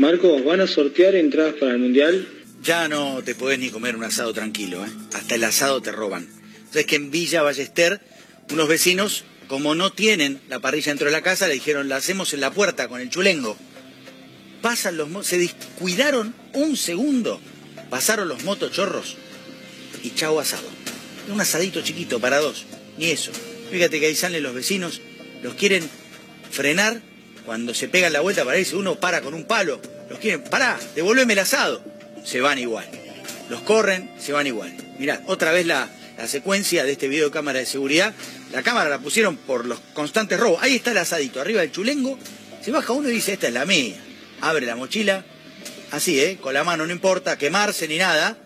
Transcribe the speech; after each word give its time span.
Marcos, 0.00 0.42
¿van 0.46 0.62
a 0.62 0.66
sortear 0.66 1.14
entradas 1.14 1.56
para 1.60 1.72
el 1.72 1.78
Mundial? 1.78 2.26
Ya 2.62 2.88
no 2.88 3.20
te 3.22 3.34
podés 3.34 3.58
ni 3.58 3.68
comer 3.68 3.96
un 3.96 4.02
asado 4.02 4.32
tranquilo, 4.32 4.82
¿eh? 4.82 4.88
Hasta 5.12 5.34
el 5.34 5.44
asado 5.44 5.82
te 5.82 5.92
roban. 5.92 6.26
Entonces 6.56 6.86
que 6.86 6.96
en 6.96 7.10
Villa 7.10 7.42
Ballester, 7.42 8.00
unos 8.50 8.66
vecinos, 8.66 9.24
como 9.46 9.74
no 9.74 9.92
tienen 9.92 10.40
la 10.48 10.58
parrilla 10.58 10.92
dentro 10.92 11.08
de 11.08 11.12
la 11.12 11.20
casa, 11.20 11.48
le 11.48 11.52
dijeron, 11.52 11.90
la 11.90 11.96
hacemos 11.96 12.32
en 12.32 12.40
la 12.40 12.50
puerta 12.50 12.88
con 12.88 13.02
el 13.02 13.10
chulengo. 13.10 13.58
Pasan 14.62 14.96
los 14.96 15.26
se 15.26 15.36
descuidaron 15.36 16.34
un 16.54 16.78
segundo, 16.78 17.38
pasaron 17.90 18.26
los 18.26 18.42
motochorros 18.42 19.18
y 20.02 20.14
chau 20.14 20.40
asado. 20.40 20.70
Un 21.28 21.42
asadito 21.42 21.82
chiquito 21.82 22.20
para 22.20 22.38
dos, 22.38 22.64
ni 22.96 23.10
eso. 23.10 23.32
Fíjate 23.70 24.00
que 24.00 24.06
ahí 24.06 24.14
salen 24.14 24.44
los 24.44 24.54
vecinos, 24.54 25.02
los 25.42 25.52
quieren 25.56 25.86
frenar 26.50 27.02
cuando 27.50 27.74
se 27.74 27.88
pegan 27.88 28.12
la 28.12 28.20
vuelta 28.20 28.44
para 28.44 28.60
irse, 28.60 28.76
uno 28.76 28.94
para 28.94 29.22
con 29.22 29.34
un 29.34 29.42
palo, 29.42 29.80
los 30.08 30.20
quieren, 30.20 30.40
pará, 30.40 30.78
devuélveme 30.94 31.32
el 31.32 31.40
asado, 31.40 31.82
se 32.24 32.40
van 32.40 32.60
igual. 32.60 32.88
Los 33.48 33.62
corren, 33.62 34.08
se 34.20 34.30
van 34.30 34.46
igual. 34.46 34.72
Mirá, 35.00 35.20
otra 35.26 35.50
vez 35.50 35.66
la, 35.66 35.88
la 36.16 36.28
secuencia 36.28 36.84
de 36.84 36.92
este 36.92 37.08
video 37.08 37.24
de 37.24 37.32
cámara 37.32 37.58
de 37.58 37.66
seguridad. 37.66 38.14
La 38.52 38.62
cámara 38.62 38.88
la 38.88 39.00
pusieron 39.00 39.36
por 39.36 39.66
los 39.66 39.80
constantes 39.94 40.38
robos. 40.38 40.62
Ahí 40.62 40.76
está 40.76 40.92
el 40.92 40.98
asadito, 40.98 41.40
arriba 41.40 41.62
del 41.62 41.72
chulengo. 41.72 42.16
Se 42.62 42.70
baja 42.70 42.92
uno 42.92 43.08
y 43.08 43.14
dice, 43.14 43.32
esta 43.32 43.48
es 43.48 43.52
la 43.52 43.64
mía. 43.64 43.96
Abre 44.42 44.64
la 44.64 44.76
mochila, 44.76 45.24
así, 45.90 46.20
¿eh? 46.20 46.38
Con 46.40 46.54
la 46.54 46.62
mano, 46.62 46.86
no 46.86 46.92
importa 46.92 47.36
quemarse 47.36 47.88
ni 47.88 47.98
nada. 47.98 48.38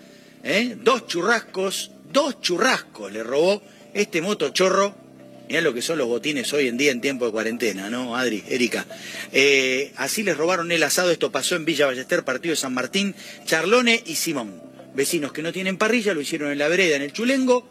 ¿eh? 0.42 0.78
Dos 0.80 1.06
churrascos, 1.08 1.90
dos 2.10 2.40
churrascos 2.40 3.12
le 3.12 3.22
robó 3.22 3.60
este 3.92 4.22
motochorro 4.22 5.03
Mirá 5.48 5.60
lo 5.60 5.74
que 5.74 5.82
son 5.82 5.98
los 5.98 6.08
botines 6.08 6.52
hoy 6.52 6.68
en 6.68 6.76
día 6.76 6.90
en 6.90 7.00
tiempo 7.00 7.26
de 7.26 7.32
cuarentena, 7.32 7.90
¿no, 7.90 8.16
Adri, 8.16 8.42
Erika? 8.48 8.86
Eh, 9.32 9.92
así 9.96 10.22
les 10.22 10.36
robaron 10.36 10.72
el 10.72 10.82
asado, 10.82 11.10
esto 11.10 11.30
pasó 11.30 11.54
en 11.54 11.64
Villa 11.64 11.86
Ballester, 11.86 12.24
partido 12.24 12.52
de 12.52 12.56
San 12.56 12.72
Martín, 12.72 13.14
Charlone 13.44 14.02
y 14.06 14.14
Simón. 14.14 14.62
Vecinos 14.94 15.32
que 15.32 15.42
no 15.42 15.52
tienen 15.52 15.76
parrilla 15.76 16.14
lo 16.14 16.20
hicieron 16.20 16.50
en 16.50 16.58
la 16.58 16.68
vereda, 16.68 16.96
en 16.96 17.02
el 17.02 17.12
Chulengo, 17.12 17.68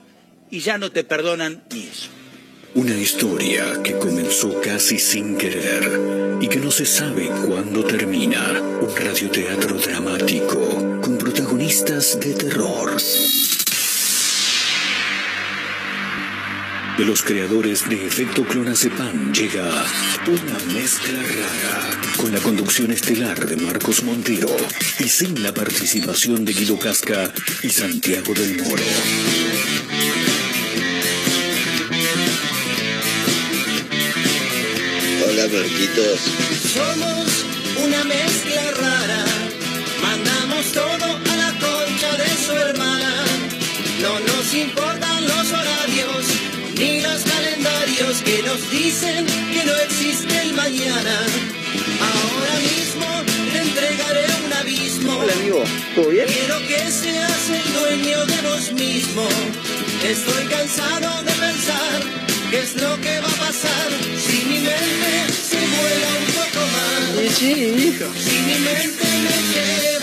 y 0.51 0.59
ya 0.59 0.77
no 0.77 0.91
te 0.91 1.03
perdonan 1.03 1.63
ni 1.71 1.83
eso. 1.83 2.09
Una 2.75 2.95
historia 2.95 3.81
que 3.83 3.97
comenzó 3.97 4.59
casi 4.59 4.99
sin 4.99 5.37
querer 5.37 6.39
y 6.41 6.47
que 6.47 6.57
no 6.57 6.71
se 6.71 6.85
sabe 6.85 7.27
cuándo 7.47 7.83
termina. 7.83 8.61
Un 8.81 8.95
radioteatro 8.95 9.77
dramático 9.77 10.99
con 11.01 11.17
protagonistas 11.17 12.19
de 12.19 12.33
terror. 12.33 12.99
De 16.97 17.05
los 17.05 17.23
creadores 17.23 17.89
de 17.89 18.05
Efecto 18.05 18.43
Clonazepam 18.43 19.33
llega 19.33 19.63
una 20.27 20.73
mezcla 20.73 21.19
rara 21.23 21.99
con 22.17 22.31
la 22.31 22.39
conducción 22.39 22.91
estelar 22.91 23.47
de 23.47 23.57
Marcos 23.57 24.03
Montero 24.03 24.55
y 24.99 25.09
sin 25.09 25.41
la 25.41 25.51
participación 25.51 26.45
de 26.45 26.53
Guido 26.53 26.77
Casca 26.77 27.33
y 27.63 27.69
Santiago 27.69 28.35
del 28.35 28.61
Moro. 28.61 28.83
Hola, 35.27 35.47
Marquitos. 35.51 36.19
Somos 36.73 37.45
una 37.83 38.03
mezcla 38.03 38.71
rara, 38.79 39.25
mandamos 39.99 40.71
todo 40.71 41.31
a 41.31 41.35
la 41.37 41.51
concha 41.53 42.17
de 42.17 42.45
su 42.45 42.51
hermana. 42.51 43.25
No 43.99 44.19
nos 44.19 44.53
horarios 44.53 44.92
ni 46.83 47.01
los 47.01 47.23
calendarios 47.23 48.21
que 48.23 48.43
nos 48.43 48.69
dicen 48.69 49.25
que 49.53 49.63
no 49.63 49.75
existe 49.87 50.41
el 50.41 50.53
mañana. 50.53 51.15
Ahora 52.11 52.55
mismo 52.71 53.07
te 53.51 53.59
entregaré 53.67 54.25
un 54.45 54.53
abismo. 54.53 55.17
Hola 55.17 55.33
amigo, 55.33 55.63
¿todo 55.95 56.09
bien? 56.09 56.27
Quiero 56.27 56.57
que 56.67 56.79
seas 56.91 57.43
el 57.59 57.67
dueño 57.79 58.25
de 58.25 58.37
vos 58.47 58.71
mismo. 58.73 59.25
Estoy 60.13 60.43
cansado 60.55 61.23
de 61.23 61.31
pensar 61.31 61.99
qué 62.51 62.59
es 62.59 62.75
lo 62.75 62.99
que 62.99 63.13
va 63.21 63.31
a 63.35 63.39
pasar 63.47 63.89
si 64.25 64.37
mi 64.49 64.59
mente 64.67 65.13
se 65.49 65.59
vuela 65.75 66.09
un 66.21 66.27
poco 66.39 66.61
más. 66.75 67.35
Sí, 67.37 67.53
hijo. 67.87 68.07
Si 68.25 68.35
mi 68.47 68.57
mente 68.67 69.07
me 69.25 69.37
lleva 69.53 70.02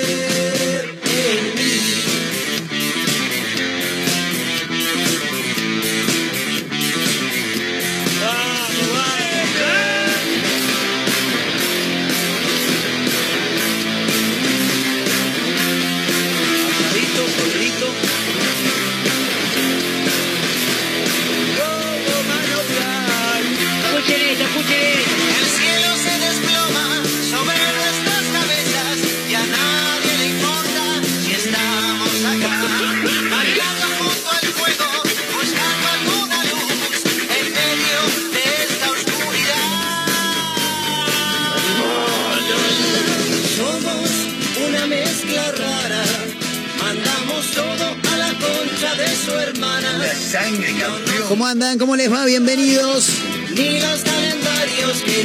¿Cómo 51.41 51.49
andan? 51.49 51.79
¿Cómo 51.79 51.95
les 51.95 52.11
va? 52.11 52.23
Bienvenidos. 52.23 53.07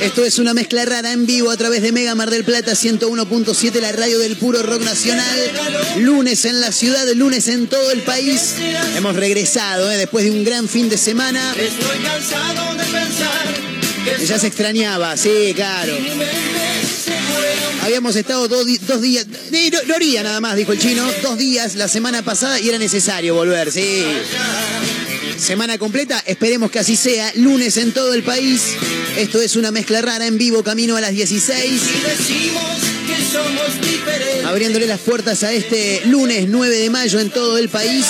Esto 0.00 0.24
es 0.24 0.38
una 0.38 0.54
mezcla 0.54 0.86
rara 0.86 1.12
en 1.12 1.26
vivo 1.26 1.50
a 1.50 1.58
través 1.58 1.82
de 1.82 1.92
Mega 1.92 2.14
Mar 2.14 2.30
del 2.30 2.42
Plata 2.42 2.72
101.7, 2.72 3.80
la 3.82 3.92
radio 3.92 4.18
del 4.18 4.38
puro 4.38 4.62
rock 4.62 4.80
nacional. 4.80 5.52
Lunes 5.98 6.46
en 6.46 6.62
la 6.62 6.72
ciudad, 6.72 7.06
lunes 7.14 7.48
en 7.48 7.66
todo 7.66 7.90
el 7.90 8.00
país. 8.00 8.54
Hemos 8.96 9.14
regresado 9.14 9.90
¿eh? 9.90 9.98
después 9.98 10.24
de 10.24 10.30
un 10.30 10.42
gran 10.42 10.70
fin 10.70 10.88
de 10.88 10.96
semana. 10.96 11.54
Estoy 11.54 11.98
cansado 11.98 12.74
de 12.76 12.84
pensar 12.84 14.24
Ya 14.26 14.38
se 14.38 14.46
extrañaba, 14.46 15.18
sí, 15.18 15.52
claro. 15.54 15.92
Habíamos 17.82 18.16
estado 18.16 18.48
dos, 18.48 18.64
días, 19.02 19.26
lo 19.86 19.94
haría 19.94 20.22
nada 20.22 20.40
más, 20.40 20.56
dijo 20.56 20.72
el 20.72 20.78
chino, 20.78 21.06
dos 21.22 21.36
días 21.36 21.74
la 21.74 21.88
semana 21.88 22.22
pasada 22.22 22.58
y 22.58 22.70
era 22.70 22.78
necesario 22.78 23.34
volver, 23.34 23.70
sí. 23.70 24.02
Semana 25.38 25.78
completa, 25.78 26.22
esperemos 26.26 26.70
que 26.70 26.78
así 26.78 26.96
sea, 26.96 27.30
lunes 27.34 27.76
en 27.76 27.92
todo 27.92 28.14
el 28.14 28.22
país. 28.22 28.62
Esto 29.16 29.40
es 29.40 29.56
una 29.56 29.70
mezcla 29.70 30.00
rara 30.00 30.26
en 30.26 30.38
vivo, 30.38 30.62
camino 30.62 30.96
a 30.96 31.00
las 31.00 31.12
16. 31.12 31.64
y 31.64 32.08
decimos 32.08 32.64
que 33.06 33.16
somos 33.32 33.80
diferentes. 33.80 34.44
Abriéndole 34.44 34.86
las 34.86 35.00
puertas 35.00 35.42
a 35.42 35.52
este 35.52 36.02
lunes 36.06 36.46
9 36.48 36.78
de 36.78 36.90
mayo 36.90 37.20
en 37.20 37.30
todo 37.30 37.58
el 37.58 37.68
país. 37.68 38.06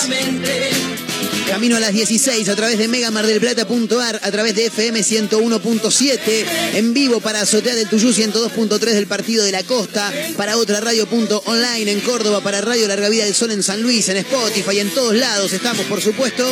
Camino 1.48 1.76
a 1.76 1.80
las 1.80 1.92
16 1.92 2.48
a 2.48 2.56
través 2.56 2.76
de 2.78 2.88
megamardelplata.ar, 2.88 4.20
a 4.22 4.30
través 4.30 4.54
de 4.56 4.66
FM 4.66 5.00
101.7, 5.00 6.44
en 6.74 6.92
vivo 6.92 7.20
para 7.20 7.40
Azotea 7.40 7.74
del 7.74 7.88
Tuyú 7.88 8.10
102.3 8.10 8.78
del 8.78 9.06
Partido 9.06 9.44
de 9.44 9.52
la 9.52 9.62
Costa, 9.62 10.12
para 10.36 10.56
otra 10.56 10.80
radio.online 10.80 11.90
en 11.90 12.00
Córdoba, 12.00 12.40
para 12.40 12.60
Radio 12.60 12.88
Larga 12.88 13.08
Vida 13.08 13.24
del 13.24 13.34
Sol 13.34 13.52
en 13.52 13.62
San 13.62 13.80
Luis, 13.80 14.08
en 14.08 14.16
Spotify, 14.18 14.80
en 14.80 14.90
todos 14.90 15.14
lados 15.14 15.52
estamos, 15.52 15.86
por 15.86 16.00
supuesto. 16.00 16.44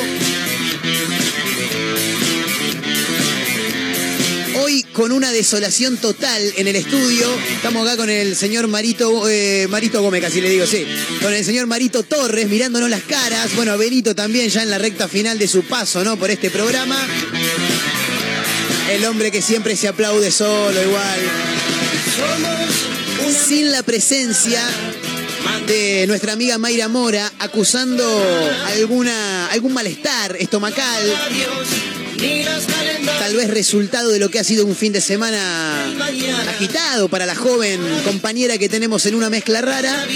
Con 4.94 5.12
una 5.12 5.32
desolación 5.32 5.98
total 5.98 6.40
en 6.56 6.68
el 6.68 6.76
estudio. 6.76 7.26
Estamos 7.56 7.86
acá 7.86 7.96
con 7.98 8.08
el 8.08 8.34
señor 8.36 8.68
Marito, 8.68 9.28
eh, 9.28 9.66
Marito 9.68 10.00
Gómez, 10.00 10.22
casi 10.22 10.40
le 10.40 10.48
digo, 10.48 10.66
sí. 10.66 10.86
Con 11.20 11.34
el 11.34 11.44
señor 11.44 11.66
Marito 11.66 12.04
Torres 12.04 12.48
mirándonos 12.48 12.88
las 12.88 13.02
caras. 13.02 13.54
Bueno, 13.56 13.76
Benito 13.76 14.14
también 14.14 14.48
ya 14.48 14.62
en 14.62 14.70
la 14.70 14.78
recta 14.78 15.08
final 15.08 15.38
de 15.38 15.48
su 15.48 15.64
paso, 15.64 16.04
¿no? 16.04 16.16
Por 16.16 16.30
este 16.30 16.48
programa. 16.48 16.96
El 18.90 19.04
hombre 19.04 19.30
que 19.30 19.42
siempre 19.42 19.76
se 19.76 19.88
aplaude 19.88 20.30
solo, 20.30 20.80
igual. 20.80 21.20
Sin 23.46 23.72
la 23.72 23.82
presencia 23.82 24.62
de 25.66 26.06
nuestra 26.06 26.34
amiga 26.34 26.56
Mayra 26.56 26.88
Mora 26.88 27.32
acusando 27.40 28.04
alguna, 28.66 29.48
algún 29.48 29.72
malestar 29.72 30.36
estomacal, 30.38 31.02
tal 33.18 33.36
vez 33.36 33.48
resultado 33.50 34.10
de 34.10 34.18
lo 34.18 34.28
que 34.30 34.38
ha 34.38 34.44
sido 34.44 34.64
un 34.66 34.74
fin 34.76 34.92
de 34.92 35.00
semana 35.00 35.92
agitado 36.48 37.08
para 37.08 37.26
la 37.26 37.34
joven 37.34 37.80
compañera 38.04 38.58
que 38.58 38.68
tenemos 38.68 39.04
en 39.06 39.14
una 39.14 39.30
mezcla 39.30 39.60
rara. 39.60 40.06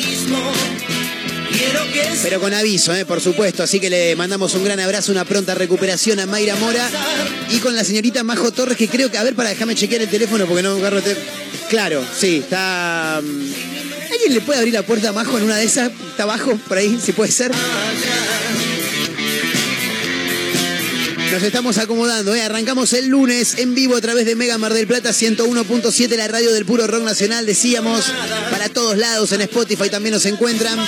Pero 2.23 2.41
con 2.41 2.53
aviso, 2.55 2.95
eh, 2.95 3.05
por 3.05 3.21
supuesto. 3.21 3.63
Así 3.63 3.81
que 3.81 3.91
le 3.91 4.15
mandamos 4.17 4.55
un 4.55 4.65
gran 4.65 4.79
abrazo, 4.81 5.13
una 5.13 5.25
pronta 5.25 5.55
recuperación 5.55 6.21
a 6.21 6.27
Mayra 6.27 6.57
Mora 6.57 6.89
y 7.51 7.59
con 7.59 7.75
la 7.75 7.85
señorita 7.85 8.23
Majo 8.23 8.53
Torres, 8.53 8.77
que 8.77 8.89
creo 8.89 9.11
que, 9.11 9.19
a 9.19 9.23
ver, 9.25 9.35
para 9.35 9.51
déjame 9.51 9.75
chequear 9.75 10.03
el 10.03 10.09
teléfono 10.09 10.47
porque 10.47 10.63
no 10.63 10.73
agarro. 10.77 11.01
te- 11.03 11.17
Claro, 11.69 12.05
sí, 12.19 12.39
está. 12.39 13.21
mm, 13.23 13.53
¿Alguien 14.13 14.35
le 14.35 14.41
puede 14.41 14.59
abrir 14.59 14.75
la 14.75 14.83
puerta 14.83 15.11
a 15.11 15.13
Majo 15.13 15.37
en 15.39 15.45
una 15.45 15.57
de 15.57 15.65
esas? 15.65 15.91
Está 16.11 16.23
abajo, 16.25 16.59
por 16.69 16.79
ahí, 16.79 16.99
si 17.05 17.13
puede 17.13 17.31
ser. 17.33 17.51
Nos 21.31 21.43
estamos 21.43 21.77
acomodando, 21.77 22.35
¿eh? 22.35 22.43
arrancamos 22.43 22.95
el 22.95 23.09
lunes 23.09 23.59
en 23.59 23.75
vivo 23.75 23.97
a 23.97 24.01
través 24.01 24.25
de 24.25 24.35
Mega 24.35 24.57
Mar 24.57 24.73
del 24.73 24.87
Plata 24.87 25.11
101.7, 25.11 26.17
la 26.17 26.27
radio 26.27 26.53
del 26.53 26.65
puro 26.65 26.87
rock 26.87 27.03
nacional, 27.03 27.45
decíamos, 27.45 28.07
para 28.51 28.71
todos 28.71 28.97
lados 28.97 29.31
en 29.33 29.43
Spotify 29.43 29.91
también 29.91 30.15
nos 30.15 30.25
encuentran. 30.25 30.79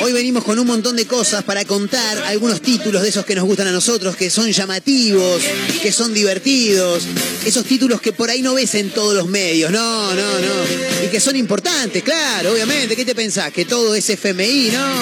Hoy 0.00 0.12
venimos 0.12 0.44
con 0.44 0.58
un 0.58 0.66
montón 0.66 0.94
de 0.94 1.06
cosas 1.06 1.42
para 1.42 1.64
contar 1.64 2.18
algunos 2.26 2.60
títulos 2.60 3.02
de 3.02 3.08
esos 3.08 3.24
que 3.24 3.34
nos 3.34 3.44
gustan 3.44 3.66
a 3.66 3.72
nosotros, 3.72 4.14
que 4.14 4.30
son 4.30 4.50
llamativos, 4.52 5.42
que 5.82 5.90
son 5.90 6.14
divertidos, 6.14 7.04
esos 7.44 7.64
títulos 7.64 8.00
que 8.00 8.12
por 8.12 8.30
ahí 8.30 8.40
no 8.40 8.54
ves 8.54 8.74
en 8.76 8.90
todos 8.90 9.14
los 9.14 9.26
medios, 9.26 9.72
no, 9.72 10.14
no, 10.14 10.40
no, 10.40 11.04
y 11.04 11.08
que 11.08 11.18
son 11.18 11.34
importantes, 11.34 12.02
claro, 12.02 12.52
obviamente, 12.52 12.94
¿qué 12.94 13.04
te 13.04 13.14
pensás? 13.14 13.52
¿Que 13.52 13.64
todo 13.64 13.94
es 13.94 14.08
FMI? 14.10 14.70
No. 14.72 14.92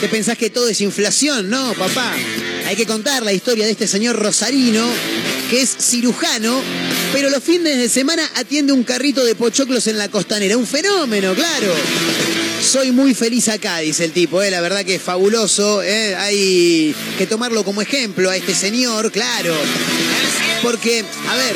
¿Te 0.00 0.08
pensás 0.08 0.36
que 0.36 0.50
todo 0.50 0.68
es 0.68 0.80
inflación? 0.80 1.48
No, 1.48 1.72
papá. 1.74 2.12
Hay 2.66 2.74
que 2.74 2.86
contar 2.86 3.22
la 3.22 3.32
historia 3.32 3.66
de 3.66 3.70
este 3.70 3.86
señor 3.86 4.16
Rosarino, 4.16 4.84
que 5.50 5.62
es 5.62 5.76
cirujano, 5.78 6.60
pero 7.12 7.30
los 7.30 7.42
fines 7.42 7.76
de 7.76 7.88
semana 7.88 8.28
atiende 8.34 8.72
un 8.72 8.82
carrito 8.82 9.24
de 9.24 9.36
pochoclos 9.36 9.86
en 9.86 9.98
la 9.98 10.08
costanera. 10.08 10.56
Un 10.56 10.66
fenómeno, 10.66 11.34
claro. 11.34 11.72
Soy 12.72 12.90
muy 12.90 13.12
feliz 13.12 13.50
acá, 13.50 13.80
dice 13.80 14.02
el 14.06 14.12
tipo, 14.12 14.42
¿eh? 14.42 14.50
la 14.50 14.62
verdad 14.62 14.82
que 14.82 14.94
es 14.94 15.02
fabuloso. 15.02 15.82
¿eh? 15.82 16.16
Hay 16.16 16.96
que 17.18 17.26
tomarlo 17.26 17.64
como 17.64 17.82
ejemplo 17.82 18.30
a 18.30 18.36
este 18.36 18.54
señor, 18.54 19.12
claro. 19.12 19.54
Porque, 20.62 21.04
a 21.28 21.36
ver, 21.36 21.54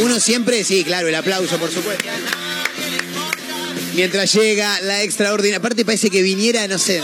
uno 0.00 0.18
siempre, 0.18 0.64
sí, 0.64 0.82
claro, 0.82 1.06
el 1.06 1.14
aplauso, 1.16 1.58
por 1.58 1.70
supuesto. 1.70 2.06
Mientras 3.94 4.32
llega 4.32 4.80
la 4.80 5.02
extraordinaria. 5.02 5.58
Aparte 5.58 5.84
parece 5.84 6.08
que 6.08 6.22
viniera, 6.22 6.66
no 6.66 6.78
sé. 6.78 7.02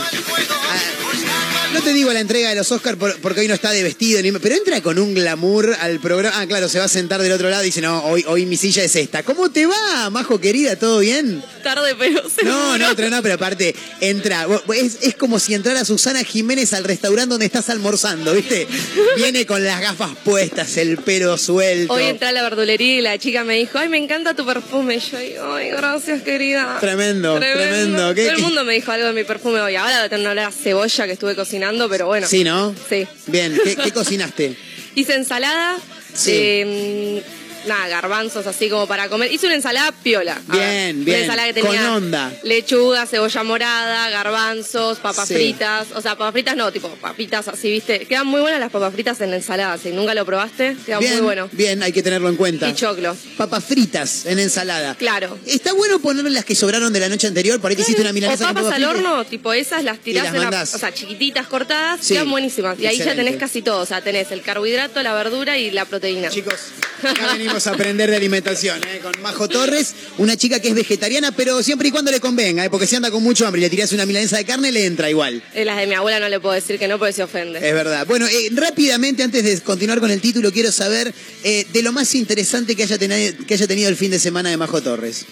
No 1.73 1.81
te 1.81 1.93
digo 1.93 2.11
la 2.11 2.19
entrega 2.19 2.49
de 2.49 2.55
los 2.55 2.71
Oscars 2.71 2.97
porque 3.21 3.41
hoy 3.41 3.47
no 3.47 3.53
está 3.53 3.71
de 3.71 3.83
vestido, 3.83 4.21
ni- 4.21 4.31
pero 4.33 4.55
entra 4.55 4.81
con 4.81 4.99
un 4.99 5.13
glamour 5.13 5.75
al 5.79 5.99
programa. 5.99 6.37
Ah, 6.39 6.45
claro, 6.47 6.67
se 6.69 6.79
va 6.79 6.85
a 6.85 6.89
sentar 6.89 7.21
del 7.21 7.31
otro 7.31 7.49
lado 7.49 7.63
y 7.63 7.67
dice, 7.67 7.81
no, 7.81 8.03
hoy, 8.03 8.23
hoy 8.27 8.45
mi 8.45 8.57
silla 8.57 8.83
es 8.83 8.95
esta. 8.95 9.23
¿Cómo 9.23 9.49
te 9.51 9.65
va, 9.65 10.09
Majo 10.09 10.39
querida? 10.39 10.75
¿Todo 10.75 10.99
bien? 10.99 11.43
Tarde, 11.63 11.95
pero 11.97 12.21
No, 12.23 12.29
seguro. 12.29 12.77
no, 12.77 12.95
pero 12.95 13.09
no, 13.09 13.21
pero 13.21 13.35
aparte, 13.35 13.75
entra. 14.01 14.47
Es, 14.75 14.97
es 15.01 15.15
como 15.15 15.39
si 15.39 15.53
entrara 15.53 15.85
Susana 15.85 16.23
Jiménez 16.23 16.73
al 16.73 16.83
restaurante 16.83 17.29
donde 17.31 17.45
estás 17.45 17.69
almorzando, 17.69 18.33
¿viste? 18.33 18.67
Viene 19.15 19.45
con 19.45 19.63
las 19.63 19.79
gafas 19.81 20.11
puestas, 20.25 20.75
el 20.77 20.97
pelo 20.97 21.37
suelto. 21.37 21.93
Hoy 21.93 22.03
entré 22.03 22.27
a 22.27 22.31
la 22.31 22.41
verdulería 22.43 22.97
y 22.97 23.01
la 23.01 23.17
chica 23.17 23.43
me 23.43 23.55
dijo, 23.55 23.77
ay, 23.77 23.89
me 23.89 23.97
encanta 23.97 24.33
tu 24.33 24.45
perfume. 24.45 24.99
Yo, 24.99 25.53
ay, 25.55 25.69
gracias, 25.69 26.21
querida. 26.23 26.77
Tremendo, 26.79 27.37
tremendo. 27.39 28.13
¿Qué- 28.13 28.23
Todo 28.25 28.35
el 28.35 28.41
mundo 28.41 28.63
me 28.65 28.73
dijo 28.73 28.91
algo 28.91 29.07
de 29.07 29.13
mi 29.13 29.23
perfume 29.23 29.61
hoy. 29.61 29.75
Ahora 29.75 30.09
tengo 30.09 30.21
una 30.23 30.31
olor 30.31 30.45
a 30.45 30.51
cebolla 30.51 31.05
que 31.05 31.13
estuve 31.13 31.35
cocinando, 31.35 31.60
pero 31.89 32.07
bueno. 32.07 32.27
Sí, 32.27 32.43
¿no? 32.43 32.73
Sí. 32.89 33.07
Bien, 33.27 33.57
¿qué, 33.63 33.75
qué 33.75 33.91
cocinaste? 33.91 34.55
Hice 34.95 35.15
ensalada. 35.15 35.77
Sí. 36.13 36.31
eh, 36.33 37.23
nada, 37.65 37.87
garbanzos 37.87 38.47
así 38.47 38.69
como 38.69 38.87
para 38.87 39.09
comer. 39.09 39.31
Hice 39.31 39.45
una 39.47 39.55
ensalada 39.55 39.91
piola. 39.91 40.39
Bien, 40.47 40.97
ver, 40.97 41.05
bien, 41.05 41.07
Una 41.09 41.17
ensalada 41.25 41.53
que 41.53 41.61
con 41.61 41.71
tenía 41.71 41.93
onda. 41.95 42.31
lechuga, 42.43 43.05
cebolla 43.05 43.43
morada, 43.43 44.09
garbanzos, 44.09 44.99
papas 44.99 45.27
Sí. 45.27 45.35
fritas. 45.35 45.87
O 45.95 46.01
sea, 46.01 46.15
papas 46.17 46.33
fritas 46.33 46.55
no, 46.55 46.71
tipo 46.71 46.89
papitas 47.01 47.47
así, 47.47 47.69
¿viste? 47.71 48.05
Quedan 48.07 48.27
muy 48.27 48.41
buenas 48.41 48.59
las 48.59 48.71
papas 48.71 48.93
fritas 48.93 49.19
en 49.21 49.29
la 49.31 49.37
ensalada. 49.37 49.77
Si 49.77 49.91
nunca 49.91 50.13
lo 50.13 50.25
probaste, 50.25 50.75
queda 50.85 50.99
bien, 50.99 51.13
muy 51.13 51.21
bueno. 51.21 51.49
Bien, 51.51 51.81
hay 51.83 51.91
que 51.91 52.03
tenerlo 52.03 52.29
en 52.29 52.35
cuenta. 52.35 52.69
Y 52.69 52.73
choclo. 52.75 53.15
Papas 53.37 53.63
fritas 53.63 54.25
en 54.25 54.39
ensalada. 54.39 54.95
Claro. 54.95 55.37
Está 55.45 55.73
bueno 55.73 55.99
ponerle 55.99 56.29
las 56.31 56.45
que 56.45 56.55
sobraron 56.55 56.91
de 56.93 56.99
la 56.99 57.09
noche 57.09 57.27
anterior, 57.27 57.59
por 57.59 57.69
ahí 57.71 57.75
te 57.75 57.83
hiciste 57.83 58.01
una 58.01 58.11
O 58.11 58.13
milanesa 58.13 58.45
con 58.45 58.53
papas 58.55 58.63
papas 58.71 58.75
al 58.81 58.89
fritas. 58.89 59.05
horno, 59.11 59.25
tipo 59.25 59.53
esas, 59.53 59.83
las 59.83 59.99
tirás 59.99 60.25
las 60.25 60.35
en 60.35 60.49
la- 60.51 60.61
o 60.63 60.65
sea, 60.65 60.93
chiquititas, 60.93 61.47
cortadas, 61.47 61.99
Sí. 62.01 62.13
quedan 62.13 62.29
buenísimas. 62.29 62.79
Y 62.79 62.85
ahí 62.87 62.97
ya 62.97 63.15
tenés 63.15 63.37
casi 63.37 63.61
todo. 63.61 63.81
O 63.81 63.85
sea, 63.85 64.01
tenés 64.01 64.31
el 64.31 64.41
carbohidrato, 64.41 65.01
la 65.03 65.13
verdura 65.13 65.57
y 65.57 65.71
la 65.71 65.85
proteína. 65.85 66.29
Chicos, 66.29 66.55
acá 67.03 67.33
venimos 67.33 67.50
a 67.51 67.71
aprender 67.71 68.09
de 68.09 68.15
alimentación, 68.15 68.81
¿eh? 68.83 68.99
con 69.03 69.11
Majo 69.21 69.49
Torres, 69.49 69.93
una 70.17 70.37
chica 70.37 70.61
que 70.61 70.69
es 70.69 70.73
vegetariana, 70.73 71.33
pero 71.33 71.61
siempre 71.61 71.89
y 71.89 71.91
cuando 71.91 72.09
le 72.09 72.21
convenga, 72.21 72.63
¿eh? 72.63 72.69
porque 72.69 72.87
si 72.87 72.95
anda 72.95 73.11
con 73.11 73.21
mucho 73.21 73.45
hambre 73.45 73.59
y 73.59 73.63
le 73.63 73.69
tirás 73.69 73.91
una 73.91 74.05
milanesa 74.05 74.37
de 74.37 74.45
carne, 74.45 74.71
le 74.71 74.85
entra 74.85 75.09
igual. 75.09 75.43
Eh, 75.53 75.65
Las 75.65 75.77
de 75.77 75.85
mi 75.85 75.93
abuela 75.93 76.19
no 76.21 76.29
le 76.29 76.39
puedo 76.39 76.55
decir 76.55 76.79
que 76.79 76.87
no 76.87 76.97
porque 76.97 77.11
se 77.11 77.23
ofende. 77.23 77.59
Es 77.59 77.73
verdad. 77.73 78.07
Bueno, 78.07 78.25
eh, 78.25 78.49
rápidamente, 78.53 79.21
antes 79.21 79.43
de 79.43 79.59
continuar 79.59 79.99
con 79.99 80.09
el 80.11 80.21
título, 80.21 80.51
quiero 80.51 80.71
saber 80.71 81.13
de 81.43 81.81
lo 81.83 81.91
más 81.91 82.15
interesante 82.15 82.75
que 82.75 82.83
haya, 82.83 82.97
que 82.97 83.53
haya 83.53 83.67
tenido 83.67 83.89
el 83.89 83.97
fin 83.97 84.11
de 84.11 84.19
semana 84.19 84.49
de 84.49 84.55
Majo 84.55 84.81
Torres. 84.81 85.25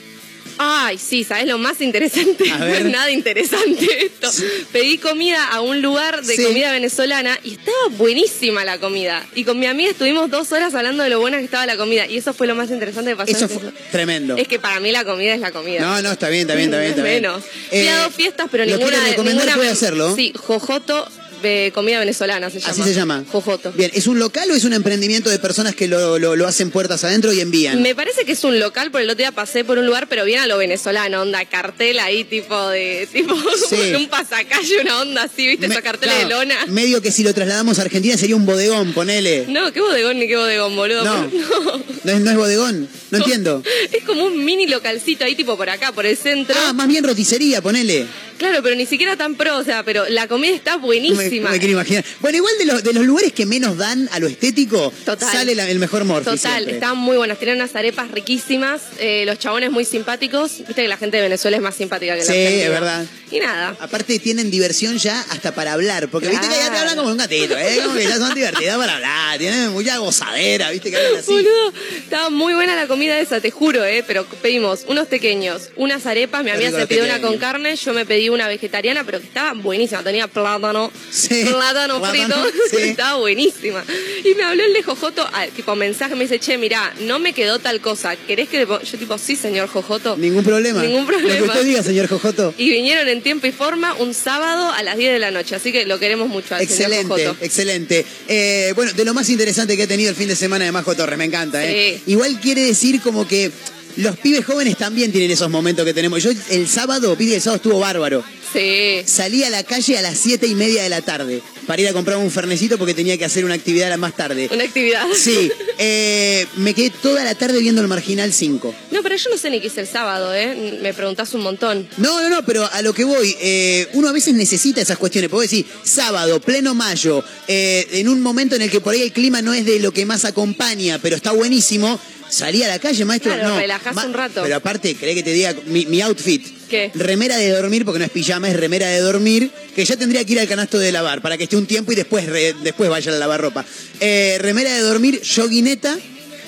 Ay, 0.62 0.98
sí, 0.98 1.24
¿sabes 1.24 1.48
lo 1.48 1.58
más 1.58 1.80
interesante? 1.80 2.52
A 2.52 2.58
No 2.58 2.66
es 2.68 2.84
nada 2.98 3.10
interesante 3.12 4.06
esto. 4.06 4.30
Pedí 4.74 4.98
comida 4.98 5.48
a 5.48 5.62
un 5.62 5.82
lugar 5.82 6.22
de 6.22 6.36
Sí. 6.36 6.44
comida 6.44 6.74
venezolana 6.74 7.40
y 7.46 7.54
estaba 7.54 7.78
buenísima 7.92 8.66
la 8.66 8.78
comida. 8.78 9.26
Y 9.36 9.46
con 9.46 9.58
mi 9.58 9.68
amiga 9.68 9.92
estuvimos 9.92 10.30
dos 10.30 10.52
horas 10.52 10.74
hablando 10.76 11.02
de 11.04 11.10
lo 11.10 11.20
buena 11.22 11.38
que 11.38 11.46
estaba 11.46 11.66
la 11.66 11.78
comida. 11.78 12.06
Y 12.08 12.18
eso 12.18 12.34
fue 12.34 12.46
lo 12.46 12.56
más 12.56 12.70
interesante 12.72 13.12
que 13.12 13.16
pasó. 13.16 13.32
Eso 13.32 13.48
fue 13.48 13.72
tremendo. 13.92 14.36
Es 14.36 14.50
que 14.50 14.60
para 14.60 14.82
mí 14.82 14.92
la 14.92 15.06
comida 15.06 15.34
es 15.34 15.40
la 15.40 15.52
comida. 15.52 15.80
No, 15.80 16.02
no, 16.02 16.12
está 16.12 16.28
bien, 16.28 16.42
está 16.42 16.56
bien, 16.56 16.66
está 16.70 16.80
bien. 16.82 16.90
Está 16.92 17.04
bien. 17.04 17.22
Menos. 17.22 17.44
Fui 17.70 17.80
a 17.88 18.00
Eh, 18.00 18.04
dos 18.04 18.14
fiestas, 18.16 18.48
pero 18.52 18.66
¿lo 18.66 18.76
ninguna 18.78 18.98
de 19.02 19.10
recomendar? 19.12 19.36
ninguna 19.46 19.56
puede 19.56 19.70
hacerlo. 19.70 20.14
Sí, 20.14 20.34
Jojoto 20.36 21.08
de 21.42 21.72
comida 21.74 22.00
venezolana 22.00 22.50
se 22.50 22.60
llama. 22.60 22.72
Así 22.72 22.84
se 22.84 22.94
llama. 22.94 23.24
Jojoto. 23.32 23.72
Bien, 23.74 23.92
¿es 23.94 24.08
un 24.08 24.20
local 24.20 24.50
o 24.52 24.56
es 24.56 24.64
un 24.64 24.74
emprendimiento 24.74 25.30
de 25.30 25.40
personas 25.40 25.76
que 25.76 25.88
lo, 25.88 26.20
lo- 26.20 26.36
lo 26.36 26.48
hacen 26.48 26.72
puertas 26.72 27.04
adentro 27.04 27.32
y 27.34 27.40
envían? 27.42 27.82
Me 27.82 27.96
parece 27.96 28.26
que 28.26 28.34
es 28.34 28.44
un 28.44 28.60
local, 28.60 28.92
por 28.92 29.02
el 29.02 29.10
otro 29.10 29.18
día 29.20 29.32
pasé 29.32 29.64
por 29.64 29.78
un 29.78 29.86
lugar, 29.86 30.08
pero 30.10 30.26
bien 30.26 30.40
a 30.40 30.48
lo 30.48 30.58
venezolano, 30.58 31.22
onda 31.22 31.44
cartel 31.46 32.00
ahí, 32.00 32.24
tipo 32.24 32.70
de, 32.70 33.08
tipo 33.14 33.36
Sí. 33.70 33.94
un 33.96 34.08
pasacalle, 34.10 34.82
una 34.82 35.02
onda 35.02 35.24
así, 35.24 35.48
¿viste? 35.48 35.68
Me- 35.68 35.74
Esos 35.74 35.84
carteles 35.84 36.16
claro, 36.16 36.40
de 36.40 36.46
lona. 36.46 36.66
Medio 36.68 37.02
que 37.02 37.12
si 37.12 37.24
lo 37.24 37.34
trasladamos 37.34 37.80
a 37.80 37.84
Argentina 37.84 38.18
sería 38.18 38.36
un 38.36 38.46
bodegón, 38.46 38.94
ponele. 38.94 39.46
No, 39.48 39.72
qué 39.74 39.82
bodegón 39.82 40.20
ni 40.20 40.28
qué 40.28 40.36
bodegón, 40.38 40.76
boludo. 40.76 41.04
No. 41.04 41.30
No. 41.40 41.84
¿No 42.04 42.12
es, 42.14 42.22
no 42.22 42.32
es 42.32 42.38
bodegón? 42.38 42.88
No 43.12 43.18
entiendo. 43.20 43.64
Es 43.92 44.04
como 44.06 44.24
un 44.26 44.44
mini 44.44 44.68
localcito 44.68 45.26
ahí, 45.26 45.36
tipo 45.36 45.58
por 45.58 45.70
acá, 45.70 45.92
por 45.92 46.06
el 46.06 46.16
centro. 46.18 46.56
Ah, 46.66 46.74
más 46.74 46.88
bien 46.88 47.04
roticería, 47.04 47.62
ponele. 47.62 48.06
Claro, 48.38 48.64
pero 48.64 48.74
ni 48.76 48.86
siquiera 48.86 49.18
tan 49.18 49.36
pro, 49.36 49.58
o 49.58 49.64
sea, 49.66 49.84
pero 49.84 50.08
la 50.08 50.30
comida 50.30 50.56
está 50.56 50.78
buenísima. 50.78 51.50
Me, 51.50 51.56
me 51.56 51.60
quiero 51.60 51.74
imaginar. 51.74 52.06
Bueno, 52.22 52.38
igual 52.38 52.54
de, 52.58 52.66
los- 52.66 52.84
de 52.84 52.94
los 52.94 53.04
lugares 53.06 53.34
que 53.34 53.46
menos 53.46 53.76
dan 53.78 54.08
a 54.14 54.20
lo 54.20 54.28
estético, 54.28 54.94
Total. 55.04 55.30
sale 55.30 55.56
la- 55.56 55.70
el 55.70 55.78
mejor 55.78 56.06
morfi 56.06 56.24
Total, 56.24 56.40
siempre. 56.54 56.76
estaban 56.76 56.98
muy 56.98 57.18
buenas, 57.18 57.38
tenían 57.38 57.58
unas 57.58 57.76
arepas 57.76 58.10
riquísimas, 58.12 58.82
eh, 59.00 59.24
los 59.26 59.40
chabones 59.40 59.72
muy 59.72 59.84
simpáticos, 59.84 60.60
viste 60.60 60.76
que 60.84 60.88
la 60.88 60.96
gente 60.96 61.18
de 61.18 61.24
Venezuela 61.24 61.58
es 61.58 61.64
más 61.64 61.76
simpática 61.76 62.14
que 62.14 62.20
la 62.24 62.32
Sí, 62.32 62.38
es 62.38 62.70
verdad. 62.70 63.06
Y 63.32 63.40
nada, 63.40 63.76
Aparte 63.80 64.18
tienen 64.20 64.50
diversión 64.50 64.98
ya 64.98 65.20
hasta 65.30 65.54
para 65.54 65.74
hablar, 65.74 66.08
porque 66.10 66.30
viste 66.30 66.48
que 66.48 66.56
ya 66.56 66.72
te 66.72 66.78
hablan 66.78 66.96
como 66.96 67.10
un 67.12 67.18
gatito, 67.18 67.58
¿eh? 67.58 67.80
Como 67.84 67.96
que 67.96 68.04
ya 68.06 68.18
son 68.18 68.34
divertidas 68.36 68.78
para 68.78 68.96
hablar, 68.96 69.38
tienen 69.38 69.70
mucha 69.72 69.98
gozadera, 69.98 70.72
viste 70.72 70.90
que 70.92 70.96
hablan 70.98 71.18
así. 71.18 71.30
Boludo, 71.32 71.74
estaba 71.98 72.30
muy 72.30 72.54
buena 72.54 72.76
la 72.78 72.88
comida 72.88 72.99
esa, 73.08 73.40
te 73.40 73.52
juro, 73.52 73.84
¿eh? 73.86 74.04
Pero 74.06 74.26
pedimos 74.26 74.84
unos 74.88 75.08
pequeños, 75.08 75.70
unas 75.76 76.06
arepas, 76.06 76.44
mi 76.44 76.52
amiga 76.52 76.72
se 76.72 76.88
pidió 76.88 77.04
una 77.06 77.22
con 77.22 77.38
carne, 77.38 77.76
yo 77.76 77.94
me 77.94 78.06
pedí 78.06 78.30
una 78.30 78.48
vegetariana, 78.48 79.04
pero 79.04 79.20
que 79.20 79.28
estaba 79.28 79.54
buenísima, 79.54 80.04
tenía 80.04 80.28
plátano, 80.28 80.92
Sí, 81.12 81.46
plátano 81.46 82.02
frito, 82.04 82.36
sí. 82.72 82.78
estaba 82.90 83.18
buenísima. 83.20 83.84
Y 84.24 84.36
me 84.36 84.44
habló 84.44 84.64
el 84.64 84.74
de 84.74 84.84
Jojoto, 84.84 85.28
ah, 85.34 85.46
tipo 85.56 85.76
mensaje, 85.76 86.16
me 86.16 86.24
dice, 86.24 86.40
che, 86.40 86.58
mirá, 86.58 86.94
no 87.02 87.20
me 87.20 87.34
quedó 87.34 87.60
tal 87.60 87.80
cosa, 87.82 88.16
¿querés 88.16 88.50
que 88.50 88.58
le 88.60 88.68
pon-?" 88.68 88.82
Yo 88.84 88.98
tipo, 88.98 89.18
sí, 89.18 89.36
señor 89.36 89.68
Jojoto. 89.70 90.18
Ningún 90.18 90.44
problema. 90.44 90.82
Ningún 90.82 91.06
Lo 91.06 91.12
que 91.18 91.24
problema. 91.24 91.46
usted 91.54 91.66
diga, 91.66 91.84
señor 91.84 92.08
Jojoto. 92.08 92.54
Y 92.58 92.70
vinieron 92.70 93.08
en 93.08 93.22
tiempo 93.22 93.48
y 93.48 93.52
forma 93.52 93.94
un 93.96 94.14
sábado 94.14 94.72
a 94.72 94.84
las 94.84 94.98
10 94.98 95.14
de 95.14 95.20
la 95.20 95.32
noche, 95.32 95.56
así 95.56 95.72
que 95.72 95.86
lo 95.86 96.00
queremos 96.00 96.28
mucho 96.30 96.56
al 96.56 96.68
señor 96.68 96.72
Excelente, 96.92 97.24
Jojoto. 97.26 97.46
excelente. 97.46 98.06
Eh, 98.28 98.74
bueno, 98.76 98.94
de 98.94 99.06
lo 99.06 99.14
más 99.14 99.30
interesante 99.30 99.76
que 99.78 99.84
ha 99.84 99.88
tenido 99.88 100.10
el 100.10 100.16
fin 100.16 100.28
de 100.28 100.36
semana 100.36 100.66
de 100.66 100.72
Majo 100.72 100.96
Torres, 100.96 101.18
me 101.18 101.26
encanta. 101.26 101.64
¿eh? 101.66 102.00
Sí. 102.06 102.12
Igual 102.12 102.40
quiere 102.40 102.62
decir 102.62 102.89
como 102.98 103.28
que 103.28 103.52
los 103.98 104.18
pibes 104.18 104.46
jóvenes 104.46 104.78
también 104.78 105.12
tienen 105.12 105.32
esos 105.32 105.50
momentos 105.50 105.86
que 105.86 105.94
tenemos. 105.94 106.24
Yo 106.24 106.32
el 106.50 106.68
sábado, 106.68 107.16
pide 107.16 107.36
el 107.36 107.42
sábado 107.42 107.58
estuvo 107.58 107.80
bárbaro. 107.80 108.24
Sí. 108.52 109.02
Salí 109.06 109.44
a 109.44 109.50
la 109.50 109.64
calle 109.64 109.98
a 109.98 110.02
las 110.02 110.18
siete 110.18 110.48
y 110.48 110.56
media 110.56 110.82
de 110.82 110.90
la 110.90 111.02
tarde. 111.02 111.42
para 111.68 111.84
ir 111.84 111.88
a 111.88 111.94
comprar 111.94 112.18
un 112.18 112.32
fernecito 112.32 112.80
porque 112.80 112.96
tenía 112.96 113.16
que 113.16 113.26
hacer 113.26 113.46
una 113.46 113.54
actividad 113.54 113.96
más 114.00 114.16
tarde. 114.16 114.50
Una 114.52 114.64
actividad. 114.64 115.06
Sí, 115.16 115.52
eh, 115.78 116.48
me 116.56 116.74
quedé 116.74 116.90
toda 116.90 117.24
la 117.24 117.36
tarde 117.36 117.60
viendo 117.60 117.80
el 117.82 117.88
Marginal 117.88 118.34
5. 118.34 118.74
No, 118.90 119.04
pero 119.04 119.16
yo 119.18 119.30
no 119.30 119.38
sé 119.38 119.52
ni 119.52 119.62
qué 119.62 119.68
hice 119.68 119.82
el 119.82 119.88
sábado, 119.88 120.34
¿eh? 120.34 120.80
Me 120.82 120.96
preguntás 120.96 121.32
un 121.36 121.42
montón. 121.42 121.88
No, 121.98 122.22
no, 122.22 122.30
no, 122.30 122.44
pero 122.44 122.68
a 122.72 122.82
lo 122.82 122.92
que 122.92 123.04
voy, 123.04 123.36
eh, 123.40 123.88
uno 123.94 124.10
a 124.10 124.12
veces 124.12 124.34
necesita 124.34 124.82
esas 124.82 124.98
cuestiones. 124.98 125.30
Puedo 125.30 125.44
decir, 125.44 125.68
sábado, 125.84 126.40
pleno 126.42 126.74
mayo, 126.74 127.24
eh, 127.48 127.88
en 127.92 128.10
un 128.10 128.20
momento 128.20 128.56
en 128.56 128.64
el 128.64 128.72
que 128.72 128.82
por 128.82 128.96
ahí 128.96 129.04
el 129.04 129.12
clima 129.12 129.44
no 129.44 129.54
es 129.54 129.64
de 129.64 129.80
lo 129.80 129.92
que 129.92 130.08
más 130.08 130.26
acompaña, 130.26 130.98
pero 131.00 131.18
está 131.18 131.32
buenísimo. 131.34 132.00
Salí 132.30 132.64
a 132.64 132.68
la 132.68 132.80
calle, 132.80 133.04
maestro. 133.06 133.34
Claro, 133.34 133.50
no, 133.50 133.58
relajás 133.60 133.96
un 134.06 134.14
rato. 134.14 134.42
Pero 134.44 134.56
aparte, 134.56 134.96
¿querés 134.96 135.16
que 135.16 135.24
te 135.24 135.34
diga 135.34 135.56
mi, 135.66 135.86
mi 135.88 136.02
outfit? 136.02 136.46
¿Qué? 136.70 136.92
Remera 136.94 137.38
de 137.38 137.50
dormir, 137.50 137.84
porque 137.86 138.00
no 138.00 138.06
es 138.06 138.12
pijama, 138.12 138.48
es 138.50 138.56
remera 138.56 138.88
de 138.88 139.00
dormir, 139.00 139.50
que 139.76 139.84
ya 139.84 139.96
tendría 139.98 140.24
que 140.24 140.34
ir 140.34 140.40
al 140.40 140.48
canasto 140.48 140.78
de 140.78 140.92
lavar 140.92 141.22
para 141.22 141.38
que 141.38 141.46
esté 141.46 141.58
un 141.58 141.66
tiempo 141.66 141.92
y 141.92 141.96
después, 141.96 142.26
re- 142.28 142.54
después 142.64 142.90
vaya 142.90 143.12
a 143.12 143.16
lavar 143.16 143.42
ropa. 143.42 143.66
Eh, 144.00 144.38
remera 144.40 144.72
de 144.74 144.82
dormir, 144.82 145.20
yoguineta, 145.22 145.98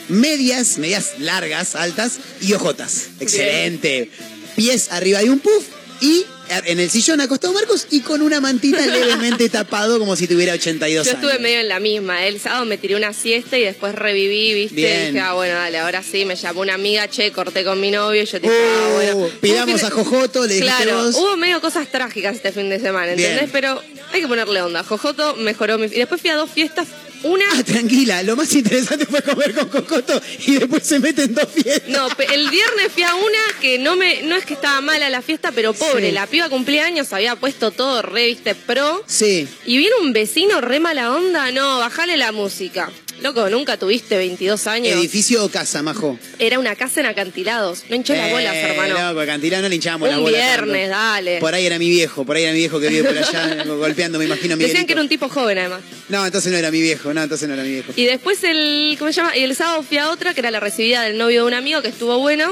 medias, 0.10 0.78
medias 0.78 1.14
largas, 1.20 1.76
altas 1.76 2.20
y 2.42 2.54
ojotas. 2.54 3.08
Excelente. 3.20 4.12
Pies 4.56 4.90
arriba 4.92 5.20
de 5.20 5.30
un 5.30 5.40
puff 5.40 5.64
y 6.02 6.26
en 6.68 6.80
el 6.82 6.90
sillón 6.90 7.22
acostado 7.22 7.54
Marcos 7.54 7.88
y 7.92 8.02
con 8.02 8.22
una 8.22 8.42
mantita 8.42 8.86
levemente 8.86 9.48
tapado 9.50 10.00
como 10.00 10.18
si 10.18 10.28
tuviera 10.28 10.52
82 10.54 11.06
Yo 11.06 11.12
años. 11.12 11.24
estuve 11.24 11.40
medio 11.40 11.60
en 11.62 11.70
la 11.70 11.80
misma. 11.80 12.26
El 12.26 12.40
sábado 12.42 12.66
me 12.66 12.78
tiré 12.78 12.96
una 12.96 13.14
siesta 13.14 13.58
y 13.58 13.62
después 13.64 13.96
reviví, 13.96 14.54
¿viste? 14.54 14.76
Bien. 14.76 15.02
Y 15.04 15.06
dije, 15.08 15.20
ah, 15.22 15.34
bueno, 15.34 15.54
dale, 15.54 15.78
ahora 15.78 16.04
sí. 16.04 16.26
Me 16.26 16.36
llamó 16.36 16.62
una 16.62 16.74
amiga, 16.74 17.08
che, 17.08 17.32
corté 17.32 17.64
con 17.64 17.80
mi 17.80 17.90
novio. 17.92 18.24
Y 18.24 18.26
yo 18.26 18.40
dije, 18.40 18.54
ah, 18.54 18.88
Uh, 18.92 18.94
bueno. 18.96 19.30
pidamos 19.40 19.84
a 19.84 19.92
Jojoto, 19.92 20.42
le 20.46 20.56
dijiste 20.56 20.84
Claro, 20.84 21.04
vos. 21.04 21.16
hubo 21.16 21.38
medio 21.38 21.62
cosas 21.62 21.88
trágicas 21.90 22.36
este 22.36 22.52
fin 22.52 22.70
de 22.70 22.80
semana, 22.80 23.12
¿entendés? 23.12 23.38
Bien. 23.40 23.50
Pero 23.52 23.82
hay 24.12 24.20
que 24.22 24.28
ponerle 24.28 24.62
onda. 24.62 24.84
Jojoto 24.84 25.36
mejoró 25.36 25.78
mi... 25.78 25.86
Y 25.86 25.90
después 25.90 26.20
fui 26.20 26.32
a 26.32 26.36
dos 26.36 26.50
fiestas. 26.50 26.88
Una... 27.24 27.46
Ah, 27.54 27.64
tranquila, 27.64 28.24
lo 28.24 28.36
más 28.36 28.54
interesante 28.54 29.06
fue 29.06 29.22
comer 29.22 29.54
con 29.54 29.70
Cocoto 29.70 30.22
y 30.48 30.56
después 30.58 30.84
se 30.84 31.00
meten 31.00 31.34
dos 31.36 31.48
fiestas. 31.54 31.90
No, 31.90 32.08
el 32.34 32.50
viernes 32.50 32.92
fui 32.94 33.04
a 33.04 33.14
una 33.16 33.38
que 33.62 33.78
no 33.78 33.96
me, 33.96 34.24
no 34.24 34.36
es 34.36 34.46
que 34.46 34.54
estaba 34.56 34.82
mala 34.82 35.10
la 35.10 35.22
fiesta, 35.22 35.52
pero 35.52 35.74
pobre, 35.74 36.08
Sí. 36.08 36.12
la 36.14 36.26
piba 36.28 36.50
cumplía 36.50 36.86
años, 36.86 37.14
había 37.14 37.36
puesto 37.36 37.72
todo 37.72 38.02
re, 38.02 38.28
viste, 38.28 38.56
pro. 38.56 39.04
Sí. 39.08 39.48
Y 39.66 39.78
vino 39.78 39.92
un 40.02 40.14
vecino 40.14 40.62
re 40.62 40.80
mala 40.80 41.14
onda, 41.14 41.52
no, 41.52 41.80
bajale 41.80 42.18
la 42.18 42.32
música. 42.32 42.90
Loco, 43.22 43.50
nunca 43.50 43.78
tuviste 43.78 44.18
22 44.18 44.66
años. 44.68 44.96
¿Edificio 44.98 45.46
o 45.46 45.50
casa, 45.50 45.84
Majo? 45.84 46.18
Era 46.40 46.58
una 46.58 46.76
casa 46.76 47.02
en 47.02 47.06
acantilados. 47.06 47.84
No 47.88 47.96
hinchó 47.96 48.16
las 48.16 48.32
bolas, 48.32 48.56
Eh, 48.56 48.62
hermano. 48.72 49.00
No, 49.00 49.14
porque 49.14 49.28
Cantilano 49.28 49.70
le 49.70 49.76
hinchamos 49.76 50.10
Un 50.10 50.16
la 50.16 50.20
bola. 50.22 50.38
viernes, 50.38 50.90
tanto. 50.90 50.98
dale. 50.98 51.40
Por 51.40 51.54
ahí 51.54 51.66
era 51.68 51.78
mi 51.78 51.90
viejo, 51.90 52.26
por 52.26 52.36
ahí 52.36 52.44
era 52.44 52.52
mi 52.54 52.58
viejo 52.60 52.80
que 52.80 52.88
vive 52.90 53.04
por 53.08 53.18
allá 53.18 53.64
golpeando, 53.68 54.18
me 54.18 54.26
imagino, 54.26 54.58
mi 54.58 54.64
Decían 54.66 54.88
que 54.88 54.94
era 54.94 55.02
un 55.04 55.10
tipo 55.10 55.30
joven, 55.30 55.58
además. 55.60 55.82
No, 56.10 56.26
entonces 56.26 56.52
no 56.52 56.58
era 56.58 56.72
mi 56.72 56.82
viejo, 56.82 57.14
no, 57.14 57.22
entonces 57.22 57.48
no 57.48 57.54
era 57.54 57.64
mi 57.64 57.70
viejo. 57.70 57.94
Y 57.96 58.06
después 58.06 58.44
el, 58.44 58.96
¿cómo 58.98 59.12
se 59.12 59.18
llama? 59.18 59.38
Y 59.38 59.44
el 59.44 59.56
sábado 59.56 59.84
fui 59.84 59.98
a 60.00 60.10
otra, 60.10 60.34
que 60.34 60.40
era 60.40 60.50
la 60.50 60.60
recibida 60.60 61.04
del 61.04 61.18
novio 61.20 61.42
de 61.42 61.48
un 61.48 61.54
amigo, 61.54 61.82
que 61.84 61.90
estuvo 61.90 62.18
bueno. 62.18 62.52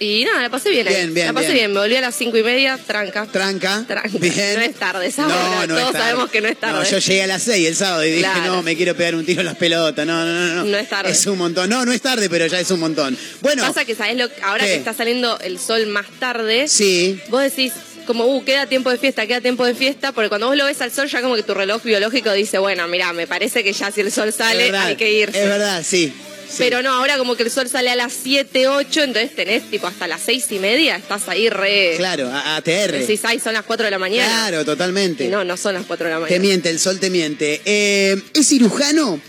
Y 0.00 0.24
nada, 0.24 0.42
la 0.42 0.50
pasé 0.50 0.70
bien, 0.70 0.86
ahí. 0.88 0.94
Bien, 0.94 1.14
bien, 1.14 1.26
La 1.28 1.32
pasé 1.32 1.46
bien. 1.46 1.56
bien. 1.58 1.72
Me 1.72 1.80
volví 1.80 1.96
a 1.96 2.00
las 2.00 2.14
cinco 2.14 2.36
y 2.36 2.42
media, 2.42 2.78
tranca. 2.78 3.26
Tranca. 3.26 3.84
Tranca. 3.86 4.08
Bien. 4.18 4.54
No 4.56 4.60
es 4.62 4.74
tarde 4.74 5.06
esa 5.06 5.22
No, 5.26 5.28
hora. 5.34 5.66
no 5.66 5.74
es 5.76 5.80
Todos 5.80 5.92
tarde. 5.92 5.98
sabemos 6.06 6.30
que 6.30 6.40
no 6.40 6.48
es 6.48 6.58
tarde. 6.60 6.78
No, 6.78 6.84
yo 6.84 6.98
llegué 6.98 7.22
a 7.22 7.26
las 7.26 7.42
6 7.42 7.68
el 7.68 7.76
sábado 7.76 8.04
y 8.04 8.10
dije, 8.10 8.20
Claro. 8.22 8.46
no, 8.56 8.62
me 8.62 8.76
quiero 8.76 8.94
pegar 8.96 9.14
un 9.14 9.24
tiro 9.24 9.40
en 9.40 9.46
las 9.46 9.56
pelotas. 9.56 10.06
No, 10.06 10.24
no, 10.24 10.32
no, 10.32 10.54
no. 10.56 10.64
No 10.64 10.76
es 10.78 10.88
tarde. 10.88 11.10
Es 11.10 11.26
un 11.26 11.38
montón. 11.38 11.68
No, 11.70 11.84
no 11.84 11.92
es 11.92 12.00
tarde, 12.00 12.28
pero 12.28 12.46
ya 12.46 12.60
es 12.60 12.70
un 12.70 12.80
montón. 12.80 13.16
Bueno. 13.40 13.62
Pasa 13.62 13.84
que, 13.84 13.94
¿sabes 13.94 14.16
lo 14.16 14.28
Ahora 14.42 14.64
¿Qué? 14.64 14.70
que 14.72 14.76
está 14.76 14.92
saliendo 14.94 15.38
el 15.40 15.58
sol 15.58 15.86
más 15.86 16.06
tarde, 16.18 16.68
Sí. 16.68 17.18
vos 17.28 17.42
decís, 17.42 17.72
como, 18.06 18.26
uh, 18.26 18.44
queda 18.44 18.66
tiempo 18.66 18.90
de 18.90 18.98
fiesta, 18.98 19.26
queda 19.26 19.40
tiempo 19.40 19.64
de 19.64 19.74
fiesta, 19.74 20.12
porque 20.12 20.28
cuando 20.28 20.48
vos 20.48 20.56
lo 20.56 20.66
ves 20.66 20.80
al 20.82 20.92
sol, 20.92 21.08
ya 21.08 21.22
como 21.22 21.36
que 21.36 21.42
tu 21.42 21.54
reloj 21.54 21.82
biológico 21.82 22.32
dice, 22.32 22.58
bueno, 22.58 22.86
mira, 22.88 23.12
me 23.14 23.26
parece 23.26 23.64
que 23.64 23.72
ya 23.72 23.90
si 23.90 24.02
el 24.02 24.12
sol 24.12 24.28
es 24.28 24.34
sale, 24.34 24.64
verdad, 24.70 24.86
hay 24.88 24.96
que 24.96 25.10
irse. 25.10 25.42
Es 25.42 25.48
verdad, 25.48 25.82
sí. 25.86 26.12
Sí. 26.48 26.54
Pero 26.58 26.82
no, 26.82 26.90
ahora 26.92 27.18
como 27.18 27.36
que 27.36 27.42
el 27.42 27.50
sol 27.50 27.68
sale 27.68 27.90
a 27.90 27.96
las 27.96 28.12
7, 28.22 28.68
8, 28.68 29.02
entonces 29.02 29.34
tenés 29.34 29.70
tipo 29.70 29.86
hasta 29.86 30.06
las 30.06 30.20
seis 30.22 30.46
y 30.50 30.58
media, 30.58 30.96
estás 30.96 31.28
ahí 31.28 31.48
re... 31.50 31.94
Claro, 31.96 32.28
a- 32.28 32.56
ATR. 32.56 32.92
Decís, 32.92 33.20
ay, 33.24 33.40
son 33.40 33.54
las 33.54 33.64
4 33.64 33.84
de 33.84 33.90
la 33.90 33.98
mañana. 33.98 34.26
Claro, 34.48 34.64
totalmente. 34.64 35.24
Y 35.24 35.28
no, 35.28 35.44
no 35.44 35.56
son 35.56 35.74
las 35.74 35.86
4 35.86 36.06
de 36.06 36.10
la 36.12 36.16
Te 36.18 36.22
mañana. 36.22 36.40
miente, 36.42 36.70
el 36.70 36.78
sol 36.78 36.98
te 37.00 37.10
miente. 37.10 37.60
Eh, 37.64 38.20
es 38.34 38.46
cirujano, 38.48 39.20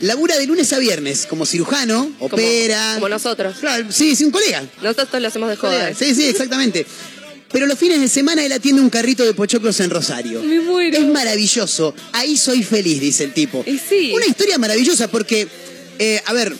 labura 0.00 0.38
de 0.38 0.46
lunes 0.46 0.72
a 0.72 0.78
viernes 0.78 1.26
como 1.26 1.46
cirujano, 1.46 2.10
Como- 2.18 2.34
opera. 2.34 2.92
Como 2.94 3.08
nosotros. 3.08 3.56
Claro, 3.60 3.86
sí, 3.90 4.16
sí, 4.16 4.24
un 4.24 4.30
colega. 4.30 4.62
Nosotros 4.82 5.20
lo 5.20 5.28
hacemos 5.28 5.48
de 5.50 5.56
joda. 5.56 5.90
¿eh? 5.90 5.94
Sí, 5.98 6.14
sí, 6.14 6.26
exactamente. 6.28 6.86
Pero 7.52 7.66
los 7.66 7.76
fines 7.76 8.00
de 8.00 8.08
semana 8.08 8.44
él 8.44 8.52
atiende 8.52 8.80
un 8.80 8.90
carrito 8.90 9.24
de 9.24 9.34
pochoclos 9.34 9.80
en 9.80 9.90
Rosario. 9.90 10.40
Me 10.40 10.60
muero. 10.60 10.96
Es 10.96 11.04
maravilloso. 11.04 11.94
Ahí 12.12 12.36
soy 12.36 12.62
feliz, 12.62 13.00
dice 13.00 13.24
el 13.24 13.32
tipo. 13.32 13.64
Y 13.66 13.76
sí. 13.76 14.12
Una 14.14 14.24
historia 14.24 14.56
maravillosa 14.56 15.08
porque, 15.08 15.48
eh, 16.00 16.20
a 16.24 16.32
ver, 16.32 16.56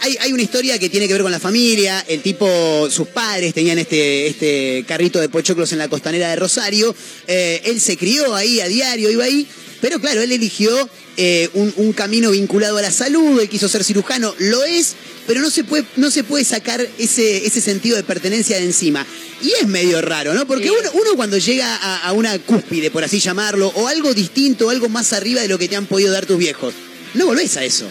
hay, 0.00 0.16
hay 0.20 0.32
una 0.32 0.42
historia 0.42 0.78
que 0.78 0.90
tiene 0.90 1.06
que 1.06 1.12
ver 1.12 1.22
con 1.22 1.30
la 1.30 1.40
familia. 1.40 2.04
El 2.08 2.20
tipo, 2.20 2.88
sus 2.90 3.08
padres 3.08 3.54
tenían 3.54 3.78
este, 3.78 4.26
este 4.26 4.84
carrito 4.86 5.20
de 5.20 5.28
pochoclos 5.28 5.72
en 5.72 5.78
la 5.78 5.88
costanera 5.88 6.28
de 6.30 6.36
Rosario. 6.36 6.94
Eh, 7.26 7.62
él 7.64 7.80
se 7.80 7.96
crió 7.96 8.34
ahí 8.34 8.60
a 8.60 8.66
diario, 8.66 9.10
iba 9.10 9.24
ahí. 9.24 9.46
Pero 9.80 10.00
claro, 10.00 10.20
él 10.22 10.32
eligió 10.32 10.88
eh, 11.16 11.48
un, 11.54 11.72
un 11.76 11.92
camino 11.92 12.30
vinculado 12.32 12.78
a 12.78 12.82
la 12.82 12.90
salud, 12.90 13.40
él 13.40 13.48
quiso 13.48 13.68
ser 13.68 13.84
cirujano, 13.84 14.34
lo 14.38 14.64
es, 14.64 14.94
pero 15.26 15.40
no 15.40 15.50
se 15.50 15.64
puede, 15.64 15.84
no 15.96 16.10
se 16.10 16.24
puede 16.24 16.44
sacar 16.44 16.86
ese, 16.98 17.46
ese 17.46 17.60
sentido 17.60 17.96
de 17.96 18.02
pertenencia 18.02 18.56
de 18.56 18.64
encima. 18.64 19.06
Y 19.42 19.52
es 19.60 19.68
medio 19.68 20.00
raro, 20.00 20.32
¿no? 20.32 20.46
Porque 20.46 20.70
uno, 20.70 20.90
uno 20.94 21.14
cuando 21.14 21.36
llega 21.36 21.76
a, 21.76 22.08
a 22.08 22.12
una 22.14 22.38
cúspide, 22.38 22.90
por 22.90 23.04
así 23.04 23.20
llamarlo, 23.20 23.68
o 23.76 23.86
algo 23.86 24.14
distinto, 24.14 24.70
algo 24.70 24.88
más 24.88 25.12
arriba 25.12 25.42
de 25.42 25.48
lo 25.48 25.58
que 25.58 25.68
te 25.68 25.76
han 25.76 25.86
podido 25.86 26.10
dar 26.10 26.24
tus 26.24 26.38
viejos, 26.38 26.72
no 27.12 27.26
volvés 27.26 27.56
a 27.58 27.64
eso. 27.64 27.86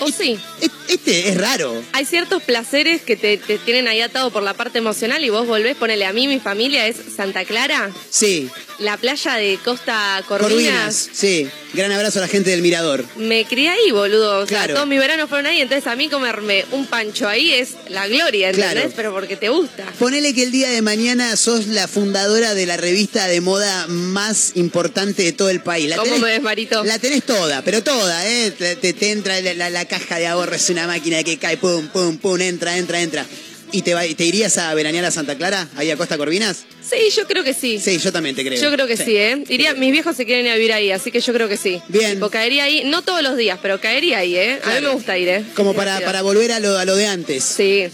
O 0.00 0.10
sí. 0.10 0.38
Es- 0.60 0.70
Este 0.88 1.28
es 1.30 1.38
raro. 1.40 1.82
Hay 1.92 2.04
ciertos 2.04 2.42
placeres 2.42 3.00
que 3.02 3.16
te, 3.16 3.38
te 3.38 3.56
tienen 3.58 3.88
ahí 3.88 4.00
atado 4.02 4.30
por 4.30 4.42
la 4.42 4.52
parte 4.54 4.78
emocional 4.78 5.24
y 5.24 5.30
vos 5.30 5.46
volvés, 5.46 5.76
ponele 5.76 6.04
a 6.04 6.12
mí, 6.12 6.28
mi 6.28 6.40
familia 6.40 6.86
es 6.86 6.96
Santa 7.16 7.44
Clara, 7.46 7.90
Sí, 8.10 8.50
la 8.78 8.96
playa 8.96 9.34
de 9.36 9.58
Costa 9.64 10.22
Corvinas. 10.26 10.50
Corvinas, 10.52 11.08
sí. 11.12 11.48
Gran 11.74 11.90
abrazo 11.92 12.18
a 12.20 12.22
la 12.22 12.28
gente 12.28 12.50
del 12.50 12.62
Mirador. 12.62 13.04
Me 13.16 13.44
crié 13.46 13.68
ahí, 13.70 13.90
boludo. 13.90 14.38
O 14.40 14.46
sea, 14.46 14.58
Claro. 14.58 14.74
todos 14.74 14.86
mis 14.86 14.98
veranos 15.00 15.28
fueron 15.28 15.46
ahí, 15.46 15.60
entonces 15.60 15.86
a 15.88 15.96
mí 15.96 16.08
comerme 16.08 16.64
un 16.70 16.86
pancho 16.86 17.28
ahí 17.28 17.52
es 17.52 17.70
la 17.88 18.06
gloria, 18.06 18.50
¿entendés? 18.50 18.72
Claro. 18.74 18.92
Pero 18.94 19.12
porque 19.12 19.36
te 19.36 19.48
gusta. 19.48 19.84
Ponele 19.98 20.32
que 20.34 20.44
el 20.44 20.52
día 20.52 20.68
de 20.70 20.82
mañana 20.82 21.36
sos 21.36 21.66
la 21.66 21.88
fundadora 21.88 22.54
de 22.54 22.66
la 22.66 22.76
revista 22.76 23.26
de 23.26 23.40
moda 23.40 23.86
más 23.88 24.52
importante 24.54 25.22
de 25.24 25.32
todo 25.32 25.48
el 25.50 25.60
país. 25.62 25.88
La 25.88 25.96
¿Cómo 25.96 26.18
me 26.18 26.30
desmarito? 26.30 26.84
La 26.84 26.98
tenés 26.98 27.24
toda, 27.24 27.62
pero 27.62 27.82
toda, 27.82 28.24
¿eh? 28.28 28.50
Te, 28.52 29.10
entra 29.10 29.40
la, 29.40 29.54
la- 29.54 29.70
la 29.70 29.84
caja 29.86 30.18
de 30.18 30.26
ahorro, 30.28 30.54
es 30.54 30.70
una 30.70 30.86
máquina 30.86 31.22
que 31.24 31.38
cae, 31.38 31.56
pum, 31.56 31.88
pum, 31.88 32.18
pum, 32.18 32.40
entra, 32.40 32.76
entra, 32.78 33.00
entra. 33.00 33.26
¿Y 33.72 33.82
te, 33.82 33.94
va- 33.94 34.02
te 34.04 34.24
irías 34.24 34.56
a 34.58 34.72
veranear 34.74 35.04
a 35.06 35.10
Santa 35.10 35.36
Clara, 35.36 35.68
ahí 35.76 35.90
a 35.90 35.96
Costa 35.96 36.16
Corvinas? 36.16 36.58
Sí, 36.88 36.96
yo 37.16 37.26
creo 37.26 37.42
que 37.42 37.54
sí. 37.54 37.78
Sí, 37.78 37.98
yo 37.98 38.12
también 38.12 38.36
te 38.36 38.44
creo. 38.44 38.60
Yo 38.60 38.70
creo 38.70 38.86
que 38.86 38.96
sí, 38.96 39.16
¿eh? 39.16 39.42
Iría, 39.48 39.74
mis 39.74 39.90
viejos 39.90 40.16
se 40.16 40.26
quieren 40.26 40.44
ir 40.46 40.52
a 40.52 40.54
vivir 40.56 40.72
ahí, 40.72 40.90
así 40.90 41.10
que 41.10 41.20
yo 41.20 41.32
creo 41.32 41.48
que 41.48 41.56
sí. 41.56 41.80
Bien. 41.88 42.14
Tipo, 42.14 42.28
caería 42.30 42.64
ahí, 42.64 42.84
no 42.84 43.02
todos 43.02 43.22
los 43.22 43.36
días, 43.36 43.58
pero 43.62 43.80
caería 43.80 44.18
ahí, 44.18 44.36
¿eh? 44.36 44.60
A 44.64 44.74
mí 44.74 44.80
me 44.82 44.88
gusta 44.90 45.16
ir, 45.16 45.28
¿eh? 45.28 45.44
Como 45.54 45.74
para, 45.74 46.00
para 46.00 46.22
volver 46.22 46.52
a 46.52 46.60
lo, 46.60 46.76
a 46.78 46.84
lo 46.84 46.94
de 46.96 47.06
antes. 47.06 47.42
Sí. 47.44 47.84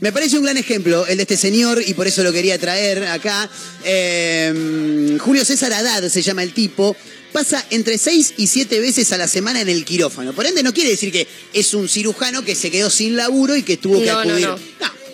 Me 0.00 0.12
parece 0.12 0.36
un 0.36 0.44
gran 0.44 0.58
ejemplo 0.58 1.06
el 1.06 1.16
de 1.16 1.22
este 1.22 1.36
señor 1.38 1.82
y 1.86 1.94
por 1.94 2.06
eso 2.06 2.22
lo 2.22 2.32
quería 2.32 2.58
traer 2.58 3.04
acá. 3.06 3.48
Eh, 3.84 5.16
Julio 5.20 5.44
César 5.44 5.72
Haddad 5.72 6.08
se 6.08 6.22
llama 6.22 6.42
el 6.42 6.52
tipo. 6.52 6.94
Pasa 7.32 7.64
entre 7.70 7.98
seis 7.98 8.34
y 8.36 8.46
siete 8.46 8.78
veces 8.78 9.10
a 9.12 9.16
la 9.16 9.26
semana 9.26 9.60
en 9.60 9.68
el 9.68 9.84
quirófano. 9.84 10.32
Por 10.34 10.46
ende, 10.46 10.62
no 10.62 10.72
quiere 10.72 10.90
decir 10.90 11.10
que 11.10 11.26
es 11.52 11.74
un 11.74 11.88
cirujano 11.88 12.44
que 12.44 12.54
se 12.54 12.70
quedó 12.70 12.90
sin 12.90 13.16
laburo 13.16 13.56
y 13.56 13.62
que 13.64 13.76
tuvo 13.76 13.98
que 14.00 14.06
No, 14.06 14.24
no, 14.24 14.30
acudir. 14.34 14.46
no. 14.46 14.56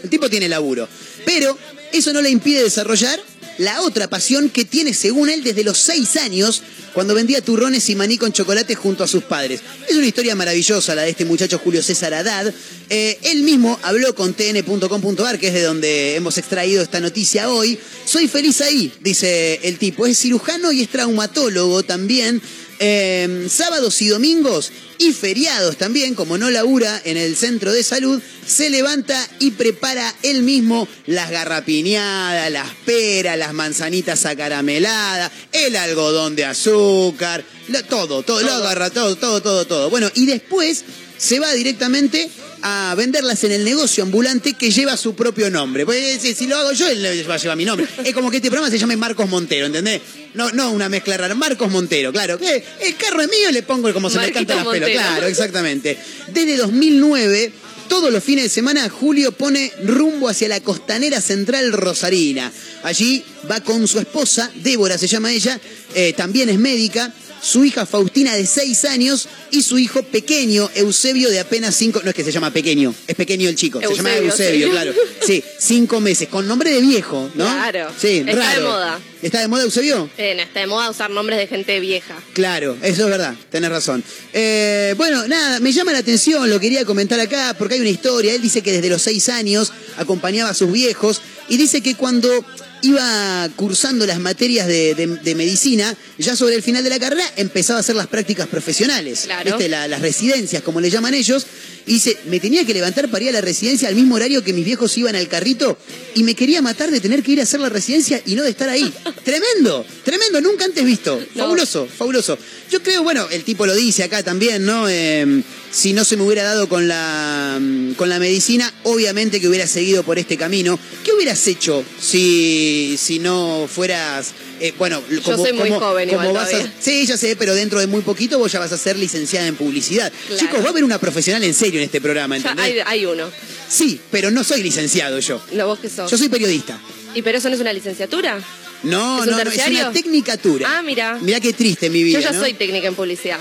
el 0.03 0.11
tipo 0.11 0.29
tiene 0.29 0.49
laburo. 0.49 0.87
Pero 1.25 1.57
eso 1.93 2.13
no 2.13 2.23
le 2.23 2.31
impide 2.31 2.63
desarrollar 2.63 3.21
la 3.61 3.83
otra 3.83 4.09
pasión 4.09 4.49
que 4.49 4.65
tiene, 4.65 4.95
según 4.95 5.29
él, 5.29 5.45
desde 5.45 5.65
los 5.65 5.77
seis 5.79 6.17
años, 6.17 6.63
cuando 6.95 7.15
vendía 7.15 7.43
turrones 7.43 7.91
y 7.91 7.95
maní 7.95 8.17
con 8.17 8.33
chocolate 8.33 8.75
junto 8.75 9.05
a 9.05 9.07
sus 9.07 9.25
padres. 9.25 9.61
Es 9.87 9.97
una 9.97 10.07
historia 10.07 10.35
maravillosa 10.35 10.95
la 10.95 11.03
de 11.03 11.11
este 11.11 11.27
muchacho 11.27 11.61
Julio 11.63 11.83
César 11.83 12.15
Haddad. 12.15 12.55
Eh, 12.89 13.19
él 13.23 13.43
mismo 13.43 13.79
habló 13.83 14.15
con 14.15 14.33
tn.com.ar, 14.33 15.39
que 15.39 15.49
es 15.49 15.55
de 15.55 15.63
donde 15.63 16.17
hemos 16.17 16.39
extraído 16.39 16.83
esta 16.83 17.01
noticia 17.01 17.51
hoy. 17.51 17.79
Soy 18.07 18.29
feliz 18.29 18.63
ahí, 18.63 18.93
dice 19.01 19.61
el 19.63 19.79
tipo. 19.79 20.07
Es 20.07 20.19
cirujano 20.19 20.73
y 20.73 20.81
es 20.81 20.89
traumatólogo 20.89 21.83
también. 21.83 22.41
Eh, 22.83 23.47
sábados 23.51 24.01
y 24.01 24.09
domingos 24.09 24.73
y 24.97 25.13
feriados 25.13 25.77
también, 25.77 26.15
como 26.15 26.39
no 26.39 26.51
labura 26.51 26.99
en 27.05 27.19
el 27.19 27.37
centro 27.37 27.73
de 27.73 27.83
salud, 27.83 28.23
se 28.47 28.71
levanta 28.71 29.29
y 29.39 29.51
prepara 29.51 30.15
él 30.23 30.43
mismo 30.43 30.89
las 31.07 31.31
garrapiñadas, 31.31 32.51
las 32.51 32.69
peras, 32.87 33.37
las 33.37 33.53
manzanitas 33.53 34.25
acarameladas, 34.25 35.31
el 35.53 35.77
algodón 35.77 36.35
de 36.37 36.47
azúcar, 36.47 37.45
lo- 37.69 37.85
todo, 37.85 38.23
todo, 38.23 38.41
lo 38.41 38.51
agarra, 38.53 38.89
todo, 38.89 39.15
todo, 39.17 39.43
todo, 39.43 39.67
todo. 39.67 39.91
Bueno, 39.91 40.11
y 40.15 40.25
después 40.25 40.85
se 41.19 41.39
va 41.39 41.53
directamente 41.53 42.31
a 42.63 42.95
venderlas 42.97 43.45
en 43.45 43.53
el 43.53 43.65
negocio 43.65 44.05
ambulante 44.05 44.55
que 44.55 44.71
lleva 44.71 44.97
su 44.97 45.15
propio 45.15 45.51
nombre. 45.51 45.85
Pues 45.85 46.21
si, 46.23 46.35
si 46.35 46.47
lo 46.47 46.57
hago 46.57 46.73
yo, 46.73 46.89
él 46.89 47.27
va 47.29 47.35
a 47.35 47.39
llevar 47.39 47.57
mi 47.57 47.65
nombre. 47.65 47.87
Es 48.05 48.15
como 48.15 48.31
que 48.31 48.39
este 48.39 48.49
programa 48.51 48.71
se 48.71 48.79
llame 48.79 48.97
Marcos 48.97 49.29
Montero, 49.29 49.67
¿entendés? 49.67 50.01
No, 50.35 50.51
no 50.53 50.71
una 50.71 50.89
mezcla 50.89 51.17
rara. 51.17 51.35
Marcos 51.35 51.71
Montero, 51.71 52.13
claro. 52.13 52.39
El 52.41 52.97
carro 52.97 53.23
es 53.23 53.29
mío 53.29 53.51
le 53.51 53.63
pongo 53.63 53.93
como 53.93 54.11
se 54.11 54.19
me 54.19 54.23
Marquito 54.23 54.55
canta 54.55 54.65
las 54.65 54.67
pelos. 54.67 54.91
Claro, 54.91 55.27
exactamente. 55.27 55.99
Desde 56.29 56.57
2009, 56.57 57.53
todos 57.89 58.13
los 58.13 58.23
fines 58.23 58.45
de 58.45 58.51
semana, 58.51 58.89
Julio 58.89 59.33
pone 59.33 59.73
rumbo 59.83 60.29
hacia 60.29 60.49
la 60.49 60.61
costanera 60.61 61.21
central 61.21 61.73
rosarina. 61.73 62.53
Allí 62.85 63.25
va 63.51 63.61
con 63.61 63.89
su 63.89 63.99
esposa, 63.99 64.51
Débora 64.55 64.97
se 64.97 65.09
llama 65.09 65.33
ella, 65.33 65.61
eh, 65.95 66.13
también 66.13 66.49
es 66.49 66.59
médica, 66.59 67.13
su 67.43 67.65
hija 67.65 67.87
Faustina 67.87 68.35
de 68.35 68.47
6 68.47 68.85
años 68.87 69.29
y 69.51 69.63
su 69.63 69.79
hijo 69.79 70.03
pequeño, 70.03 70.71
Eusebio 70.75 71.31
de 71.31 71.41
apenas 71.41 71.75
5, 71.77 72.01
no 72.05 72.11
es 72.11 72.17
que 72.17 72.25
se 72.25 72.33
llama 72.33 72.53
pequeño, 72.53 72.95
es 73.07 73.15
pequeño 73.17 73.49
el 73.49 73.57
chico, 73.57 73.81
se 73.81 73.95
llama 73.95 74.15
Eusebio, 74.17 74.67
sí. 74.67 74.71
claro. 74.73 74.93
Sí, 75.27 75.43
5 75.59 76.01
meses, 76.01 76.29
con 76.29 76.47
nombre 76.47 76.71
de 76.73 76.81
viejo, 76.81 77.31
¿no? 77.35 77.45
Claro. 77.45 77.91
Sí, 77.99 78.19
Está 78.19 78.33
de 78.33 78.37
raro. 78.37 78.69
moda. 78.71 79.01
¿Está 79.23 79.41
de 79.41 79.49
moda 79.49 79.65
Eusebio? 79.65 80.09
Eh, 80.17 80.35
no, 80.35 80.43
está 80.43 80.61
de 80.61 80.67
moda 80.67 80.89
usar 80.91 81.11
nombres 81.11 81.39
de 81.39 81.47
gente 81.47 81.79
vieja. 81.81 82.15
Claro, 82.33 82.77
eso 82.83 83.05
es 83.05 83.11
verdad, 83.11 83.35
tenés 83.51 83.71
razón. 83.71 84.03
Eh, 84.33 84.95
bueno, 84.97 85.27
nada, 85.29 85.61
me 85.61 85.73
llama 85.73 85.93
la 85.93 85.99
atención, 85.99 86.49
lo 86.49 86.59
quería 86.59 86.85
comentar 86.85 87.21
acá, 87.21 87.55
porque 87.59 87.75
hay 87.75 87.81
una 87.81 87.91
historia. 87.91 88.35
Él 88.35 88.41
dice 88.41 88.63
que 88.63 88.73
desde 88.73 88.89
los 88.89 89.03
seis 89.03 89.29
años 89.29 89.73
acompañaba 89.99 90.51
a 90.51 90.55
sus 90.55 90.73
viejos 90.73 91.21
y 91.49 91.57
dice 91.59 91.83
que 91.83 91.95
cuando 91.97 92.45
iba 92.83 93.49
cursando 93.57 94.07
las 94.07 94.19
materias 94.21 94.67
de, 94.67 94.95
de- 94.95 95.07
de 95.07 95.35
medicina, 95.35 95.95
ya 96.19 96.37
sobre 96.37 96.55
el 96.55 96.63
final 96.63 96.83
de 96.85 96.91
la 96.91 96.99
carrera 96.99 97.25
empezaba 97.37 97.79
a 97.79 97.81
hacer 97.81 97.97
las 97.97 98.07
prácticas 98.07 98.47
profesionales, 98.49 99.23
Claro. 99.25 99.45
¿viste? 99.57 99.69
La- 99.69 99.89
las 99.89 100.01
residencias, 100.01 100.63
como 100.63 100.81
le 100.81 100.91
llaman 100.91 101.15
ellos. 101.15 101.47
Y 101.91 101.95
dice, 101.95 102.17
me 102.27 102.39
tenía 102.39 102.65
que 102.65 102.73
levantar 102.73 103.11
para 103.11 103.25
ir 103.25 103.31
a 103.31 103.33
la 103.33 103.41
residencia 103.41 103.89
al 103.89 103.97
mismo 103.97 104.15
horario 104.15 104.45
que 104.45 104.53
mis 104.53 104.65
viejos 104.65 104.97
iban 104.97 105.17
al 105.17 105.27
carrito 105.27 105.77
y 106.15 106.23
me 106.23 106.37
quería 106.37 106.63
matar 106.63 106.93
de 106.93 107.01
tener 107.01 107.21
que 107.21 107.33
ir 107.33 107.41
a 107.41 107.43
hacer 107.43 107.59
la 107.59 107.69
residencia 107.69 108.23
y 108.25 108.37
no 108.37 108.45
de 108.45 108.51
estar 108.51 108.69
ahí. 108.69 108.95
tremendo, 109.25 109.85
tremendo, 110.05 110.41
nunca 110.41 110.67
antes 110.67 110.85
visto. 110.85 111.19
No. 111.35 111.43
Fabuloso, 111.43 111.89
fabuloso. 111.89 112.39
Yo 112.71 112.81
creo, 112.81 113.03
bueno, 113.03 113.27
el 113.33 113.43
tipo 113.43 113.67
lo 113.67 113.75
dice 113.75 114.05
acá 114.05 114.23
también, 114.23 114.65
¿no? 114.65 114.89
Eh, 114.89 115.43
si 115.73 115.93
no 115.93 116.05
se 116.05 116.17
me 116.17 116.23
hubiera 116.23 116.45
dado 116.45 116.69
con 116.69 116.87
la, 116.87 117.59
mm, 117.61 117.95
con 117.95 118.09
la 118.09 118.21
medicina, 118.21 118.73
obviamente 118.85 119.41
que 119.41 119.49
hubiera 119.49 119.67
seguido 119.67 120.05
por 120.05 120.17
este 120.17 120.37
camino. 120.37 120.79
¿Qué 121.05 121.13
hubieras 121.13 121.45
hecho 121.49 121.85
si, 122.01 122.95
si 123.01 123.19
no 123.19 123.69
fueras, 123.69 124.33
eh, 124.61 124.75
bueno, 124.79 125.03
como, 125.25 125.37
soy 125.39 125.53
muy 125.53 125.69
como- 125.69 125.81
joven 125.81 126.09
como 126.11 126.23
igual 126.23 126.35
vas 126.45 126.53
a-. 126.55 126.73
Sí, 126.81 127.07
ya 127.07 127.17
sé, 127.17 127.35
pero 127.37 127.55
dentro 127.55 127.81
de 127.81 127.87
muy 127.87 128.03
poquito 128.03 128.39
vos 128.39 128.53
ya 128.53 128.59
vas 128.59 128.73
a 128.73 128.79
ser 128.79 128.97
licenciada 128.99 129.47
en 129.47 129.57
publicidad. 129.57 130.13
Claro. 130.27 130.41
Chicos, 130.41 130.63
va 130.63 130.67
a 130.67 130.71
haber 130.71 130.85
una 130.85 130.99
profesional 130.99 131.43
en 131.43 131.55
serio 131.55 131.81
en 131.81 131.85
este 131.87 132.01
programa, 132.01 132.37
¿entendés? 132.37 132.65
hay, 132.65 132.79
hay 132.85 133.07
uno. 133.07 133.31
Sí, 133.69 134.01
pero 134.11 134.31
no 134.31 134.45
soy 134.45 134.63
licenciado 134.63 135.19
yo. 135.21 135.41
No, 135.53 135.67
vos 135.67 135.79
que 135.79 135.89
sos. 135.89 136.11
Yo 136.11 136.19
soy 136.19 136.29
periodista. 136.29 136.79
¿Y 137.15 137.23
pero 137.23 137.39
eso 137.39 137.49
no 137.49 137.55
es 137.55 137.61
una 137.61 137.73
licenciatura? 137.73 138.39
No, 138.83 139.23
¿Es 139.23 139.29
un 139.29 139.37
no, 139.37 139.45
no, 139.45 139.51
es 139.51 139.69
una 139.69 139.93
tecnicatura. 139.93 140.79
Ah, 140.79 140.83
mira. 140.83 141.19
Mirá 141.21 141.41
qué 141.41 141.53
triste 141.53 141.91
mi 141.91 142.03
vida. 142.03 142.19
Yo 142.21 142.25
ya 142.25 142.33
¿no? 142.33 142.41
soy 142.41 142.55
técnica 142.55 142.89
en 142.89 142.95
publicidad. 142.95 143.41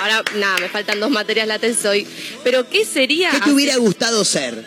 Ahora, 0.00 0.24
nada, 0.36 0.58
me 0.58 0.68
faltan 0.68 0.98
dos 0.98 1.10
materias 1.10 1.46
lates 1.46 1.76
soy. 1.80 2.06
Pero, 2.42 2.68
¿qué 2.68 2.84
sería? 2.86 3.30
¿Qué 3.32 3.40
te 3.40 3.50
hubiera 3.52 3.76
gustado 3.76 4.24
ser? 4.24 4.64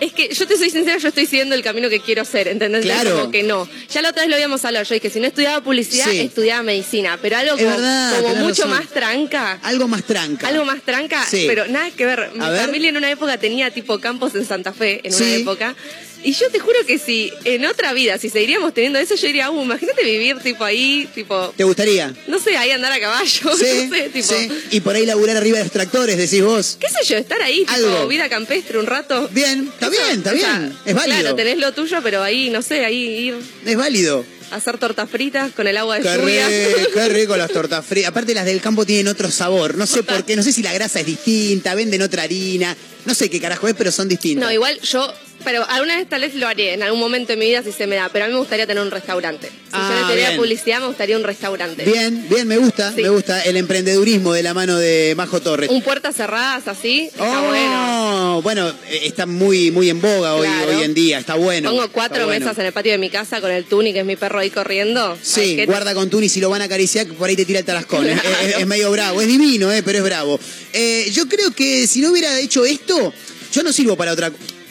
Es 0.00 0.12
que 0.12 0.32
yo 0.34 0.46
te 0.46 0.56
soy 0.56 0.70
sincera, 0.70 0.96
yo 0.98 1.08
estoy 1.08 1.26
siguiendo 1.26 1.54
el 1.54 1.62
camino 1.62 1.88
que 1.88 2.00
quiero 2.00 2.24
ser, 2.24 2.48
¿entendés? 2.48 2.82
Claro. 2.84 3.18
Como 3.18 3.30
que 3.30 3.42
no. 3.42 3.68
Ya 3.92 4.02
la 4.02 4.10
otra 4.10 4.22
vez 4.22 4.30
lo 4.30 4.34
habíamos 4.36 4.64
hablado, 4.64 4.84
yo 4.84 4.94
dije, 4.94 5.10
si 5.10 5.20
no 5.20 5.26
estudiaba 5.26 5.62
publicidad, 5.62 6.10
Sí. 6.10 6.20
estudiaba 6.20 6.62
medicina. 6.62 7.18
Pero 7.20 7.36
algo 7.36 7.56
como, 7.56 7.68
verdad, 7.70 8.14
como 8.16 8.28
tenés 8.28 8.42
mucho 8.42 8.62
razón. 8.64 8.78
más 8.78 8.88
tranca. 8.88 9.58
Algo 9.62 9.88
más 9.88 10.02
tranca. 10.04 10.48
Algo 10.48 10.64
más 10.64 10.82
tranca, 10.82 11.24
Sí. 11.28 11.44
pero 11.46 11.66
nada 11.66 11.90
que 11.90 12.06
ver. 12.06 12.30
Mi 12.34 12.44
A 12.44 12.48
ver. 12.50 12.64
familia 12.66 12.88
en 12.88 12.96
una 12.96 13.10
época 13.10 13.36
tenía 13.38 13.70
tipo 13.70 13.98
campos 14.00 14.34
en 14.34 14.44
Santa 14.46 14.72
Fe, 14.72 15.00
en 15.04 15.14
una 15.14 15.34
época. 15.34 15.74
Y 16.22 16.32
yo 16.32 16.50
te 16.50 16.58
juro 16.58 16.76
que 16.86 16.98
si 16.98 17.32
en 17.44 17.64
otra 17.64 17.92
vida, 17.94 18.18
si 18.18 18.28
seguiríamos 18.28 18.74
teniendo 18.74 18.98
eso, 18.98 19.14
yo 19.14 19.26
diría, 19.26 19.50
uh, 19.50 19.62
imagínate 19.62 20.04
vivir 20.04 20.38
tipo 20.40 20.64
ahí, 20.64 21.08
tipo, 21.14 21.54
¿Te 21.56 21.64
gustaría? 21.64 22.14
no 22.26 22.38
sé, 22.38 22.56
ahí 22.58 22.70
andar 22.72 22.92
a 22.92 23.00
caballo, 23.00 23.56
Sí, 23.56 23.88
no 23.88 23.96
sé, 23.96 24.10
tipo, 24.10 24.28
sí. 24.28 24.48
Y 24.70 24.80
por 24.80 24.94
ahí 24.94 25.06
laburar 25.06 25.36
arriba 25.38 25.58
de 25.58 25.64
los 25.64 25.72
tractores, 25.72 26.18
decís 26.18 26.42
vos. 26.42 26.76
qué 26.78 26.88
sé 26.88 27.04
yo, 27.08 27.16
estar 27.16 27.40
ahí, 27.40 27.60
tipo, 27.60 27.72
Algo. 27.72 28.06
vida 28.08 28.28
campestre 28.28 28.78
un 28.78 28.86
rato. 28.86 29.28
Bien, 29.32 29.68
está 29.72 29.86
Eso, 29.86 29.92
bien, 29.92 30.18
está 30.18 30.32
o 30.34 30.36
sea, 30.36 30.58
bien. 30.58 30.76
Es 30.84 30.94
válido. 30.94 31.20
Claro, 31.20 31.36
tenés 31.36 31.58
lo 31.58 31.72
tuyo, 31.72 31.98
pero 32.02 32.22
ahí, 32.22 32.50
no 32.50 32.60
sé, 32.60 32.84
ahí 32.84 32.98
ir 32.98 33.34
Es 33.64 33.76
válido. 33.76 34.24
hacer 34.50 34.76
tortas 34.76 35.08
fritas 35.08 35.52
con 35.52 35.68
el 35.68 35.76
agua 35.78 35.98
de 35.98 36.02
Qué 36.02 36.16
lluvia. 36.18 36.48
rico, 36.48 36.90
qué 36.92 37.08
rico 37.14 37.36
las 37.38 37.50
tortas 37.50 37.82
frías. 37.86 38.10
Aparte 38.10 38.34
las 38.34 38.44
del 38.44 38.60
campo 38.60 38.84
tienen 38.84 39.08
otro 39.08 39.30
sabor. 39.30 39.76
No 39.78 39.86
sé 39.86 40.02
por 40.02 40.24
qué, 40.26 40.36
no 40.36 40.42
sé 40.42 40.52
si 40.52 40.62
la 40.62 40.72
grasa 40.74 41.00
es 41.00 41.06
distinta, 41.06 41.74
venden 41.74 42.02
otra 42.02 42.24
harina. 42.24 42.76
No 43.06 43.14
sé 43.14 43.30
qué 43.30 43.40
carajo 43.40 43.68
es, 43.68 43.74
pero 43.74 43.90
son 43.90 44.06
distintas. 44.08 44.44
No, 44.44 44.52
igual 44.52 44.78
yo, 44.82 45.10
pero 45.44 45.64
alguna 45.68 45.96
vez 45.96 46.08
tal 46.08 46.20
vez 46.22 46.34
lo 46.34 46.46
haré, 46.48 46.74
en 46.74 46.82
algún 46.82 47.00
momento 47.00 47.32
de 47.32 47.36
mi 47.36 47.46
vida 47.46 47.62
si 47.62 47.72
se 47.72 47.86
me 47.86 47.96
da, 47.96 48.08
pero 48.10 48.24
a 48.24 48.28
mí 48.28 48.34
me 48.34 48.40
gustaría 48.40 48.66
tener 48.66 48.82
un 48.82 48.90
restaurante. 48.90 49.48
Si 49.48 49.54
Ah, 49.72 49.92
yo 49.94 50.00
no 50.02 50.08
tenía 50.08 50.28
bien. 50.30 50.40
publicidad, 50.40 50.80
me 50.80 50.86
gustaría 50.88 51.16
un 51.16 51.22
restaurante. 51.24 51.84
Bien, 51.84 52.26
bien, 52.28 52.46
me 52.48 52.56
gusta, 52.58 52.92
Sí. 52.94 53.02
me 53.02 53.08
gusta 53.10 53.42
el 53.42 53.56
emprendedurismo 53.56 54.32
de 54.32 54.42
la 54.42 54.54
mano 54.54 54.76
de 54.78 55.14
Majo 55.16 55.40
Torres. 55.40 55.70
Un 55.70 55.82
puertas 55.82 56.16
cerradas 56.16 56.66
así, 56.68 57.02
está 57.12 57.40
oh, 57.40 57.46
bueno. 57.48 58.42
bueno, 58.42 58.68
eh, 58.88 59.00
está 59.04 59.26
muy, 59.26 59.70
muy 59.70 59.88
en 59.90 60.00
boga 60.00 60.34
hoy, 60.34 60.46
Claro. 60.46 60.76
hoy 60.78 60.84
en 60.84 60.94
día, 60.94 61.18
está 61.18 61.34
bueno. 61.36 61.70
Pongo 61.70 61.88
cuatro 61.90 62.24
bueno. 62.26 62.40
mesas 62.44 62.58
en 62.58 62.66
el 62.66 62.72
patio 62.72 62.92
de 62.92 62.98
mi 62.98 63.10
casa 63.10 63.40
con 63.40 63.50
el 63.50 63.64
Tuni, 63.64 63.92
que 63.92 64.00
es 64.00 64.06
mi 64.06 64.16
perro 64.16 64.38
ahí 64.40 64.50
corriendo. 64.50 65.16
Sí, 65.22 65.56
Ay, 65.60 65.66
guarda 65.66 65.94
con 65.94 66.10
Tuni, 66.10 66.28
si 66.28 66.40
lo 66.40 66.50
van 66.50 66.62
a 66.62 66.64
acariciar, 66.64 67.06
por 67.06 67.28
ahí 67.28 67.36
te 67.36 67.44
tira 67.44 67.60
el 67.60 67.64
tarascón. 67.64 68.06
Es, 68.08 68.20
Claro. 68.20 68.36
es- 68.46 68.56
es 68.58 68.66
medio 68.66 68.90
bravo, 68.90 69.20
es 69.20 69.28
divino, 69.28 69.72
eh, 69.72 69.82
pero 69.82 69.98
es 69.98 70.04
bravo. 70.04 70.38
Eh, 70.72 71.08
yo 71.12 71.28
creo 71.28 71.50
que 71.52 71.86
si 71.86 72.00
no 72.00 72.10
hubiera 72.12 72.38
hecho 72.40 72.64
esto, 72.64 73.12
yo 73.52 73.62
no 73.62 73.72
sirvo 73.72 73.96
para 73.96 74.12
otra 74.12 74.30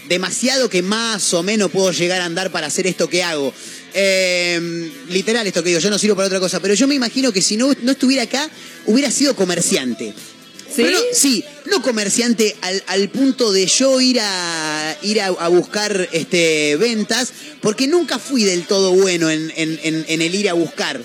demasiado 0.09 0.69
que 0.69 0.81
más 0.81 1.33
o 1.33 1.43
menos 1.43 1.71
puedo 1.71 1.91
llegar 1.91 2.19
a 2.21 2.25
andar 2.25 2.51
para 2.51 2.67
hacer 2.67 2.87
esto 2.87 3.07
que 3.07 3.23
hago. 3.23 3.53
Eh, 3.93 4.91
literal 5.09 5.45
esto 5.47 5.63
que 5.63 5.69
digo, 5.69 5.79
yo 5.79 5.89
no 5.89 5.97
sirvo 5.99 6.15
para 6.15 6.27
otra 6.27 6.39
cosa, 6.39 6.59
pero 6.59 6.73
yo 6.73 6.87
me 6.87 6.95
imagino 6.95 7.31
que 7.31 7.41
si 7.41 7.55
no, 7.57 7.71
no 7.83 7.91
estuviera 7.91 8.23
acá, 8.23 8.49
hubiera 8.87 9.11
sido 9.11 9.35
comerciante. 9.35 10.13
¿Sí? 10.67 10.83
Pero 10.83 10.91
no- 10.99 11.05
sí, 11.13 11.43
no 11.71 11.81
comerciante 11.81 12.55
al, 12.61 12.83
al 12.87 13.09
punto 13.09 13.51
de 13.51 13.65
yo 13.65 13.99
ir 14.01 14.19
a 14.21 14.97
ir 15.01 15.19
a, 15.21 15.27
a 15.27 15.47
buscar 15.47 16.09
este, 16.11 16.75
ventas, 16.77 17.29
porque 17.61 17.87
nunca 17.87 18.19
fui 18.19 18.43
del 18.43 18.65
todo 18.67 18.91
bueno 18.93 19.29
en, 19.31 19.51
en- 19.55 19.79
en- 19.83 20.05
en 20.07 20.21
el 20.21 20.35
ir 20.35 20.47
a 20.49 20.53
buscar. 20.53 21.01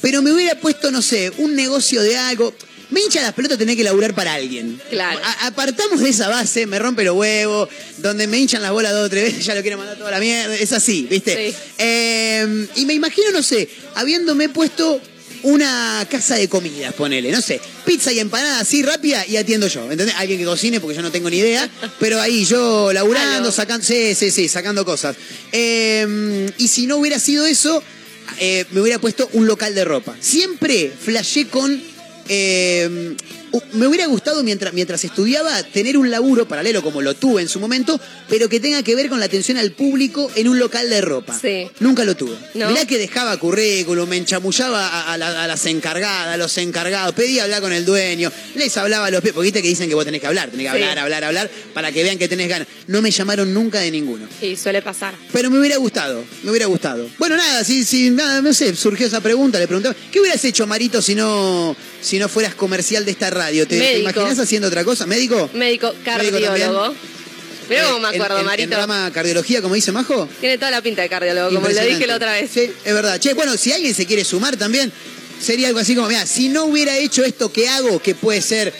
Pero 0.00 0.20
me 0.20 0.32
hubiera 0.32 0.56
puesto, 0.60 0.90
no 0.90 1.00
sé, 1.00 1.30
un 1.38 1.54
negocio 1.54 2.02
de 2.02 2.16
algo. 2.16 2.52
Me 2.92 3.00
hincha 3.00 3.20
las 3.22 3.32
pelotas 3.32 3.58
tener 3.58 3.76
que 3.76 3.82
laburar 3.82 4.14
para 4.14 4.34
alguien. 4.34 4.80
Claro. 4.90 5.18
A- 5.24 5.46
apartamos 5.48 6.00
de 6.00 6.10
esa 6.10 6.28
base, 6.28 6.66
me 6.66 6.78
rompe 6.78 7.02
los 7.04 7.16
huevos, 7.16 7.68
donde 7.98 8.26
me 8.26 8.38
hinchan 8.38 8.62
las 8.62 8.70
bolas 8.70 8.92
dos 8.92 9.06
o 9.06 9.10
tres 9.10 9.24
veces, 9.24 9.44
ya 9.46 9.54
lo 9.54 9.62
quiero 9.62 9.78
mandar 9.78 9.96
toda 9.98 10.10
la 10.10 10.20
mierda. 10.20 10.54
Es 10.54 10.72
así, 10.72 11.06
¿viste? 11.10 11.50
Sí. 11.50 11.56
Eh, 11.78 12.66
y 12.76 12.86
me 12.86 12.92
imagino, 12.94 13.30
no 13.32 13.42
sé, 13.42 13.68
habiéndome 13.94 14.48
puesto 14.48 15.00
una 15.44 16.06
casa 16.08 16.36
de 16.36 16.48
comidas, 16.48 16.94
ponele, 16.94 17.32
no 17.32 17.40
sé, 17.42 17.60
pizza 17.84 18.12
y 18.12 18.20
empanada 18.20 18.60
así 18.60 18.80
rápida 18.82 19.26
y 19.26 19.36
atiendo 19.36 19.66
yo, 19.66 19.90
¿entendés? 19.90 20.14
Alguien 20.16 20.38
que 20.38 20.44
cocine 20.44 20.78
porque 20.80 20.94
yo 20.94 21.02
no 21.02 21.10
tengo 21.10 21.28
ni 21.30 21.38
idea, 21.38 21.68
pero 21.98 22.20
ahí 22.20 22.44
yo 22.44 22.92
laburando, 22.92 23.50
sacando, 23.50 23.84
sí, 23.84 24.14
sí, 24.14 24.30
sí, 24.30 24.48
sacando 24.48 24.84
cosas. 24.84 25.16
Eh, 25.50 26.48
y 26.58 26.68
si 26.68 26.86
no 26.86 26.96
hubiera 26.98 27.18
sido 27.18 27.44
eso, 27.46 27.82
eh, 28.38 28.64
me 28.70 28.80
hubiera 28.82 29.00
puesto 29.00 29.28
un 29.32 29.46
local 29.48 29.74
de 29.74 29.84
ropa. 29.84 30.16
Siempre 30.20 30.92
flashé 31.04 31.48
con... 31.48 31.82
eh, 32.28 33.16
me 33.72 33.86
hubiera 33.86 34.06
gustado 34.06 34.42
mientras, 34.42 34.72
mientras 34.72 35.04
estudiaba 35.04 35.62
tener 35.62 35.96
un 35.96 36.10
laburo 36.10 36.46
paralelo 36.48 36.82
como 36.82 37.00
lo 37.02 37.14
tuve 37.14 37.42
en 37.42 37.48
su 37.48 37.60
momento, 37.60 38.00
pero 38.28 38.48
que 38.48 38.60
tenga 38.60 38.82
que 38.82 38.94
ver 38.94 39.08
con 39.08 39.20
la 39.20 39.26
atención 39.26 39.58
al 39.58 39.72
público 39.72 40.30
en 40.34 40.48
un 40.48 40.58
local 40.58 40.88
de 40.88 41.00
ropa. 41.00 41.38
Sí. 41.38 41.68
Nunca 41.80 42.04
lo 42.04 42.16
tuve. 42.16 42.36
¿No? 42.54 42.68
Mirá 42.68 42.86
que 42.86 42.98
dejaba 42.98 43.36
currículum, 43.36 44.08
me 44.08 44.16
enchamullaba 44.16 44.86
a, 44.86 45.12
a 45.12 45.18
la- 45.18 45.44
a 45.44 45.46
las 45.46 45.66
encargadas, 45.66 46.28
a 46.34 46.36
los 46.36 46.56
encargados, 46.58 47.14
pedía 47.14 47.44
hablar 47.44 47.60
con 47.60 47.72
el 47.72 47.84
dueño, 47.84 48.30
les 48.54 48.76
hablaba 48.76 49.06
a 49.06 49.10
los 49.10 49.20
pies, 49.20 49.32
porque 49.34 49.46
viste 49.46 49.62
que 49.62 49.68
dicen 49.68 49.88
que 49.88 49.94
vos 49.94 50.04
tenés 50.04 50.20
que 50.20 50.26
hablar, 50.26 50.50
tenés 50.50 50.66
que 50.70 50.76
Sí. 50.78 50.82
hablar, 50.82 50.98
hablar, 50.98 51.24
hablar, 51.24 51.50
para 51.74 51.92
que 51.92 52.02
vean 52.02 52.18
que 52.18 52.28
tenés 52.28 52.48
ganas. 52.48 52.68
No 52.86 53.02
me 53.02 53.10
llamaron 53.10 53.52
nunca 53.52 53.80
de 53.80 53.90
ninguno. 53.90 54.26
Y 54.40 54.56
suele 54.56 54.82
pasar. 54.82 55.14
Pero 55.32 55.50
me 55.50 55.58
hubiera 55.58 55.76
gustado, 55.76 56.24
me 56.42 56.50
hubiera 56.50 56.66
gustado. 56.66 57.08
Bueno, 57.18 57.36
nada, 57.36 57.64
si, 57.64 57.84
si 57.84 58.10
nada, 58.10 58.40
no 58.40 58.52
sé, 58.52 58.74
surgió 58.76 59.06
esa 59.06 59.20
pregunta, 59.20 59.58
le 59.58 59.66
preguntaba, 59.66 59.94
¿qué 60.10 60.20
hubieras 60.20 60.44
hecho, 60.44 60.66
Marito, 60.66 61.00
si 61.02 61.14
no, 61.14 61.76
si 62.00 62.18
no 62.18 62.28
fueras 62.28 62.54
comercial 62.54 63.04
de 63.04 63.10
esta 63.12 63.28
radio? 63.30 63.41
¿Te, 63.50 63.66
te 63.66 63.78
Médico. 63.78 64.10
imaginás 64.10 64.38
haciendo 64.38 64.68
otra 64.68 64.84
cosa? 64.84 65.06
¿Médico? 65.06 65.48
Médico 65.54 65.92
cardiólogo. 66.04 66.94
Mira 67.68 67.84
cómo 67.84 67.98
me 68.00 68.08
Eh, 68.08 68.10
en- 68.10 68.14
acuerdo, 68.22 68.38
en, 68.40 68.44
Marito. 68.46 68.72
En 68.74 68.78
rama 68.78 69.10
cardiología, 69.14 69.62
como 69.62 69.74
dice 69.74 69.92
Majo. 69.92 70.28
Tiene 70.40 70.58
toda 70.58 70.70
la 70.70 70.82
pinta 70.82 71.02
de 71.02 71.08
cardiólogo, 71.08 71.54
como 71.54 71.68
le 71.68 71.86
dije 71.86 72.06
la 72.06 72.16
otra 72.16 72.32
vez. 72.32 72.50
Sí, 72.52 72.70
es 72.84 72.94
verdad. 72.94 73.18
Che, 73.20 73.34
bueno, 73.34 73.56
si 73.56 73.72
alguien 73.72 73.94
se 73.94 74.04
quiere 74.04 74.24
sumar 74.24 74.56
también, 74.56 74.92
sería 75.40 75.68
algo 75.68 75.78
así 75.80 75.94
como, 75.94 76.08
mira, 76.08 76.26
si 76.26 76.48
no 76.48 76.64
hubiera 76.64 76.96
hecho 76.98 77.24
esto 77.24 77.52
que 77.52 77.68
hago, 77.68 78.00
que 78.02 78.14
puede 78.14 78.42
ser 78.42 78.72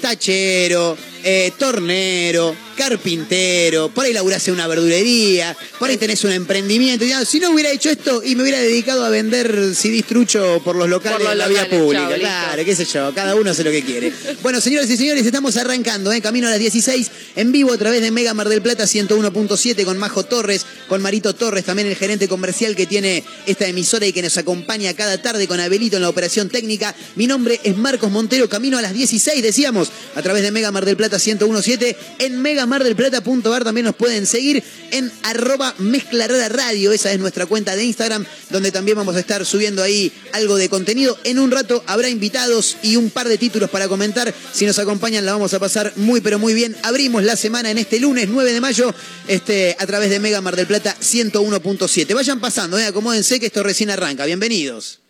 tachero, 0.00 0.96
eh, 1.24 1.52
tornero, 1.58 2.56
carpintero, 2.76 3.88
por 3.90 4.04
ahí 4.04 4.12
laburás 4.12 4.46
en 4.48 4.54
una 4.54 4.66
verdulería, 4.66 5.56
por 5.78 5.90
ahí 5.90 5.96
tenés 5.96 6.24
un 6.24 6.32
emprendimiento. 6.32 7.04
Y, 7.04 7.12
ah, 7.12 7.24
si 7.24 7.40
no 7.40 7.50
hubiera 7.50 7.70
hecho 7.70 7.90
esto 7.90 8.22
y 8.24 8.34
me 8.34 8.42
hubiera 8.42 8.58
dedicado 8.58 9.04
a 9.04 9.10
vender 9.10 9.74
CD 9.74 10.02
trucho 10.02 10.60
por 10.64 10.76
los 10.76 10.88
locales 10.88 11.18
Por 11.18 11.24
los 11.24 11.30
de 11.32 11.36
la 11.36 11.48
vía 11.48 11.68
pública. 11.68 12.14
claro, 12.14 12.64
qué 12.64 12.74
sé 12.74 12.84
yo, 12.84 13.12
cada 13.14 13.34
uno 13.34 13.50
hace 13.50 13.64
lo 13.64 13.70
que 13.70 13.82
quiere. 13.82 14.12
Bueno, 14.42 14.60
señoras 14.60 14.90
y 14.90 14.96
señores, 14.96 15.24
estamos 15.24 15.56
arrancando, 15.56 16.12
¿eh? 16.12 16.20
camino 16.20 16.48
a 16.48 16.50
las 16.50 16.58
16, 16.58 17.10
en 17.36 17.52
vivo 17.52 17.72
a 17.72 17.78
través 17.78 18.02
de 18.02 18.10
Mega 18.10 18.34
Mar 18.34 18.48
del 18.48 18.60
Plata 18.60 18.84
101.7 18.84 19.84
con 19.84 19.98
Majo 19.98 20.24
Torres, 20.24 20.66
con 20.88 21.00
Marito 21.00 21.34
Torres, 21.34 21.64
también 21.64 21.88
el 21.88 21.96
gerente 21.96 22.28
comercial 22.28 22.74
que 22.74 22.86
tiene 22.86 23.24
esta 23.46 23.66
emisora 23.66 24.06
y 24.06 24.12
que 24.12 24.22
nos 24.22 24.36
acompaña 24.36 24.94
cada 24.94 25.20
tarde 25.22 25.46
con 25.46 25.60
Abelito 25.60 25.96
en 25.96 26.02
la 26.02 26.08
operación 26.08 26.48
técnica. 26.48 26.94
Mi 27.14 27.26
nombre 27.26 27.60
es 27.62 27.76
Marcos 27.76 28.10
Montero, 28.10 28.48
camino 28.48 28.78
a 28.78 28.82
las 28.82 28.94
16, 28.94 29.42
decíamos, 29.42 29.90
a 30.14 30.22
través 30.22 30.42
de 30.42 30.50
Mega 30.50 30.70
Mar 30.72 30.84
del 30.84 30.96
Plata 30.96 31.18
101.7. 31.18 31.96
En 32.18 32.40
megamardelplata.bar 32.66 33.64
también 33.64 33.86
nos 33.86 33.96
pueden 33.96 34.26
seguir 34.26 34.62
en 34.90 35.10
arroba 35.22 35.74
mezcla 35.78 36.28
rara 36.28 36.48
radio, 36.48 36.92
esa 36.92 37.12
es 37.12 37.18
nuestra 37.18 37.46
cuenta 37.46 37.74
de 37.74 37.84
Instagram, 37.84 38.24
donde 38.50 38.70
también 38.70 38.96
vamos 38.96 39.16
a 39.16 39.20
estar 39.20 39.44
subiendo 39.44 39.82
ahí 39.82 40.12
algo 40.32 40.56
de 40.56 40.68
contenido. 40.68 41.18
En 41.24 41.38
un 41.38 41.50
rato 41.50 41.82
habrá 41.86 42.08
invitados 42.08 42.76
y 42.82 42.96
un 42.96 43.10
par 43.10 43.28
de 43.28 43.38
títulos 43.38 43.70
para 43.70 43.88
comentar. 43.88 44.32
Si 44.52 44.66
nos 44.66 44.78
acompañan 44.78 45.24
la 45.24 45.32
vamos 45.32 45.54
a 45.54 45.58
pasar 45.58 45.92
muy 45.96 46.20
pero 46.20 46.38
muy 46.38 46.54
bien. 46.54 46.76
Abrimos 46.82 47.24
la 47.24 47.36
semana 47.36 47.70
en 47.70 47.78
este 47.78 47.98
lunes 47.98 48.28
9 48.28 48.52
de 48.52 48.60
mayo 48.60 48.94
este, 49.28 49.76
a 49.78 49.86
través 49.86 50.10
de 50.10 50.20
Mega 50.20 50.40
Mar 50.40 50.56
del 50.56 50.66
Plata 50.66 50.96
101.7. 51.00 52.14
Vayan 52.14 52.40
pasando, 52.40 52.78
eh, 52.78 52.86
acomódense 52.86 53.40
que 53.40 53.46
esto 53.46 53.62
recién 53.62 53.90
arranca. 53.90 54.24
Bienvenidos. 54.24 55.00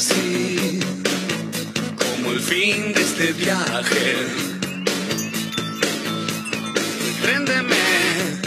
Así, 0.00 0.80
como 1.98 2.32
el 2.32 2.40
fin 2.40 2.94
de 2.94 3.02
este 3.02 3.32
viaje. 3.34 4.16
Préndeme, 7.22 8.39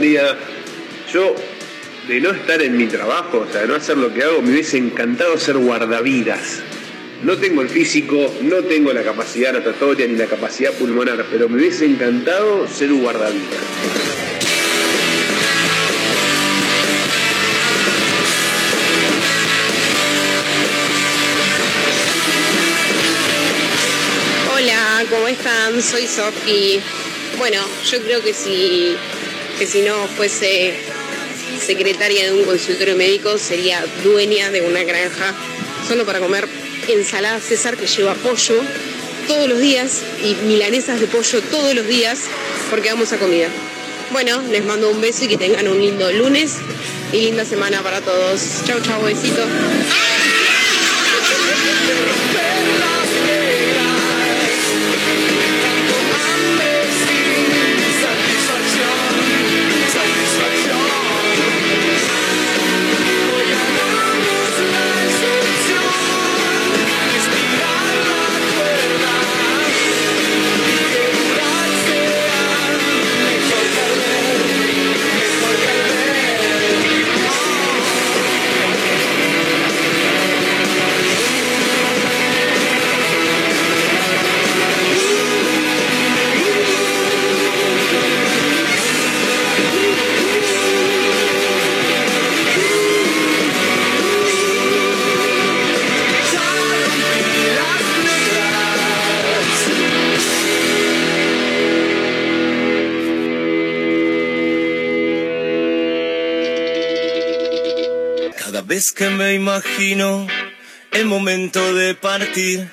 Día. 0.00 0.36
Yo, 1.12 1.34
de 2.08 2.20
no 2.20 2.30
estar 2.30 2.62
en 2.62 2.76
mi 2.76 2.86
trabajo, 2.86 3.46
o 3.48 3.58
de 3.58 3.66
no 3.66 3.74
hacer 3.74 3.96
lo 3.96 4.12
que 4.12 4.22
hago, 4.22 4.42
me 4.42 4.52
hubiese 4.52 4.78
encantado 4.78 5.38
ser 5.38 5.56
guardavidas. 5.58 6.62
No 7.22 7.36
tengo 7.36 7.62
el 7.62 7.68
físico, 7.68 8.32
no 8.42 8.56
tengo 8.64 8.92
la 8.92 9.02
capacidad 9.02 9.52
natatoria 9.52 10.06
ni 10.06 10.16
la 10.16 10.26
capacidad 10.26 10.72
pulmonar, 10.72 11.26
pero 11.30 11.48
me 11.48 11.56
hubiese 11.56 11.84
encantado 11.84 12.66
ser 12.66 12.90
un 12.92 13.02
guardavidas. 13.02 13.60
¿cómo 25.08 25.28
están? 25.28 25.80
Soy 25.80 26.06
Sofi. 26.06 26.80
Bueno, 27.38 27.62
yo 27.90 28.02
creo 28.02 28.22
que 28.22 28.34
si, 28.34 28.96
que 29.60 29.66
si 29.66 29.82
no 29.82 30.08
fuese 30.16 30.72
secretaria 31.60 32.24
de 32.24 32.32
un 32.32 32.44
consultorio 32.44 32.96
médico, 32.96 33.36
sería 33.36 33.84
dueña 34.02 34.50
de 34.50 34.62
una 34.62 34.84
granja 34.84 35.34
solo 35.86 36.06
para 36.06 36.18
comer 36.18 36.48
ensalada 36.88 37.38
César 37.40 37.76
que 37.76 37.86
lleva 37.86 38.14
pollo 38.14 38.54
todos 39.28 39.46
los 39.50 39.60
días 39.60 40.00
y 40.24 40.34
milanesas 40.46 40.98
de 40.98 41.06
pollo 41.08 41.42
todos 41.42 41.74
los 41.74 41.86
días 41.86 42.20
porque 42.70 42.88
vamos 42.88 43.12
a 43.12 43.18
comida. 43.18 43.48
Bueno, 44.12 44.40
les 44.50 44.64
mando 44.64 44.88
un 44.88 45.02
beso 45.02 45.26
y 45.26 45.28
que 45.28 45.36
tengan 45.36 45.68
un 45.68 45.78
lindo 45.78 46.10
lunes 46.10 46.52
y 47.12 47.20
linda 47.20 47.44
semana 47.44 47.82
para 47.82 48.00
todos. 48.00 48.40
Chau, 48.66 48.80
chau, 48.80 49.02
besito. 49.02 49.42
Vez 108.80 108.92
que 108.92 109.10
me 109.10 109.34
imagino 109.34 110.26
el 110.92 111.04
momento 111.04 111.74
de 111.74 111.94
partir, 111.94 112.66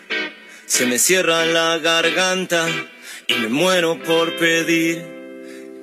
se 0.66 0.86
me 0.86 1.00
cierra 1.00 1.46
la 1.46 1.80
garganta 1.80 2.66
y 3.28 3.34
me 3.34 3.50
muero 3.50 4.02
por 4.04 4.34
pedir 4.38 5.04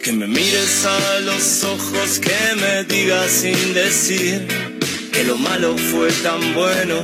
que 0.03 0.13
me 0.13 0.27
mires 0.27 0.87
a 0.87 1.21
los 1.21 1.65
ojos, 1.65 2.21
que 2.21 2.57
me 2.57 2.85
digas 2.85 3.31
sin 3.31 3.75
decir 3.75 4.49
que 5.13 5.25
lo 5.25 5.37
malo 5.37 5.77
fue 5.77 6.11
tan 6.23 6.55
bueno 6.55 7.03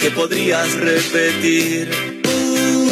que 0.00 0.10
podrías 0.12 0.72
repetir. 0.76 1.90
Uh, 2.24 2.90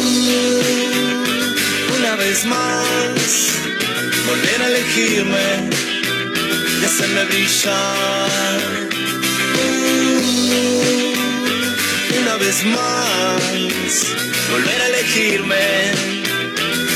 una 1.97 2.15
vez 2.17 2.45
más, 2.45 3.49
volver 4.27 4.61
a 4.61 4.67
elegirme 4.67 5.71
y 6.79 6.85
hacerme 6.85 7.25
brillar. 7.25 8.84
Una 12.35 12.45
vez 12.45 12.65
más, 12.65 14.07
volver 14.51 14.81
a 14.81 14.87
elegirme 14.87 15.91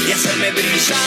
y 0.08 0.12
hacerme 0.12 0.52
brillar. 0.52 0.98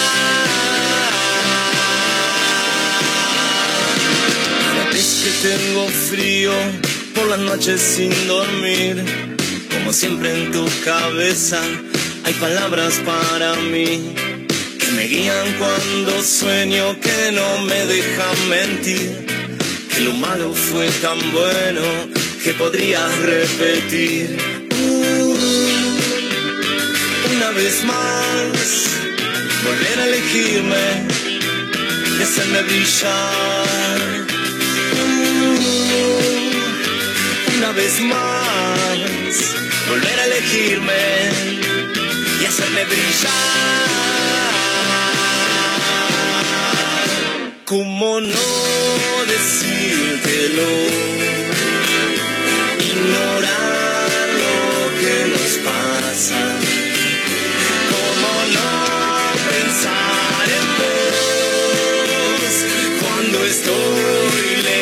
Vez 4.92 5.22
que 5.22 5.48
tengo 5.48 5.88
frío 5.88 6.52
por 7.14 7.26
las 7.28 7.40
noches 7.40 7.80
sin 7.80 8.12
dormir, 8.26 9.04
como 9.70 9.92
siempre 9.92 10.44
en 10.44 10.52
tu 10.52 10.66
cabeza 10.84 11.60
hay 12.24 12.34
palabras 12.34 13.00
para 13.04 13.54
mí 13.56 14.14
que 14.78 14.86
me 14.92 15.04
guían 15.04 15.56
cuando 15.58 16.22
sueño, 16.22 16.98
que 17.00 17.32
no 17.32 17.58
me 17.66 17.86
dejan 17.86 18.48
mentir, 18.48 19.26
que 19.94 20.00
lo 20.00 20.12
malo 20.14 20.54
fue 20.54 20.88
tan 21.02 21.18
bueno 21.32 22.21
que 22.42 22.54
podrías 22.54 23.18
repetir. 23.18 24.36
Uh, 24.72 25.36
una 27.36 27.50
vez 27.52 27.84
más, 27.84 28.88
volver 29.62 29.98
a 30.00 30.06
elegirme 30.06 31.06
y 32.18 32.22
hacerme 32.22 32.62
brillar. 32.62 34.26
Uh, 34.98 35.58
una 37.58 37.70
vez 37.72 38.00
más, 38.00 39.38
volver 39.88 40.18
a 40.18 40.24
elegirme 40.24 41.30
y 42.40 42.44
hacerme 42.44 42.84
brillar. 42.86 43.42
¿Cómo 47.66 48.20
no 48.20 49.24
decírtelo? 49.28 51.02
Que 55.62 55.68
nos 55.68 55.72
pasa. 55.72 56.58
¿Cómo 57.90 58.32
no 58.54 58.70
pensar 59.50 60.46
en 60.58 60.66
vos 60.78 62.54
cuando 63.00 63.36
estoy 63.44 64.62
lejos 64.62 64.81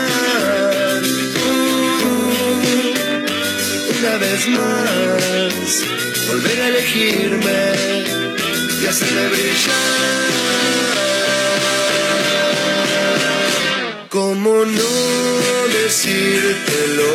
Una 4.01 4.17
vez 4.17 4.47
más, 4.47 5.85
volver 6.27 6.59
a 6.59 6.67
elegirme 6.69 7.73
y 8.81 8.85
hacerme 8.87 9.27
brillar. 9.27 10.21
¿Cómo 14.09 14.65
no 14.65 15.67
decírtelo? 15.67 17.11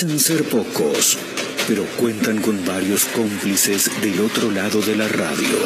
Parecen 0.00 0.18
ser 0.18 0.44
pocos, 0.44 1.18
pero 1.68 1.84
cuentan 1.98 2.40
con 2.40 2.64
varios 2.64 3.04
cómplices 3.04 3.90
del 4.00 4.18
otro 4.20 4.50
lado 4.50 4.80
de 4.80 4.96
la 4.96 5.06
radio. 5.06 5.58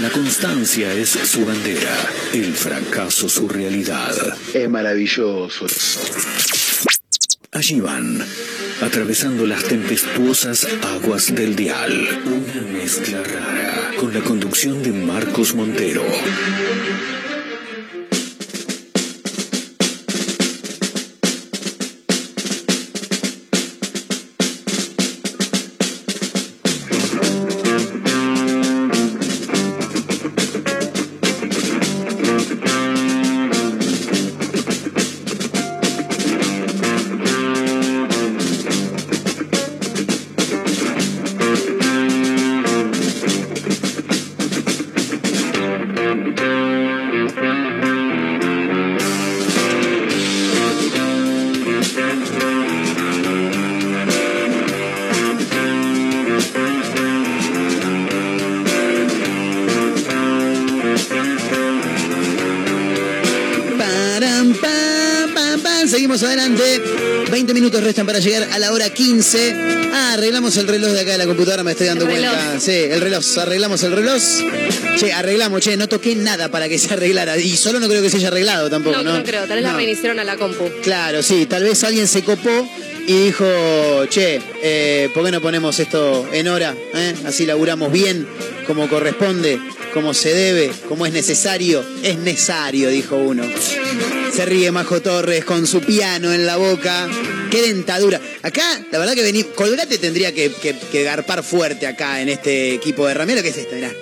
La 0.00 0.10
constancia 0.10 0.94
es 0.94 1.08
su 1.08 1.44
bandera, 1.44 2.08
el 2.32 2.54
fracaso 2.54 3.28
su 3.28 3.48
realidad. 3.48 4.14
Es 4.54 4.70
maravilloso. 4.70 5.66
Allí 7.50 7.80
van, 7.80 8.24
atravesando 8.80 9.44
las 9.44 9.64
tempestuosas 9.64 10.68
aguas 10.94 11.34
del 11.34 11.56
dial. 11.56 12.22
Una 12.26 12.62
mezcla 12.78 13.24
rara, 13.24 13.90
con 13.98 14.14
la 14.14 14.20
conducción 14.20 14.84
de 14.84 14.92
Marcos 14.92 15.52
Montero. 15.56 16.04
A 68.52 68.58
la 68.58 68.72
hora 68.72 68.90
15. 68.90 69.54
Ah, 69.92 70.12
arreglamos 70.14 70.56
el 70.56 70.66
reloj 70.68 70.90
de 70.92 71.00
acá 71.00 71.12
de 71.12 71.18
la 71.18 71.26
computadora, 71.26 71.62
me 71.62 71.72
estoy 71.72 71.86
dando 71.86 72.04
El 72.04 72.10
cuenta. 72.10 72.30
reloj. 72.30 72.62
Sí, 72.62 72.72
el 72.72 73.00
reloj. 73.00 73.24
Arreglamos 73.38 73.82
el 73.82 73.92
reloj. 73.92 74.22
Che, 74.98 75.12
arreglamos, 75.12 75.60
che, 75.62 75.76
no 75.76 75.88
toqué 75.88 76.14
nada 76.16 76.50
para 76.50 76.68
que 76.68 76.78
se 76.78 76.94
arreglara. 76.94 77.36
Y 77.38 77.56
solo 77.56 77.80
no 77.80 77.88
creo 77.88 78.02
que 78.02 78.10
se 78.10 78.16
haya 78.18 78.28
arreglado 78.28 78.68
tampoco, 78.70 78.96
No, 78.98 79.02
¿no? 79.02 79.18
no 79.18 79.24
creo, 79.24 79.42
tal 79.46 79.56
vez 79.56 79.62
la 79.64 79.72
reiniciaron 79.74 80.18
a 80.18 80.24
la 80.24 80.36
compu. 80.36 80.68
Claro, 80.82 81.22
sí, 81.22 81.46
tal 81.46 81.64
vez 81.64 81.82
alguien 81.84 82.06
se 82.08 82.22
copó 82.22 82.68
y 83.06 83.24
dijo, 83.26 83.44
che, 84.08 84.40
eh, 84.62 85.08
¿por 85.14 85.24
qué 85.24 85.32
no 85.32 85.40
ponemos 85.40 85.78
esto 85.78 86.28
en 86.32 86.48
hora? 86.48 86.74
eh? 86.94 87.14
Así 87.26 87.46
laburamos 87.46 87.90
bien, 87.92 88.26
como 88.66 88.88
corresponde, 88.88 89.58
como 89.94 90.14
se 90.14 90.34
debe, 90.34 90.70
como 90.88 91.06
es 91.06 91.12
necesario. 91.12 91.84
Es 92.02 92.18
necesario, 92.18 92.88
dijo 92.90 93.16
uno. 93.16 93.42
Se 94.40 94.46
ríe 94.46 94.72
Majo 94.72 95.02
Torres 95.02 95.44
con 95.44 95.66
su 95.66 95.82
piano 95.82 96.32
en 96.32 96.46
la 96.46 96.56
boca. 96.56 97.06
Qué 97.50 97.60
dentadura. 97.60 98.18
Acá, 98.40 98.62
la 98.90 98.98
verdad 98.98 99.12
que 99.12 99.22
vení, 99.22 99.44
Colgate 99.44 99.98
tendría 99.98 100.32
que, 100.32 100.50
que- 100.50 100.74
que 100.90 101.02
garpar 101.02 101.42
fuerte 101.42 101.86
acá 101.86 102.22
en 102.22 102.30
este 102.30 102.72
equipo 102.72 103.06
de 103.06 103.12
ramiro. 103.12 103.42
Que 103.42 103.50
es 103.50 103.58
esto, 103.58 103.74
mirá. 103.74 103.92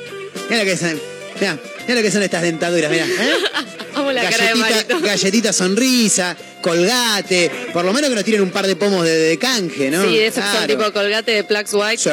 Mirá 0.49 0.59
lo 0.63 0.65
que 0.65 0.73
es, 0.75 0.83
mirá, 1.41 1.59
mirá 1.89 1.95
lo 1.97 2.03
que 2.03 2.13
son 2.13 2.23
estas 2.23 2.43
dentaduras, 2.43 2.89
mirá. 2.89 3.05
¿eh? 3.05 3.33
Amo 3.95 4.13
la 4.13 4.31
cara 4.31 4.37
de 4.37 4.61
galletita, 4.61 4.95
Marito. 4.95 5.01
galletita 5.01 5.53
sonrisa, 5.53 6.37
colgate, 6.63 7.51
por 7.73 7.85
lo 7.85 7.93
menos 7.93 8.11
que 8.11 8.17
nos 8.17 8.25
tiren 8.25 8.41
un 8.43 8.51
par 8.51 8.67
de 8.67 8.77
pomos 8.77 9.05
de, 9.05 9.15
de 9.17 9.39
canje, 9.39 9.91
¿no? 9.91 10.05
Sí, 10.05 10.19
esos 10.19 10.45
son 10.45 10.67
tipo 10.67 10.93
colgate 10.93 11.33
de 11.33 11.45
Plax 11.45 11.73
White. 11.75 11.99
Sí. 11.99 12.09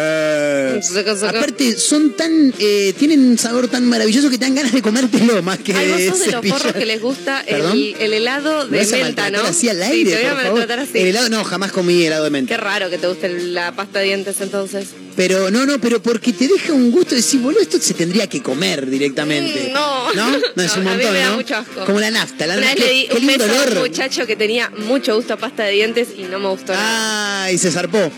Aparte, 1.27 1.77
son 1.77 2.15
tan. 2.15 2.53
eh, 2.59 2.93
tienen 2.97 3.19
un 3.21 3.37
sabor 3.37 3.67
tan 3.67 3.87
maravilloso 3.87 4.29
que 4.29 4.37
te 4.37 4.45
dan 4.45 4.55
ganas 4.55 4.71
de 4.73 4.81
comértelo 4.81 5.41
más 5.43 5.59
que 5.59 5.73
Ay, 5.73 5.89
vos 5.89 5.97
de 5.97 6.09
sos 6.09 6.19
de 6.19 6.31
los 6.31 6.45
porros 6.45 6.73
que 6.73 6.85
les 6.85 7.01
gusta 7.01 7.41
el, 7.45 7.95
el 7.99 8.13
helado 8.13 8.67
¿Me 8.67 8.85
de 8.85 8.95
a 9.01 9.03
menta, 9.05 9.29
¿no? 9.29 9.41
así 9.41 9.69
al 9.69 9.77
Sí, 9.77 9.83
aire, 9.83 10.11
te 10.11 10.17
voy 10.17 10.25
a 10.25 10.29
por 10.29 10.37
favor? 10.43 10.59
maltratar 10.59 10.79
así. 10.85 10.97
El 10.99 11.07
helado, 11.07 11.29
no, 11.29 11.43
jamás 11.43 11.71
comí 11.71 12.03
helado 12.05 12.23
de 12.25 12.29
menta. 12.29 12.55
Qué 12.55 12.61
raro 12.61 12.89
que 12.89 12.97
te 12.97 13.07
guste 13.07 13.29
la 13.29 13.71
pasta 13.75 13.99
de 13.99 14.05
dientes 14.05 14.39
entonces. 14.41 14.87
Pero 15.15 15.49
no, 15.49 15.65
no, 15.65 15.79
pero 15.79 16.01
porque 16.01 16.33
te 16.33 16.45
deja 16.47 16.73
un 16.73 16.91
gusto 16.91 17.11
de 17.11 17.17
decir, 17.17 17.39
boludo, 17.39 17.61
esto 17.61 17.79
se 17.79 17.93
tendría 17.93 18.27
que 18.27 18.41
comer 18.41 18.89
directamente. 18.89 19.69
Mm, 19.69 19.73
no. 19.73 20.13
¿No? 20.13 20.37
No, 20.55 20.63
es 20.63 20.75
un 20.75 20.83
No, 20.83 20.91
a 20.91 20.93
mí 20.95 21.03
montón, 21.03 21.13
me 21.13 21.19
da 21.19 21.29
¿no? 21.29 21.35
mucho 21.37 21.55
asco. 21.55 21.85
Como 21.85 21.99
la 22.01 22.11
nafta. 22.11 22.45
La 22.47 22.75
qué, 22.75 23.07
qué 23.09 23.17
un 23.17 23.25
lindo 23.25 23.45
olor. 23.45 23.75
muchacho 23.79 24.25
que 24.27 24.34
tenía 24.35 24.69
mucho 24.77 25.15
gusto 25.15 25.33
a 25.33 25.37
pasta 25.37 25.63
de 25.63 25.71
dientes 25.71 26.09
y 26.17 26.23
no 26.23 26.39
me 26.39 26.47
gustó 26.49 26.73
nada. 26.73 27.45
Ah, 27.45 27.51
y 27.51 27.57
se 27.57 27.71
zarpó. 27.71 28.11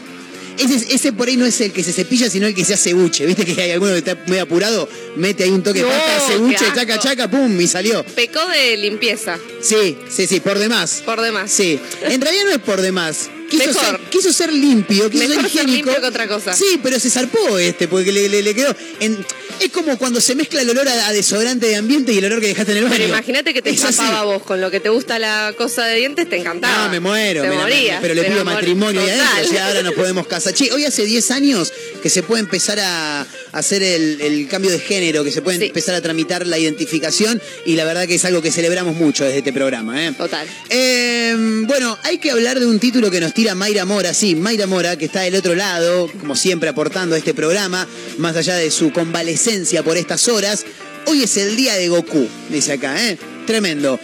Ese, 0.58 0.94
ese 0.96 1.14
por 1.14 1.28
ahí 1.28 1.38
no 1.38 1.46
es 1.46 1.62
el 1.62 1.72
que 1.72 1.84
se 1.84 1.94
cepilla, 1.94 2.30
sino 2.32 2.48
el 2.48 2.56
que 2.56 2.66
se 2.66 2.74
hace 2.74 2.94
buche. 2.96 3.28
¿Viste 3.28 3.46
que 3.46 3.62
hay 3.62 3.72
alguno 3.72 3.92
que 3.92 4.00
está 4.00 4.16
medio 4.26 4.42
apurado? 4.44 4.90
Mete 5.16 5.44
ahí 5.44 5.52
un 5.52 5.62
toque 5.62 5.80
de 5.80 5.86
pasta, 5.86 6.18
hace 6.18 6.38
buche, 6.38 6.56
asco. 6.66 6.76
chaca, 6.76 7.00
chaca, 7.00 7.30
pum, 7.30 7.62
y 7.62 7.68
salió. 7.68 8.04
Pecó 8.04 8.40
de 8.50 8.76
limpieza, 8.78 9.38
Sí, 9.62 9.98
sí, 10.10 10.26
sí, 10.26 10.40
por 10.40 10.58
demás. 10.58 11.04
por 11.06 11.22
demás. 11.22 11.52
Sí, 11.52 11.80
en 12.02 12.20
realidad 12.22 12.46
no 12.46 12.52
es 12.54 12.60
por 12.60 12.82
demás. 12.82 13.30
Quiso, 13.50 13.68
Mejor. 13.68 13.86
ser, 13.86 14.00
quiso 14.10 14.34
ser 14.34 14.52
limpio, 14.54 15.10
quiso 15.10 15.24
Mejor 15.28 15.44
ser 15.44 15.52
ser 15.52 15.62
higiénico. 15.62 15.86
limpio 15.90 16.02
que 16.02 16.08
otra 16.08 16.28
cosa. 16.28 16.54
Sí, 16.54 16.80
pero 16.84 17.00
se 17.00 17.10
zarpó 17.10 17.58
este, 17.58 17.88
porque 17.88 18.12
le, 18.12 18.28
le- 18.30 18.42
le 18.44 18.54
quedó. 18.56 18.76
en- 19.00 19.26
es 19.60 19.72
como 19.72 19.98
cuando 19.98 20.22
se 20.22 20.36
mezcla 20.36 20.62
el 20.62 20.70
olor 20.70 20.88
a, 20.88 21.08
a 21.08 21.14
desodorante 21.14 21.66
de 21.66 21.76
ambiente 21.78 22.14
y 22.14 22.20
el 22.20 22.26
olor 22.26 22.40
que 22.42 22.48
dejaste 22.50 22.74
en 22.74 22.78
el 22.78 22.84
baño. 22.84 22.96
Pero 22.98 23.08
imagínate 23.10 23.54
que 23.56 23.64
te 23.64 23.72
escapaba 23.72 24.24
vos 24.24 24.44
con 24.44 24.62
lo 24.62 24.70
que 24.70 24.80
te 24.80 24.90
gusta 24.90 25.18
la 25.18 25.52
cosa 25.58 25.86
de 25.88 25.96
dientes, 25.98 26.30
te 26.30 26.38
encantaba. 26.38 26.86
No, 26.86 26.92
me 26.92 27.00
muero. 27.00 27.42
Te 27.42 27.50
me- 27.50 27.56
morías. 27.56 28.00
pero 28.02 28.14
le 28.14 28.24
pido 28.26 28.46
matrimonio 28.46 29.02
y 29.04 29.10
adentro, 29.10 29.46
o 29.46 29.48
sea, 29.48 29.68
ahora 29.68 29.82
nos 29.82 29.94
podemos 29.96 30.28
casar. 30.28 30.54
Che, 30.54 30.72
hoy 30.72 30.86
hace 30.86 31.06
10 31.06 31.32
años 31.32 31.74
que 32.04 32.10
se 32.12 32.22
puede 32.22 32.42
empezar 32.42 32.80
a 32.80 33.26
hacer 33.54 33.82
el, 33.82 34.22
el 34.22 34.48
cambio 34.48 34.70
de 34.70 34.80
género, 34.80 35.24
que 35.24 35.32
se 35.32 35.42
puede 35.42 35.58
Sí. 35.58 35.66
empezar 35.66 35.96
a 35.96 36.02
tramitar 36.02 36.46
la 36.46 36.60
identificación 36.60 37.42
y 37.66 37.76
la 37.78 37.86
verdad 37.86 38.06
que 38.08 38.16
es 38.16 38.26
algo 38.26 38.44
que 38.44 38.52
celebramos 38.52 38.96
mucho 38.96 39.24
desde 39.26 39.40
este 39.40 39.54
programa. 39.54 40.06
¿eh? 40.06 40.14
Total. 40.16 40.48
Eh, 40.70 41.36
bueno, 41.66 41.98
hay 42.04 42.20
que 42.20 42.30
hablar 42.30 42.60
de 42.60 42.68
un 42.68 42.78
título 42.80 43.10
que 43.10 43.20
nos 43.20 43.34
tira 43.38 43.54
Mayra 43.54 43.86
Mora, 43.86 44.16
sí, 44.16 44.34
Mayra 44.34 44.66
Mora, 44.66 44.98
que 44.98 45.06
está 45.06 45.22
del 45.22 45.36
otro 45.36 45.54
lado, 45.54 46.10
como 46.20 46.36
siempre 46.36 46.70
aportando 46.70 47.14
a 47.14 47.20
este 47.20 47.36
programa, 47.36 47.88
más 48.18 48.36
allá 48.36 48.56
de 48.56 48.72
su 48.72 48.92
convalecencia 48.92 49.84
por 49.84 49.96
estas 49.96 50.28
horas. 50.28 50.66
Hoy 51.06 51.22
es 51.22 51.38
el 51.38 51.56
día 51.56 51.76
de 51.76 51.88
Goku, 51.88 52.28
dice 52.50 52.74
acá, 52.74 53.00
¿eh? 53.08 53.16
Tremendo. 53.46 54.00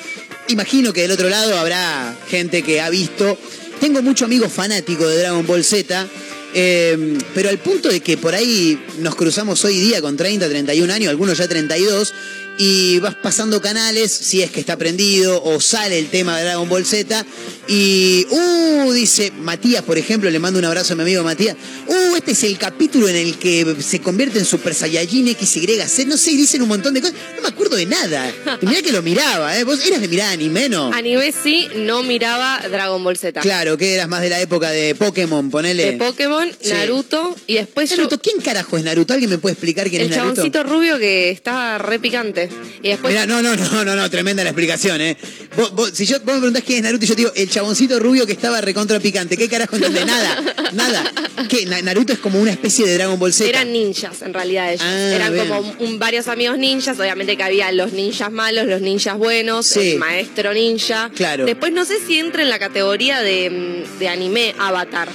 Imagino 0.49 0.93
que 0.93 1.01
del 1.01 1.09
otro 1.09 1.29
lado 1.29 1.57
habrá 1.57 2.15
gente 2.29 2.61
que 2.61 2.79
ha 2.79 2.91
visto. 2.91 3.35
Tengo 3.81 4.03
mucho 4.03 4.25
amigo 4.25 4.47
fanático 4.49 5.07
de 5.07 5.17
Dragon 5.17 5.47
Ball 5.47 5.63
Z. 5.63 6.07
eh, 6.53 7.17
pero 7.33 7.49
al 7.49 7.57
punto 7.57 7.89
de 7.89 8.01
que 8.01 8.17
por 8.17 8.35
ahí 8.35 8.85
nos 8.99 9.15
cruzamos 9.15 9.65
hoy 9.65 9.79
día 9.79 9.99
con 9.99 10.15
30, 10.15 10.47
31 10.47 10.93
años, 10.93 11.09
algunos 11.09 11.39
ya 11.39 11.47
32, 11.47 12.13
y 12.57 12.99
vas 12.99 13.15
pasando 13.15 13.61
canales, 13.61 14.11
si 14.11 14.41
es 14.41 14.51
que 14.51 14.59
está 14.59 14.77
prendido, 14.77 15.41
o 15.43 15.59
sale 15.59 15.97
el 15.97 16.07
tema 16.09 16.37
de 16.37 16.43
Dragon 16.43 16.69
Ball 16.69 16.85
Z, 16.85 17.25
y, 17.67 18.25
uh, 18.29 18.91
dice 18.91 19.31
Matías, 19.31 19.81
por 19.83 19.97
ejemplo, 19.97 20.29
le 20.29 20.37
mando 20.39 20.59
un 20.59 20.65
abrazo 20.65 20.93
a 20.93 20.95
mi 20.95 21.01
amigo 21.03 21.23
Matías, 21.23 21.55
uh, 21.87 22.15
este 22.15 22.31
es 22.33 22.43
el 22.43 22.57
capítulo 22.57 23.07
en 23.07 23.15
el 23.15 23.37
que 23.37 23.75
se 23.81 23.99
convierte 24.01 24.39
en 24.39 24.45
Super 24.45 24.75
Saiyajin 24.75 25.35
XYZ, 25.35 26.05
no 26.05 26.17
sé, 26.17 26.31
dicen 26.31 26.61
un 26.61 26.67
montón 26.67 26.93
de 26.93 27.01
cosas, 27.01 27.15
no 27.35 27.41
me 27.41 27.47
acuerdo 27.47 27.75
de 27.75 27.85
nada. 27.85 28.31
Mirá 28.61 28.81
que 28.81 28.91
lo 28.91 29.01
miraba, 29.01 29.57
¿eh? 29.57 29.63
Vos 29.63 29.85
eras 29.85 30.01
de 30.01 30.07
mirar 30.07 30.31
anime, 30.33 30.69
¿no? 30.69 30.91
Anime 30.93 31.31
sí, 31.31 31.67
no 31.75 32.03
miraba 32.03 32.61
Dragon 32.69 33.03
Ball 33.03 33.17
Z. 33.17 33.41
Claro, 33.41 33.77
que 33.77 33.95
eras 33.95 34.07
más 34.07 34.21
de 34.21 34.29
la 34.29 34.39
época 34.39 34.69
de 34.71 34.93
Pokémon, 34.95 35.49
ponele. 35.49 35.85
De 35.91 35.93
Pokémon, 35.93 36.51
Sí. 36.61 36.69
Naruto 36.69 37.35
y 37.47 37.55
después 37.55 37.89
yo- 37.89 37.97
Naruto, 37.97 38.19
¿quién 38.19 38.39
carajo 38.41 38.77
es 38.77 38.83
Naruto? 38.83 39.13
¿Alguien 39.13 39.29
me 39.31 39.37
puede 39.37 39.53
explicar 39.53 39.89
quién 39.89 40.01
el 40.03 40.11
es 40.11 40.17
Naruto? 40.17 40.35
chaboncito 40.35 40.63
rubio 40.63 40.99
que 40.99 41.29
está 41.31 41.77
re 41.77 41.99
picante. 41.99 42.42
Y 42.81 42.89
después 42.89 43.13
Mirá, 43.13 43.25
no, 43.25 43.41
no, 43.41 43.55
no, 43.55 43.85
no, 43.85 43.95
no, 43.95 44.09
tremenda 44.09 44.43
la 44.43 44.49
explicación, 44.51 44.99
¿eh? 45.01 45.17
Vos, 45.57 45.73
vos- 45.73 45.91
si 45.93 46.05
yo, 46.05 46.17
vos 46.19 46.33
me 46.35 46.39
preguntás 46.41 46.63
quién 46.63 46.79
es 46.79 46.83
Naruto 46.83 47.05
y 47.05 47.07
yo 47.07 47.15
te 47.15 47.21
digo, 47.21 47.31
el 47.35 47.49
chaboncito 47.49 47.99
rubio 47.99 48.25
que 48.25 48.33
estaba 48.33 48.59
recontra 48.61 48.99
picante. 48.99 49.37
¿Qué 49.37 49.47
carajo 49.49 49.75
entendés? 49.75 50.05
Nada, 50.13 50.43
nada. 50.73 51.03
¿Qué? 51.49 51.65
Na- 51.65 51.81
Naruto 51.81 52.13
es 52.13 52.19
como 52.19 52.39
una 52.39 52.51
especie 52.51 52.85
de 52.85 52.95
Dragon 52.95 53.17
Ball 53.19 53.33
Z. 53.33 53.49
eran 53.49 53.71
ninjas 53.71 54.21
en 54.21 54.33
realidad 54.33 54.69
ellos. 54.71 54.83
Ah, 54.85 55.15
eran 55.15 55.35
como 55.37 55.75
un- 55.79 55.99
varios 55.99 56.27
amigos 56.27 56.57
ninjas, 56.57 56.99
obviamente 56.99 57.37
que 57.37 57.43
había 57.43 57.71
los 57.71 57.93
ninjas 57.93 58.31
malos, 58.31 58.65
los 58.67 58.81
ninjas 58.81 59.17
buenos, 59.17 59.65
Sí. 59.67 59.91
el 59.93 59.99
maestro 59.99 60.53
ninja. 60.53 61.11
Claro. 61.15 61.45
Después 61.45 61.71
no 61.73 61.85
sé 61.85 61.95
si 62.05 62.19
entra 62.19 62.41
en 62.41 62.49
la 62.49 62.59
categoría 62.59 63.21
de, 63.21 63.85
de 63.99 64.07
anime 64.09 64.55
Avatar. 64.59 65.09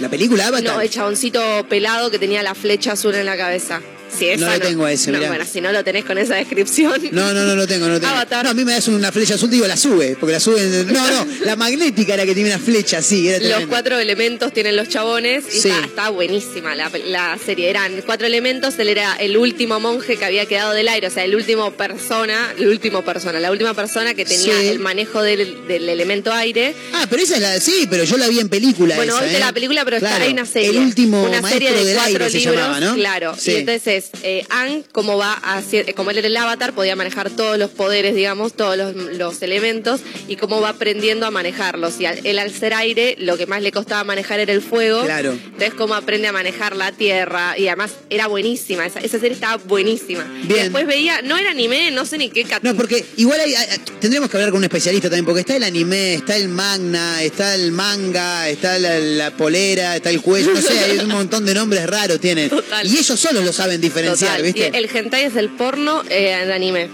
La 0.00 0.08
película 0.08 0.46
Avatar. 0.46 0.74
No, 0.76 0.80
el 0.80 0.88
chaboncito 0.88 1.66
pelado 1.68 2.10
que 2.10 2.18
tenía 2.18 2.42
la 2.42 2.54
flecha 2.54 2.92
azul 2.92 3.14
en 3.14 3.26
la 3.26 3.36
cabeza. 3.36 3.82
Esa 4.18 4.46
No 4.46 4.52
lo 4.52 4.60
tengo 4.60 4.84
a 4.84 4.92
ese, 4.92 5.10
no, 5.12 5.18
mirá. 5.18 5.30
Bueno, 5.30 5.44
si 5.50 5.60
no 5.60 5.72
lo 5.72 5.82
tenés 5.84 6.04
con 6.04 6.18
esa 6.18 6.34
descripción. 6.36 7.00
No, 7.12 7.32
no, 7.32 7.44
no 7.44 7.54
lo 7.56 7.66
tengo, 7.66 7.86
no 7.86 7.94
lo 7.94 8.00
tengo. 8.00 8.12
Avatar. 8.12 8.44
No, 8.44 8.50
a 8.50 8.54
mí 8.54 8.64
me 8.64 8.72
das 8.72 8.88
una 8.88 9.10
flecha 9.12 9.34
azul, 9.34 9.50
digo, 9.50 9.66
la 9.66 9.76
sube, 9.76 10.16
porque 10.18 10.32
la 10.32 10.40
sube. 10.40 10.60
No, 10.86 11.10
no, 11.10 11.26
la 11.44 11.56
magnética 11.56 12.14
era 12.14 12.24
que 12.26 12.34
tiene 12.34 12.50
una 12.50 12.58
flecha, 12.58 13.02
sí, 13.02 13.28
era 13.28 13.58
Los 13.58 13.68
cuatro 13.68 13.98
elementos 13.98 14.52
tienen 14.52 14.76
los 14.76 14.88
chabones 14.88 15.44
y 15.54 15.60
Sí. 15.60 15.68
está, 15.68 15.84
está 15.86 16.08
buenísima 16.10 16.74
la, 16.74 16.90
la 17.06 17.38
serie. 17.44 17.70
Eran 17.70 18.02
cuatro 18.06 18.26
elementos, 18.26 18.78
él 18.78 18.88
era 18.88 19.16
el 19.16 19.36
último 19.36 19.80
monje 19.80 20.16
que 20.16 20.24
había 20.24 20.46
quedado 20.46 20.72
del 20.72 20.88
aire, 20.88 21.06
o 21.06 21.10
sea, 21.10 21.24
el 21.24 21.34
último 21.34 21.70
persona, 21.72 22.52
el 22.58 22.68
último 22.68 23.02
persona, 23.04 23.38
la 23.40 23.50
última 23.50 23.74
persona 23.74 24.14
que 24.14 24.24
tenía 24.24 24.40
Sí. 24.60 24.68
el 24.68 24.78
manejo 24.78 25.22
del, 25.22 25.66
del 25.68 25.88
elemento 25.88 26.32
aire. 26.32 26.74
Ah, 26.94 27.06
pero 27.08 27.22
esa 27.22 27.34
es 27.36 27.40
la. 27.42 27.60
Sí, 27.60 27.86
pero 27.90 28.04
yo 28.04 28.16
la 28.16 28.28
vi 28.28 28.40
en 28.40 28.48
película. 28.48 28.96
Bueno, 28.96 29.12
esa, 29.14 29.22
viste 29.24 29.36
¿eh? 29.38 29.40
la 29.40 29.52
película, 29.52 29.84
pero 29.84 29.96
está- 29.98 30.16
hay 30.16 30.32
una 30.32 30.46
serie. 30.46 30.70
El 30.70 30.78
último 30.78 31.22
una 31.22 31.40
maestro 31.40 31.50
serie 31.66 31.70
de 31.72 31.84
del 31.84 31.94
cuatro 31.96 32.12
aire 32.24 32.30
se 32.30 32.38
libros, 32.38 32.56
llamaba, 32.56 32.80
¿no? 32.80 32.94
claro. 32.94 33.34
Sí. 33.38 33.50
Y 33.52 33.54
entonces, 33.56 33.99
eh, 34.22 34.44
Ang, 34.50 34.82
como 34.92 35.16
va 35.16 35.32
hacia, 35.34 35.84
como 35.94 36.10
él 36.10 36.18
era 36.18 36.26
el 36.28 36.36
avatar, 36.36 36.72
podía 36.72 36.96
manejar 36.96 37.30
todos 37.30 37.58
los 37.58 37.70
poderes, 37.70 38.14
digamos, 38.14 38.52
todos 38.54 38.76
los, 38.76 38.94
los 38.94 39.42
elementos, 39.42 40.00
y 40.28 40.36
cómo 40.36 40.60
va 40.60 40.70
aprendiendo 40.70 41.26
a 41.26 41.30
manejarlos. 41.30 42.00
Y 42.00 42.06
al- 42.06 42.24
él 42.26 42.38
al 42.38 42.52
ser 42.52 42.74
aire, 42.74 43.16
lo 43.18 43.36
que 43.36 43.46
más 43.46 43.62
le 43.62 43.72
costaba 43.72 44.04
manejar 44.04 44.40
era 44.40 44.52
el 44.52 44.62
fuego. 44.62 45.04
Claro. 45.04 45.32
Entonces, 45.32 45.74
cómo 45.74 45.94
aprende 45.94 46.28
a 46.28 46.32
manejar 46.32 46.76
la 46.76 46.92
tierra. 46.92 47.56
Y 47.58 47.66
además, 47.68 47.92
era 48.10 48.26
buenísima. 48.26 48.86
Esa, 48.86 49.00
esa 49.00 49.18
serie 49.18 49.34
estaba 49.34 49.56
buenísima. 49.56 50.26
Y 50.44 50.52
después 50.52 50.86
veía, 50.86 51.22
no 51.22 51.36
era 51.36 51.50
anime, 51.50 51.90
no 51.90 52.04
sé 52.06 52.18
ni 52.18 52.30
qué 52.30 52.46
No, 52.62 52.74
porque 52.74 53.04
igual 53.16 53.40
hay- 53.40 53.54
hay- 53.54 53.78
tendríamos 54.00 54.30
que 54.30 54.36
hablar 54.36 54.50
con 54.50 54.58
un 54.58 54.64
especialista 54.64 55.08
también, 55.08 55.24
porque 55.24 55.40
está 55.40 55.56
el 55.56 55.64
anime, 55.64 56.14
está 56.14 56.36
el 56.36 56.48
magna, 56.48 57.22
está 57.22 57.54
el 57.54 57.72
manga, 57.72 58.48
está 58.48 58.78
la, 58.78 58.98
la 58.98 59.30
polera, 59.36 59.96
está 59.96 60.10
el 60.10 60.20
cuello, 60.20 60.52
no 60.54 60.60
sé, 60.60 60.78
hay 60.78 60.98
un 60.98 61.08
montón 61.08 61.44
de 61.44 61.54
nombres 61.54 61.86
raros 61.88 62.20
tienen. 62.20 62.48
Total. 62.50 62.86
Y 62.86 62.98
ellos 62.98 63.18
solos 63.20 63.44
lo 63.44 63.52
saben 63.52 63.80
diferenciar, 63.90 64.36
Total. 64.38 64.42
¿viste? 64.52 64.78
El 64.78 64.88
hentai 64.96 65.24
es 65.24 65.36
el 65.36 65.48
porno 65.50 66.02
eh, 66.08 66.40
en 66.42 66.50
anime. 66.50 66.88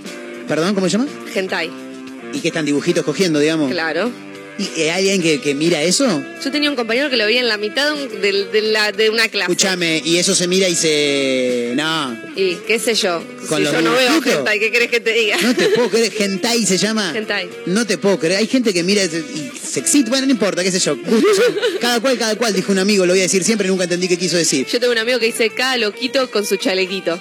Perdón, 0.49 0.74
¿cómo 0.74 0.88
se 0.88 0.97
llama? 0.99 1.09
Hentai, 1.34 1.70
Y 2.32 2.40
que 2.40 2.49
están 2.49 2.64
dibujitos 2.64 3.05
cogiendo, 3.05 3.38
digamos. 3.38 3.70
claro. 3.70 4.11
¿Y 4.59 4.80
hay 4.82 4.90
alguien 5.11 5.20
que, 5.22 5.40
que 5.40 5.54
mira 5.54 5.82
eso? 5.82 6.24
Yo 6.42 6.50
tenía 6.50 6.70
un 6.70 6.76
compañero 6.76 7.11
que 7.11 7.16
lo 7.16 7.26
veía 7.26 7.40
en 7.40 7.48
la 7.48 7.59
mitad 7.59 7.94
de, 7.94 8.09
de- 8.32 8.44
de 8.46 8.62
la- 8.62 8.90
de 8.90 9.11
una 9.11 9.28
clase. 9.28 9.52
Escúchame, 9.52 10.00
y 10.04 10.16
eso 10.16 10.34
se 10.34 10.48
mira 10.48 10.66
y 10.68 10.74
se. 10.74 11.72
No, 11.76 12.16
Y 12.36 12.54
qué 12.66 12.78
sé 12.78 12.94
yo. 12.94 13.22
Con 13.48 13.59
si 13.59 13.64
los 13.64 13.72
yo 13.74 13.82
no 13.82 13.92
veo 13.92 14.14
hentai, 14.24 14.59
¿qué 14.59 14.72
querés 14.72 14.90
que 14.90 15.00
te 15.00 15.12
diga? 15.12 15.36
no 15.42 15.54
te 15.54 15.68
puedo 15.68 15.90
creer. 15.90 16.12
Hentai 16.18 16.64
se 16.64 16.78
llama. 16.78 17.12
Hentai. 17.14 17.50
No 17.66 17.86
te 17.86 17.98
puedo 17.98 18.18
creer. 18.18 18.38
Hay 18.38 18.46
gente 18.46 18.72
que 18.72 18.82
mira 18.82 19.04
y 19.04 19.09
se 19.62 19.80
excita. 19.80 20.09
Bueno, 20.09 20.26
no 20.26 20.32
importa, 20.32 20.62
qué 20.64 20.72
sé 20.72 20.78
yo. 20.80 20.96
Cada 21.80 22.00
cual, 22.00 22.16
cada 22.18 22.36
cual, 22.36 22.54
dijo 22.54 22.72
un 22.72 22.78
amigo, 22.78 23.04
lo 23.04 23.12
voy 23.12 23.20
a 23.20 23.24
decir 23.24 23.44
siempre, 23.44 23.68
nunca 23.68 23.84
entendí 23.84 24.09
qué 24.09 24.16
quiso 24.16 24.36
decir. 24.38 24.66
Yo 24.66 24.80
tengo 24.80 24.92
un 24.92 24.98
amigo 24.98 25.18
que 25.18 25.26
dice 25.26 25.50
cada 25.50 25.76
loquito 25.76 26.30
con 26.30 26.46
su 26.46 26.57
chalequito. 26.57 27.20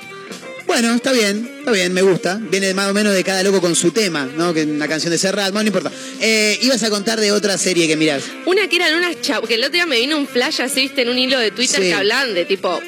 Bueno, 0.67 0.93
está 0.95 1.11
bien, 1.11 1.47
está 1.59 1.71
bien, 1.71 1.93
me 1.93 2.01
gusta. 2.01 2.39
Viene 2.41 2.73
más 2.73 2.89
o 2.89 2.93
menos 2.93 3.13
de 3.13 3.23
cada 3.23 3.43
loco 3.43 3.61
con 3.61 3.75
su 3.75 3.91
tema, 3.91 4.25
¿no? 4.35 4.53
Que 4.53 4.63
una 4.63 4.87
canción 4.87 5.11
de 5.11 5.17
Serrat, 5.17 5.51
bueno, 5.53 5.69
no 5.71 5.77
importa. 5.77 5.91
Eh, 6.19 6.57
ibas 6.61 6.81
a 6.83 6.89
contar 6.89 7.19
de 7.19 7.31
otra 7.31 7.57
serie 7.57 7.87
que 7.87 7.95
mirás. 7.95 8.23
Una 8.45 8.67
que 8.67 8.75
eran 8.77 8.93
unas 8.95 9.21
chavas, 9.21 9.47
que 9.47 9.55
el 9.55 9.61
otro 9.61 9.73
día 9.73 9.85
me 9.85 9.99
vino 9.99 10.17
un 10.17 10.27
flash 10.27 10.61
así, 10.61 10.81
viste, 10.81 11.03
en 11.03 11.09
un 11.09 11.17
hilo 11.19 11.37
de 11.39 11.51
Twitter 11.51 11.79
Sí. 11.81 11.87
que 11.87 11.93
hablaban 11.93 12.33
de 12.33 12.45
tipo 12.45 12.81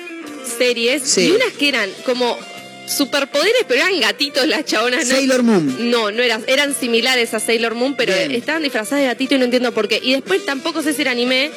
series. 0.58 1.04
Sí. 1.04 1.28
Y 1.28 1.32
unas 1.32 1.54
que 1.54 1.70
eran 1.70 1.90
como 2.06 2.38
superpoderes, 2.88 3.64
pero 3.68 3.82
eran 3.82 4.00
gatitos 4.00 4.48
las 4.48 4.66
chabonas. 4.66 5.06
¿no? 5.08 5.16
Sailor 5.16 5.44
Moon. 5.44 5.92
No, 5.92 6.10
no 6.12 6.24
eran, 6.24 6.44
eran 6.48 6.74
similares 6.74 7.34
a 7.34 7.40
Sailor 7.40 7.76
Moon, 7.76 7.96
pero 7.96 8.14
Bien. 8.14 8.32
estaban 8.32 8.64
disfrazadas 8.64 9.02
de 9.02 9.08
gatito 9.08 9.36
y 9.36 9.38
no 9.40 9.46
entiendo 9.46 9.72
por 9.74 9.88
qué. 9.88 10.00
Y 10.02 10.14
después 10.14 10.46
tampoco 10.46 10.82
sé 10.82 10.94
si 10.94 11.02
era 11.04 11.12
anime, 11.12 11.52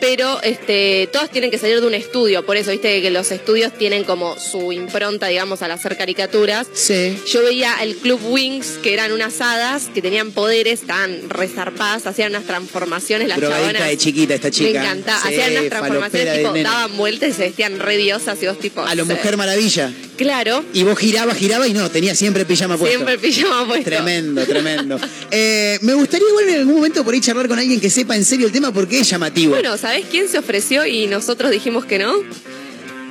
pero 0.00 0.40
este, 0.42 1.08
todas 1.12 1.30
tienen 1.30 1.50
que 1.50 1.58
salir 1.58 1.80
de 1.80 1.86
un 1.86 1.94
estudio. 1.94 2.44
Por 2.44 2.56
eso, 2.56 2.70
viste, 2.70 3.00
que 3.02 3.10
los 3.10 3.30
estudios 3.30 3.72
tienen 3.72 4.04
como 4.04 4.38
su 4.38 4.72
impronta, 4.72 5.28
digamos, 5.28 5.62
al 5.62 5.70
hacer 5.70 5.96
caricaturas. 5.96 6.66
Sí. 6.74 7.18
Yo 7.30 7.42
veía 7.42 7.74
el 7.82 7.96
Club 7.96 8.20
Wings, 8.24 8.78
que 8.82 8.92
eran 8.92 9.12
unas 9.12 9.40
hadas 9.40 9.84
que 9.94 10.02
tenían 10.02 10.32
poderes, 10.32 10.82
estaban 10.82 11.30
resarpadas, 11.30 12.06
hacían 12.06 12.30
unas 12.30 12.44
transformaciones, 12.44 13.28
las 13.28 13.40
chabonas. 13.40 13.86
de 13.86 13.96
chiquita 13.96 14.34
esta 14.34 14.50
chica. 14.50 14.80
Me 14.80 14.86
encantaba. 14.86 15.20
Sí, 15.22 15.28
hacían 15.28 15.52
unas 15.52 15.68
transformaciones, 15.68 16.36
tipo, 16.38 16.52
daban 16.54 16.96
vueltas 16.96 17.30
y 17.30 17.32
se 17.32 17.42
vestían 17.42 17.78
re 17.78 17.96
diosas 17.96 18.42
y 18.42 18.46
vos 18.46 18.58
tipo. 18.58 18.82
A 18.82 18.94
lo. 18.94 19.04
Mujer 19.04 19.36
Maravilla. 19.36 19.92
Claro, 20.16 20.64
Y 20.72 20.84
vos 20.84 20.96
girabas, 20.98 21.36
girabas 21.36 21.68
y 21.68 21.72
no, 21.72 21.90
tenía 21.90 22.14
siempre 22.14 22.44
pijama 22.44 22.76
puesto. 22.76 22.96
siempre 22.96 23.18
pijama 23.18 23.66
puesto. 23.66 23.84
Tremendo, 23.90 24.44
tremendo. 24.46 24.98
Eh, 25.30 25.78
me 25.82 25.94
gustaría 25.94 26.28
igual 26.28 26.48
en 26.48 26.58
algún 26.60 26.74
momento 26.76 27.04
por 27.04 27.14
ahí 27.14 27.20
charlar 27.20 27.48
con 27.48 27.58
alguien 27.58 27.80
que 27.80 27.90
sepa 27.90 28.14
en 28.14 28.24
serio 28.24 28.46
el 28.46 28.52
tema 28.52 28.72
porque 28.72 29.00
es 29.00 29.08
llamativo. 29.10 29.54
Bueno, 29.54 29.76
¿sabés 29.84 30.06
quién 30.10 30.30
se 30.30 30.38
ofreció 30.38 30.86
y 30.86 31.06
nosotros 31.08 31.50
dijimos 31.50 31.84
que 31.84 31.98
no? 31.98 32.14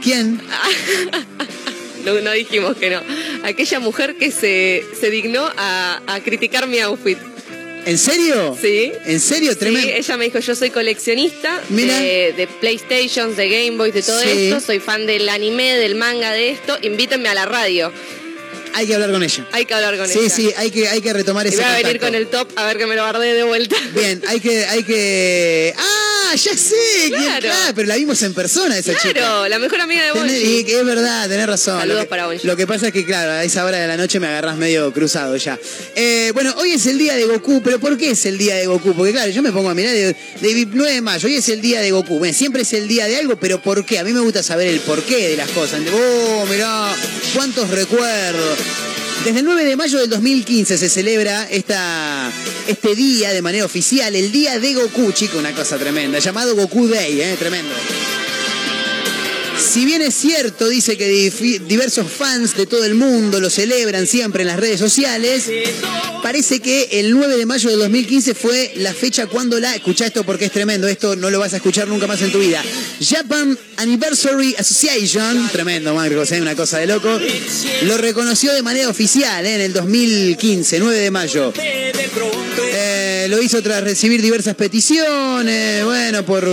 ¿Quién? 0.02 0.42
No, 2.04 2.20
no 2.20 2.32
dijimos 2.32 2.76
que 2.76 2.90
no. 2.90 3.00
Aquella 3.44 3.80
mujer 3.80 4.16
que 4.18 4.30
se, 4.32 4.84
se 5.00 5.10
dignó 5.10 5.50
a, 5.56 6.02
a 6.06 6.20
criticar 6.20 6.68
mi 6.68 6.80
outfit. 6.80 7.18
¿En 7.86 7.98
serio? 7.98 8.58
Sí. 8.62 8.92
¿En 9.06 9.22
serio? 9.22 9.58
Tremendo. 9.58 9.88
Sí, 9.88 9.94
ella 9.96 10.18
me 10.18 10.26
dijo, 10.26 10.40
yo 10.40 10.54
soy 10.56 10.70
coleccionista 10.70 11.62
de, 11.70 12.34
de 12.36 12.48
PlayStations, 12.60 13.38
de 13.38 13.48
Game 13.48 13.78
Boys, 13.78 13.94
de 13.94 14.02
todo 14.02 14.20
Sí. 14.20 14.48
esto, 14.48 14.60
soy 14.60 14.80
fan 14.80 15.06
del 15.06 15.30
anime, 15.30 15.76
del 15.76 15.96
manga, 15.96 16.32
de 16.32 16.50
esto, 16.50 16.78
invítenme 16.82 17.30
a 17.30 17.36
la 17.36 17.46
radio. 17.46 17.90
Hay 18.74 18.88
que 18.88 18.94
hablar 18.96 19.12
con 19.12 19.24
ella. 19.24 19.48
Hay 19.52 19.66
que 19.66 19.74
hablar 19.74 19.98
con 19.98 20.08
Sí, 20.08 20.20
ella. 20.20 20.30
sí, 20.36 20.52
hay 20.58 20.72
que, 20.72 20.88
hay 20.90 21.02
que 21.02 21.14
retomar 21.14 21.46
Y 21.46 21.50
ese 21.50 21.58
voy 21.58 21.66
a 21.66 21.76
venir 21.78 22.00
con 22.00 22.16
el 22.16 22.28
top 22.28 22.48
a 22.56 22.66
ver 22.66 22.78
que 22.78 22.86
me 22.88 22.96
lo 22.96 23.04
guardé 23.04 23.34
de 23.34 23.44
vuelta. 23.44 23.76
Bien, 23.94 24.22
hay 24.28 24.40
que, 24.40 24.66
hay 24.66 24.84
que. 24.84 25.74
¡Ah! 25.78 26.36
Ya 26.36 26.58
sé. 26.58 26.74
quién- 27.10 27.22
Claro. 27.42 27.50
pero 27.76 27.88
la 27.88 27.96
vimos 27.96 28.20
en 28.24 28.34
persona 28.34 28.76
esa 28.76 28.94
chica. 28.98 29.14
Claro, 29.14 29.48
la 29.48 29.60
mejor 29.60 29.80
amiga 29.82 30.04
de 30.04 30.12
Bonji. 30.14 30.66
es 30.72 30.84
verdad, 30.86 31.30
tenés 31.30 31.46
razón. 31.46 31.80
Saludos 31.80 31.98
lo 32.00 32.04
que, 32.06 32.10
para 32.10 32.26
Bonji. 32.26 32.48
Lo 32.48 32.56
que 32.58 32.66
pasa 32.66 32.88
es 32.88 32.94
que, 32.94 33.06
claro, 33.06 33.32
a 33.34 33.44
esa 33.44 33.64
hora 33.66 33.78
de 33.78 33.88
la 33.88 33.98
noche 33.98 34.20
me 34.20 34.26
agarrás 34.28 34.58
medio 34.58 34.92
cruzado 34.92 35.36
ya. 35.38 35.60
Eh, 35.96 36.32
bueno, 36.34 36.56
hoy 36.58 36.72
es 36.72 36.88
el 36.88 36.98
día 36.98 37.16
de 37.16 37.26
Goku, 37.26 37.62
pero 37.64 37.80
¿por 37.80 37.98
qué 38.00 38.12
es 38.12 38.26
el 38.26 38.40
día 38.40 38.56
de 38.56 38.66
Goku? 38.66 38.96
Porque, 38.96 39.12
claro, 39.12 39.30
yo 39.32 39.44
me 39.44 39.52
pongo 39.52 39.70
a 39.70 39.76
mirar 39.76 39.94
de, 39.94 40.16
de 40.42 40.68
9 40.72 40.92
de 40.94 41.02
mayo, 41.02 41.28
hoy 41.28 41.36
es 41.36 41.48
el 41.50 41.62
día 41.62 41.82
de 41.82 41.92
Goku. 41.92 42.18
Bueno, 42.18 42.34
siempre 42.34 42.64
es 42.64 42.74
el 42.74 42.88
día 42.88 43.06
de 43.06 43.18
algo, 43.18 43.36
pero 43.36 43.62
¿por 43.62 43.86
qué? 43.86 44.00
A 44.00 44.04
mí 44.04 44.12
me 44.12 44.22
gusta 44.22 44.42
saber 44.42 44.70
el 44.70 44.80
porqué 44.80 45.30
de 45.30 45.38
las 45.38 45.50
cosas. 45.52 45.82
Oh, 45.94 46.46
mirá, 46.50 46.96
cuántos 47.36 47.70
recuerdos. 47.70 48.58
Desde 49.24 49.40
el 49.40 49.46
9 49.46 49.64
de 49.64 49.76
mayo 49.78 50.00
del 50.00 50.10
2015 50.10 50.78
se 50.78 50.90
celebra 50.90 51.48
esta, 51.50 52.30
este 52.68 52.94
día 52.94 53.32
de 53.32 53.42
manera 53.42 53.64
oficial, 53.64 54.14
el 54.16 54.34
día 54.34 54.60
de 54.60 54.74
Goku, 54.74 55.14
chico, 55.14 55.38
una 55.38 55.54
cosa 55.54 55.78
tremenda, 55.78 56.20
llamado 56.20 56.56
Goku 56.56 56.88
Day, 56.88 57.22
¿eh? 57.22 57.36
tremendo. 57.40 57.74
Si 59.58 59.86
bien 59.86 60.02
es 60.02 60.14
cierto, 60.14 60.68
dice 60.68 60.98
que 60.98 61.08
diversos 61.66 62.12
fans 62.12 62.58
de 62.58 62.66
todo 62.66 62.84
el 62.84 62.96
mundo 62.96 63.40
lo 63.40 63.50
celebran 63.50 64.08
siempre 64.08 64.42
en 64.42 64.48
las 64.48 64.60
redes 64.60 64.80
sociales, 64.80 65.46
parece 66.24 66.62
que 66.62 66.88
el 66.94 67.12
9 67.12 67.38
de 67.38 67.46
mayo 67.46 67.70
del 67.70 67.80
2015 67.80 68.34
fue 68.34 68.72
la 68.78 68.94
fecha 68.94 69.28
cuando 69.28 69.60
la... 69.60 69.76
Escucha 69.76 70.08
esto 70.08 70.24
porque 70.24 70.46
es 70.46 70.52
tremendo, 70.52 70.88
esto 70.88 71.18
no 71.18 71.30
lo 71.30 71.38
vas 71.38 71.54
a 71.54 71.58
escuchar 71.58 71.88
nunca 71.90 72.08
más 72.08 72.22
en 72.22 72.32
tu 72.32 72.40
vida. 72.40 72.64
Japan 73.02 73.58
Anniversary 73.76 74.56
Association, 74.58 75.50
tremendo, 75.52 75.94
Marcos, 75.94 76.32
¿eh? 76.32 76.42
una 76.42 76.56
cosa 76.56 76.80
de 76.80 76.88
loco, 76.88 77.20
lo 77.84 77.98
reconoció 77.98 78.54
de 78.54 78.64
manera 78.64 78.88
oficial 78.90 79.46
¿eh? 79.46 79.56
en 79.56 79.62
el 79.62 79.74
2015, 79.74 80.80
9 80.80 80.98
de 80.98 81.12
mayo. 81.12 81.54
Eh, 82.76 83.28
lo 83.30 83.42
hizo 83.42 83.62
tras 83.62 83.84
recibir 83.84 84.22
diversas 84.22 84.56
peticiones, 84.56 85.84
bueno, 85.84 86.26
por, 86.26 86.48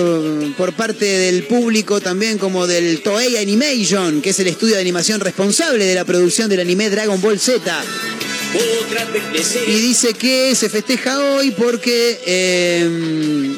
por 0.57 0.73
parte 0.73 1.05
del 1.05 1.45
público 1.45 2.01
también 2.01 2.39
como 2.39 2.67
del 2.67 3.03
Toei 3.03 3.37
Animation, 3.37 4.21
que 4.21 4.31
es 4.31 4.41
el 4.41 4.49
estudio 4.49 4.75
de 4.75 4.81
animación 4.81 5.21
responsable 5.21 5.85
de 5.85 5.95
la 5.95 6.05
producción 6.05 6.49
del 6.49 6.61
anime 6.61 6.91
Dragon 6.91 7.21
Ball 7.21 7.39
Z. 7.39 7.85
Y 9.67 9.81
dice 9.81 10.15
que 10.15 10.55
se 10.55 10.69
festeja 10.69 11.19
hoy 11.19 11.51
porque 11.53 12.21
eh, 12.27 13.57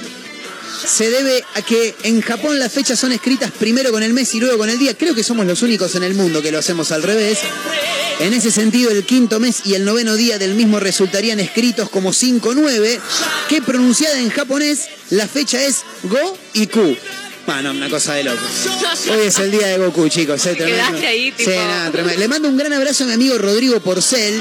se 0.87 1.11
debe 1.11 1.43
a 1.55 1.63
que 1.63 1.95
en 2.03 2.21
Japón 2.21 2.59
las 2.59 2.73
fechas 2.73 2.99
son 2.99 3.13
escritas 3.13 3.51
primero 3.53 3.91
con 3.93 4.03
el 4.03 4.13
mes 4.13 4.35
y 4.35 4.41
luego 4.41 4.59
con 4.59 4.69
el 4.71 4.79
día. 4.79 4.95
Creo 4.97 5.15
que 5.15 5.23
somos 5.25 5.47
los 5.47 5.63
únicos 5.63 5.95
en 5.95 6.03
el 6.03 6.15
mundo 6.15 6.43
que 6.43 6.53
lo 6.53 6.59
hacemos 6.59 6.93
al 6.93 7.03
revés. 7.03 7.39
En 8.21 8.33
ese 8.35 8.51
sentido, 8.51 8.91
el 8.91 9.05
quinto 9.05 9.41
mes 9.41 9.63
y 9.65 9.75
el 9.75 9.85
noveno 9.85 10.15
día 10.15 10.39
del 10.39 10.55
mismo 10.55 10.79
resultarían 10.79 11.41
escritos 11.41 11.89
como 11.89 12.13
5-9, 12.13 13.01
que 13.49 13.63
pronunciada 13.63 14.21
en 14.21 14.31
japonés, 14.31 14.89
la 15.11 15.27
fecha 15.27 15.61
es 15.65 15.79
Go 16.05 16.37
y 16.53 16.67
Ku. 16.69 16.97
Bueno, 17.47 17.73
una 17.73 17.89
cosa 17.91 18.15
de 18.15 18.23
loco. 18.25 18.39
Hoy 19.11 19.27
es 19.27 19.39
el 19.41 19.51
día 19.51 19.67
de 19.67 19.79
Goku, 19.79 20.09
chicos. 20.09 20.45
¿eh? 20.47 20.55
Tremendo. 20.55 20.85
Quedaste 20.87 21.07
ahí, 21.09 21.33
tipo- 21.33 21.51
Sí, 21.51 21.57
nada, 21.57 21.91
tremendo. 21.91 22.21
Le 22.21 22.29
mando 22.29 22.49
un 22.49 22.57
gran 22.57 22.73
abrazo 22.73 23.03
a 23.03 23.07
mi 23.09 23.15
amigo 23.15 23.37
Rodrigo 23.39 23.81
Porcel, 23.81 24.41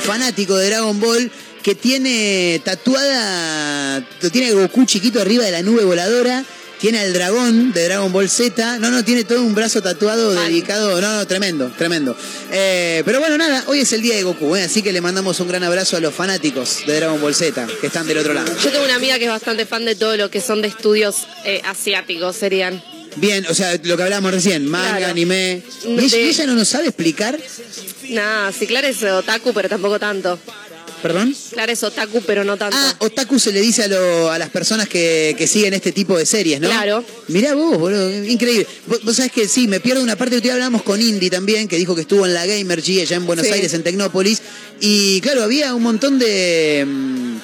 fanático 0.00 0.56
de 0.56 0.68
Dragon 0.68 0.98
Ball, 0.98 1.30
que 1.62 1.74
tiene 1.74 2.60
tatuada, 2.64 4.04
tiene 4.32 4.52
Goku 4.52 4.84
chiquito 4.86 5.20
arriba 5.20 5.44
de 5.44 5.52
la 5.52 5.62
nube 5.62 5.84
voladora, 5.84 6.44
tiene 6.80 7.00
al 7.00 7.12
dragón 7.12 7.72
de 7.72 7.84
Dragon 7.84 8.10
Ball 8.10 8.30
Z, 8.30 8.78
no, 8.78 8.90
no, 8.90 9.04
tiene 9.04 9.24
todo 9.24 9.42
un 9.42 9.54
brazo 9.54 9.82
tatuado 9.82 10.32
dedicado, 10.32 10.98
no, 11.00 11.16
no, 11.16 11.26
tremendo, 11.26 11.70
tremendo. 11.76 12.16
Eh, 12.50 13.02
pero 13.04 13.20
bueno, 13.20 13.36
nada, 13.36 13.64
hoy 13.66 13.80
es 13.80 13.92
el 13.92 14.00
día 14.00 14.16
de 14.16 14.22
Goku, 14.22 14.56
¿eh? 14.56 14.62
así 14.62 14.82
que 14.82 14.90
le 14.90 15.02
mandamos 15.02 15.38
un 15.40 15.48
gran 15.48 15.62
abrazo 15.62 15.98
a 15.98 16.00
los 16.00 16.14
fanáticos 16.14 16.78
de 16.86 16.96
Dragon 16.96 17.20
Ball 17.20 17.34
Z, 17.34 17.66
que 17.80 17.88
están 17.88 18.06
del 18.06 18.18
otro 18.18 18.32
lado. 18.32 18.50
Yo 18.64 18.70
tengo 18.70 18.84
una 18.84 18.94
amiga 18.94 19.18
que 19.18 19.24
es 19.24 19.30
bastante 19.30 19.66
fan 19.66 19.84
de 19.84 19.94
todo 19.94 20.16
lo 20.16 20.30
que 20.30 20.40
son 20.40 20.62
de 20.62 20.68
estudios 20.68 21.26
eh, 21.44 21.60
asiáticos, 21.66 22.36
serían. 22.36 22.82
Bien, 23.16 23.44
o 23.48 23.54
sea, 23.54 23.78
lo 23.82 23.96
que 23.96 24.02
hablábamos 24.02 24.32
recién, 24.32 24.66
manga, 24.66 24.98
Claro. 24.98 25.12
anime. 25.12 25.62
No 25.86 26.02
¿Y 26.02 26.14
ella, 26.14 26.46
no 26.46 26.54
nos 26.54 26.68
sabe 26.68 26.86
explicar? 26.88 27.38
Nah, 28.10 28.50
sí, 28.52 28.66
Clara 28.66 28.88
es 28.88 29.02
otaku, 29.02 29.52
pero 29.52 29.68
tampoco 29.68 29.98
tanto. 29.98 30.38
¿Perdón? 31.02 31.34
Clara 31.52 31.72
es 31.72 31.82
otaku, 31.82 32.20
pero 32.26 32.44
no 32.44 32.58
tanto. 32.58 32.76
Ah, 32.78 32.94
otaku 32.98 33.38
se 33.38 33.52
le 33.52 33.60
dice 33.62 33.84
a, 33.84 33.88
lo- 33.88 34.30
a 34.30 34.38
las 34.38 34.50
personas 34.50 34.86
que, 34.86 35.34
que 35.38 35.46
siguen 35.46 35.72
este 35.72 35.92
tipo 35.92 36.16
de 36.18 36.26
series, 36.26 36.60
¿no? 36.60 36.68
Claro. 36.68 37.02
Mirá 37.28 37.54
vos, 37.54 37.78
boludo, 37.78 38.24
increíble. 38.26 38.66
Vos, 38.86 39.02
vos 39.02 39.16
sabés 39.16 39.32
que 39.32 39.48
sí, 39.48 39.66
me 39.66 39.80
pierdo 39.80 40.02
una 40.02 40.16
parte, 40.16 40.36
hoy 40.36 40.50
hablamos 40.50 40.82
con 40.82 41.00
Indy 41.00 41.30
también, 41.30 41.68
que 41.68 41.76
dijo 41.78 41.94
que 41.94 42.02
estuvo 42.02 42.26
en 42.26 42.34
la 42.34 42.44
Gamer 42.44 42.82
G 42.82 43.00
allá 43.00 43.16
en 43.16 43.24
Buenos 43.26 43.46
Sí. 43.46 43.52
Aires, 43.52 43.72
en 43.72 43.82
Tecnópolis, 43.82 44.42
y 44.78 45.20
claro, 45.22 45.42
había 45.42 45.74
un 45.74 45.82
montón 45.82 46.18
de... 46.18 46.84
mm, 46.86 47.36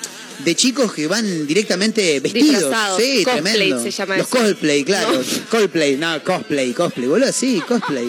De 0.47 0.55
chicos 0.55 0.92
que 0.94 1.07
van 1.09 1.47
directamente 1.47 2.20
vestidos. 2.20 2.61
Disfrazados. 2.61 3.03
Sí, 3.03 3.24
Cosplay 3.24 3.53
tremendo. 3.53 3.82
se 3.82 3.90
llama 3.90 4.16
Los 4.16 4.28
eso. 4.28 4.36
cosplay, 4.38 4.84
claro. 4.84 5.12
No. 5.12 5.24
Cosplay, 5.51 5.97
no, 5.97 6.22
cosplay, 6.24 6.72
cosplay, 6.72 7.09
boludo, 7.09 7.32
sí, 7.32 7.61
cosplay. 7.66 8.09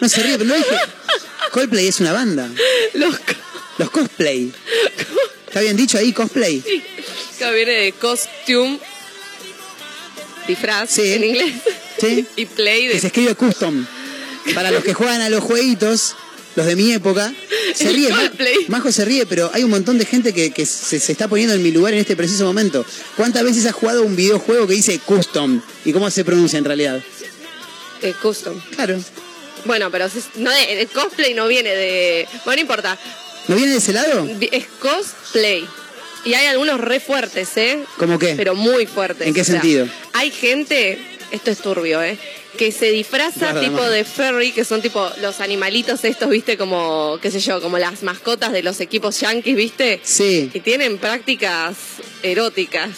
No 0.00 0.08
se 0.08 0.22
ríe, 0.22 0.38
pero 0.38 0.48
no 0.48 0.54
dije. 0.54 0.76
Coldplay 1.52 1.86
es 1.88 2.00
una 2.00 2.12
banda. 2.12 2.48
Los 2.94 3.14
Los 3.78 3.90
cosplay. 3.90 4.50
¿Está 5.46 5.60
bien 5.60 5.76
dicho 5.76 5.98
ahí, 5.98 6.12
cosplay? 6.14 6.60
que 7.38 7.52
viene 7.52 7.72
de 7.72 7.92
costume, 7.92 8.80
disfraz 10.48 10.90
Sí. 10.90 11.12
en 11.12 11.24
inglés. 11.24 11.52
Sí. 12.00 12.26
y 12.36 12.46
play 12.46 12.86
Que 12.88 12.94
se 12.94 13.00
de. 13.02 13.06
escribe 13.08 13.34
custom. 13.34 13.86
Para 14.54 14.70
los 14.70 14.82
que 14.82 14.94
juegan 14.94 15.20
a 15.20 15.28
los 15.28 15.44
jueguitos, 15.44 16.16
los 16.56 16.66
de 16.66 16.76
mi 16.76 16.92
época, 16.92 17.32
se 17.74 17.88
ríe. 17.90 18.10
Majo 18.68 18.92
se 18.92 19.04
ríe, 19.04 19.26
pero 19.26 19.50
hay 19.54 19.64
un 19.64 19.70
montón 19.70 19.98
de 19.98 20.04
gente 20.06 20.32
que, 20.34 20.50
que 20.50 20.66
se, 20.66 21.00
se 21.00 21.12
está 21.12 21.28
poniendo 21.28 21.54
en 21.54 21.62
mi 21.62 21.70
lugar 21.70 21.94
en 21.94 22.00
este 22.00 22.16
preciso 22.16 22.44
momento. 22.44 22.84
¿Cuántas 23.16 23.42
veces 23.44 23.64
has 23.66 23.72
jugado 23.74 24.02
un 24.02 24.16
videojuego 24.16 24.66
que 24.66 24.74
dice 24.74 24.98
custom? 24.98 25.60
¿Y 25.84 25.92
cómo 25.92 26.10
se 26.10 26.24
pronuncia 26.24 26.58
en 26.58 26.64
realidad? 26.64 27.00
de 28.02 28.12
custom. 28.14 28.60
Claro. 28.74 28.98
Bueno, 29.64 29.88
pero 29.92 30.08
no 30.38 30.50
de- 30.50 30.80
el 30.82 30.88
cosplay 30.88 31.34
no 31.34 31.46
viene 31.46 31.70
de. 31.70 32.26
Bueno, 32.44 32.56
no 32.56 32.60
importa. 32.62 32.98
¿No 33.46 33.54
viene 33.54 33.70
de 33.72 33.78
ese 33.78 33.92
lado? 33.92 34.28
Es 34.50 34.64
cosplay. 34.80 35.64
Y 36.24 36.34
hay 36.34 36.46
algunos 36.46 36.80
re 36.80 36.98
fuertes, 36.98 37.48
¿eh? 37.56 37.78
¿Cómo 37.98 38.18
qué? 38.18 38.34
Pero 38.36 38.54
muy 38.56 38.86
fuertes. 38.86 39.26
¿En 39.26 39.34
qué 39.34 39.42
O 39.42 39.44
sea, 39.44 39.54
sentido? 39.60 39.88
Hay 40.14 40.30
gente, 40.32 40.98
esto 41.30 41.50
es 41.52 41.58
turbio, 41.58 42.02
¿eh? 42.02 42.18
Que 42.56 42.70
se 42.70 42.90
disfraza 42.90 43.58
tipo 43.60 43.82
de 43.88 44.04
ferry, 44.04 44.52
que 44.52 44.64
son 44.64 44.82
tipo 44.82 45.08
los 45.20 45.40
animalitos 45.40 46.04
estos, 46.04 46.28
¿viste? 46.28 46.56
Como, 46.58 47.18
qué 47.22 47.30
sé 47.30 47.40
yo, 47.40 47.60
como 47.60 47.78
las 47.78 48.02
mascotas 48.02 48.52
de 48.52 48.62
los 48.62 48.80
equipos 48.80 49.20
yankees, 49.20 49.56
¿viste? 49.56 50.00
Sí, 50.02 50.50
Y 50.52 50.60
tienen 50.60 50.98
prácticas 50.98 51.76
eróticas. 52.22 52.90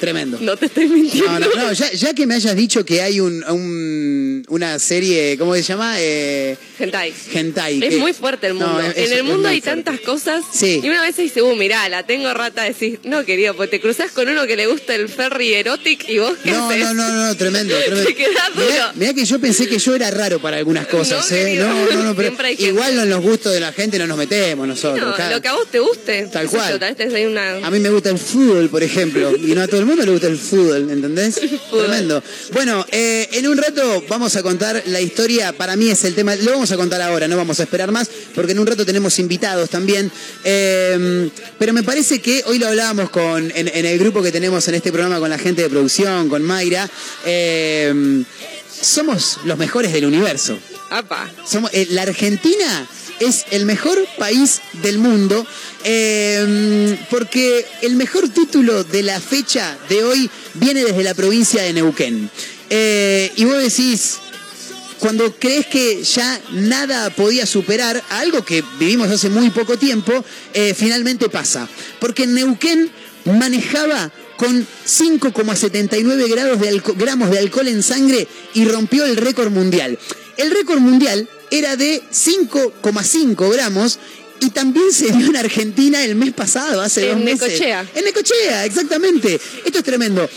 Tremendo. 0.00 0.38
No 0.40 0.56
te 0.56 0.66
estoy 0.66 0.88
mintiendo. 0.88 1.30
No, 1.38 1.38
no, 1.38 1.54
no, 1.54 1.72
ya, 1.72 1.92
ya 1.92 2.14
que 2.14 2.26
me 2.26 2.34
hayas 2.34 2.56
dicho 2.56 2.84
que 2.84 3.02
hay 3.02 3.20
un, 3.20 3.44
un- 3.44 4.44
una 4.48 4.78
serie, 4.78 5.36
¿cómo 5.38 5.54
se 5.54 5.62
llama? 5.62 5.94
Eh, 5.98 6.56
Hentai. 6.78 7.12
hentai. 7.32 7.82
Es 7.84 7.90
que- 7.90 7.96
muy 7.98 8.12
fuerte 8.12 8.48
el 8.48 8.58
No, 8.58 8.66
mundo. 8.66 8.82
es- 8.82 8.96
en 9.10 9.12
el 9.18 9.24
mundo 9.24 9.48
hay 9.48 9.60
fuerte. 9.60 9.82
tantas 9.82 10.00
cosas. 10.04 10.44
Sí. 10.52 10.80
Y 10.82 10.88
una 10.88 11.02
vez 11.02 11.16
dice, 11.16 11.42
uh, 11.42 11.54
mirá, 11.54 11.88
la 11.88 12.04
tengo 12.06 12.32
rata. 12.34 12.64
Decís, 12.64 12.98
no, 13.04 13.24
querido, 13.24 13.54
pues 13.54 13.70
te 13.70 13.80
cruzás 13.80 14.10
con 14.12 14.28
uno 14.28 14.46
que 14.46 14.56
le 14.56 14.66
gusta 14.66 14.94
el 14.94 15.08
ferry 15.08 15.54
erotic 15.54 16.08
y 16.08 16.18
vos 16.18 16.36
qué 16.42 16.50
No, 16.52 16.68
haces? 16.70 16.80
no, 16.86 16.94
no, 16.94 17.08
no, 17.26 17.36
tremendo, 17.36 17.74
tremendo. 17.84 18.06
Te 18.08 18.14
quedás 18.14 18.54
duro. 18.54 18.66
Mirá, 18.70 18.92
mirá 18.94 19.14
que 19.14 19.24
yo 19.24 19.38
pensé 19.38 19.68
que 19.68 19.78
yo 19.78 19.94
era 19.94 20.10
raro 20.10 20.40
para 20.40 20.56
algunas 20.56 20.86
cosas, 20.86 21.30
No, 21.30 21.36
¿eh? 21.36 21.44
querido. 21.44 21.68
No, 21.68 21.74
no, 21.90 22.02
no, 22.04 22.14
pero 22.16 22.28
Siempre 22.28 22.46
hay 22.48 22.56
gente. 22.56 22.70
igual 22.72 22.98
en 22.98 23.10
los 23.10 23.20
gustos 23.22 23.52
de 23.52 23.60
la 23.60 23.72
gente 23.72 23.98
no 23.98 24.06
nos 24.06 24.16
metemos 24.18 24.66
nosotros. 24.66 25.18
No, 25.18 25.30
lo 25.30 25.42
que 25.42 25.48
a 25.48 25.52
vos 25.52 25.70
te 25.70 25.78
guste. 25.80 26.28
Tal 26.32 26.48
cual. 26.48 26.78
tal 26.78 26.94
vez 26.94 27.26
una... 27.26 27.66
A 27.66 27.70
mí 27.70 27.78
me 27.80 27.90
gusta 27.90 28.10
el 28.10 28.18
fútbol, 28.18 28.68
por 28.70 28.82
ejemplo, 28.82 29.32
y 29.36 29.54
no 29.54 29.62
a 29.62 29.66
todo 29.68 29.80
el 29.80 29.86
mundo 29.86 29.89
le 29.96 30.10
gusta 30.10 30.26
el 30.26 30.38
fútbol, 30.38 30.90
¿entendés? 30.90 31.40
Tremendo. 31.70 32.22
Bueno, 32.52 32.84
eh, 32.90 33.28
en 33.32 33.48
un 33.48 33.56
rato 33.56 34.04
vamos 34.08 34.36
a 34.36 34.42
contar 34.42 34.82
la 34.86 35.00
historia, 35.00 35.52
para 35.52 35.76
mí 35.76 35.90
es 35.90 36.04
el 36.04 36.14
tema, 36.14 36.34
lo 36.36 36.52
vamos 36.52 36.70
a 36.72 36.76
contar 36.76 37.00
ahora, 37.02 37.28
no 37.28 37.36
vamos 37.36 37.60
a 37.60 37.64
esperar 37.64 37.92
más, 37.92 38.10
porque 38.34 38.52
en 38.52 38.58
un 38.58 38.66
rato 38.66 38.84
tenemos 38.86 39.18
invitados 39.18 39.70
también. 39.70 40.10
Eh, 40.44 41.30
pero 41.58 41.72
me 41.72 41.82
parece 41.82 42.20
que 42.20 42.42
hoy 42.46 42.58
lo 42.58 42.68
hablábamos 42.68 43.10
con, 43.10 43.50
en, 43.54 43.68
en 43.68 43.86
el 43.86 43.98
grupo 43.98 44.22
que 44.22 44.32
tenemos 44.32 44.66
en 44.68 44.74
este 44.74 44.92
programa 44.92 45.18
con 45.18 45.30
la 45.30 45.38
gente 45.38 45.62
de 45.62 45.68
producción, 45.68 46.28
con 46.28 46.42
Mayra. 46.42 46.88
eh, 47.24 48.22
somos 48.82 49.38
los 49.44 49.58
mejores 49.58 49.92
del 49.92 50.06
universo. 50.06 50.58
Apa. 50.90 51.30
Somos, 51.46 51.70
eh, 51.74 51.86
la 51.90 52.02
Argentina 52.02 52.86
es 53.20 53.44
el 53.50 53.64
mejor 53.66 53.98
país 54.18 54.60
del 54.82 54.98
mundo 54.98 55.46
eh, 55.84 56.98
porque 57.10 57.66
el 57.82 57.96
mejor 57.96 58.28
título 58.28 58.82
de 58.84 59.02
la 59.02 59.20
fecha 59.20 59.76
de 59.88 60.02
hoy 60.04 60.30
viene 60.54 60.84
desde 60.84 61.02
la 61.04 61.14
provincia 61.14 61.62
de 61.62 61.72
Neuquén. 61.72 62.30
Eh, 62.70 63.32
y 63.36 63.44
vos 63.44 63.58
decís, 63.62 64.18
cuando 64.98 65.34
crees 65.36 65.66
que 65.66 66.02
ya 66.02 66.40
nada 66.52 67.10
podía 67.10 67.46
superar 67.46 68.02
algo 68.10 68.44
que 68.44 68.62
vivimos 68.78 69.08
hace 69.10 69.28
muy 69.28 69.50
poco 69.50 69.76
tiempo, 69.78 70.24
eh, 70.54 70.74
finalmente 70.76 71.28
pasa. 71.28 71.68
Porque 72.00 72.26
Neuquén 72.26 72.90
manejaba 73.24 74.10
con 74.36 74.66
5,79 74.86 76.28
grados 76.30 76.60
de 76.60 76.68
alco- 76.70 76.94
gramos 76.96 77.30
de 77.30 77.38
alcohol 77.38 77.68
en 77.68 77.82
sangre 77.82 78.26
y 78.54 78.64
rompió 78.64 79.04
el 79.04 79.16
récord 79.16 79.50
mundial. 79.50 79.98
El 80.36 80.50
récord 80.50 80.78
mundial 80.80 81.28
era 81.50 81.76
de 81.76 82.02
5,5 82.12 83.52
gramos 83.52 83.98
y 84.40 84.50
también 84.50 84.92
se 84.92 85.12
dio 85.12 85.28
en 85.28 85.36
Argentina 85.36 86.02
el 86.02 86.14
mes 86.14 86.32
pasado, 86.32 86.80
hace 86.80 87.10
En 87.10 87.16
dos 87.16 87.24
meses. 87.24 87.48
Necochea. 87.48 87.86
En 87.94 88.04
Necochea, 88.04 88.64
exactamente. 88.64 89.40
Esto 89.64 89.78
es 89.78 89.84
tremendo. 89.84 90.28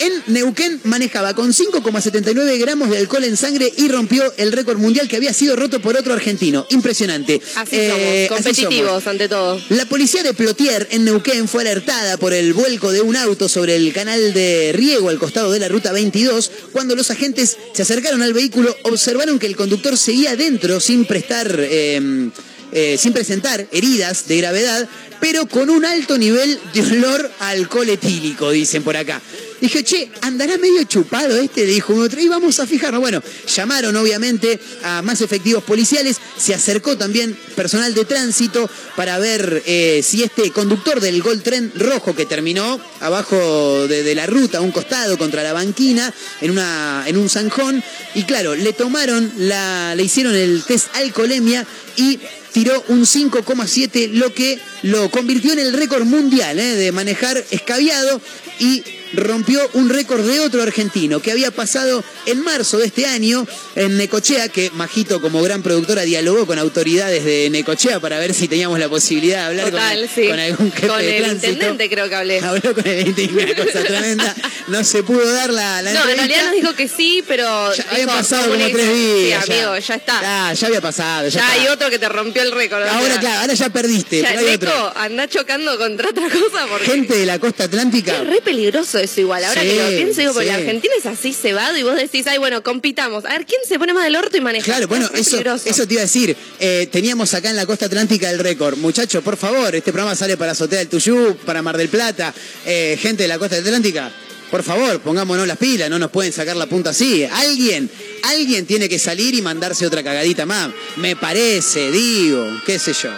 En 0.00 0.12
Neuquén 0.28 0.80
manejaba 0.84 1.34
con 1.34 1.52
5,79 1.52 2.58
gramos 2.58 2.88
de 2.88 2.96
alcohol 2.96 3.22
en 3.24 3.36
sangre 3.36 3.70
y 3.76 3.88
rompió 3.88 4.32
el 4.38 4.50
récord 4.50 4.78
mundial 4.78 5.06
que 5.08 5.16
había 5.16 5.34
sido 5.34 5.56
roto 5.56 5.80
por 5.80 5.94
otro 5.96 6.14
argentino. 6.14 6.66
Impresionante. 6.70 7.40
Así 7.54 7.76
Eh, 7.76 8.26
somos, 8.28 8.40
así 8.40 8.48
competitivos 8.50 8.88
somos. 8.88 9.06
ante 9.06 9.28
todo. 9.28 9.60
La 9.68 9.84
policía 9.84 10.22
de 10.22 10.32
Plotier 10.32 10.88
en 10.90 11.04
Neuquén 11.04 11.46
fue 11.48 11.62
alertada 11.62 12.16
por 12.16 12.32
el 12.32 12.54
vuelco 12.54 12.90
de 12.92 13.02
un 13.02 13.14
auto 13.14 13.46
sobre 13.48 13.76
el 13.76 13.92
canal 13.92 14.32
de 14.32 14.72
riego 14.74 15.10
al 15.10 15.18
costado 15.18 15.50
de 15.52 15.58
la 15.60 15.68
ruta 15.68 15.92
22. 15.92 16.50
Cuando 16.72 16.96
los 16.96 17.10
agentes 17.10 17.58
se 17.74 17.82
acercaron 17.82 18.22
al 18.22 18.32
vehículo, 18.32 18.74
observaron 18.84 19.38
que 19.38 19.46
el 19.46 19.56
conductor 19.56 19.98
seguía 19.98 20.34
dentro 20.34 20.80
sin 20.80 21.04
prestar, 21.04 21.54
eh, 21.60 22.30
eh, 22.72 22.96
sin 22.98 23.12
presentar 23.12 23.66
heridas 23.70 24.28
de 24.28 24.38
gravedad, 24.38 24.88
pero 25.20 25.44
con 25.46 25.68
un 25.68 25.84
alto 25.84 26.16
nivel 26.16 26.58
de 26.72 26.80
olor 26.80 27.30
a 27.40 27.50
alcohol 27.50 27.90
etílico, 27.90 28.50
dicen 28.50 28.82
por 28.82 28.96
acá. 28.96 29.20
Dije, 29.60 29.84
che, 29.84 30.10
andará 30.22 30.56
medio 30.56 30.84
chupado 30.84 31.36
este, 31.36 31.66
dijo 31.66 31.92
un 31.92 32.02
otro, 32.02 32.20
y 32.20 32.28
vamos 32.28 32.60
a 32.60 32.66
fijarnos. 32.66 33.00
Bueno, 33.00 33.22
llamaron 33.46 33.94
obviamente 33.96 34.58
a 34.82 35.02
más 35.02 35.20
efectivos 35.20 35.62
policiales, 35.64 36.16
se 36.38 36.54
acercó 36.54 36.96
también 36.96 37.36
personal 37.54 37.92
de 37.92 38.04
tránsito 38.04 38.70
para 38.96 39.18
ver 39.18 39.62
eh, 39.66 40.00
si 40.02 40.22
este 40.22 40.50
conductor 40.50 41.00
del 41.00 41.22
Gold 41.22 41.42
Tren 41.42 41.72
rojo 41.76 42.14
que 42.14 42.24
terminó 42.24 42.80
abajo 43.00 43.86
de, 43.86 44.02
de 44.02 44.14
la 44.14 44.26
ruta, 44.26 44.58
a 44.58 44.60
un 44.62 44.72
costado 44.72 45.18
contra 45.18 45.42
la 45.42 45.52
banquina, 45.52 46.12
en, 46.40 46.52
una, 46.52 47.04
en 47.06 47.18
un 47.18 47.28
zanjón, 47.28 47.82
y 48.14 48.24
claro, 48.24 48.54
le 48.54 48.72
tomaron, 48.72 49.30
la, 49.36 49.94
le 49.94 50.02
hicieron 50.02 50.34
el 50.34 50.62
test 50.64 50.88
alcoholemia 50.96 51.66
y 51.96 52.18
tiró 52.52 52.82
un 52.88 53.02
5,7, 53.02 54.12
lo 54.12 54.32
que 54.34 54.58
lo 54.82 55.10
convirtió 55.10 55.52
en 55.52 55.58
el 55.58 55.72
récord 55.72 56.04
mundial 56.04 56.58
¿eh? 56.58 56.74
de 56.76 56.92
manejar 56.92 57.44
escabiado 57.50 58.20
y 58.58 58.82
rompió 59.12 59.60
un 59.74 59.88
récord 59.90 60.24
de 60.24 60.40
otro 60.40 60.62
argentino 60.62 61.20
que 61.20 61.32
había 61.32 61.50
pasado 61.50 62.04
en 62.26 62.40
marzo 62.42 62.78
de 62.78 62.86
este 62.86 63.06
año 63.06 63.46
en 63.76 63.96
Necochea, 63.96 64.48
que 64.48 64.70
Majito 64.70 65.20
como 65.20 65.42
gran 65.42 65.62
productora 65.62 66.02
dialogó 66.02 66.46
con 66.46 66.58
autoridades 66.58 67.24
de 67.24 67.48
Necochea 67.50 68.00
para 68.00 68.18
ver 68.18 68.34
si 68.34 68.48
teníamos 68.48 68.78
la 68.78 68.88
posibilidad 68.88 69.38
de 69.40 69.44
hablar 69.46 69.64
con, 69.70 69.80
Total, 69.80 70.08
sí. 70.14 70.28
con 70.28 70.38
algún 70.38 70.72
jefe 70.72 70.86
Con 70.86 70.98
de 71.00 71.16
el 71.18 71.24
tránsito. 71.24 71.52
intendente 71.52 71.90
creo 71.90 72.08
que 72.08 72.14
hablé. 72.14 72.40
Habló 72.40 72.74
con 72.74 72.86
el 72.86 73.08
intendente, 73.08 73.52
una 73.62 73.64
cosa 73.64 73.84
tremenda. 73.84 74.34
No 74.68 74.84
se 74.84 75.02
pudo 75.02 75.32
dar 75.32 75.50
la, 75.52 75.82
la 75.82 75.92
No, 75.92 76.04
en 76.04 76.10
entrevista. 76.10 76.26
realidad 76.26 76.44
nos 76.44 76.54
dijo 76.54 76.74
que 76.74 76.88
sí, 76.88 77.24
pero. 77.26 77.74
Ya 77.74 77.86
habían 77.90 78.08
pasado 78.08 78.42
¿cómo 78.50 78.54
como 78.62 78.70
tres 78.76 78.94
días. 78.94 79.44
Sí, 79.44 79.52
amigo, 79.52 79.78
ya 79.78 79.94
está. 79.94 80.20
Ah, 80.48 80.52
ya 80.54 80.66
había 80.68 80.80
pasado. 80.80 81.28
Ya, 81.28 81.40
Ya 81.40 81.50
hay 81.52 81.66
otro 81.68 81.90
que 81.90 81.98
te 81.98 82.08
rompió 82.08 82.42
el 82.42 82.52
récord. 82.52 82.82
Ahora, 82.82 83.06
sea, 83.14 83.20
claro, 83.20 83.40
ahora 83.40 83.54
ya 83.54 83.68
perdiste. 83.70 84.20
Ya, 84.22 84.28
pero 84.28 84.40
hay 84.40 84.46
Nico, 84.58 84.66
otro. 84.66 84.92
anda 84.96 85.28
chocando 85.28 85.76
contra 85.78 86.10
otra 86.10 86.28
cosa 86.28 86.66
porque. 86.68 86.86
Gente 86.86 87.16
de 87.18 87.26
la 87.26 87.38
costa 87.38 87.64
atlántica. 87.64 88.16
Es 88.16 88.26
re 88.28 88.40
peligroso 88.40 88.98
eso 89.04 89.20
igual. 89.20 89.44
Ahora 89.44 89.62
Sí, 89.62 89.68
que 89.68 89.76
lo 89.82 89.88
pienso, 89.88 90.20
digo, 90.20 90.32
porque 90.32 90.48
la 90.48 90.54
Argentina 90.56 90.94
es 90.98 91.06
así 91.06 91.32
cebado 91.32 91.76
y 91.76 91.82
vos 91.82 91.96
decís, 91.96 92.26
ay, 92.26 92.38
bueno, 92.38 92.62
compitamos. 92.62 93.24
A 93.24 93.30
ver, 93.30 93.46
¿quién 93.46 93.60
se 93.66 93.78
pone 93.78 93.92
más 93.92 94.04
del 94.04 94.16
orto 94.16 94.36
y 94.36 94.40
maneja? 94.40 94.64
Claro, 94.64 94.88
bueno, 94.88 95.06
Es 95.14 95.20
eso, 95.20 95.30
peligroso. 95.32 95.68
eso 95.68 95.86
te 95.86 95.94
iba 95.94 96.00
a 96.02 96.04
decir. 96.04 96.36
Eh, 96.58 96.88
teníamos 96.90 97.32
acá 97.34 97.50
en 97.50 97.56
la 97.56 97.66
costa 97.66 97.86
atlántica 97.86 98.30
el 98.30 98.38
récord. 98.38 98.76
Muchachos, 98.78 99.22
por 99.22 99.36
favor, 99.36 99.74
este 99.74 99.92
programa 99.92 100.14
sale 100.14 100.36
para 100.36 100.52
Azotea 100.52 100.78
del 100.80 100.88
Tuyú, 100.88 101.36
para 101.44 101.62
Mar 101.62 101.76
del 101.76 101.88
Plata. 101.88 102.32
Eh, 102.66 102.98
gente 103.00 103.24
de 103.24 103.28
la 103.28 103.38
costa 103.38 103.56
atlántica, 103.56 104.10
por 104.50 104.62
favor, 104.62 105.00
pongámonos 105.00 105.46
las 105.46 105.58
pilas, 105.58 105.88
no 105.90 105.98
nos 105.98 106.10
pueden 106.10 106.32
sacar 106.32 106.56
la 106.56 106.66
punta 106.66 106.90
así. 106.90 107.24
Alguien, 107.24 107.88
alguien 108.24 108.66
tiene 108.66 108.88
que 108.88 108.98
salir 108.98 109.34
y 109.34 109.42
mandarse 109.42 109.86
otra 109.86 110.02
cagadita 110.02 110.44
más. 110.46 110.70
Me 110.96 111.14
parece, 111.16 111.90
digo, 111.90 112.46
qué 112.66 112.78
sé 112.78 112.92
yo. 112.92 113.10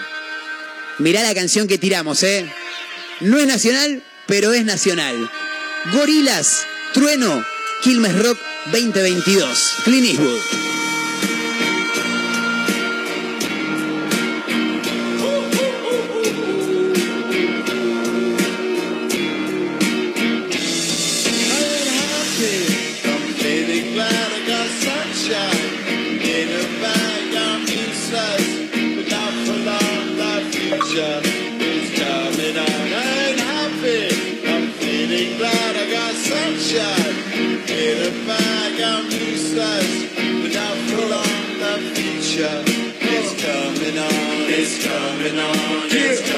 Mirá 0.99 1.23
la 1.23 1.35
canción 1.35 1.67
que 1.67 1.79
tiramos, 1.79 2.23
¿eh? 2.23 2.47
No 3.21 3.39
es 3.39 3.47
nacional, 3.47 4.03
pero 4.27 4.53
es 4.53 4.65
nacional. 4.65 5.31
Gorilas, 5.91 6.65
Trueno, 6.93 7.45
Quilmes 7.83 8.17
Rock 8.23 8.39
2022. 8.71 9.83
Clint 9.85 10.21
pressure 42.35 42.65
is 42.67 43.45
coming 43.45 43.99
on, 43.99 44.09
it's 44.49 44.85
coming 44.87 45.39
on, 45.39 45.55
it's 45.91 46.21
coming 46.21 46.31
on. 46.31 46.32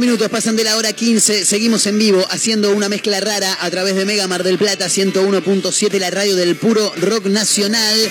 Minutos 0.00 0.30
pasan 0.30 0.56
de 0.56 0.64
la 0.64 0.76
hora 0.76 0.92
15, 0.92 1.44
seguimos 1.44 1.86
en 1.86 1.98
vivo 1.98 2.24
haciendo 2.30 2.70
una 2.70 2.88
mezcla 2.88 3.20
rara 3.20 3.56
a 3.60 3.70
través 3.70 3.94
de 3.94 4.04
Mega 4.04 4.26
Mar 4.26 4.42
del 4.42 4.56
Plata 4.56 4.86
101.7, 4.86 5.98
la 5.98 6.10
radio 6.10 6.34
del 6.34 6.56
puro 6.56 6.92
rock 7.00 7.26
nacional. 7.26 8.10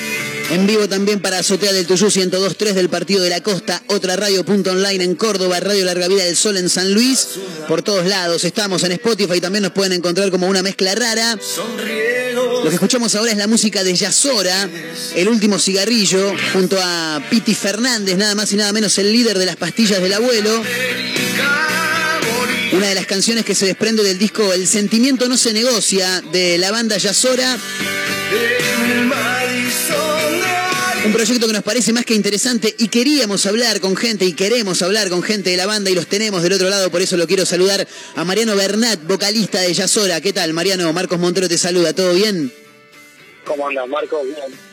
En 0.52 0.68
vivo 0.68 0.88
también 0.88 1.22
para 1.22 1.40
Azotea 1.40 1.74
del 1.74 1.88
Tuyú 1.88 2.08
102.3 2.08 2.74
del 2.74 2.90
Partido 2.90 3.24
de 3.24 3.30
la 3.30 3.42
Costa, 3.42 3.82
otra 3.88 4.16
radio 4.16 4.46
punto 4.46 4.72
online 4.72 5.04
en 5.04 5.16
Córdoba, 5.16 5.60
Radio 5.60 5.84
Larga 5.84 6.08
Vida 6.08 6.24
del 6.24 6.36
Sol 6.36 6.58
en 6.58 6.70
San 6.70 6.94
Luis. 6.94 7.28
Por 7.68 7.82
todos 7.82 8.06
lados 8.06 8.44
estamos 8.44 8.84
en 8.84 8.92
Spotify, 8.94 9.42
también 9.42 9.64
nos 9.64 9.72
pueden 9.72 9.94
encontrar 9.94 10.30
como 10.30 10.48
una 10.48 10.62
mezcla 10.62 10.94
rara. 10.94 11.38
Lo 12.36 12.70
que 12.70 12.76
escuchamos 12.76 13.16
ahora 13.16 13.32
es 13.32 13.38
la 13.38 13.48
música 13.48 13.84
de 13.84 13.96
Yasora, 13.96 14.70
el 15.16 15.28
último 15.28 15.58
cigarrillo, 15.58 16.34
junto 16.54 16.78
a 16.82 17.24
Piti 17.30 17.56
Fernández, 17.56 18.18
nada 18.18 18.36
más 18.36 18.52
y 18.54 18.56
nada 18.56 18.72
menos 18.72 18.98
el 18.98 19.12
líder 19.12 19.40
de 19.40 19.46
las 19.46 19.56
pastillas 19.56 20.02
del 20.02 20.14
abuelo. 20.14 20.62
Una 22.82 22.90
de 22.90 22.96
las 22.96 23.06
canciones 23.06 23.46
que 23.46 23.54
se 23.54 23.68
desprende 23.68 24.02
del 24.02 24.18
disco 24.18 24.54
El 24.54 24.66
sentimiento 24.66 25.30
no 25.30 25.38
se 25.38 25.54
negocia 25.54 26.20
de 26.32 26.58
la 26.58 26.72
banda 26.72 26.98
Yasora. 26.98 27.60
Un 31.06 31.14
proyecto 31.14 31.46
que 31.46 31.54
nos 31.54 31.62
parece 31.62 31.94
más 31.94 32.06
que 32.06 32.16
interesante 32.16 32.74
y 32.80 32.88
queríamos 32.88 33.46
hablar 33.46 33.82
con 33.82 33.96
gente 33.96 34.26
y 34.26 34.34
queremos 34.34 34.82
hablar 34.82 35.10
con 35.10 35.22
gente 35.22 35.52
de 35.52 35.58
la 35.58 35.68
banda 35.68 35.92
y 35.92 35.94
los 35.94 36.08
tenemos 36.08 36.42
del 36.42 36.54
otro 36.54 36.70
lado, 36.70 36.90
por 36.90 37.04
eso 37.04 37.18
lo 37.18 37.28
quiero 37.28 37.46
saludar 37.46 37.88
a 38.16 38.24
Mariano 38.24 38.56
Bernat, 38.56 39.00
vocalista 39.04 39.62
de 39.62 39.76
Yasora. 39.76 40.20
¿Qué 40.20 40.34
tal, 40.34 40.52
Mariano? 40.54 40.92
Marcos 40.92 41.20
Montero 41.20 41.48
te 41.48 41.60
saluda, 41.60 41.94
¿todo 41.94 42.16
bien? 42.16 42.52
¿Cómo 43.46 43.68
andas, 43.68 43.88
Marco? 43.88 44.24
Bien. 44.24 44.71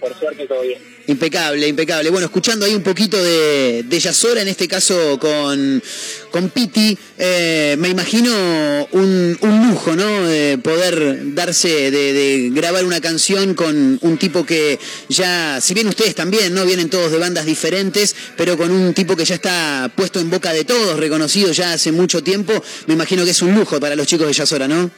Por 0.00 0.18
suerte 0.18 0.46
todo 0.46 0.62
bien. 0.62 0.78
Impecable, 1.06 1.66
impecable. 1.66 2.10
Bueno, 2.10 2.26
escuchando 2.26 2.66
ahí 2.66 2.74
un 2.74 2.82
poquito 2.82 3.22
de, 3.22 3.82
de 3.82 4.00
Yasora, 4.00 4.42
en 4.42 4.48
este 4.48 4.68
caso 4.68 5.18
con, 5.18 5.82
con 6.30 6.50
Piti, 6.50 6.96
eh, 7.18 7.76
me 7.78 7.88
imagino 7.88 8.30
un, 8.92 9.36
un 9.40 9.68
lujo, 9.68 9.96
¿no? 9.96 10.26
De 10.26 10.58
poder 10.58 11.34
darse, 11.34 11.90
de, 11.90 12.12
de 12.12 12.50
grabar 12.52 12.84
una 12.84 13.00
canción 13.00 13.54
con 13.54 13.98
un 14.02 14.18
tipo 14.18 14.44
que 14.44 14.78
ya, 15.08 15.60
si 15.60 15.74
bien 15.74 15.88
ustedes 15.88 16.14
también, 16.14 16.54
¿no? 16.54 16.66
Vienen 16.66 16.90
todos 16.90 17.10
de 17.10 17.18
bandas 17.18 17.46
diferentes, 17.46 18.14
pero 18.36 18.56
con 18.56 18.70
un 18.70 18.92
tipo 18.92 19.16
que 19.16 19.24
ya 19.24 19.34
está 19.34 19.90
puesto 19.94 20.20
en 20.20 20.30
boca 20.30 20.52
de 20.52 20.64
todos, 20.64 20.98
reconocido 20.98 21.52
ya 21.52 21.72
hace 21.72 21.90
mucho 21.90 22.22
tiempo, 22.22 22.52
me 22.86 22.94
imagino 22.94 23.24
que 23.24 23.30
es 23.30 23.42
un 23.42 23.54
lujo 23.54 23.80
para 23.80 23.96
los 23.96 24.06
chicos 24.06 24.26
de 24.26 24.32
Yasora, 24.34 24.68
¿no? 24.68 24.90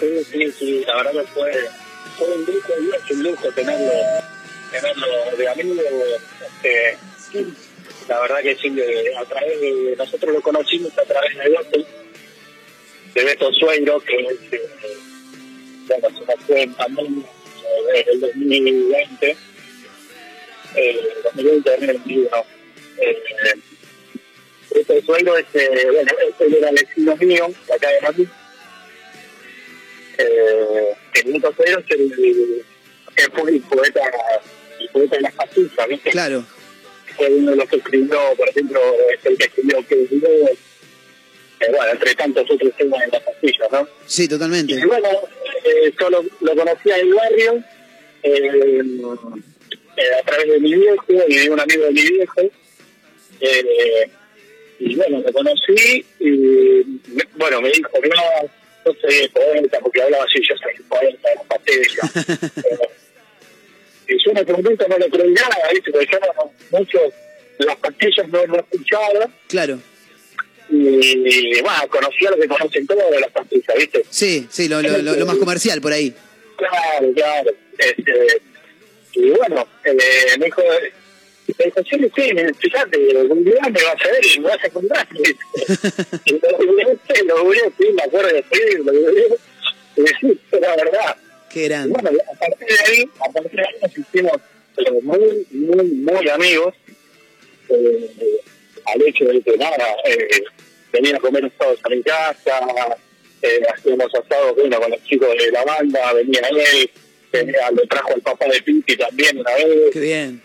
Sí, 0.00 0.06
sí, 0.30 0.52
sí, 0.58 0.84
la 0.86 0.96
verdad 0.96 1.12
que 1.12 1.83
fue 2.18 2.28
un 2.28 2.44
lujo 2.44 2.72
un 3.10 3.22
lujo 3.22 3.52
tenerlo, 3.52 3.92
tenerlo 4.70 5.06
de 5.36 5.48
amigo. 5.48 5.82
Este, 6.46 6.98
la 8.08 8.20
verdad 8.20 8.40
que 8.42 8.56
sí, 8.56 8.70
de- 8.70 9.16
a 9.16 9.24
través 9.24 9.60
de, 9.60 9.94
nosotros 9.96 10.34
lo 10.34 10.40
conocimos 10.42 10.92
a 10.98 11.02
través 11.04 11.36
de 11.36 11.48
Beto, 11.48 11.86
de 13.14 13.24
Beto 13.24 13.52
Sueiro, 13.52 14.00
que 14.00 14.16
es, 14.20 14.52
eh, 14.52 14.62
bueno, 15.88 16.08
se 16.10 16.46
fue 16.46 16.62
en 16.62 16.74
pandemia 16.74 17.24
eh, 17.24 18.04
desde 18.06 18.10
el 18.12 18.20
2020, 18.20 19.36
eh, 20.76 21.00
2020, 21.24 21.70
2021. 21.70 22.28
Eh, 22.98 23.22
Beto 24.74 25.00
Sueiro 25.02 25.36
es, 25.38 25.46
eh, 25.54 25.88
bueno, 25.92 26.12
él 26.40 26.54
era 26.54 26.70
vecino 26.72 27.16
mío, 27.16 27.48
acá 27.74 27.88
de 27.90 28.00
Madrid, 28.00 28.28
eh, 30.18 30.94
es 31.14 31.24
el, 31.24 31.34
que 33.16 33.22
fue 33.32 33.50
el 33.52 33.60
poeta, 33.62 34.00
el 34.80 34.88
poeta 34.90 35.16
de 35.16 35.22
las 35.22 35.34
pastillas, 35.34 35.88
¿viste? 35.88 36.10
Claro. 36.10 36.44
Fue 37.16 37.28
uno 37.28 37.52
de 37.52 37.56
los 37.58 37.68
que 37.68 37.76
escribió, 37.76 38.18
por 38.36 38.48
ejemplo, 38.48 38.80
es 39.16 39.24
el 39.24 39.36
que 39.38 39.44
escribió 39.44 39.86
que 39.86 39.94
eh, 41.60 41.70
bueno, 41.70 41.92
entre 41.92 42.14
tantos 42.16 42.50
otros 42.50 42.72
temas 42.76 43.02
en 43.04 43.10
las 43.10 43.22
pastillas, 43.22 43.70
¿no? 43.70 43.88
Sí, 44.06 44.26
totalmente. 44.28 44.74
Y 44.74 44.84
bueno, 44.84 45.08
eh, 45.64 45.92
yo 45.98 46.10
lo, 46.10 46.24
lo 46.40 46.56
conocía 46.56 46.98
en 46.98 47.06
el 47.08 47.14
barrio, 47.14 47.64
eh, 48.22 48.80
eh, 49.96 50.14
a 50.20 50.26
través 50.26 50.48
de 50.48 50.58
mi 50.60 50.74
viejo 50.74 51.04
y 51.28 51.34
de 51.36 51.50
un 51.50 51.60
amigo 51.60 51.84
de 51.84 51.90
mi 51.92 52.02
viejo. 52.02 52.40
Eh, 53.40 54.10
y 54.80 54.96
bueno, 54.96 55.20
lo 55.24 55.32
conocí 55.32 56.04
y 56.18 56.30
me- 56.30 57.28
bueno, 57.36 57.60
me 57.60 57.70
dijo, 57.70 57.88
no, 58.02 58.50
no 58.84 58.92
soy 59.00 59.28
poeta, 59.28 59.78
porque 59.80 60.02
hablaba 60.02 60.24
así, 60.24 60.40
yo 60.48 60.54
soy 60.56 60.74
poeta 60.88 61.28
de 61.28 61.34
la 61.34 61.42
pastilla. 61.44 62.58
Eh, 62.64 62.88
y 64.08 64.12
yo 64.24 64.32
ese 64.32 64.52
momento 64.52 64.86
no 64.88 64.98
le 64.98 65.08
creí 65.10 65.32
nada, 65.32 65.56
¿viste? 65.72 65.90
porque 65.90 66.06
yo 66.12 66.18
no, 66.20 66.52
mucho 66.78 66.98
las 67.58 67.76
pastillas 67.76 68.28
no, 68.28 68.46
no 68.46 68.56
escuchaba 68.56 69.28
Claro. 69.48 69.78
y 70.70 71.60
bueno, 71.60 71.88
conocía 71.88 72.30
lo 72.30 72.36
que 72.36 72.48
conocen 72.48 72.86
todos 72.86 73.10
de 73.10 73.20
las 73.20 73.30
pastillas, 73.30 73.76
¿viste? 73.78 74.04
Sí, 74.10 74.46
sí, 74.50 74.68
lo, 74.68 74.82
lo- 74.82 74.98
lo- 74.98 75.14
lo 75.14 75.26
más 75.26 75.36
comercial 75.36 75.80
por 75.80 75.92
ahí. 75.92 76.14
Claro, 76.56 77.12
claro. 77.14 77.50
Este, 77.78 78.42
y 79.14 79.30
bueno, 79.30 79.66
eh, 79.84 80.36
me 80.38 80.46
dijo, 80.46 80.62
sí, 81.46 82.10
sí, 82.14 82.30
fíjate, 82.58 83.16
un 83.28 83.44
día 83.44 83.60
me 83.62 83.82
vas 83.82 83.96
a 84.04 84.10
ver 84.10 84.26
y 84.34 84.40
me 84.40 84.48
vas 84.48 84.64
a 84.64 84.66
encontrar. 84.66 85.08
y 86.24 86.32
lo 86.32 86.38
lo 87.34 87.44
googleé, 87.44 87.72
sí, 87.78 87.92
me 87.92 88.02
acuerdo 88.02 88.28
de 88.28 88.44
sí, 88.50 88.76
lo 88.78 88.92
googleé. 88.92 89.26
Y 89.96 90.06
sí, 90.20 90.40
fue 90.50 90.60
la 90.60 90.76
verdad. 90.76 91.16
Qué 91.50 91.64
grande. 91.68 91.92
bueno, 92.00 92.18
a 92.32 92.38
partir 92.38 92.66
de 92.66 92.92
ahí, 92.92 93.10
a 93.20 93.30
partir 93.30 93.52
de 93.52 93.62
ahí 93.62 93.74
nos 93.80 93.98
hicimos 93.98 94.36
eh, 94.76 95.00
muy, 95.02 95.46
muy, 95.50 95.84
muy 95.84 96.28
amigos. 96.28 96.74
Eh, 97.68 98.40
al 98.86 99.02
hecho 99.02 99.24
de 99.24 99.40
que 99.40 99.56
nada, 99.56 99.96
eh, 100.04 100.44
venía 100.92 101.16
a 101.16 101.20
comer 101.20 101.50
todos 101.58 101.78
a 101.82 101.88
mi 101.88 102.02
casa, 102.02 102.60
eh, 103.42 103.62
hacíamos 103.72 104.14
asados 104.14 104.54
bueno, 104.56 104.80
con 104.80 104.90
los 104.90 105.04
chicos 105.04 105.28
de 105.38 105.50
la 105.50 105.64
banda, 105.64 106.12
venía 106.12 106.40
él, 106.48 106.90
venía, 107.32 107.70
lo 107.70 107.82
trajo 107.86 108.14
el 108.14 108.22
papá 108.22 108.46
de 108.46 108.62
Pinti 108.62 108.96
también 108.96 109.38
una 109.38 109.54
vez. 109.54 109.90
Qué 109.92 110.00
bien. 110.00 110.42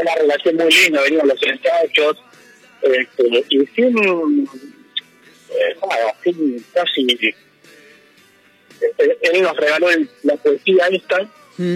Una 0.00 0.14
relación 0.16 0.56
muy 0.56 0.72
linda, 0.72 1.00
venían 1.02 1.28
los 1.28 1.42
ensayos, 1.42 2.16
este, 2.82 3.44
y 3.48 3.66
sin, 3.74 3.98
eh, 3.98 5.76
nada, 5.88 6.14
sin 6.22 6.64
casi 6.74 7.00
él, 8.98 9.16
él 9.22 9.42
nos 9.42 9.56
regaló 9.56 9.90
el- 9.90 10.08
la 10.24 10.36
poesía 10.36 10.88
esta, 10.88 11.18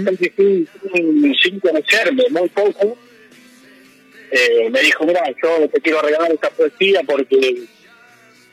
casi 0.05 0.33
sin, 0.37 0.69
sin, 0.93 1.35
sin 1.43 1.61
conocerme, 1.61 2.25
muy 2.31 2.49
poco. 2.49 2.99
Eh, 4.31 4.69
me 4.71 4.81
dijo, 4.83 5.07
mira, 5.07 5.23
yo 5.43 5.69
te 5.73 5.81
quiero 5.81 6.03
regalar 6.03 6.31
esta 6.33 6.51
poesía 6.51 7.01
porque 7.07 7.63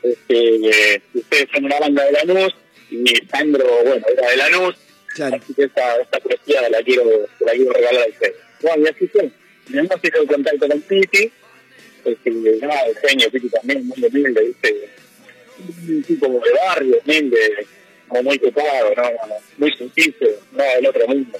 este, 0.02 0.94
eh, 0.94 1.02
ustedes 1.12 1.48
son 1.52 1.64
una 1.66 1.78
banda 1.80 2.04
de 2.04 2.12
Lanús 2.12 2.54
y 2.90 3.04
Sandro, 3.30 3.66
bueno, 3.84 4.06
era 4.16 4.30
de 4.30 4.36
Lanús, 4.36 4.76
Claro. 5.14 5.36
así 5.42 5.54
que 5.54 5.64
esta, 5.64 5.96
esta 5.96 6.18
poesía 6.20 6.68
la 6.70 6.82
quiero, 6.82 7.04
la 7.40 7.52
quiero 7.52 7.72
regalar 7.72 8.04
a 8.04 8.06
ustedes. 8.10 8.36
Bueno, 8.62 8.84
y 8.84 8.88
así 8.88 9.06
fue. 9.08 9.30
Me 9.68 9.80
hemos 9.80 9.96
hizo 10.02 10.22
el 10.22 10.26
contacto 10.28 10.68
con 10.68 10.80
Piti, 10.82 11.30
este, 12.04 12.30
nada, 12.60 12.80
el 12.86 12.96
genio, 12.96 13.30
Piti 13.30 13.48
también, 13.48 13.86
muy 13.86 14.04
humilde, 14.04 14.42
¿viste? 14.42 14.88
un 15.88 16.02
tipo 16.02 16.26
de 16.28 16.52
barrio, 16.66 16.98
humilde, 17.04 17.66
como 18.08 18.22
muy 18.24 18.38
tocado, 18.38 18.94
¿no? 18.94 19.10
muy 19.58 19.72
sencillo, 19.76 20.40
no 20.52 20.62
del 20.62 20.86
otro 20.86 21.08
mundo. 21.08 21.38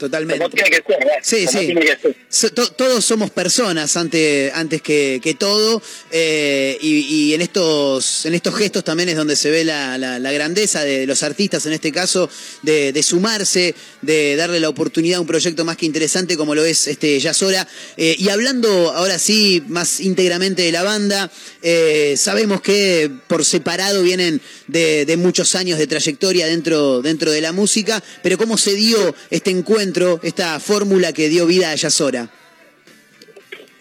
Totalmente. 0.00 0.38
Como 0.42 0.50
tiene 0.54 0.70
que 0.70 0.76
ser, 0.76 0.98
¿verdad? 0.98 1.14
Sí, 1.22 1.44
Como 1.44 1.60
sí. 1.60 1.66
tiene 1.66 1.80
que 1.82 1.96
ser. 1.98 2.16
So- 2.30 2.50
to- 2.52 2.72
todos 2.72 3.04
somos 3.04 3.30
personas 3.30 3.94
ante- 3.96 4.50
antes 4.54 4.80
que, 4.80 5.20
que 5.22 5.34
todo 5.34 5.82
eh, 6.10 6.78
y, 6.80 7.00
y 7.00 7.34
en 7.34 7.42
estos 7.42 8.24
en 8.24 8.34
estos 8.34 8.54
gestos 8.56 8.82
también 8.82 9.10
es 9.10 9.16
donde 9.16 9.36
se 9.36 9.50
ve 9.50 9.62
la, 9.62 9.98
la- 9.98 10.18
la 10.18 10.32
grandeza 10.32 10.82
de 10.84 11.06
los 11.06 11.22
artistas 11.22 11.66
en 11.66 11.74
este 11.74 11.92
caso 11.92 12.30
de, 12.62 12.92
de 12.92 13.02
sumarse 13.02 13.74
de 14.00 14.36
darle 14.36 14.58
la 14.58 14.70
oportunidad 14.70 15.18
a 15.18 15.20
un 15.20 15.26
proyecto 15.26 15.64
más 15.66 15.76
que 15.76 15.84
interesante 15.84 16.36
como 16.38 16.54
lo 16.54 16.64
es 16.64 16.86
este 16.86 17.20
Yasora 17.20 17.68
Eh, 17.98 18.16
y 18.18 18.30
hablando 18.30 18.92
ahora 18.92 19.18
sí 19.18 19.62
más 19.68 20.00
íntegramente 20.00 20.62
de 20.62 20.72
la 20.72 20.82
banda 20.82 21.30
eh, 21.62 22.14
sabemos 22.16 22.62
que 22.62 23.10
por 23.28 23.44
separado 23.44 24.02
vienen 24.02 24.40
de, 24.66 25.04
de 25.04 25.16
muchos 25.18 25.54
años 25.54 25.78
de 25.78 25.86
trayectoria 25.86 26.46
dentro 26.46 27.02
dentro 27.02 27.30
de 27.30 27.40
la 27.42 27.52
música 27.52 28.02
pero 28.22 28.38
cómo 28.38 28.56
se 28.56 28.74
dio 28.74 29.14
este 29.30 29.50
encuentro 29.50 29.89
esta 30.22 30.58
fórmula 30.60 31.12
que 31.12 31.28
dio 31.28 31.46
vida 31.46 31.70
a 31.70 31.74
Yasora 31.74 32.28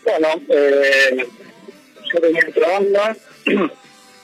Bueno, 0.03 0.27
eh, 0.49 1.25
yo 2.13 2.19
tenía 2.21 2.41
otra 2.49 2.67
banda 2.69 3.17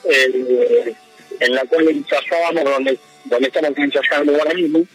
eh, 0.10 0.94
en 1.40 1.56
la 1.56 1.64
cual 1.66 1.88
ensayábamos 1.90 2.64
donde, 2.64 2.98
donde 3.26 3.48
estamos 3.48 3.78
ensayando 3.78 4.34
ahora 4.36 4.54
mismo. 4.54 4.86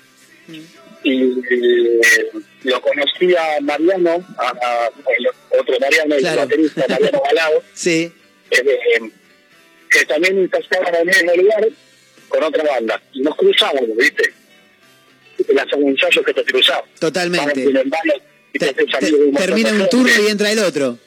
Y 1.02 1.22
eh, 1.50 2.30
lo 2.64 2.80
conocí 2.82 3.34
a 3.36 3.60
Mariano, 3.62 4.22
a, 4.36 4.48
a- 4.48 4.90
el 5.16 5.26
otro 5.58 5.78
Mariano, 5.80 6.14
el 6.14 6.20
Claro. 6.20 6.40
baterista 6.42 6.84
Mariano 6.88 7.22
Balado, 7.24 7.62
Sí, 7.72 8.12
eh, 8.50 9.00
que 9.90 10.04
también 10.06 10.38
ensayaba 10.38 10.88
en 10.90 10.96
el 10.96 11.06
mismo 11.06 11.34
lugar 11.36 11.68
con 12.28 12.42
otra 12.44 12.64
banda. 12.64 13.02
Y 13.12 13.22
nos 13.22 13.34
cruzamos, 13.36 13.82
¿viste? 13.96 14.32
Las 15.48 15.66
ensayos 15.72 16.24
que 16.24 16.32
te 16.34 16.44
cruzamos. 16.44 16.84
totalmente. 16.98 17.54
Te 17.62 17.68
un 17.68 17.74
montón 19.32 19.34
Termina 19.36 19.70
un 19.72 19.88
turno 19.88 20.10
y 20.26 20.30
entra 20.30 20.50
el 20.50 20.58
otro. 20.60 20.98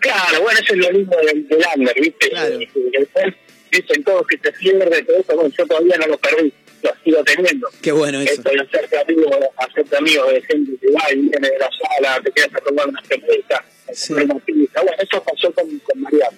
Claro, 0.00 0.42
bueno, 0.42 0.58
eso 0.62 0.74
es 0.74 0.78
lo 0.80 0.92
mismo 0.92 1.14
del, 1.24 1.46
del 1.48 1.62
under, 1.76 1.94
¿viste? 2.00 2.30
Claro. 2.30 2.60
Y 2.60 2.68
después 2.98 3.34
dicen 3.70 4.02
todos 4.04 4.26
que 4.26 4.38
se 4.38 4.52
pierde, 4.52 5.02
todo 5.04 5.16
eso, 5.18 5.34
bueno, 5.36 5.54
yo 5.56 5.66
todavía 5.66 5.96
no 5.98 6.06
lo 6.08 6.18
perdí, 6.18 6.52
lo 6.82 6.90
sigo 7.04 7.22
teniendo. 7.24 7.68
Qué 7.82 7.92
bueno 7.92 8.20
eso. 8.20 8.32
Esto 8.32 8.50
de 8.50 8.60
hacerte 8.60 8.98
amigo, 8.98 9.30
hacerte 9.58 9.96
amigo 9.96 10.24
de 10.32 10.42
gente 10.42 10.72
que 10.80 10.90
va 10.90 11.12
y 11.12 11.16
viene 11.16 11.50
de 11.50 11.58
la 11.58 11.68
sala, 11.70 12.20
te 12.22 12.32
quedas 12.32 12.54
a 12.54 12.60
tomar 12.60 12.88
una 12.88 13.02
cerveza, 13.04 13.64
Sí. 13.92 14.12
una 14.14 14.34
pizza. 14.40 14.80
Bueno, 14.82 14.96
eso 15.02 15.22
pasó 15.22 15.52
con, 15.52 15.78
con 15.80 16.00
Mariano. 16.00 16.36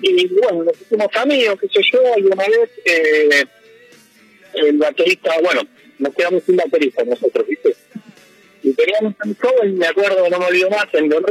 Y 0.00 0.26
bueno, 0.28 0.62
nos 0.64 0.80
hicimos 0.80 1.08
amigos, 1.14 1.58
qué 1.60 1.68
sé 1.68 1.80
yo, 1.92 2.00
y 2.18 2.22
una 2.22 2.46
vez 2.46 2.70
eh, 2.84 3.44
el 4.66 4.76
baterista, 4.78 5.32
bueno, 5.42 5.62
nos 5.98 6.14
quedamos 6.14 6.42
sin 6.44 6.56
baterista 6.56 7.04
nosotros, 7.04 7.46
¿viste? 7.46 7.74
Y 8.62 8.72
teníamos 8.72 9.14
un 9.24 9.34
joven, 9.36 9.78
me 9.78 9.86
acuerdo, 9.86 10.28
no 10.28 10.38
me 10.38 10.46
olvido 10.46 10.70
más, 10.70 10.86
en 10.92 11.08
Don. 11.08 11.24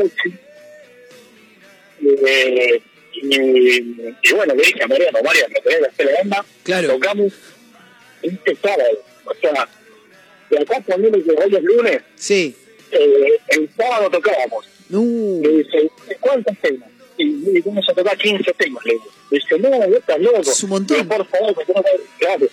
Eh, 2.04 2.82
y, 3.14 3.36
y 3.36 4.34
bueno, 4.36 4.54
le 4.54 4.64
dije 4.64 4.84
a 4.84 4.88
Mariano, 4.88 5.20
Mariano, 5.24 5.50
me 5.54 5.62
tenés 5.62 5.80
que 5.80 5.86
hacer 5.88 6.06
la 6.06 6.18
banda, 6.20 6.46
Claro. 6.64 6.88
tocamos 6.94 7.34
este 8.22 8.56
sábado. 8.56 9.04
O 9.26 9.34
sea, 9.42 9.68
de 10.50 10.60
acá 10.60 10.82
también 10.82 11.14
que 11.24 11.32
hoy 11.32 11.56
es 11.56 11.64
lunes, 11.64 12.02
Sí. 12.16 12.56
eh, 12.92 13.40
el 13.50 13.70
sábado 13.76 14.10
tocábamos. 14.12 14.66
Uh, 14.90 15.42
Me 15.42 15.50
dice, 15.50 15.90
¿cuántos 16.22 16.58
temas? 16.60 16.90
Y 17.18 17.26
le 17.26 17.52
digo, 17.54 17.72
vamos 17.72 17.90
a 17.90 17.94
tocar 17.94 18.18
15 18.18 18.54
temas. 18.54 18.86
Le 18.86 18.94
digo, 18.94 19.06
dice, 19.32 19.60
no, 19.60 19.84
estás 19.98 20.20
loco. 20.20 20.40
Es 20.42 20.64
un 20.64 20.70
montón. 20.70 21.08
Por 21.08 21.26
favor, 21.28 21.56
porque 21.56 21.74
no 21.74 21.82
me- 21.82 22.20
claro. 22.20 22.48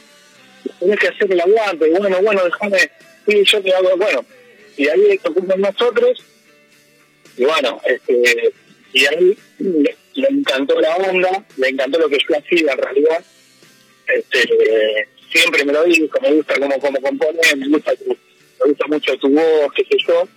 Tenés 0.80 0.98
que 0.98 1.08
hacer 1.08 1.32
el 1.32 1.40
aguante. 1.40 1.88
Y 1.88 1.92
bueno, 1.92 2.20
bueno, 2.22 2.44
déjame. 2.44 2.78
Sí, 3.26 3.42
yo 3.44 3.62
te 3.62 3.74
hago, 3.74 3.96
bueno. 3.96 4.24
Y 4.76 4.88
ahí 4.88 5.18
tocamos 5.22 5.56
nosotros. 5.58 6.22
Y 7.36 7.44
bueno, 7.44 7.80
este, 7.84 8.52
y 8.92 9.06
ahí 9.06 9.36
le, 9.58 9.96
le 10.14 10.28
encantó 10.28 10.80
la 10.80 10.94
onda, 10.96 11.44
le 11.56 11.68
encantó 11.68 11.98
lo 11.98 12.08
que 12.08 12.18
yo 12.18 12.36
hacía 12.36 12.72
en 12.72 12.78
realidad. 12.78 13.24
Este, 14.06 15.08
siempre 15.32 15.64
me 15.64 15.72
lo 15.72 15.84
dijo, 15.84 16.20
me 16.20 16.32
gusta 16.32 16.54
cómo, 16.60 16.78
cómo 16.78 17.00
compones, 17.00 17.56
me 17.56 17.68
gusta, 17.68 17.94
tu- 17.96 18.16
me 18.60 18.68
gusta 18.70 18.86
mucho 18.86 19.16
tu 19.18 19.28
voz, 19.30 19.72
qué 19.74 19.84
sé 19.84 19.96
yo. 20.06 20.28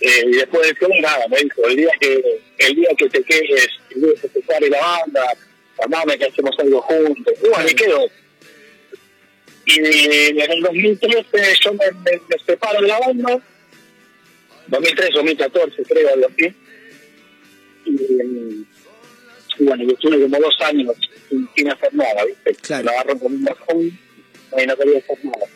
Eh, 0.00 0.24
y 0.26 0.32
después 0.32 0.62
de 0.62 0.70
eso, 0.70 0.88
nada, 1.00 1.26
me 1.28 1.38
dijo, 1.38 1.62
el 1.66 1.76
día 1.76 1.90
que 2.00 2.40
el 2.58 2.74
día 2.74 2.88
que 2.96 3.08
te 3.08 3.22
quedes, 3.22 3.68
el 3.94 4.00
día 4.02 4.10
que 4.20 4.28
te 4.28 4.40
pare 4.42 4.68
la 4.70 4.80
banda, 4.80 5.24
llamame 5.78 6.18
que 6.18 6.24
hacemos 6.26 6.58
algo 6.58 6.80
juntos. 6.82 7.34
Y 7.42 7.48
bueno, 7.48 7.68
y 7.70 7.74
quedó. 7.74 8.06
Y 9.76 10.40
en 10.40 10.50
el 10.52 10.62
2013 10.62 11.26
yo 11.64 11.72
me, 11.74 11.86
me, 12.04 12.20
me 12.28 12.44
separo 12.44 12.80
de 12.80 12.88
la 12.88 12.98
banda, 12.98 13.40
2013, 14.68 15.12
2014 15.14 15.82
creo, 15.84 16.08
algo 16.14 16.26
así. 16.28 16.54
Y, 17.86 17.90
y 17.92 19.64
bueno, 19.64 19.84
yo 19.84 19.90
estuve 19.92 20.20
como 20.22 20.38
dos 20.38 20.54
años 20.60 20.96
sin, 21.28 21.48
sin 21.56 21.70
hacer 21.70 21.94
nada, 21.94 22.24
¿viste? 22.24 22.54
Claro. 22.62 22.84
Me 22.84 22.90
agarró 22.90 23.18
como 23.18 23.34
un 23.36 23.44
bajón 23.44 23.80
y 23.82 24.66
no 24.66 24.76
quería 24.76 24.98
hacer 24.98 25.18
nada. 25.24 25.46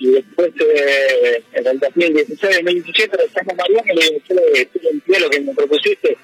Y 0.00 0.06
después, 0.12 0.50
eh, 0.60 1.42
en 1.54 1.66
el 1.66 1.78
2016, 1.80 2.38
2017, 2.64 3.16
le 3.16 3.24
llamo 3.34 3.50
a 3.50 3.54
Mariano 3.54 3.92
y 3.92 3.96
le 3.96 4.02
"Che, 4.22 4.62
estoy 4.62 4.86
en 4.92 5.00
pie 5.00 5.20
lo 5.20 5.28
que 5.30 5.40
me 5.40 5.54
propusiste. 5.54 6.16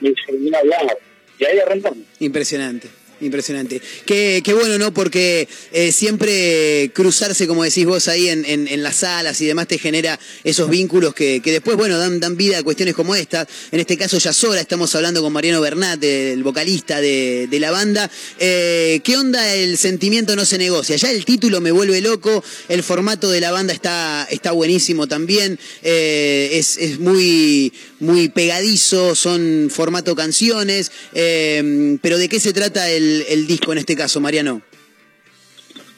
Y 0.00 0.08
dice, 0.10 0.32
no 0.32 0.58
hablaba. 0.58 0.94
Y 1.38 1.44
ahí 1.46 1.58
arrancamos. 1.58 1.98
impresionante. 2.20 2.88
Impresionante. 3.20 3.80
Qué, 4.04 4.42
qué 4.44 4.54
bueno, 4.54 4.76
¿no? 4.76 4.92
Porque 4.92 5.48
eh, 5.72 5.92
siempre 5.92 6.90
cruzarse, 6.94 7.46
como 7.46 7.62
decís 7.62 7.86
vos, 7.86 8.08
ahí 8.08 8.28
en, 8.28 8.44
en, 8.44 8.82
las 8.82 8.96
salas 8.96 9.40
y 9.40 9.46
demás 9.46 9.68
te 9.68 9.78
genera 9.78 10.18
esos 10.42 10.68
vínculos 10.68 11.14
que, 11.14 11.40
que 11.40 11.52
después, 11.52 11.76
bueno, 11.76 11.96
dan, 11.96 12.18
dan 12.18 12.36
vida 12.36 12.58
a 12.58 12.62
cuestiones 12.64 12.94
como 12.94 13.14
esta. 13.14 13.46
En 13.70 13.78
este 13.78 13.96
caso, 13.96 14.18
Yasora, 14.18 14.60
estamos 14.60 14.92
hablando 14.96 15.22
con 15.22 15.32
Mariano 15.32 15.60
Bernat, 15.60 16.02
el 16.02 16.42
vocalista 16.42 17.00
de, 17.00 17.46
de 17.48 17.60
la 17.60 17.70
banda. 17.70 18.10
Eh, 18.40 19.00
¿Qué 19.04 19.16
onda 19.16 19.54
el 19.54 19.78
sentimiento 19.78 20.34
no 20.34 20.44
se 20.44 20.58
negocia? 20.58 20.96
Ya 20.96 21.10
el 21.10 21.24
título 21.24 21.60
me 21.60 21.70
vuelve 21.70 22.00
loco, 22.00 22.42
el 22.68 22.82
formato 22.82 23.30
de 23.30 23.40
la 23.40 23.52
banda 23.52 23.72
está, 23.72 24.26
está 24.28 24.50
buenísimo 24.50 25.06
también, 25.06 25.58
eh, 25.82 26.50
es, 26.54 26.76
es 26.78 26.98
muy, 26.98 27.72
muy 28.00 28.28
pegadizo, 28.28 29.14
son 29.14 29.70
formato 29.70 30.16
canciones, 30.16 30.90
pero 31.12 32.18
¿de 32.18 32.28
qué 32.28 32.40
se 32.40 32.52
trata 32.52 32.90
el, 32.90 33.03
el 33.28 33.46
disco 33.46 33.72
en 33.72 33.78
este 33.78 33.96
caso, 33.96 34.20
Mariano? 34.20 34.62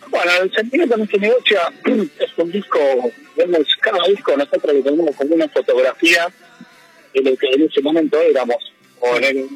Bueno, 0.08 0.30
el 0.42 0.52
sentimiento 0.52 0.96
no 0.96 1.06
se 1.06 1.18
negocia 1.18 1.60
es 1.84 2.30
un 2.36 2.52
disco, 2.52 2.78
vemos 3.36 3.66
cada 3.80 4.06
disco 4.08 4.36
nosotros 4.36 4.74
lo 4.74 4.82
tenemos 4.82 5.16
como 5.16 5.34
una 5.34 5.48
fotografía 5.48 6.28
de 7.12 7.20
lo 7.22 7.36
que 7.36 7.46
en 7.48 7.62
ese 7.62 7.80
momento 7.82 8.20
éramos, 8.20 8.56
o 9.00 9.16
en 9.16 9.24
el- 9.24 9.48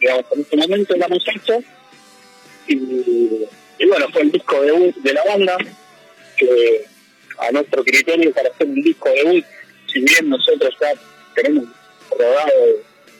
digamos, 0.00 0.24
en 0.32 0.40
ese 0.42 0.56
momento 0.56 0.94
éramos 0.94 1.24
eso, 1.26 1.62
y, 2.68 2.74
y 3.78 3.86
bueno, 3.88 4.08
fue 4.12 4.22
el 4.22 4.32
disco 4.32 4.60
debut 4.62 4.94
de 4.96 5.12
la 5.14 5.24
banda, 5.24 5.56
que 6.36 6.84
a 7.38 7.50
nuestro 7.52 7.82
criterio 7.84 8.32
para 8.32 8.50
hacer 8.50 8.66
un 8.66 8.82
disco 8.82 9.08
debut, 9.08 9.44
si 9.92 10.00
bien 10.00 10.28
nosotros 10.28 10.74
ya 10.80 10.92
tenemos 11.34 11.64
rodado 12.10 12.50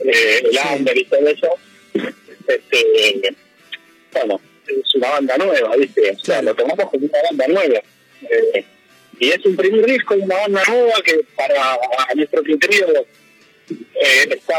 eh, 0.00 0.42
el 0.50 0.58
under 0.78 0.96
y 0.98 1.04
todo 1.04 1.26
eso, 1.28 1.48
este, 2.48 3.34
bueno, 4.18 4.40
es 4.66 4.94
una 4.94 5.10
banda 5.10 5.36
nueva, 5.38 5.76
¿viste? 5.76 6.00
O 6.10 6.18
sea, 6.18 6.40
Claro. 6.40 6.42
lo 6.46 6.54
tomamos 6.54 6.90
como 6.90 7.06
una 7.06 7.18
banda 7.30 7.48
nueva. 7.48 7.80
Eh, 8.30 8.64
y 9.18 9.28
es 9.30 9.44
un 9.46 9.56
primer 9.56 9.84
disco 9.86 10.14
de 10.14 10.22
una 10.22 10.36
banda 10.36 10.62
nueva 10.68 10.94
que 11.04 11.20
para 11.36 11.72
a 11.74 12.14
nuestro 12.14 12.42
criterio 12.42 12.86
eh, 13.68 14.28
está 14.30 14.58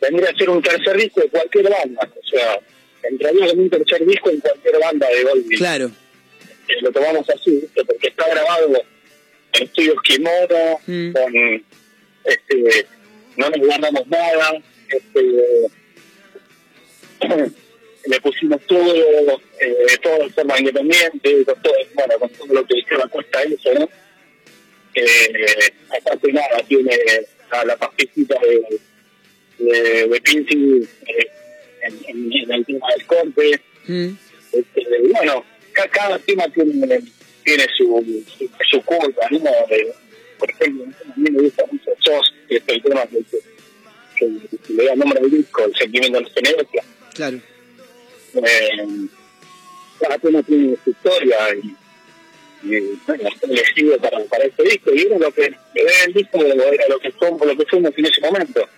vendría 0.00 0.30
a 0.30 0.34
ser 0.36 0.50
un 0.50 0.60
tercer 0.62 0.96
disco 0.96 1.20
de 1.20 1.28
cualquier 1.28 1.70
banda. 1.70 2.08
O 2.20 2.26
sea, 2.26 2.60
entraría 3.02 3.46
en 3.46 3.60
un 3.60 3.70
tercer 3.70 4.04
disco 4.06 4.30
en 4.30 4.40
cualquier 4.40 4.78
banda 4.80 5.08
de 5.08 5.22
Goldie. 5.24 5.56
Claro, 5.56 5.90
Eh, 6.68 6.80
lo 6.80 6.90
tomamos 6.92 7.28
así, 7.30 7.50
¿viste? 7.60 7.84
porque 7.84 8.08
está 8.08 8.26
grabado 8.28 8.68
en 8.68 9.62
estudios 9.62 9.96
Kimono, 10.02 10.80
Mm. 10.86 11.12
con 11.12 11.64
este 12.24 12.86
no 13.36 13.50
nos 13.50 13.58
guardamos 13.66 14.06
nada, 14.08 14.62
este 14.88 15.20
le 18.06 18.20
pusimos 18.20 18.60
todo, 18.66 18.94
eh, 19.60 19.98
todo 20.02 20.18
de 20.24 20.30
forma 20.30 20.58
independiente, 20.58 21.44
con 21.44 21.62
todo, 21.62 21.74
bueno, 21.94 22.14
con 22.18 22.28
todo 22.30 22.54
lo 22.54 22.66
que 22.66 22.78
hicieron 22.78 23.08
cuesta 23.08 23.42
eso, 23.42 23.72
¿no? 23.78 23.88
Eh, 24.94 25.72
aparte 25.98 26.32
nada, 26.32 26.58
tiene 26.68 26.96
la, 27.50 27.64
la 27.64 27.76
pastillita 27.76 28.36
de, 28.40 28.78
de, 29.58 30.08
de 30.08 30.20
Pincy 30.20 30.88
eh, 31.06 31.26
en, 31.82 31.98
en, 32.08 32.32
en 32.32 32.52
el 32.52 32.64
tema 32.66 32.86
del 32.96 33.06
corte, 33.06 33.60
Mm, 33.86 34.14
este, 34.50 34.82
bueno, 35.12 35.44
ca- 35.72 35.86
cada 35.88 36.18
tema 36.20 36.44
tiene, 36.48 37.02
tiene 37.44 37.66
su, 37.76 38.24
su, 38.38 38.50
su 38.70 38.82
culpa, 38.82 39.28
¿no? 39.30 39.38
De- 39.68 39.92
por 40.38 40.50
ejemplo, 40.50 40.84
a 40.84 41.12
mí 41.20 41.30
me 41.30 41.42
gusta 41.42 41.64
mucho 41.70 41.90
SOS, 42.00 42.34
que 42.48 42.56
es 42.56 42.62
el 42.66 42.82
tema 42.82 43.02
que, 43.06 43.18
que, 44.16 44.26
que 44.66 44.72
le 44.72 44.84
da 44.86 44.96
nombre 44.96 45.20
al 45.20 45.30
disco, 45.30 45.64
el 45.66 45.74
sentimiento 45.76 46.18
de 46.18 46.24
la. 46.24 46.82
Claro. 47.14 47.40
Eh, 48.44 49.06
cada 50.00 50.18
tema 50.18 50.42
tiene 50.42 50.76
su 50.84 50.90
historia 50.90 51.36
y, 51.54 51.76
y 52.66 52.98
bueno, 53.06 53.28
elegido 53.42 53.96
para, 53.98 54.24
para 54.24 54.44
este 54.44 54.62
disco 54.64 54.90
y 54.94 55.02
era 55.02 55.18
lo 55.18 55.32
que 55.32 55.42
era 55.74 56.04
el 56.06 56.12
disco 56.12 56.44
era 56.44 56.88
lo 56.88 56.98
que 56.98 57.12
somos, 57.18 57.46
lo 57.46 57.56
que 57.56 57.64
fuimos 57.66 57.92
en 57.96 58.06
ese 58.06 58.20
momento. 58.20 58.68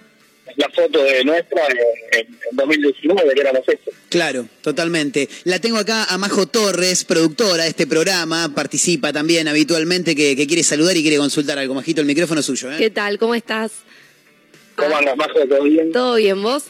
La 0.56 0.68
foto 0.70 1.02
de 1.02 1.24
nuestra 1.24 1.66
en, 2.12 2.26
en 2.26 2.38
2019 2.52 3.34
que 3.34 3.40
éramos 3.40 3.68
esto. 3.68 3.90
Claro, 4.08 4.46
totalmente. 4.62 5.28
La 5.44 5.58
tengo 5.58 5.76
acá 5.76 6.04
a 6.04 6.16
Majo 6.18 6.46
Torres, 6.46 7.04
productora 7.04 7.64
de 7.64 7.70
este 7.70 7.86
programa, 7.86 8.52
participa 8.54 9.12
también 9.12 9.48
habitualmente, 9.48 10.14
que, 10.14 10.36
que 10.36 10.46
quiere 10.46 10.62
saludar 10.62 10.96
y 10.96 11.02
quiere 11.02 11.18
consultar 11.18 11.58
algo. 11.58 11.74
Majito, 11.74 12.00
el 12.00 12.06
micrófono 12.06 12.40
es 12.40 12.46
suyo. 12.46 12.72
¿eh? 12.72 12.76
¿Qué 12.78 12.90
tal? 12.90 13.18
¿Cómo 13.18 13.34
estás? 13.34 13.72
¿Cómo 14.76 14.96
andas, 14.96 15.16
Majo? 15.16 15.40
¿Todo 15.48 15.62
bien? 15.64 15.90
¿Todo 15.92 16.14
bien 16.14 16.42
vos? 16.42 16.64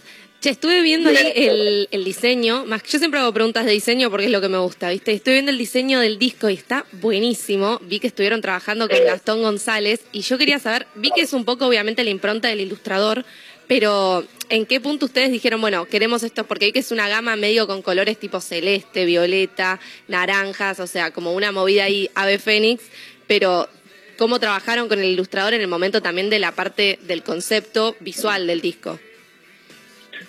Che, 0.47 0.53
estuve 0.53 0.81
viendo 0.81 1.11
ahí 1.11 1.33
el, 1.35 1.89
el 1.91 2.05
diseño. 2.05 2.65
Más, 2.67 2.81
yo 2.85 3.01
siempre 3.01 3.19
hago 3.19 3.33
preguntas 3.33 3.67
de 3.67 3.73
diseño 3.73 4.13
porque 4.13 4.27
es 4.27 4.31
lo 4.31 4.41
que 4.41 4.49
me 4.49 4.59
gusta, 4.59 4.91
¿viste? 4.91 5.11
Estoy 5.11 5.33
viendo 5.33 5.51
el 5.51 5.59
diseño 5.59 5.99
del 5.99 6.21
disco 6.21 6.49
y 6.49 6.55
está 6.55 6.87
buenísimo. 6.93 7.81
Vi 7.83 7.99
que 7.99 8.07
estuvieron 8.07 8.41
trabajando 8.43 8.89
con 8.89 8.97
Gastón 9.05 9.43
González 9.43 10.03
y 10.13 10.21
yo 10.21 10.39
quería 10.39 10.61
saber, 10.61 10.87
vi 10.95 11.11
que 11.11 11.23
es 11.23 11.33
un 11.33 11.45
poco 11.45 11.67
obviamente 11.67 12.05
la 12.05 12.11
impronta 12.11 12.47
del 12.47 12.61
ilustrador, 12.61 13.25
pero 13.67 14.25
¿en 14.49 14.67
qué 14.67 14.81
punto 14.81 15.07
ustedes 15.07 15.33
dijeron, 15.33 15.61
bueno, 15.61 15.85
queremos 15.87 16.23
esto? 16.23 16.45
Porque 16.47 16.67
vi 16.67 16.73
que 16.73 16.79
es 16.79 16.93
una 16.93 17.09
gama 17.09 17.35
medio 17.35 17.67
con 17.67 17.83
colores 17.83 18.17
tipo 18.17 18.41
celeste, 18.41 19.05
violeta, 19.05 19.81
naranjas, 20.07 20.79
o 20.79 20.87
sea, 20.87 21.11
como 21.11 21.33
una 21.33 21.51
movida 21.51 21.83
ahí 21.83 22.09
ave 22.15 22.39
fénix, 22.39 22.85
pero 23.27 23.69
¿cómo 24.17 24.39
trabajaron 24.39 24.87
con 24.87 25.01
el 25.01 25.07
ilustrador 25.07 25.55
en 25.55 25.61
el 25.61 25.67
momento 25.67 26.03
también 26.03 26.31
de 26.31 26.39
la 26.39 26.53
parte 26.53 27.01
del 27.03 27.25
concepto 27.25 27.97
visual 27.99 28.47
del 28.47 28.61
disco? 28.61 29.01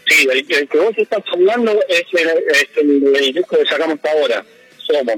Sí, 0.08 0.28
el, 0.32 0.46
el 0.52 0.68
que 0.70 0.78
vos 0.78 0.94
estás 0.98 1.22
hablando 1.32 1.80
es 1.90 2.04
el, 2.14 2.28
es 2.50 2.68
el, 2.78 3.16
el 3.16 3.34
disco 3.34 3.58
que 3.58 3.66
sacamos 3.66 4.00
ahora, 4.04 4.46
Somos. 4.78 5.16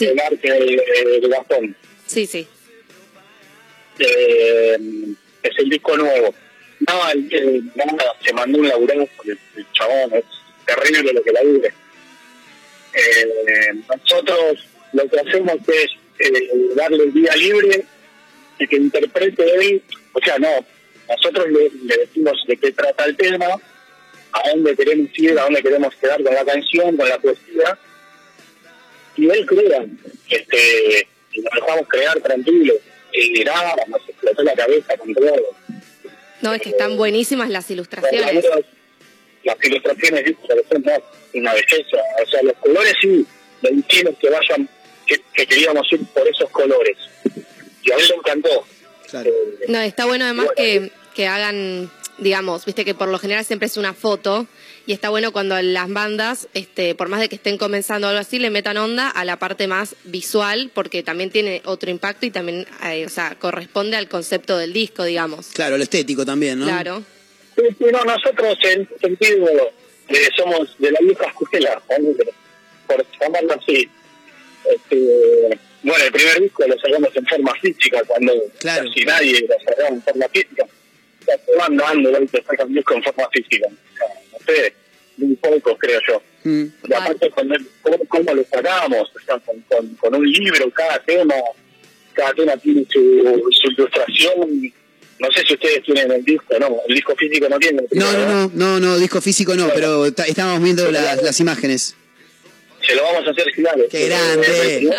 El 0.00 0.20
arte 0.20 0.50
de, 0.52 1.20
de 1.20 1.28
Gastón. 1.28 1.76
Sí, 2.06 2.26
sí. 2.26 2.46
Eh, 3.98 4.76
es 5.42 5.58
el 5.58 5.68
disco 5.70 5.96
nuevo. 5.96 6.34
No, 6.88 7.10
el, 7.10 7.32
el- 7.32 7.64
nada, 7.74 8.14
se 8.24 8.32
mandó 8.32 8.58
un 8.58 8.68
laburazo, 8.68 9.08
el, 9.24 9.38
el 9.56 9.66
chabón, 9.72 10.12
es 10.14 10.24
terrible 10.66 11.12
lo 11.12 11.22
que 11.22 11.32
labure. 11.32 11.72
Eh, 12.94 13.72
nosotros 13.88 14.66
lo 14.92 15.08
que 15.08 15.20
hacemos 15.20 15.56
es 15.68 15.86
eh, 16.20 16.50
darle 16.76 17.04
el 17.04 17.12
día 17.12 17.34
libre 17.36 17.84
y 18.58 18.66
que 18.66 18.76
interprete 18.76 19.54
él, 19.56 19.82
o 20.12 20.20
sea, 20.24 20.38
no, 20.38 20.64
nosotros 21.08 21.46
le, 21.48 21.70
le 21.84 21.96
decimos 21.98 22.42
de 22.46 22.56
qué 22.56 22.72
trata 22.72 23.04
el 23.04 23.16
tema, 23.16 23.46
a 24.34 24.48
dónde 24.50 24.74
queremos 24.74 25.10
ir, 25.14 25.38
a 25.38 25.44
dónde 25.44 25.62
queremos 25.62 25.94
quedar 25.96 26.22
con 26.22 26.34
la 26.34 26.44
canción, 26.44 26.96
con 26.96 27.08
la 27.08 27.18
poesía, 27.18 27.78
y 29.16 29.30
él 29.30 29.46
crea, 29.46 29.86
este, 30.28 31.08
y 31.32 31.40
nos 31.40 31.52
dejamos 31.54 31.88
crear 31.88 32.20
tranquilo, 32.20 32.74
y 33.12 33.44
nada, 33.44 33.76
nos 33.86 34.08
explotó 34.08 34.42
la 34.42 34.54
cabeza 34.54 34.96
con 34.96 35.14
todo. 35.14 35.56
No, 36.42 36.52
es 36.52 36.62
que 36.62 36.70
están 36.70 36.96
buenísimas 36.96 37.48
las 37.48 37.70
ilustraciones. 37.70 38.44
las 39.44 39.56
ilustraciones 39.64 40.34
son 40.68 40.84
una 41.34 41.54
belleza, 41.54 41.96
o 42.22 42.26
sea, 42.28 42.42
los 42.42 42.54
colores 42.54 42.94
sí, 43.00 43.24
le 43.62 43.70
dijimos 43.70 44.16
que 44.18 44.30
vayan, 44.30 44.68
que, 45.06 45.20
que 45.32 45.46
queríamos 45.46 45.86
ir 45.92 46.04
por 46.12 46.26
esos 46.26 46.50
colores, 46.50 46.96
y 47.82 47.92
a 47.92 47.96
él 47.96 48.08
le 48.08 48.14
encantó. 48.16 48.66
Eh, 49.22 49.66
No, 49.68 49.80
está 49.80 50.06
bueno 50.06 50.24
además 50.24 50.48
que, 50.56 50.90
que 51.14 51.26
hagan, 51.26 51.90
digamos, 52.18 52.64
viste 52.64 52.84
que 52.84 52.94
por 52.94 53.08
lo 53.08 53.18
general 53.18 53.44
siempre 53.44 53.66
es 53.66 53.76
una 53.76 53.94
foto 53.94 54.46
y 54.86 54.92
está 54.92 55.08
bueno 55.08 55.32
cuando 55.32 55.60
las 55.62 55.88
bandas, 55.90 56.48
este, 56.52 56.94
por 56.94 57.08
más 57.08 57.20
de 57.20 57.28
que 57.28 57.36
estén 57.36 57.56
comenzando 57.56 58.08
algo 58.08 58.20
así, 58.20 58.38
le 58.38 58.50
metan 58.50 58.76
onda 58.76 59.08
a 59.08 59.24
la 59.24 59.38
parte 59.38 59.66
más 59.66 59.96
visual 60.04 60.70
porque 60.74 61.02
también 61.02 61.30
tiene 61.30 61.62
otro 61.64 61.90
impacto 61.90 62.26
y 62.26 62.30
también, 62.30 62.66
eh, 62.84 63.06
o 63.06 63.08
sea, 63.08 63.36
corresponde 63.36 63.96
al 63.96 64.08
concepto 64.08 64.58
del 64.58 64.72
disco, 64.72 65.04
digamos. 65.04 65.48
Claro, 65.54 65.78
lo 65.78 65.82
estético 65.82 66.26
también, 66.26 66.58
¿no? 66.58 66.66
Claro. 66.66 67.02
Sí, 67.56 67.62
sí, 67.78 67.84
no, 67.90 68.04
nosotros 68.04 68.58
en 68.64 68.88
sentido 69.00 69.46
eh, 70.08 70.28
somos 70.36 70.76
de 70.78 70.90
la 70.90 70.98
vieja 71.00 71.24
escuela, 71.26 71.82
por 72.86 73.06
llamarlo 73.20 73.54
así. 73.54 73.88
Este, 74.70 75.58
bueno, 75.84 76.04
el 76.04 76.12
primer 76.12 76.40
disco 76.40 76.64
lo 76.66 76.78
sacamos 76.78 77.10
en 77.14 77.26
forma 77.26 77.54
física, 77.60 78.02
cuando 78.06 78.32
casi 78.58 79.04
nadie 79.04 79.46
lo 79.46 79.54
sacaba 79.62 79.88
en 79.88 80.02
forma 80.02 80.28
física. 80.28 80.66
Van 81.58 81.76
dando, 81.76 82.10
¿no? 82.10 82.26
te 82.26 82.42
sacan 82.42 82.72
disco 82.72 82.94
en 82.94 83.02
forma 83.02 83.28
física. 83.30 83.66
O 83.68 83.96
sea, 83.96 84.06
no 84.32 84.38
sé, 84.46 84.74
muy 85.18 85.36
pocos 85.36 85.76
creo 85.78 86.00
yo. 86.08 86.22
Mm. 86.44 86.64
Y 86.88 86.94
aparte, 86.94 87.30
¿cómo, 87.30 87.98
cómo 88.08 88.34
lo 88.34 88.44
sacamos? 88.44 89.10
O 89.14 89.20
sea, 89.26 89.38
con, 89.40 89.60
con, 89.62 89.88
con 89.96 90.14
un 90.14 90.30
libro, 90.30 90.70
cada 90.70 90.98
tema, 91.02 91.34
cada 92.14 92.32
tema 92.32 92.56
tiene 92.56 92.86
su, 92.90 93.42
su 93.50 93.70
ilustración. 93.70 94.72
No 95.18 95.30
sé 95.32 95.42
si 95.46 95.54
ustedes 95.54 95.82
tienen 95.84 96.10
el 96.10 96.24
disco, 96.24 96.58
no, 96.58 96.78
el 96.88 96.94
disco 96.94 97.14
físico 97.14 97.46
no 97.48 97.58
tiene. 97.58 97.82
No, 97.92 98.12
no, 98.12 98.26
no, 98.26 98.50
no, 98.54 98.80
no, 98.80 98.98
disco 98.98 99.20
físico 99.20 99.54
no, 99.54 99.68
pero 99.74 100.06
estábamos 100.06 100.62
viendo 100.62 100.90
las, 100.90 101.22
las 101.22 101.38
imágenes. 101.40 101.94
Se 102.86 102.94
lo 102.94 103.02
vamos 103.02 103.28
a 103.28 103.30
hacer 103.30 103.52
girar. 103.54 103.76
¡Qué 103.90 104.08
grande! 104.08 104.90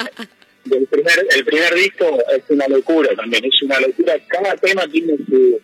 El 1.18 1.28
primer, 1.28 1.38
el 1.38 1.46
primer 1.46 1.76
disco 1.76 2.18
es 2.36 2.44
una 2.50 2.68
locura 2.68 3.10
también, 3.16 3.46
es 3.46 3.62
una 3.64 3.80
locura. 3.80 4.18
Cada 4.28 4.56
tema 4.58 4.88
tiene 4.88 5.16
su, 5.28 5.60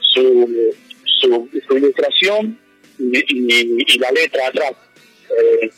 su, 0.00 0.74
su, 1.04 1.48
su 1.66 1.76
ilustración 1.78 2.58
y, 2.98 3.18
y- 3.18 3.84
y 3.94 3.98
la 3.98 4.10
letra 4.12 4.48
atrás. 4.48 4.72
Eh, 5.30 5.70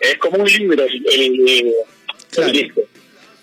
es 0.00 0.18
como 0.18 0.38
un 0.42 0.48
libro 0.48 0.84
el, 0.84 1.06
el- 1.08 1.74
el 2.36 2.52
disco. 2.52 2.82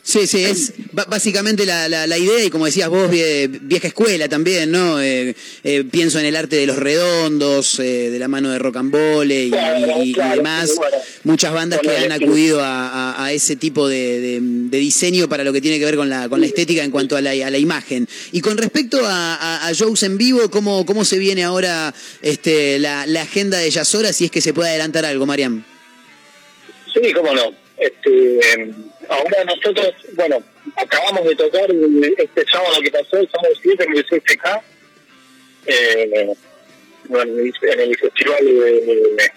Sí, 0.08 0.28
sí, 0.28 0.43
es 0.43 0.72
básicamente 1.08 1.66
la, 1.66 1.89
la, 1.89 2.06
la 2.06 2.18
idea 2.20 2.43
y 2.43 2.51
como 2.51 2.68
decías 2.68 2.89
vos, 2.89 3.10
vie- 3.10 3.49
vieja 3.64 3.88
escuela 3.88 4.30
también, 4.30 4.70
¿no? 4.70 5.01
Eh, 5.01 5.36
eh, 5.64 5.84
pienso 5.84 6.20
en 6.20 6.28
el 6.28 6.36
arte 6.36 6.58
de 6.58 6.68
los 6.68 6.78
redondos, 6.78 7.80
eh, 7.80 8.12
de 8.12 8.20
la 8.20 8.28
mano 8.28 8.51
de 8.51 8.60
rocambole 8.60 9.45
y, 9.45 9.51
y- 9.51 10.10
y 10.12 10.14
demás. 10.14 10.76
Muchas 11.24 11.51
bandas 11.53 11.80
que 11.82 11.89
han 11.97 12.12
acudido 12.12 12.62
a, 12.64 13.14
a- 13.16 13.26
a 13.26 13.34
ese 13.34 13.56
tipo 13.56 13.88
de, 13.88 14.20
de- 14.22 14.39
de 14.41 14.78
diseño 14.78 15.28
para 15.28 15.43
lo 15.43 15.51
que 15.51 15.60
tiene 15.60 15.80
que 15.80 15.86
ver 15.86 15.95
con 15.95 16.08
la, 16.08 16.30
con 16.30 16.39
la 16.39 16.45
estética 16.45 16.84
en 16.84 16.91
cuanto 16.91 17.18
a 17.18 17.22
la, 17.22 17.32
a 17.32 17.49
la 17.49 17.58
imagen. 17.58 18.08
Y 18.32 18.41
con 18.41 18.60
respecto 18.60 18.99
a, 19.03 19.66
a- 19.68 19.74
shows 19.74 20.03
en 20.03 20.20
vivo, 20.20 20.51
¿cómo, 20.51 20.86
cómo 20.86 21.03
se 21.03 21.18
viene 21.18 21.43
ahora 21.43 21.95
este, 22.22 22.78
la, 22.78 23.08
la 23.08 23.24
agenda 23.24 23.58
de 23.58 23.72
Yasora, 23.72 24.14
si 24.14 24.26
es 24.26 24.32
que 24.32 24.41
se 24.41 24.53
puede 24.53 24.70
adelantar 24.70 25.03
algo, 25.03 25.26
Mariam? 25.26 25.64
Sí, 26.93 27.12
cómo 27.12 27.34
no. 27.34 27.51
Este, 27.78 28.38
eh, 28.39 28.72
ahora 29.10 29.43
nosotros, 29.43 29.93
bueno, 30.14 30.43
acabamos 30.76 31.26
de 31.26 31.36
tocar 31.36 31.70
este 32.18 32.45
sábado 32.51 32.80
que 32.82 32.91
pasó, 32.91 33.18
el 33.18 33.30
sábado 33.30 33.53
7 33.62 33.84
en 33.84 33.97
el 33.97 34.06
CFK, 34.06 34.45
eh, 35.68 36.34
bueno, 37.06 37.34
en 37.39 37.80
el 37.80 37.97
Festival 37.97 38.45
de 38.45 39.32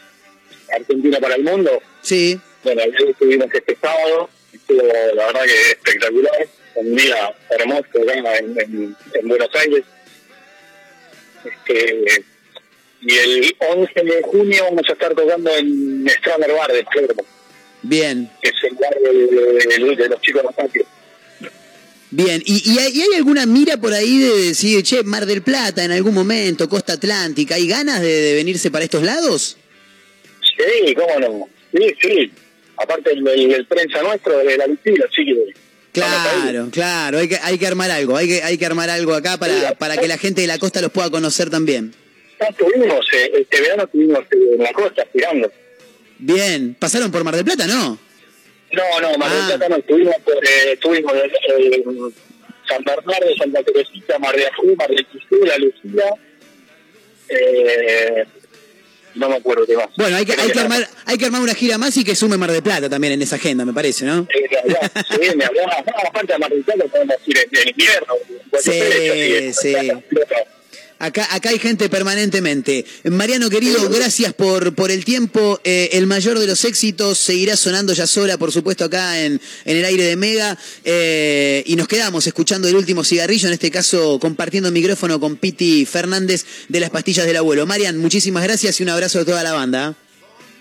Argentina 0.74 1.18
para 1.20 1.34
el 1.36 1.44
Mundo. 1.44 1.82
Sí. 2.02 2.40
Bueno, 2.64 2.82
ahí 2.82 2.92
estuvimos 3.08 3.48
este 3.52 3.76
sábado, 3.80 4.28
estuvo 4.52 4.82
la 4.82 5.26
verdad 5.26 5.44
que 5.44 5.70
espectacular, 5.70 6.48
un 6.74 6.96
día 6.96 7.34
hermoso 7.50 8.02
acá 8.02 8.38
en, 8.38 8.60
en, 8.60 8.96
en 9.14 9.28
Buenos 9.28 9.54
Aires. 9.54 9.84
Este, 11.44 12.24
y 13.00 13.16
el 13.16 13.56
11 13.60 14.02
de 14.02 14.22
junio 14.22 14.64
vamos 14.64 14.82
a 14.88 14.92
estar 14.92 15.14
tocando 15.14 15.50
en 15.56 16.08
Stramer 16.08 16.52
Bar 16.52 16.72
de 16.72 16.84
Palermo 16.84 17.24
Bien. 17.82 18.30
que 18.42 18.48
es 18.48 18.54
el 18.64 18.74
bar 18.76 18.94
de, 19.00 19.86
de- 19.88 19.96
de 19.96 20.08
los 20.08 20.20
chicos 20.20 20.42
de 20.42 20.48
patio. 20.54 20.84
Bien, 22.10 22.42
¿Y, 22.46 22.72
y 22.72 22.78
hay, 22.78 22.92
y 22.96 23.02
hay 23.02 23.14
alguna 23.16 23.44
mira 23.44 23.76
por 23.76 23.92
ahí 23.92 24.18
de 24.18 24.34
decir, 24.48 24.82
che, 24.82 25.02
Mar 25.02 25.26
del 25.26 25.42
Plata 25.42 25.84
en 25.84 25.92
algún 25.92 26.14
momento, 26.14 26.66
Costa 26.68 26.94
Atlántica, 26.94 27.56
¿hay 27.56 27.68
ganas 27.68 28.00
de, 28.00 28.08
de 28.08 28.34
venirse 28.34 28.70
para 28.70 28.84
estos 28.84 29.02
lados? 29.02 29.58
Sí, 30.56 30.94
cómo 30.94 31.20
no. 31.20 31.48
Sí, 31.72 31.94
sí. 32.00 32.32
Aparte 32.78 33.12
el, 33.12 33.26
el, 33.28 33.52
el 33.52 33.66
prensa 33.66 34.00
nuestro 34.02 34.38
de 34.38 34.56
la 34.56 34.66
Lucila, 34.66 35.04
sí 35.14 35.24
que... 35.24 35.52
Claro, 35.92 36.68
claro, 36.70 37.18
hay 37.18 37.28
que, 37.28 37.36
hay 37.42 37.58
que 37.58 37.66
armar 37.66 37.90
algo, 37.90 38.16
hay 38.16 38.28
que, 38.28 38.42
hay 38.42 38.56
que 38.56 38.66
armar 38.66 38.88
algo 38.88 39.14
acá 39.14 39.36
para, 39.36 39.74
para 39.74 39.96
que 39.96 40.06
la 40.06 40.16
gente 40.16 40.40
de 40.42 40.46
la 40.46 40.58
costa 40.58 40.80
los 40.80 40.92
pueda 40.92 41.10
conocer 41.10 41.50
también. 41.50 41.92
Estuvimos, 42.38 43.04
eh, 43.14 43.32
este 43.40 43.60
verano 43.60 43.82
estuvimos 43.84 44.20
eh, 44.20 44.54
en 44.56 44.62
la 44.62 44.72
costa 44.72 45.04
girando. 45.12 45.50
Bien, 46.18 46.76
¿pasaron 46.78 47.10
por 47.10 47.22
Mar 47.24 47.36
del 47.36 47.44
Plata, 47.44 47.66
no? 47.66 47.98
No, 48.72 49.00
no, 49.00 49.18
Mar 49.18 49.30
del 49.30 49.40
Ah. 49.40 49.46
Plata 49.48 49.68
no, 49.68 49.76
estuvimos, 49.76 50.14
por, 50.24 50.34
eh, 50.36 50.72
estuvimos 50.72 51.12
eh, 51.14 51.84
San 52.68 52.84
Bernardo, 52.84 53.26
Santa 53.38 53.62
Teresita, 53.62 54.18
Mar 54.18 54.34
de 54.36 54.46
Ajú, 54.46 54.74
Mar 54.76 54.88
del 54.88 55.06
Quisú, 55.06 55.44
La 55.44 55.56
Lucila, 55.58 56.14
eh, 57.28 58.24
no 59.14 59.28
me 59.28 59.36
acuerdo 59.36 59.66
qué 59.66 59.76
más. 59.76 59.88
Bueno, 59.96 60.16
hay 60.16 60.24
que, 60.26 60.32
hay 60.32 60.50
que, 60.50 60.60
armar, 60.60 60.88
hay 61.06 61.18
que 61.18 61.24
armar 61.26 61.40
una 61.40 61.54
gira 61.54 61.78
más 61.78 61.96
y 61.96 62.04
que 62.04 62.14
sume 62.14 62.36
Mar 62.36 62.52
del 62.52 62.62
Plata 62.62 62.88
también 62.88 63.14
en 63.14 63.22
esa 63.22 63.36
agenda, 63.36 63.64
me 63.64 63.72
parece, 63.72 64.04
¿no? 64.04 64.26
Eh, 64.34 64.48
hablaba, 64.62 64.90
sí, 65.08 65.36
me 65.36 65.44
hablaba, 65.44 65.84
no, 65.86 66.08
aparte 66.08 66.32
de 66.32 66.38
Mar 66.38 66.50
del 66.50 66.62
Plata 66.62 66.84
podemos 66.84 67.16
ir 67.26 67.38
en, 67.38 67.68
invierno, 67.68 68.14
Sí, 68.60 69.52
sí. 69.54 69.92
Acá, 71.00 71.28
acá 71.30 71.50
hay 71.50 71.60
gente 71.60 71.88
permanentemente. 71.88 72.84
Mariano 73.04 73.48
querido, 73.50 73.88
gracias 73.88 74.32
por, 74.32 74.74
por 74.74 74.90
el 74.90 75.04
tiempo. 75.04 75.60
Eh, 75.62 75.90
el 75.92 76.08
mayor 76.08 76.40
de 76.40 76.46
los 76.48 76.64
éxitos 76.64 77.18
seguirá 77.18 77.56
sonando 77.56 77.92
ya 77.92 78.06
sola, 78.08 78.36
por 78.36 78.50
supuesto, 78.50 78.86
acá 78.86 79.20
en, 79.20 79.40
en 79.64 79.76
el 79.76 79.84
aire 79.84 80.02
de 80.02 80.16
Mega. 80.16 80.58
Eh, 80.84 81.62
y 81.66 81.76
nos 81.76 81.86
quedamos 81.86 82.26
escuchando 82.26 82.66
el 82.66 82.74
último 82.74 83.04
cigarrillo, 83.04 83.46
en 83.46 83.54
este 83.54 83.70
caso 83.70 84.18
compartiendo 84.20 84.72
micrófono 84.72 85.20
con 85.20 85.36
Piti 85.36 85.86
Fernández 85.86 86.44
de 86.68 86.80
las 86.80 86.90
pastillas 86.90 87.26
del 87.26 87.36
abuelo. 87.36 87.64
Marian, 87.64 87.96
muchísimas 87.98 88.42
gracias 88.42 88.80
y 88.80 88.82
un 88.82 88.88
abrazo 88.88 89.20
a 89.20 89.24
toda 89.24 89.44
la 89.44 89.52
banda. 89.52 89.94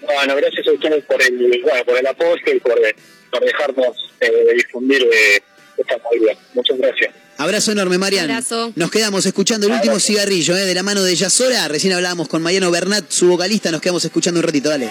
Bueno, 0.03 0.35
gracias 0.35 0.67
a 0.67 0.71
ustedes 0.71 1.03
por 1.05 1.19
el, 1.19 1.61
bueno, 1.63 1.83
por 1.83 1.97
el 1.97 2.05
apoyo 2.05 2.53
y 2.55 2.59
por, 2.59 2.79
por 3.31 3.43
dejarnos 3.43 4.13
eh, 4.21 4.53
difundir 4.55 5.01
eh, 5.01 5.41
esta 5.77 5.97
movida. 5.97 6.33
Muchas 6.53 6.77
gracias. 6.77 7.26
Abrazo 7.37 7.71
enorme, 7.71 7.97
Marian. 7.97 8.29
Abrazo. 8.29 8.71
Nos 8.75 8.89
quedamos 8.89 9.25
escuchando 9.25 9.67
el 9.67 9.73
último 9.73 9.99
cigarrillo, 9.99 10.57
eh, 10.57 10.65
de 10.65 10.73
la 10.73 10.83
mano 10.83 11.03
de 11.03 11.15
Yasora. 11.15 11.67
Recién 11.67 11.93
hablábamos 11.93 12.27
con 12.27 12.41
Mariano 12.41 12.71
Bernat, 12.71 13.11
su 13.11 13.27
vocalista. 13.27 13.71
Nos 13.71 13.81
quedamos 13.81 14.03
escuchando 14.03 14.39
un 14.39 14.45
ratito, 14.45 14.69
dale. 14.69 14.89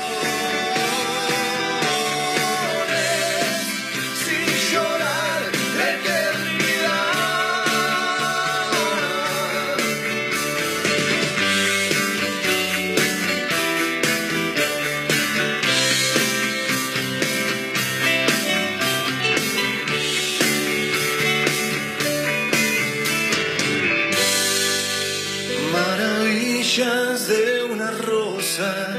De 26.77 27.65
una 27.73 27.91
rosa 27.91 28.95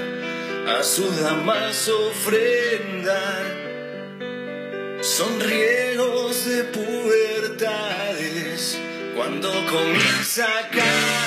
a 0.80 0.82
su 0.82 1.07
damas 1.21 1.88
ofrendar 1.88 3.45
son 4.99 5.39
riegos 5.39 6.45
de 6.45 6.63
pubertades 6.63 7.99
cuando 9.15 9.51
comienza 9.67 10.45
a 10.45 10.69
cantar 10.69 11.26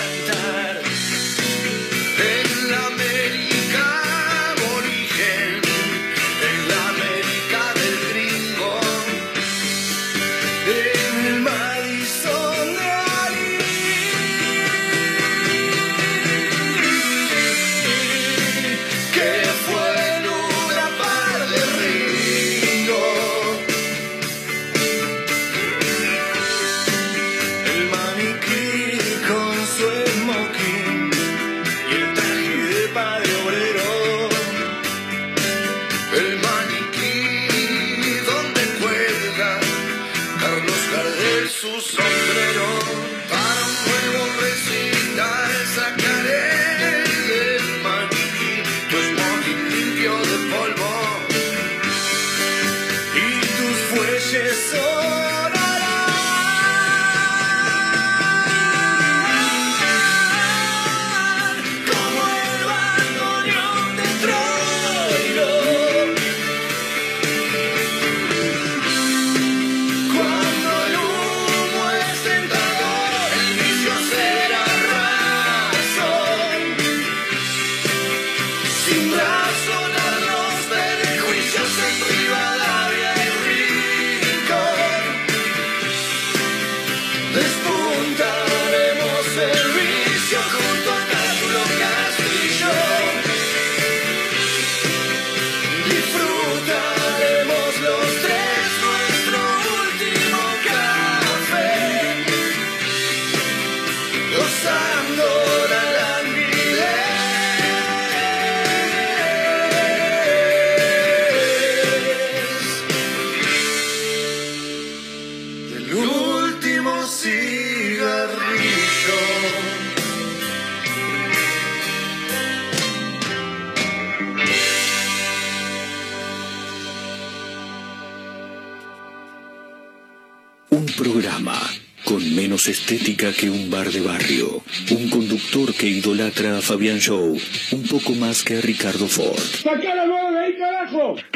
que 133.33 133.51
un 133.51 133.70
bar 133.70 133.91
de 133.91 134.01
barrio. 134.01 134.62
Un 134.91 135.09
conductor 135.09 135.74
que 135.74 135.87
idolatra 135.87 136.59
a 136.59 136.62
Fabián 136.62 136.99
Show 136.99 137.39
un 137.72 137.83
poco 137.85 138.14
más 138.14 138.43
que 138.43 138.59
a 138.59 138.61
Ricardo 138.61 139.07
Ford. 139.07 139.41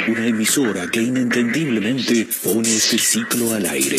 Una 0.08 0.26
emisora 0.26 0.90
que 0.90 1.02
inentendiblemente 1.02 2.26
pone 2.42 2.74
este 2.74 2.98
ciclo 2.98 3.54
al 3.54 3.66
aire. 3.66 3.98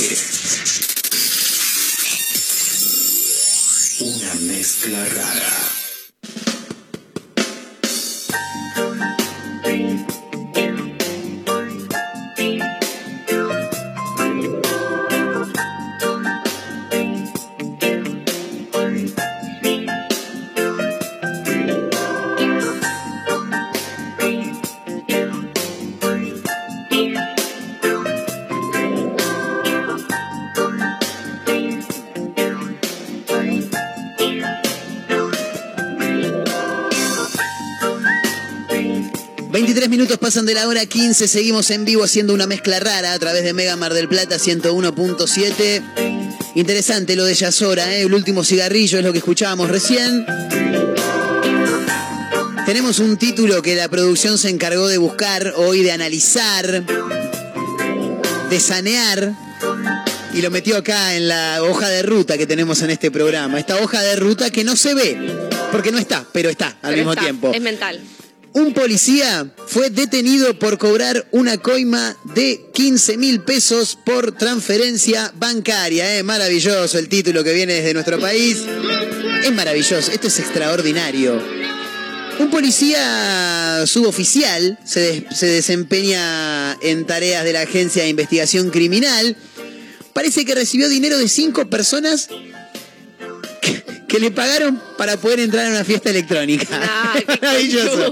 23 39.76 39.90
minutos 39.90 40.18
pasan 40.20 40.46
de 40.46 40.54
la 40.54 40.70
hora 40.70 40.86
15, 40.86 41.28
seguimos 41.28 41.70
en 41.70 41.84
vivo 41.84 42.06
haciendo 42.06 42.34
una 42.34 42.48
mezcla 42.48 42.80
rara 42.80 43.12
a 43.12 43.20
través 43.20 43.44
de 43.44 43.52
Mega 43.52 43.76
Mar 43.76 43.94
del 43.94 44.08
Plata 44.08 44.38
101.7. 44.38 45.84
Interesante 46.56 47.18
lo 47.18 47.26
de 47.26 47.34
Yasora, 47.34 47.94
¿eh? 47.94 48.04
el 48.04 48.14
último 48.14 48.46
cigarrillo 48.46 49.00
es 49.00 49.04
lo 49.04 49.12
que 49.12 49.18
escuchábamos 49.18 49.70
recién. 49.70 50.26
Tenemos 52.66 53.00
un 53.00 53.18
título 53.18 53.62
que 53.62 53.76
la 53.76 53.90
producción 53.90 54.38
se 54.38 54.48
encargó 54.50 54.88
de 54.88 54.98
buscar 54.98 55.56
hoy, 55.58 55.84
de 55.84 55.92
analizar, 55.92 56.86
de 58.50 58.60
sanear, 58.62 59.34
y 60.34 60.42
lo 60.42 60.52
metió 60.52 60.78
acá 60.78 61.18
en 61.18 61.28
la 61.28 61.62
hoja 61.64 61.90
de 61.90 62.02
ruta 62.02 62.38
que 62.38 62.48
tenemos 62.48 62.82
en 62.82 62.92
este 62.92 63.12
programa. 63.12 63.60
Esta 63.60 63.76
hoja 63.82 64.02
de 64.02 64.16
ruta 64.16 64.52
que 64.52 64.64
no 64.64 64.78
se 64.78 64.94
ve, 64.94 65.50
porque 65.74 65.92
no 65.92 65.98
está, 65.98 66.26
pero 66.32 66.50
está 66.50 66.78
al 66.82 66.96
mismo 66.96 67.14
tiempo. 67.14 67.52
Es 67.54 67.62
mental. 67.62 68.00
Un 68.56 68.74
policía 68.74 69.54
fue 69.68 69.90
detenido 69.90 70.58
por 70.58 70.78
cobrar 70.78 71.28
una 71.32 71.58
coima 71.58 72.16
de 72.24 72.62
15 72.74 73.18
mil 73.18 73.42
pesos 73.42 73.98
por 74.06 74.32
transferencia 74.32 75.34
bancaria. 75.36 76.18
¿eh? 76.18 76.24
Maravilloso 76.24 76.98
el 76.98 77.10
título 77.10 77.44
que 77.44 77.52
viene 77.52 77.74
desde 77.74 77.94
nuestro 77.94 78.18
país. 78.18 78.60
Es 79.44 79.54
maravilloso, 79.54 80.10
esto 80.10 80.28
es 80.28 80.40
extraordinario. 80.40 81.44
Un 82.40 82.50
policía 82.50 83.84
suboficial 83.86 84.80
se, 84.86 85.26
se 85.36 85.48
desempeña 85.48 86.78
en 86.82 87.06
tareas 87.06 87.44
de 87.44 87.52
la 87.52 87.64
Agencia 87.64 88.04
de 88.04 88.10
Investigación 88.10 88.70
Criminal. 88.70 89.36
Parece 90.14 90.46
que 90.46 90.56
recibió 90.56 90.88
dinero 90.88 91.18
de 91.18 91.28
cinco 91.28 91.70
personas 91.70 92.30
que, 93.62 93.84
que 94.16 94.20
le 94.22 94.32
pagaron 94.32 94.82
para 94.98 95.18
poder 95.18 95.42
entrar 95.42 95.66
a 95.66 95.70
una 95.70 95.84
fiesta 95.84 96.10
electrónica. 96.10 96.68
Ay, 97.14 97.26
es 97.28 97.36
qué 97.38 97.40
maravilloso. 97.46 98.12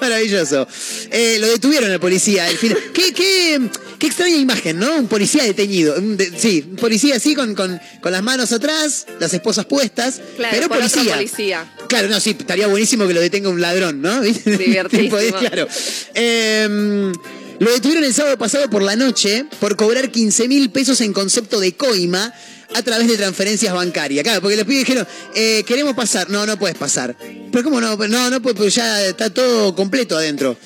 maravilloso. 0.00 0.68
Eh, 1.10 1.38
lo 1.40 1.48
detuvieron 1.48 1.90
al 1.90 1.98
policía. 2.00 2.46
final. 2.48 2.78
¿Qué, 2.94 3.12
qué, 3.12 3.60
qué 3.98 4.06
extraña 4.06 4.36
imagen, 4.36 4.78
¿no? 4.78 4.96
Un 4.96 5.08
policía 5.08 5.42
detenido. 5.44 5.94
De- 6.00 6.32
sí, 6.38 6.64
un 6.70 6.76
policía 6.76 7.16
así 7.16 7.34
con, 7.34 7.54
con, 7.54 7.80
con 8.00 8.12
las 8.12 8.22
manos 8.22 8.52
atrás, 8.52 9.06
las 9.18 9.34
esposas 9.34 9.66
puestas. 9.66 10.20
Claro, 10.36 10.54
pero 10.56 10.68
policía. 10.68 11.14
policía. 11.14 11.74
Claro, 11.88 12.08
no, 12.08 12.20
sí, 12.20 12.36
estaría 12.38 12.68
buenísimo 12.68 13.08
que 13.08 13.14
lo 13.14 13.20
detenga 13.20 13.48
un 13.48 13.60
ladrón, 13.60 14.00
¿no? 14.00 14.20
Tipo, 14.90 15.16
claro. 15.40 15.66
Eh, 16.14 17.12
lo 17.58 17.70
detuvieron 17.72 18.04
el 18.04 18.14
sábado 18.14 18.38
pasado 18.38 18.70
por 18.70 18.82
la 18.82 18.96
noche 18.96 19.44
por 19.58 19.76
cobrar 19.76 20.10
15 20.10 20.48
mil 20.48 20.70
pesos 20.70 21.00
en 21.02 21.12
concepto 21.12 21.60
de 21.60 21.74
coima 21.74 22.32
a 22.74 22.82
través 22.82 23.08
de 23.08 23.16
transferencias 23.16 23.72
bancarias. 23.74 24.22
Claro, 24.24 24.40
porque 24.40 24.56
los 24.56 24.64
pibes 24.66 24.86
dijeron, 24.86 25.06
eh, 25.34 25.64
queremos 25.66 25.94
pasar. 25.94 26.30
No, 26.30 26.46
no 26.46 26.58
puedes 26.58 26.76
pasar. 26.76 27.16
Pero 27.50 27.64
¿cómo 27.64 27.80
no? 27.80 27.96
No, 27.96 28.30
no, 28.30 28.40
pues 28.42 28.74
ya 28.74 29.04
está 29.04 29.30
todo 29.30 29.74
completo 29.74 30.16
adentro. 30.16 30.56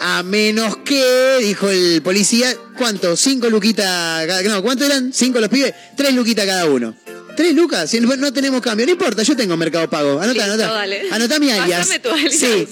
A 0.00 0.22
menos 0.22 0.76
que, 0.84 1.38
dijo 1.40 1.70
el 1.70 2.02
policía, 2.02 2.54
¿cuánto? 2.76 3.16
¿Cinco 3.16 3.48
luquitas? 3.48 4.26
cada- 4.26 4.42
No, 4.42 4.62
¿cuánto 4.62 4.84
eran? 4.84 5.12
¿Cinco 5.12 5.40
los 5.40 5.48
pibes? 5.48 5.72
Tres 5.96 6.12
luquitas 6.14 6.44
cada 6.46 6.66
uno. 6.66 6.94
¿Tres 7.36 7.54
lucas? 7.54 7.90
Si 7.90 8.00
no 8.00 8.32
tenemos 8.32 8.60
cambio. 8.60 8.86
No 8.86 8.92
importa, 8.92 9.22
yo 9.22 9.36
tengo 9.36 9.56
Mercado 9.56 9.88
Pago. 9.90 10.20
Anota, 10.20 10.44
anota. 10.44 10.82
Anotá 11.10 11.38
mi 11.38 11.50
alias. 11.50 11.88
Tu 12.00 12.08
alias. 12.10 12.34
Sí, 12.34 12.68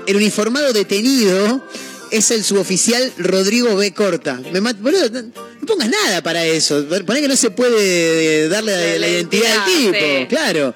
el 0.07 0.17
uniformado 0.17 0.73
detenido 0.73 1.67
es 2.11 2.31
el 2.31 2.45
suboficial 2.45 3.11
Rodrigo 3.17 3.75
B. 3.77 3.93
Corta. 3.95 4.39
Me 4.53 4.61
mat- 4.61 4.79
boludo, 4.79 5.09
no, 5.09 5.67
pongas 5.67 5.89
nada 5.89 6.23
para 6.23 6.45
eso. 6.45 6.87
Poné 7.07 7.23
que 7.23 7.29
no 7.29 7.37
se 7.37 7.51
puede 7.51 8.49
darle 8.49 8.73
la, 8.73 8.81
La 8.93 8.99
la 8.99 9.09
identidad 9.09 9.59
al 9.59 9.65
tipo. 9.65 9.93
sí. 9.95 10.27
Claro. 10.29 10.75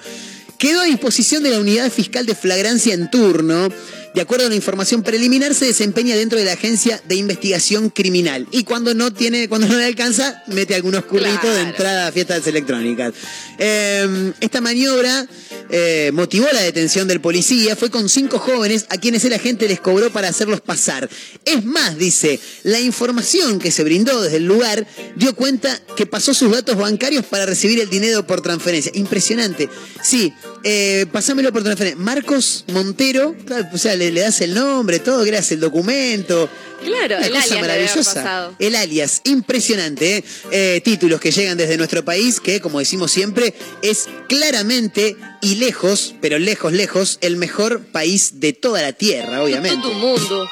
Quedó 0.57 0.81
a 0.81 0.85
disposición 0.85 1.43
de 1.43 1.51
la 1.51 1.59
unidad 1.59 1.91
fiscal 1.91 2.25
de 2.25 2.33
flagrancia 2.35 2.93
en 2.93 3.11
turno. 3.11 3.69
De 4.17 4.23
acuerdo 4.23 4.47
a 4.47 4.49
la 4.49 4.55
información 4.55 5.03
preliminar, 5.03 5.53
se 5.53 5.65
desempeña 5.65 6.15
dentro 6.15 6.39
de 6.39 6.45
la 6.45 6.53
agencia 6.53 6.99
de 7.07 7.13
investigación 7.13 7.91
criminal. 7.91 8.47
Y 8.49 8.63
cuando 8.63 8.95
no 8.95 9.13
tiene, 9.13 9.47
cuando 9.47 9.67
no 9.67 9.77
le 9.77 9.85
alcanza, 9.85 10.41
mete 10.47 10.73
algunos 10.73 11.05
curritos 11.05 11.53
de 11.53 11.61
entrada 11.61 12.07
a 12.07 12.11
fiestas 12.11 12.47
electrónicas. 12.47 13.13
Eh, 13.59 14.33
esta 14.39 14.59
maniobra 14.59 15.27
eh, 15.69 16.09
motivó 16.15 16.47
la 16.51 16.61
detención 16.61 17.07
del 17.07 17.21
policía. 17.21 17.75
Fue 17.75 17.91
con 17.91 18.09
cinco 18.09 18.39
jóvenes 18.39 18.87
a 18.89 18.97
quienes 18.97 19.23
el 19.23 19.33
agente 19.33 19.67
les 19.67 19.79
cobró 19.79 20.11
para 20.11 20.29
hacerlos 20.29 20.61
pasar. 20.61 21.07
Es 21.45 21.63
más, 21.63 21.99
dice, 21.99 22.39
la 22.63 22.79
información 22.79 23.59
que 23.59 23.69
se 23.69 23.83
brindó 23.83 24.19
desde 24.23 24.37
el 24.37 24.45
lugar 24.45 24.87
dio 25.15 25.35
cuenta 25.35 25.79
que 25.95 26.07
pasó 26.07 26.33
sus 26.33 26.51
datos 26.51 26.75
bancarios 26.75 27.23
para 27.23 27.45
recibir 27.45 27.79
el 27.79 27.91
dinero 27.91 28.25
por 28.25 28.41
transferencia. 28.41 28.91
Impresionante. 28.95 29.69
Sí, 30.01 30.33
eh, 30.63 31.05
pasámelo 31.11 31.51
por 31.51 31.63
transferencia. 31.63 32.03
Marcos 32.03 32.65
Montero, 32.67 33.35
claro, 33.45 33.67
o 33.73 33.77
sea, 33.77 33.95
le, 33.95 34.11
le 34.11 34.21
das 34.21 34.41
el 34.41 34.53
nombre, 34.53 34.99
todo, 34.99 35.23
creas 35.23 35.51
el 35.51 35.59
documento. 35.59 36.49
Claro, 36.83 37.17
Una 37.17 37.25
el 37.25 37.33
cosa 37.33 37.43
alias 37.43 37.61
maravillosa. 37.61 38.51
El 38.59 38.75
alias, 38.75 39.21
impresionante. 39.23 40.17
¿eh? 40.17 40.23
Eh, 40.51 40.81
títulos 40.83 41.19
que 41.19 41.31
llegan 41.31 41.57
desde 41.57 41.77
nuestro 41.77 42.05
país, 42.05 42.39
que 42.39 42.61
como 42.61 42.79
decimos 42.79 43.11
siempre, 43.11 43.53
es 43.81 44.07
claramente 44.29 45.15
y 45.41 45.55
lejos, 45.55 46.15
pero 46.21 46.39
lejos, 46.39 46.73
lejos, 46.73 47.17
el 47.21 47.37
mejor 47.37 47.81
país 47.85 48.39
de 48.39 48.53
toda 48.53 48.81
la 48.81 48.93
tierra, 48.93 49.43
obviamente. 49.43 49.81
Todo 49.81 49.93
mundo. 49.93 50.47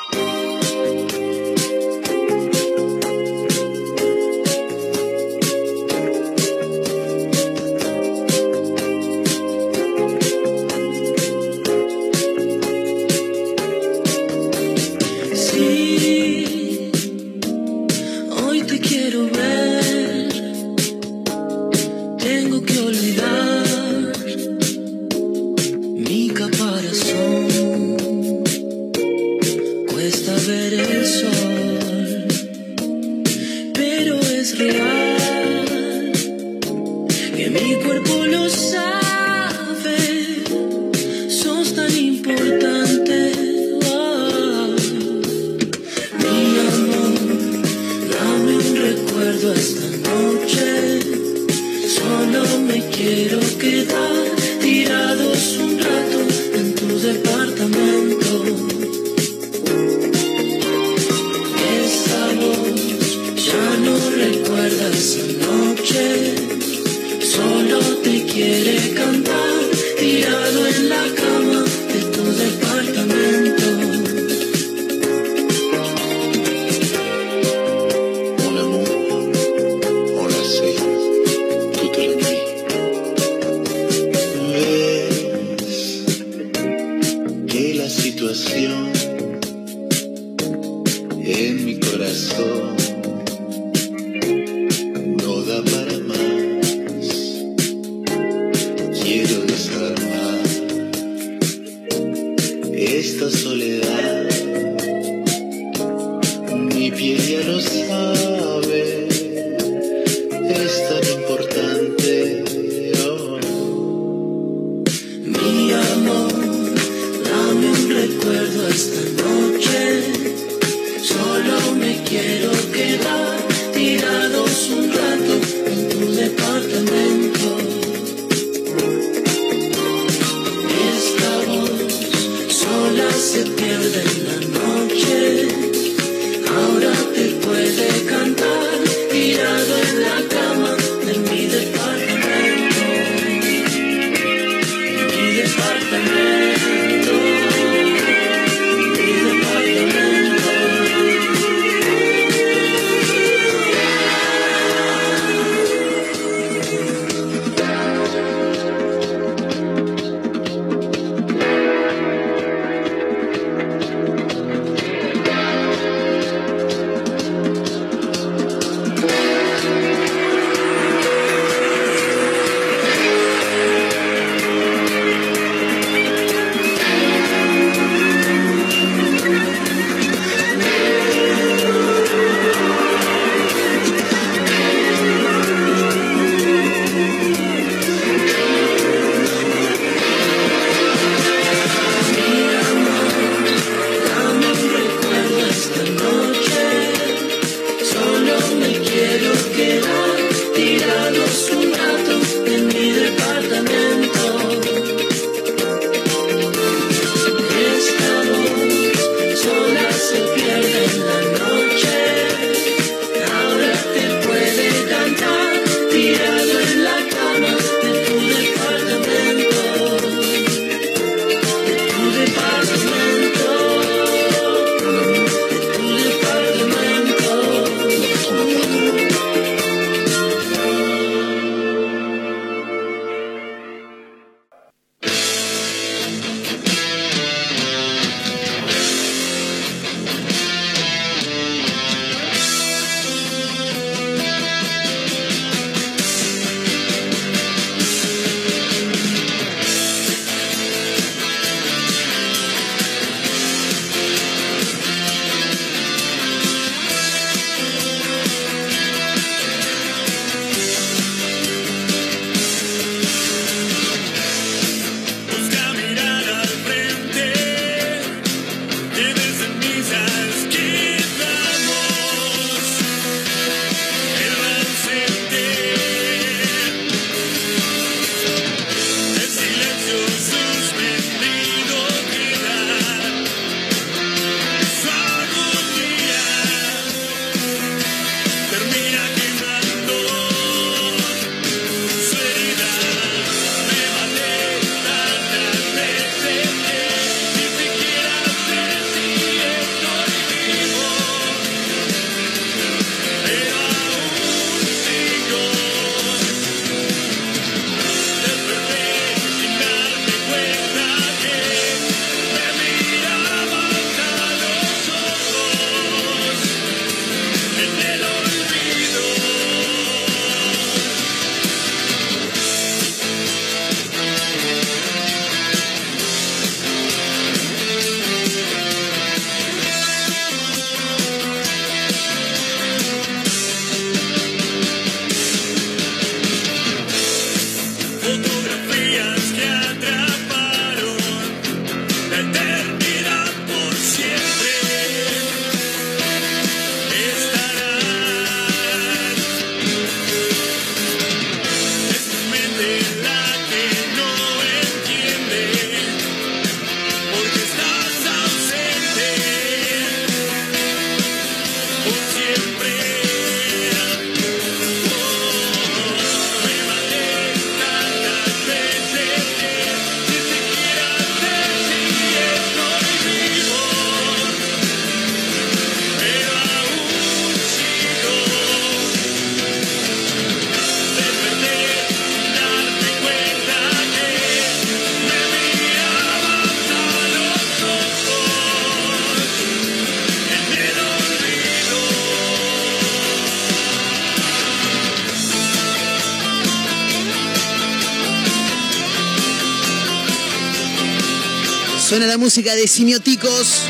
Música 402.25 402.55
de 402.55 402.67
Simioticos. 402.67 403.61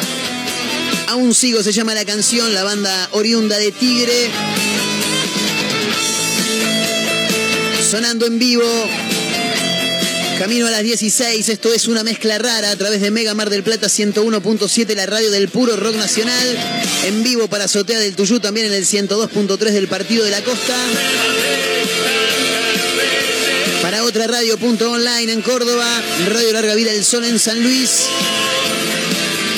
Aún 1.10 1.34
sigo 1.36 1.62
se 1.62 1.74
llama 1.74 1.94
la 1.94 2.06
canción, 2.06 2.54
la 2.54 2.64
banda 2.64 3.10
oriunda 3.12 3.58
de 3.58 3.74
Tigre. 3.74 4.30
Sonando 7.92 8.26
en 8.26 8.40
vivo. 8.40 8.64
Camino 10.40 10.68
a 10.68 10.72
las 10.72 10.84
16, 10.84 11.50
esto 11.50 11.74
es 11.74 11.90
una 11.90 12.04
mezcla 12.04 12.38
rara 12.38 12.72
a 12.72 12.78
través 12.78 13.02
de 13.02 13.12
Mega 13.12 13.34
Mar 13.34 13.50
del 13.50 13.62
Plata 13.62 13.88
101.7, 13.88 14.96
la 14.96 15.06
radio 15.06 15.32
del 15.32 15.50
puro 15.50 15.76
rock 15.76 15.98
nacional. 15.98 16.58
En 17.04 17.24
vivo 17.24 17.50
para 17.50 17.66
Azotea 17.66 18.00
del 18.00 18.16
Tuyú, 18.16 18.40
también 18.40 18.68
en 18.68 18.74
el 18.74 18.86
102.3 18.86 19.58
del 19.58 19.90
Partido 19.90 20.24
de 20.24 20.32
la 20.32 20.42
Costa. 20.42 20.76
Para 23.82 24.04
otra 24.04 24.28
radio 24.28 24.58
punto 24.58 24.92
online 24.92 25.34
en 25.34 25.42
Córdoba, 25.42 25.86
Radio 26.30 26.54
Larga 26.54 26.74
Vida 26.74 26.94
del 26.94 27.04
Sol 27.04 27.26
en 27.26 27.38
San 27.38 27.62
Luis. 27.62 28.06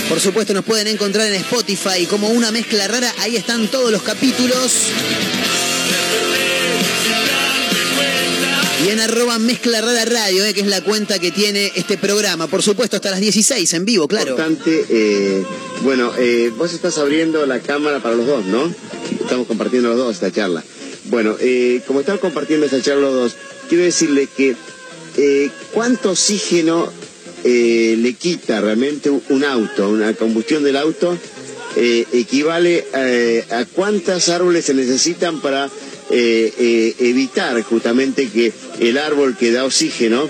Por 0.09 0.21
supuesto 0.21 0.53
nos 0.53 0.63
pueden 0.63 0.87
encontrar 0.87 1.27
en 1.27 1.33
Spotify 1.35 2.05
como 2.09 2.29
una 2.29 2.49
mezcla 2.51 2.87
rara, 2.87 3.13
ahí 3.19 3.35
están 3.35 3.67
todos 3.67 3.91
los 3.91 4.01
capítulos. 4.01 4.71
Y 8.85 8.89
en 8.89 8.99
arroba 9.01 9.37
mezcla 9.37 9.81
rara 9.81 10.05
radio, 10.05 10.45
eh, 10.45 10.53
que 10.53 10.61
es 10.61 10.67
la 10.67 10.81
cuenta 10.81 11.19
que 11.19 11.31
tiene 11.31 11.73
este 11.75 11.97
programa. 11.97 12.47
Por 12.47 12.63
supuesto, 12.63 12.95
hasta 12.95 13.11
las 13.11 13.19
16 13.19 13.73
en 13.73 13.83
vivo, 13.83 14.07
claro. 14.07 14.31
Importante, 14.31 14.85
eh, 14.89 15.43
bueno, 15.81 16.13
eh, 16.17 16.53
vos 16.55 16.73
estás 16.73 16.97
abriendo 16.99 17.45
la 17.45 17.59
cámara 17.59 18.01
para 18.01 18.15
los 18.15 18.27
dos, 18.27 18.45
¿no? 18.45 18.73
Estamos 19.19 19.45
compartiendo 19.45 19.89
los 19.89 19.97
dos 19.97 20.15
esta 20.15 20.31
charla. 20.31 20.63
Bueno, 21.05 21.35
como 21.85 21.99
estamos 21.99 22.21
compartiendo 22.21 22.65
esta 22.65 22.81
charla 22.81 23.01
los 23.01 23.13
dos, 23.13 23.35
quiero 23.67 23.83
decirle 23.83 24.27
que 24.27 24.55
cuánto 25.73 26.11
oxígeno 26.11 26.91
eh, 27.43 27.95
le 27.99 28.13
quita 28.13 28.61
realmente 28.61 29.09
un 29.09 29.43
auto, 29.43 29.89
una 29.89 30.13
combustión 30.13 30.63
del 30.63 30.77
auto, 30.77 31.17
eh, 31.75 32.05
equivale 32.13 32.85
eh, 32.95 33.43
a 33.51 33.65
cuántas 33.65 34.29
árboles 34.29 34.65
se 34.65 34.73
necesitan 34.73 35.41
para 35.41 35.69
eh, 36.09 36.95
evitar 36.99 37.61
justamente 37.63 38.29
que 38.29 38.51
el 38.79 38.97
árbol 38.97 39.35
que 39.37 39.51
da 39.51 39.65
oxígeno, 39.65 40.29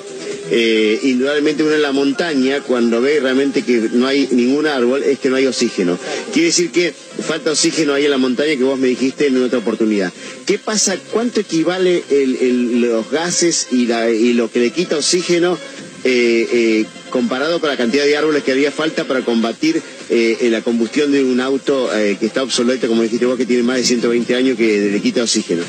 indudablemente 1.04 1.62
uno 1.64 1.74
en 1.76 1.82
la 1.82 1.92
montaña, 1.92 2.62
cuando 2.62 3.02
ve 3.02 3.20
realmente 3.20 3.64
que 3.64 3.90
no 3.94 4.08
hay 4.08 4.28
ningún 4.32 4.66
árbol, 4.66 5.04
es 5.04 5.20
que 5.20 5.30
no 5.30 5.36
hay 5.36 5.46
oxígeno. 5.46 5.98
Quiere 6.34 6.48
decir 6.48 6.72
que 6.72 6.94
falta 7.26 7.52
oxígeno 7.52 7.94
ahí 7.94 8.06
en 8.06 8.12
la 8.12 8.18
montaña 8.18 8.56
que 8.56 8.64
vos 8.64 8.80
me 8.80 8.88
dijiste 8.88 9.28
en 9.28 9.44
otra 9.44 9.60
oportunidad. 9.60 10.12
¿Qué 10.46 10.58
pasa? 10.58 10.98
¿Cuánto 11.12 11.42
equivale 11.42 12.04
los 12.40 13.12
gases 13.12 13.68
y, 13.72 13.88
la- 13.88 14.10
y 14.10 14.34
lo 14.34 14.50
que 14.52 14.60
le 14.60 14.72
quita 14.72 14.96
oxígeno 14.98 15.58
eh, 16.04 16.48
eh, 16.52 16.86
comparado 17.10 17.60
con 17.60 17.70
la 17.70 17.78
cantidad 17.78 18.04
de 18.04 18.18
árboles 18.18 18.44
que 18.44 18.52
haría 18.52 18.72
falta 18.72 19.06
para 19.06 19.22
combatir 19.22 19.82
eh, 20.10 20.48
la 20.52 20.62
combustión 20.62 21.12
de 21.12 21.24
un 21.24 21.40
auto 21.42 21.90
que 22.20 22.26
está 22.26 22.44
obsoleto, 22.44 22.88
como 22.88 23.04
dijiste 23.04 23.26
vos, 23.26 23.38
que 23.38 23.46
tiene 23.46 23.64
más 23.64 23.78
de 23.78 23.84
120 23.84 24.36
años, 24.36 24.58
que 24.58 24.92
le 24.92 25.02
quita 25.02 25.24
oxígeno? 25.24 25.64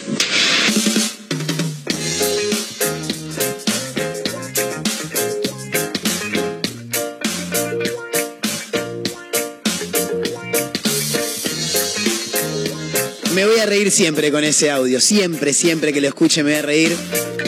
Reír 13.89 13.93
siempre 13.93 14.31
con 14.31 14.45
ese 14.45 14.71
audio. 14.71 15.01
Siempre, 15.01 15.53
siempre 15.53 15.93
que 15.93 16.01
lo 16.01 16.09
escuche 16.09 16.43
me 16.43 16.51
voy 16.51 16.59
a 16.59 16.63
reír. 16.63 16.97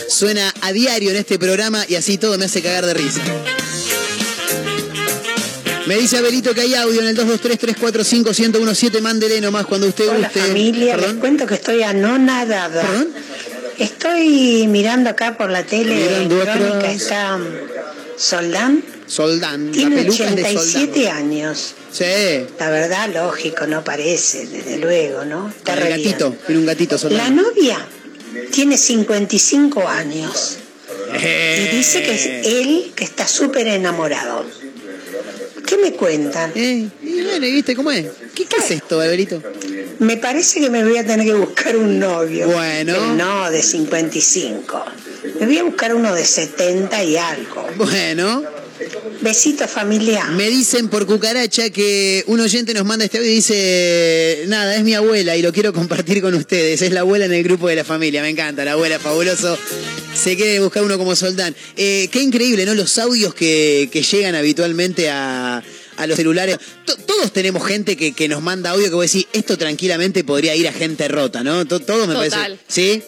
Suena 0.08 0.52
a 0.62 0.72
diario 0.72 1.10
en 1.10 1.16
este 1.16 1.38
programa 1.38 1.84
y 1.88 1.96
así 1.96 2.18
todo 2.18 2.38
me 2.38 2.46
hace 2.46 2.62
cagar 2.62 2.86
de 2.86 2.94
risa. 2.94 3.20
Me 5.86 5.96
dice 5.96 6.18
Abelito 6.18 6.54
que 6.54 6.60
hay 6.62 6.74
audio 6.74 7.00
en 7.00 7.08
el 7.08 7.16
223-345-1017. 7.16 9.00
Mándele 9.00 9.40
nomás 9.40 9.66
cuando 9.66 9.88
usted 9.88 10.08
Hola 10.08 10.28
guste. 10.28 10.40
familia, 10.40 10.96
les 10.96 11.04
¿Perdón? 11.04 11.20
cuento 11.20 11.46
que 11.46 11.54
estoy 11.54 11.82
anonadada. 11.82 12.82
¿Perdón? 12.82 13.08
Estoy 13.78 14.66
mirando 14.68 15.10
acá 15.10 15.36
por 15.36 15.50
la 15.50 15.64
tele, 15.64 15.94
Mirando 15.94 16.40
Crónica, 16.40 16.92
está 16.92 17.38
mm, 17.38 17.44
Soldán, 19.10 19.50
Soldán. 19.50 19.66
la 19.66 19.72
tiene 19.72 19.96
peluca 19.96 20.24
es 20.28 20.36
de 20.36 20.42
87 20.42 20.92
Soldán. 20.94 21.16
años. 21.16 21.74
Sí. 21.92 22.04
La 22.58 22.70
verdad, 22.70 23.08
lógico, 23.12 23.66
no 23.66 23.82
parece, 23.82 24.46
desde 24.46 24.78
luego, 24.78 25.24
¿no? 25.24 25.48
Está 25.48 25.74
el 25.74 25.88
gatito. 25.88 26.34
Tiene 26.46 26.60
un 26.60 26.66
gatito 26.66 26.94
La 26.94 26.98
Soldán. 27.00 27.36
novia 27.36 27.86
tiene 28.52 28.76
55 28.78 29.88
años 29.88 30.56
Eh. 31.14 31.68
y 31.72 31.76
dice 31.76 32.02
que 32.02 32.14
es 32.14 32.26
él 32.46 32.92
que 32.94 33.02
está 33.04 33.26
súper 33.26 33.66
enamorado. 33.66 34.44
¿Qué 35.66 35.76
me 35.76 35.92
cuentan? 35.92 36.52
Eh, 36.54 36.88
y 37.02 37.22
bueno, 37.22 37.46
¿y 37.46 37.52
viste 37.52 37.74
cómo 37.76 37.90
es? 37.92 38.06
¿Qué, 38.34 38.44
qué 38.46 38.56
es 38.58 38.70
esto, 38.72 39.00
Abelito? 39.00 39.40
Me 40.00 40.16
parece 40.16 40.60
que 40.60 40.70
me 40.70 40.82
voy 40.82 40.96
a 40.96 41.06
tener 41.06 41.26
que 41.26 41.34
buscar 41.34 41.76
un 41.76 41.98
novio. 41.98 42.48
Bueno. 42.48 43.14
No 43.14 43.50
de 43.50 43.62
55. 43.62 44.84
Me 45.40 45.46
voy 45.46 45.58
a 45.58 45.62
buscar 45.64 45.94
uno 45.94 46.12
de 46.14 46.24
70 46.24 47.04
y 47.04 47.16
algo. 47.16 47.66
Bueno. 47.76 48.42
Besito 49.20 49.68
familiar. 49.68 50.30
Me 50.30 50.48
dicen 50.48 50.88
por 50.88 51.06
cucaracha 51.06 51.68
que 51.70 52.24
un 52.26 52.40
oyente 52.40 52.72
nos 52.72 52.86
manda 52.86 53.04
este 53.04 53.18
audio 53.18 53.30
y 53.30 53.34
dice, 53.34 54.44
nada, 54.48 54.74
es 54.76 54.82
mi 54.82 54.94
abuela 54.94 55.36
y 55.36 55.42
lo 55.42 55.52
quiero 55.52 55.72
compartir 55.74 56.22
con 56.22 56.34
ustedes. 56.34 56.80
Es 56.80 56.90
la 56.92 57.00
abuela 57.00 57.26
en 57.26 57.34
el 57.34 57.42
grupo 57.42 57.68
de 57.68 57.76
la 57.76 57.84
familia. 57.84 58.22
Me 58.22 58.30
encanta, 58.30 58.64
la 58.64 58.72
abuela, 58.72 58.98
fabuloso. 58.98 59.58
Se 60.14 60.36
quiere 60.36 60.58
buscar 60.60 60.82
uno 60.84 60.96
como 60.96 61.14
Soldán. 61.14 61.54
Eh, 61.76 62.08
qué 62.10 62.22
increíble, 62.22 62.64
¿no? 62.64 62.74
Los 62.74 62.96
audios 62.98 63.34
que, 63.34 63.90
que 63.92 64.02
llegan 64.02 64.34
habitualmente 64.34 65.10
a, 65.10 65.62
a 65.98 66.06
los 66.06 66.16
celulares. 66.16 66.56
To- 66.86 66.96
todos 66.96 67.30
tenemos 67.32 67.66
gente 67.66 67.96
que, 67.98 68.12
que 68.12 68.26
nos 68.26 68.40
manda 68.40 68.70
audio 68.70 68.88
que 68.88 68.94
vos 68.94 69.04
decís, 69.04 69.26
esto 69.34 69.58
tranquilamente 69.58 70.24
podría 70.24 70.54
ir 70.56 70.66
a 70.66 70.72
gente 70.72 71.08
rota, 71.08 71.44
¿no? 71.44 71.66
To- 71.66 71.80
todo 71.80 72.06
me 72.06 72.14
Total. 72.14 72.30
parece. 72.30 72.58
¿Sí? 72.68 73.02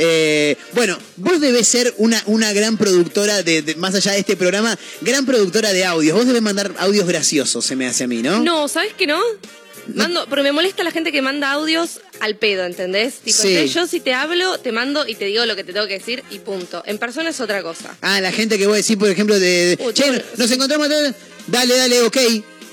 Eh, 0.00 0.56
bueno, 0.74 0.96
vos 1.16 1.40
debes 1.40 1.66
ser 1.66 1.92
una, 1.98 2.22
una 2.26 2.52
gran 2.52 2.76
productora, 2.78 3.42
de, 3.42 3.62
de- 3.62 3.74
más 3.74 3.94
allá 3.96 4.12
de 4.12 4.20
este 4.20 4.36
programa, 4.36 4.78
gran 5.00 5.26
productora 5.26 5.72
de 5.72 5.84
audios. 5.84 6.16
Vos 6.16 6.26
debes 6.26 6.40
mandar 6.42 6.72
audios 6.78 7.06
graciosos, 7.08 7.64
se 7.66 7.74
me 7.74 7.86
hace 7.86 8.04
a 8.04 8.06
mí, 8.06 8.22
¿no? 8.22 8.40
No, 8.42 8.68
¿sabes 8.68 8.92
qué 8.96 9.06
no? 9.08 9.20
Mando, 9.94 10.26
porque 10.28 10.42
me 10.42 10.52
molesta 10.52 10.84
la 10.84 10.90
gente 10.90 11.10
que 11.12 11.22
manda 11.22 11.50
audios 11.50 12.00
al 12.20 12.36
pedo, 12.36 12.64
¿entendés? 12.66 13.14
Tipo, 13.24 13.38
Sí. 13.42 13.48
entonces 13.48 13.74
yo 13.74 13.86
si 13.86 14.00
te 14.00 14.12
hablo, 14.12 14.58
te 14.58 14.70
mando 14.70 15.06
y 15.08 15.14
te 15.14 15.24
digo 15.24 15.46
lo 15.46 15.56
que 15.56 15.64
te 15.64 15.72
tengo 15.72 15.86
que 15.86 15.94
decir 15.94 16.22
y 16.30 16.38
punto. 16.40 16.82
En 16.86 16.98
persona 16.98 17.30
es 17.30 17.40
otra 17.40 17.62
cosa. 17.62 17.96
Ah, 18.02 18.20
la 18.20 18.30
gente 18.30 18.58
que 18.58 18.66
vos 18.66 18.76
decís, 18.76 18.96
por 18.96 19.08
ejemplo, 19.08 19.38
de... 19.40 19.76
de, 19.76 19.84
Uy, 19.84 19.94
che, 19.94 20.22
nos 20.36 20.50
encontramos... 20.50 20.88
Dale, 21.46 21.74
dale, 21.76 22.02
ok. 22.02 22.16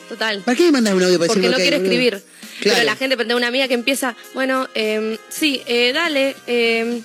Total. 0.10 0.42
¿Para 0.42 0.58
qué 0.58 0.66
me 0.66 0.72
mandas 0.74 0.94
un 0.94 1.04
audio 1.04 1.18
para 1.18 1.28
Porque 1.30 1.48
no 1.48 1.54
ok, 1.56 1.62
quiere 1.62 1.78
boludo? 1.78 1.92
escribir. 1.94 2.24
Claro. 2.60 2.78
Pero 2.80 2.84
la 2.86 2.96
gente, 2.96 3.18
tengo 3.18 3.36
una 3.38 3.48
amiga 3.48 3.68
que 3.70 3.74
empieza, 3.74 4.16
bueno, 4.34 4.68
eh, 4.76 5.18
sí, 5.30 5.62
eh, 5.68 5.92
dale, 5.94 6.36
eh, 6.48 7.02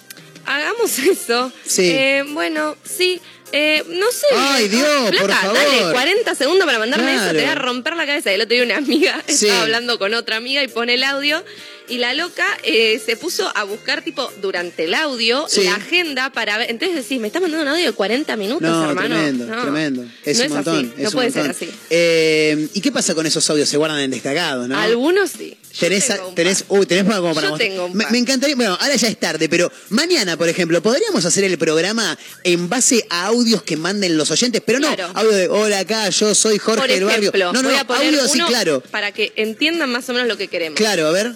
hagamos 0.57 0.99
eso. 0.99 1.53
Sí. 1.67 1.91
Eh, 1.91 2.25
bueno, 2.29 2.77
sí, 2.85 3.21
eh, 3.53 3.83
no 3.89 4.11
sé. 4.13 4.27
Ay, 4.37 4.69
Dios, 4.69 5.09
Flaca, 5.11 5.23
por 5.27 5.33
favor. 5.35 5.55
Dale 5.57 5.93
40 5.93 6.35
segundos 6.35 6.67
para 6.67 6.79
mandarme 6.79 7.15
eso, 7.15 7.27
te 7.27 7.35
voy 7.35 7.45
a 7.45 7.55
romper 7.55 7.97
la 7.97 8.07
cabeza. 8.07 8.31
Y 8.31 8.35
el 8.35 8.43
otro 8.43 8.55
día 8.55 8.65
una 8.65 8.77
amiga 8.77 9.23
Sí. 9.27 9.47
estaba 9.47 9.63
hablando 9.63 9.99
con 9.99 10.15
otra 10.15 10.37
amiga 10.37 10.63
y 10.63 10.69
pone 10.69 10.95
el 10.95 11.05
audio. 11.05 11.43
Y 11.91 11.99
la 11.99 12.15
loca 12.15 12.47
eh, 12.63 13.01
se 13.05 13.17
puso 13.17 13.51
a 13.55 13.65
buscar, 13.65 14.03
tipo, 14.03 14.31
durante 14.41 14.85
el 14.85 14.95
audio, 14.95 15.47
Sí. 15.49 15.65
la 15.65 15.75
agenda 15.75 16.31
para 16.33 16.57
ver. 16.57 16.71
Entonces 16.71 16.97
decís, 16.97 17.21
¿me 17.21 17.27
estás 17.27 17.43
mandando 17.43 17.63
un 17.65 17.69
audio 17.69 17.87
de 17.87 17.93
40 17.93 18.37
minutos, 18.37 18.63
No, 18.71 18.89
hermano? 18.91 19.15
tremendo, 19.17 19.47
No. 19.47 19.63
tremendo. 19.63 20.05
Es 20.25 20.39
no 20.39 20.45
un 20.45 20.47
es 20.47 20.53
montón. 20.55 20.79
así, 20.79 20.93
es 20.97 21.03
no 21.05 21.11
puede 21.11 21.31
ser 21.31 21.47
montón. 21.47 21.69
así. 21.69 21.75
Eh, 21.91 22.69
¿Y 22.75 22.81
qué 22.81 22.93
pasa 22.93 23.15
con 23.15 23.27
esos 23.27 23.49
audios? 23.51 23.69
Se 23.69 23.77
guardan 23.77 24.01
en 24.01 24.11
destacados, 24.11 24.69
¿no? 24.69 24.79
Algunos 24.79 25.31
sí. 25.31 25.57
Yo 25.73 25.79
Tenés, 25.81 26.07
tengo 26.09 26.29
un 26.29 26.35
tenés, 26.35 26.65
uy, 26.69 26.85
tenés 26.87 27.05
como 27.05 27.33
para 27.33 27.51
Yo 27.51 27.57
tengo 27.57 27.87
un 27.87 27.97
me, 27.97 28.05
me 28.11 28.19
encantaría, 28.19 28.57
bueno, 28.57 28.77
ahora 28.81 28.97
ya 28.97 29.07
es 29.07 29.19
tarde, 29.21 29.49
pero 29.49 29.71
mañana, 29.91 30.37
por 30.37 30.49
ejemplo, 30.49 30.83
podríamos 30.83 31.25
hacer 31.25 31.45
el 31.45 31.57
programa 31.59 32.19
en 32.43 32.69
base 32.69 33.07
a 33.09 33.27
audios 33.27 33.63
que 33.63 33.77
manden 33.77 34.17
los 34.17 34.31
oyentes, 34.33 34.63
pero 34.67 34.81
no 34.81 34.89
Claro. 34.95 35.13
audio 35.15 35.31
de 35.31 35.49
hola 35.49 35.79
acá, 35.81 36.09
yo 36.11 36.35
soy 36.35 36.59
Jorge 36.59 36.81
Por 36.81 36.89
del 36.91 37.05
barrio. 37.05 37.33
No, 37.53 37.53
no, 37.53 37.63
voy 37.69 37.79
a 37.79 37.87
poner 37.87 38.07
audio 38.09 38.27
sí, 38.27 38.39
uno 38.41 38.49
claro. 38.49 38.83
para 38.91 39.13
que 39.13 39.33
entiendan 39.37 39.91
más 39.91 40.09
o 40.09 40.13
menos 40.13 40.27
lo 40.27 40.37
que 40.37 40.49
queremos. 40.49 40.77
Claro, 40.77 41.07
a 41.07 41.13
ver. 41.13 41.35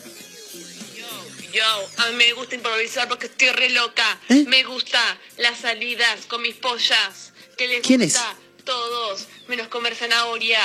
Yo, 1.55 1.63
a 1.99 2.09
mí 2.11 2.17
me 2.17 2.33
gusta 2.33 2.55
improvisar 2.57 3.09
porque 3.09 3.27
estoy 3.27 3.49
re 3.51 3.71
loca. 3.71 4.19
¿Eh? 4.29 4.45
Me 4.49 4.65
gusta 4.65 4.99
las 5.39 5.61
salidas 5.61 6.27
con 6.27 6.43
mis 6.43 6.55
pollas. 6.57 7.33
Que 7.57 7.69
les 7.69 7.81
¿Quién 7.83 8.03
es? 8.03 8.13
gusta 8.15 8.37
todos, 8.65 9.27
menos 9.49 9.69
comer 9.69 9.95
zanahoria. 9.95 10.59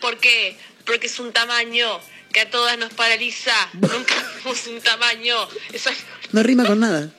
¿Por 0.00 0.18
qué? 0.18 0.56
Porque 0.84 1.06
es 1.06 1.18
un 1.18 1.32
tamaño 1.32 1.98
que 2.32 2.40
a 2.40 2.50
todas 2.50 2.76
nos 2.78 2.92
paraliza. 2.92 3.54
Nunca 3.72 4.32
vimos 4.44 4.66
un 4.66 4.80
tamaño. 4.80 5.48
Eso 5.72 5.90
No 6.32 6.42
rima 6.42 6.66
con 6.66 6.80
nada. 6.80 7.10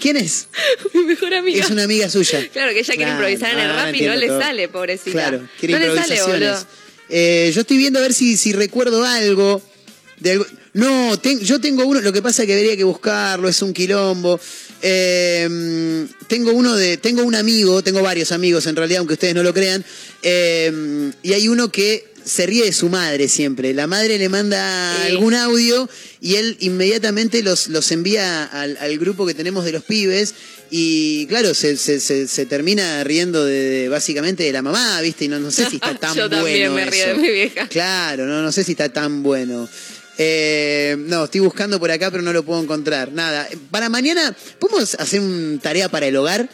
¿Quién 0.00 0.16
es? 0.18 0.48
Mi 0.94 1.02
mejor 1.02 1.34
amiga. 1.34 1.64
Es 1.64 1.70
una 1.70 1.82
amiga 1.84 2.08
suya. 2.08 2.46
Claro, 2.52 2.72
que 2.72 2.80
ella 2.80 2.94
quiere 2.94 3.10
Claro, 3.10 3.28
improvisar 3.28 3.52
en 3.54 3.58
el 3.58 3.70
ah, 3.70 3.84
rap 3.86 3.94
y 3.94 4.02
no 4.02 4.14
le 4.14 4.26
todo. 4.28 4.40
sale, 4.40 4.68
pobrecita. 4.68 5.10
Claro, 5.10 5.48
quiere 5.58 5.74
no 5.74 5.80
le 5.80 5.86
sale, 6.00 6.14
improvisaciones. 6.14 6.50
boludo. 6.60 6.66
Eh, 7.08 7.50
yo 7.52 7.60
estoy 7.62 7.76
viendo 7.78 7.98
a 7.98 8.02
ver 8.02 8.14
si, 8.14 8.36
si 8.36 8.52
recuerdo 8.52 9.04
algo. 9.04 9.60
De 10.22 10.40
No, 10.74 11.18
ten- 11.18 11.40
yo 11.40 11.60
tengo 11.60 11.84
uno, 11.84 12.00
lo 12.00 12.12
que 12.12 12.22
pasa 12.22 12.42
es 12.42 12.46
que 12.46 12.54
debería 12.56 12.76
que 12.76 12.84
buscarlo, 12.84 13.48
es 13.48 13.60
un 13.62 13.72
quilombo. 13.74 14.40
Eh, 14.80 16.06
tengo 16.28 16.52
uno 16.52 16.74
de, 16.76 16.96
tengo 16.96 17.22
un 17.22 17.34
amigo, 17.34 17.82
tengo 17.82 18.02
varios 18.02 18.32
amigos 18.32 18.66
en 18.66 18.76
realidad, 18.76 18.98
aunque 19.00 19.14
ustedes 19.14 19.34
no 19.34 19.42
lo 19.42 19.52
crean, 19.54 19.84
eh, 20.22 21.10
y 21.22 21.32
hay 21.32 21.48
uno 21.48 21.70
que 21.70 22.10
se 22.24 22.46
ríe 22.46 22.64
de 22.64 22.72
su 22.72 22.88
madre 22.88 23.28
siempre. 23.28 23.74
La 23.74 23.86
madre 23.86 24.16
le 24.16 24.28
manda 24.28 24.96
Sí. 25.02 25.08
algún 25.12 25.34
audio 25.34 25.88
y 26.20 26.36
él 26.36 26.56
inmediatamente 26.60 27.42
los, 27.42 27.66
los 27.68 27.90
envía 27.90 28.44
al, 28.44 28.76
al 28.80 28.96
grupo 28.98 29.26
que 29.26 29.34
tenemos 29.34 29.64
de 29.64 29.72
los 29.72 29.82
pibes. 29.82 30.34
Y 30.70 31.26
claro, 31.26 31.52
se, 31.52 31.76
se- 31.76 32.00
se- 32.00 32.26
se 32.28 32.46
termina 32.46 33.02
riendo 33.04 33.44
de, 33.44 33.52
de- 33.70 33.88
básicamente 33.88 34.44
de 34.44 34.52
la 34.52 34.62
mamá, 34.62 35.00
¿viste? 35.00 35.24
Y 35.24 35.28
no, 35.28 35.38
no 35.40 35.50
sé 35.50 35.68
si 35.68 35.76
está 35.76 35.94
tan 35.98 36.14
Yo 36.14 36.28
bueno. 36.28 36.36
también 36.44 36.72
me 36.74 36.84
río 36.86 37.04
de 37.06 37.12
eso. 37.12 37.20
mi 37.20 37.30
vieja. 37.30 37.68
Claro, 37.68 38.24
no, 38.26 38.40
no 38.40 38.52
sé 38.52 38.62
si 38.64 38.72
está 38.72 38.88
tan 38.88 39.22
bueno. 39.22 39.68
Eh, 40.24 40.94
no, 40.98 41.24
estoy 41.24 41.40
buscando 41.40 41.80
por 41.80 41.90
acá, 41.90 42.10
pero 42.10 42.22
no 42.22 42.32
lo 42.32 42.44
puedo 42.44 42.62
encontrar. 42.62 43.10
Nada. 43.10 43.48
Para 43.72 43.88
mañana, 43.88 44.34
¿podemos 44.60 44.94
hacer 44.94 45.20
una 45.20 45.60
tarea 45.60 45.88
para 45.88 46.06
el 46.06 46.16
hogar 46.16 46.48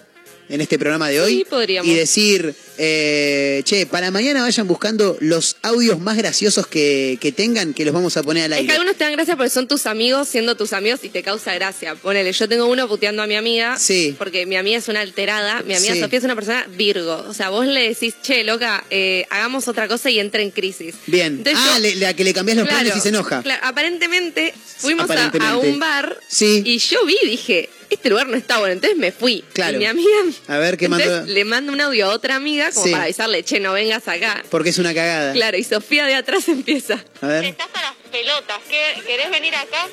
en 0.49 0.61
este 0.61 0.79
programa 0.79 1.09
de 1.09 1.21
hoy? 1.21 1.37
Sí, 1.39 1.47
podríamos. 1.49 1.91
Y 1.91 1.95
decir, 1.95 2.55
eh, 2.79 3.63
che, 3.65 3.87
para 3.87 4.11
mañana 4.11 4.43
vayan 4.43 4.67
buscando 4.67 5.17
los 5.21 5.57
audios 5.63 5.99
más 6.01 6.17
graciosos 6.17 6.67
que, 6.67 7.19
que 7.21 7.33
tengan, 7.33 7.75
que 7.75 7.85
los 7.85 7.93
vamos 7.93 8.17
a 8.17 8.23
poner 8.23 8.45
al 8.45 8.53
Es 8.53 8.57
que 8.59 8.61
aire. 8.63 8.73
algunos 8.75 8.97
te 8.97 9.05
dan 9.05 9.13
gracia 9.15 9.37
porque 9.37 9.51
son 9.51 9.69
tus 9.69 9.87
amigos, 9.87 10.29
siendo 10.29 10.57
tus 10.57 10.73
amigos 10.73 11.01
y 11.03 11.09
te 11.09 11.23
causa 11.23 11.55
gracia. 11.55 11.95
Ponele, 11.97 12.33
yo 12.33 12.49
tengo 12.49 12.67
uno 12.67 12.89
puteando 12.89 13.23
a 13.23 13.27
mi 13.27 13.35
amiga. 13.37 13.79
Sí. 13.79 14.15
Porque 14.17 14.47
mi 14.47 14.57
amiga 14.57 14.79
es 14.79 14.89
una 14.89 15.01
alterada. 15.01 15.63
Mi 15.63 15.75
amiga 15.75 15.95
Sí. 15.95 16.01
Sofía 16.01 16.19
es 16.19 16.25
una 16.25 16.35
persona 16.35 16.67
virgo. 16.77 17.25
O 17.29 17.35
sea, 17.35 17.51
vos 17.51 17.67
le 17.67 17.89
decís, 17.89 18.15
che, 18.23 18.45
loca, 18.45 18.85
eh, 18.91 19.27
hagamos 19.31 19.69
otra 19.69 19.89
cosa 19.89 20.09
y 20.11 20.19
entra 20.21 20.43
en 20.43 20.51
crisis. 20.51 20.95
Bien. 21.07 21.39
Entonces 21.39 21.59
ah, 21.63 21.75
yo- 21.77 21.81
le- 21.81 21.97
la 21.97 22.15
que 22.15 22.25
le 22.25 22.33
cambias 22.33 22.57
los 22.59 22.67
Claro, 22.69 22.83
planes 22.85 22.99
y 22.99 23.01
se 23.03 23.09
enoja. 23.11 23.43
claro, 23.43 23.61
aparentemente 23.67 24.55
fuimos 24.79 25.11
a- 25.11 25.29
A, 25.41 25.57
un 25.57 25.79
bar 25.79 26.19
Sí. 26.29 26.63
y 26.65 26.79
yo 26.79 27.05
vi 27.05 27.17
dije, 27.25 27.69
este 27.91 28.11
lugar 28.11 28.27
no 28.29 28.37
está 28.37 28.59
bueno, 28.59 28.73
entonces 28.75 28.99
me 28.99 29.13
fui. 29.13 29.45
Claro. 29.53 29.77
Y 29.77 29.79
mi 29.79 29.87
amiga 29.87 30.19
A 30.49 30.59
ver 30.59 30.77
qué 30.77 30.89
mandó. 30.89 31.25
le 31.27 31.45
mando 31.45 31.73
un 31.73 31.81
audio 31.81 32.07
a 32.07 32.09
otra 32.11 32.35
amiga 32.37 32.71
como 32.73 32.85
Sí. 32.87 32.93
para 32.93 33.05
avisarle, 33.05 33.43
che, 33.45 33.61
no 33.61 33.73
vengas 33.73 34.07
acá. 34.09 34.43
Porque 34.51 34.71
es 34.71 34.79
una 34.79 34.95
cagada. 34.95 35.33
Claro, 35.33 35.57
y 35.57 35.65
Sofía 35.65 36.07
de 36.07 36.15
atrás 36.15 36.49
empieza. 36.49 37.03
A 37.21 37.27
ver. 37.27 37.45
Estás 37.45 37.69
a 37.75 37.81
las 37.83 37.95
pelotas. 38.11 38.59
¿Qué- 38.69 39.03
¿Querés 39.07 39.31
venir 39.31 39.55
acá? 39.55 39.87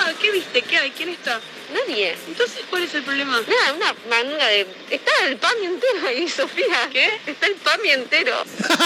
Ah, 0.00 0.12
¿Qué 0.20 0.30
viste? 0.30 0.60
¿Qué 0.62 0.76
hay? 0.76 0.90
¿Quién 0.90 1.08
está? 1.08 1.40
Nadie. 1.72 2.14
Entonces, 2.28 2.60
¿cuál 2.68 2.82
es 2.82 2.94
el 2.94 3.02
problema? 3.02 3.40
Nada, 3.40 3.72
una 3.74 3.94
manga 4.10 4.46
de... 4.48 4.66
Está 4.90 5.10
el 5.26 5.36
PAMI 5.38 5.66
entero 5.66 6.06
ahí, 6.08 6.28
Sofía. 6.28 6.88
¿Qué? 6.92 7.08
Está 7.26 7.46
el 7.46 7.54
PAMI 7.54 7.90
entero. 7.90 8.34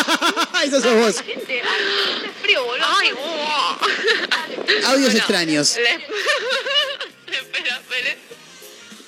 Eso 0.65 0.81
sos 0.81 0.95
vos. 0.95 1.21
Gente, 1.23 1.61
ay, 1.61 2.17
hace 2.19 2.29
frío, 2.43 2.65
boludo. 2.65 2.87
Ay, 3.01 3.13
wow. 3.13 4.91
Audios 4.93 5.15
extraños. 5.15 5.77
Le- 5.77 6.07
espera, 7.43 7.77
espera. 7.79 8.17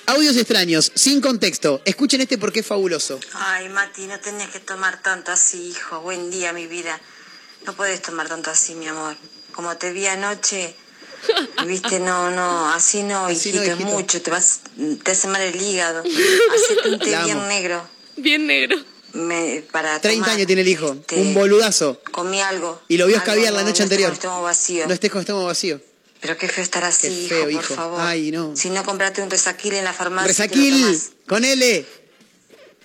Audios 0.07 0.35
extraños, 0.37 0.91
sin 0.93 1.19
contexto. 1.19 1.81
Escuchen 1.85 2.21
este 2.21 2.37
porque 2.37 2.59
es 2.59 2.65
fabuloso. 2.67 3.19
Ay, 3.33 3.69
Mati, 3.69 4.05
no 4.05 4.19
tenés 4.19 4.49
que 4.49 4.59
tomar 4.59 5.01
tanto 5.01 5.31
así, 5.31 5.69
hijo. 5.69 6.01
Buen 6.01 6.29
día, 6.29 6.53
mi 6.53 6.67
vida. 6.67 6.99
No 7.65 7.73
puedes 7.73 8.01
tomar 8.03 8.27
tanto 8.29 8.51
así, 8.51 8.75
mi 8.75 8.87
amor. 8.87 9.15
Como 9.53 9.75
te 9.77 9.91
vi 9.91 10.05
anoche, 10.05 10.75
viste, 11.65 11.99
no, 11.99 12.29
no, 12.29 12.69
así 12.71 13.01
no, 13.01 13.25
Así 13.25 13.51
no, 13.51 13.63
hijito, 13.63 13.73
es 13.73 13.79
mucho, 13.79 14.21
te 14.21 14.29
vas, 14.29 14.59
te 15.03 15.11
hace 15.11 15.27
mal 15.27 15.41
el 15.41 15.59
hígado. 15.59 16.03
Hacete 16.55 16.89
un 16.89 16.99
té 16.99 17.17
bien 17.23 17.47
negro. 17.47 17.89
Bien 18.17 18.45
negro. 18.45 18.77
Me, 19.13 19.63
para 19.71 19.99
30 20.01 20.23
tomar. 20.23 20.35
años 20.35 20.45
tiene 20.45 20.61
el 20.61 20.67
hijo. 20.67 20.91
Este, 20.93 21.15
Un 21.15 21.33
boludazo. 21.33 21.99
Comí 22.11 22.41
algo. 22.41 22.79
Y 22.89 22.97
lo 22.97 23.07
vio 23.07 23.17
escabiar 23.17 23.53
la 23.53 23.61
no- 23.61 23.69
noche 23.69 23.79
no 23.79 23.85
anterior. 23.85 24.13
estómago 24.13 24.43
vacío. 24.43 24.85
No 24.87 24.93
estés 24.93 25.09
con 25.09 25.21
estómago 25.21 25.47
vacío. 25.47 25.81
Pero 26.25 26.39
qué 26.39 26.47
feo 26.47 26.63
estar 26.63 26.83
así, 26.83 27.07
Qué 27.07 27.13
hijo, 27.13 27.27
feo, 27.29 27.43
por 27.43 27.51
hijo. 27.51 27.75
favor. 27.75 28.01
Ay, 28.01 28.31
no. 28.31 28.55
Si 28.55 28.71
no, 28.71 28.83
comprate 28.83 29.21
un 29.21 29.29
resaquil 29.29 29.75
en 29.75 29.83
la 29.83 29.93
farmacia. 29.93 30.27
Resaquil, 30.27 30.99
con 31.27 31.45
L. 31.45 31.85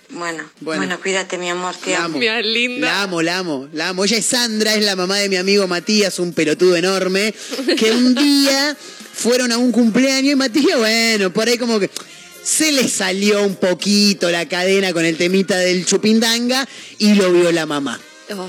Bueno, 0.09 0.43
Bueno. 0.59 0.79
bueno, 0.81 0.99
cuídate, 1.01 1.39
mi 1.39 1.49
amor, 1.49 1.73
te 1.75 1.95
amo. 1.95 2.19
Mira, 2.19 2.39
linda. 2.43 2.85
La 2.85 3.01
amo, 3.01 3.23
la 3.23 3.39
amo, 3.39 3.67
la 3.73 3.89
amo. 3.89 4.05
Ella 4.05 4.17
es 4.17 4.27
Sandra, 4.27 4.75
es 4.75 4.85
la 4.85 4.95
mamá 4.95 5.17
de 5.17 5.27
mi 5.27 5.37
amigo 5.37 5.67
Matías, 5.67 6.19
un 6.19 6.33
pelotudo 6.33 6.75
enorme, 6.75 7.33
que 7.79 7.91
un 7.91 8.13
día 8.13 8.77
fueron 9.13 9.51
a 9.51 9.57
un 9.57 9.71
cumpleaños 9.71 10.33
y 10.33 10.35
Matías, 10.35 10.77
bueno, 10.77 11.33
por 11.33 11.47
ahí 11.47 11.57
como 11.57 11.79
que 11.79 11.89
se 12.43 12.71
le 12.71 12.87
salió 12.87 13.41
un 13.41 13.55
poquito 13.55 14.29
la 14.29 14.47
cadena 14.47 14.93
con 14.93 15.03
el 15.03 15.17
temita 15.17 15.57
del 15.57 15.83
chupindanga 15.87 16.67
y 16.99 17.15
lo 17.15 17.33
vio 17.33 17.51
la 17.51 17.65
mamá. 17.65 17.99
Oh. 18.37 18.47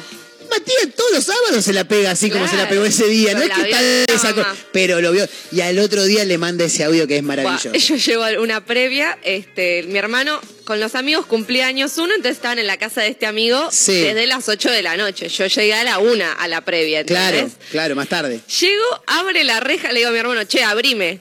Matías 0.53 0.95
todos 0.95 1.13
los 1.13 1.25
sábados 1.25 1.65
se 1.65 1.73
la 1.73 1.85
pega 1.85 2.11
así 2.11 2.31
como 2.31 2.47
se 2.49 2.57
la 2.57 2.69
pegó 2.69 2.85
ese 2.85 3.07
día. 3.07 3.35
No 3.35 3.43
es 3.43 3.51
que 3.51 3.63
está 3.63 3.81
esa 4.15 4.31
mamá. 4.35 4.51
co- 4.51 4.57
pero 4.73 5.01
lo 5.01 5.13
vio. 5.13 5.27
Y 5.51 5.61
al 5.63 5.79
otro 5.79 6.05
día 6.05 6.25
le 6.25 6.39
manda 6.39 6.65
ese 6.65 6.85
audio 6.85 7.07
que 7.07 7.17
es 7.17 7.23
maravilloso. 7.23 7.73
Yo 7.73 7.97
llego 7.97 8.25
a 8.25 8.41
una 8.41 8.65
previa, 8.65 9.19
este, 9.25 9.83
mi 9.85 9.99
hermano 9.99 10.41
con 10.65 10.79
los 10.79 10.95
amigos 10.95 11.27
cumplía 11.27 11.67
años 11.67 11.97
uno, 11.99 12.15
entonces 12.15 12.37
estaban 12.37 12.59
en 12.59 12.67
la 12.67 12.77
casa 12.77 13.01
de 13.03 13.09
este 13.09 13.27
amigo 13.27 13.69
Sí. 13.73 13.93
desde 14.01 14.27
las 14.27 14.49
8 14.49 14.71
de 14.71 14.83
la 14.83 14.97
noche. 14.97 15.29
Yo 15.29 15.47
llegué 15.47 15.75
a 15.75 15.85
la 15.85 15.99
una 15.99 16.33
a 16.35 16.47
la 16.49 16.61
previa, 16.61 17.01
¿entendés? 17.01 17.33
Claro, 17.33 17.51
claro, 17.71 17.97
más 17.97 18.09
tarde. 18.09 18.41
Llego, 18.61 19.03
abre 19.07 19.43
la 19.45 19.61
reja, 19.61 19.91
le 19.93 19.99
digo 20.01 20.11
a 20.11 20.13
mi 20.13 20.19
hermano, 20.19 20.45
che, 20.45 20.63
abrime. 20.63 21.21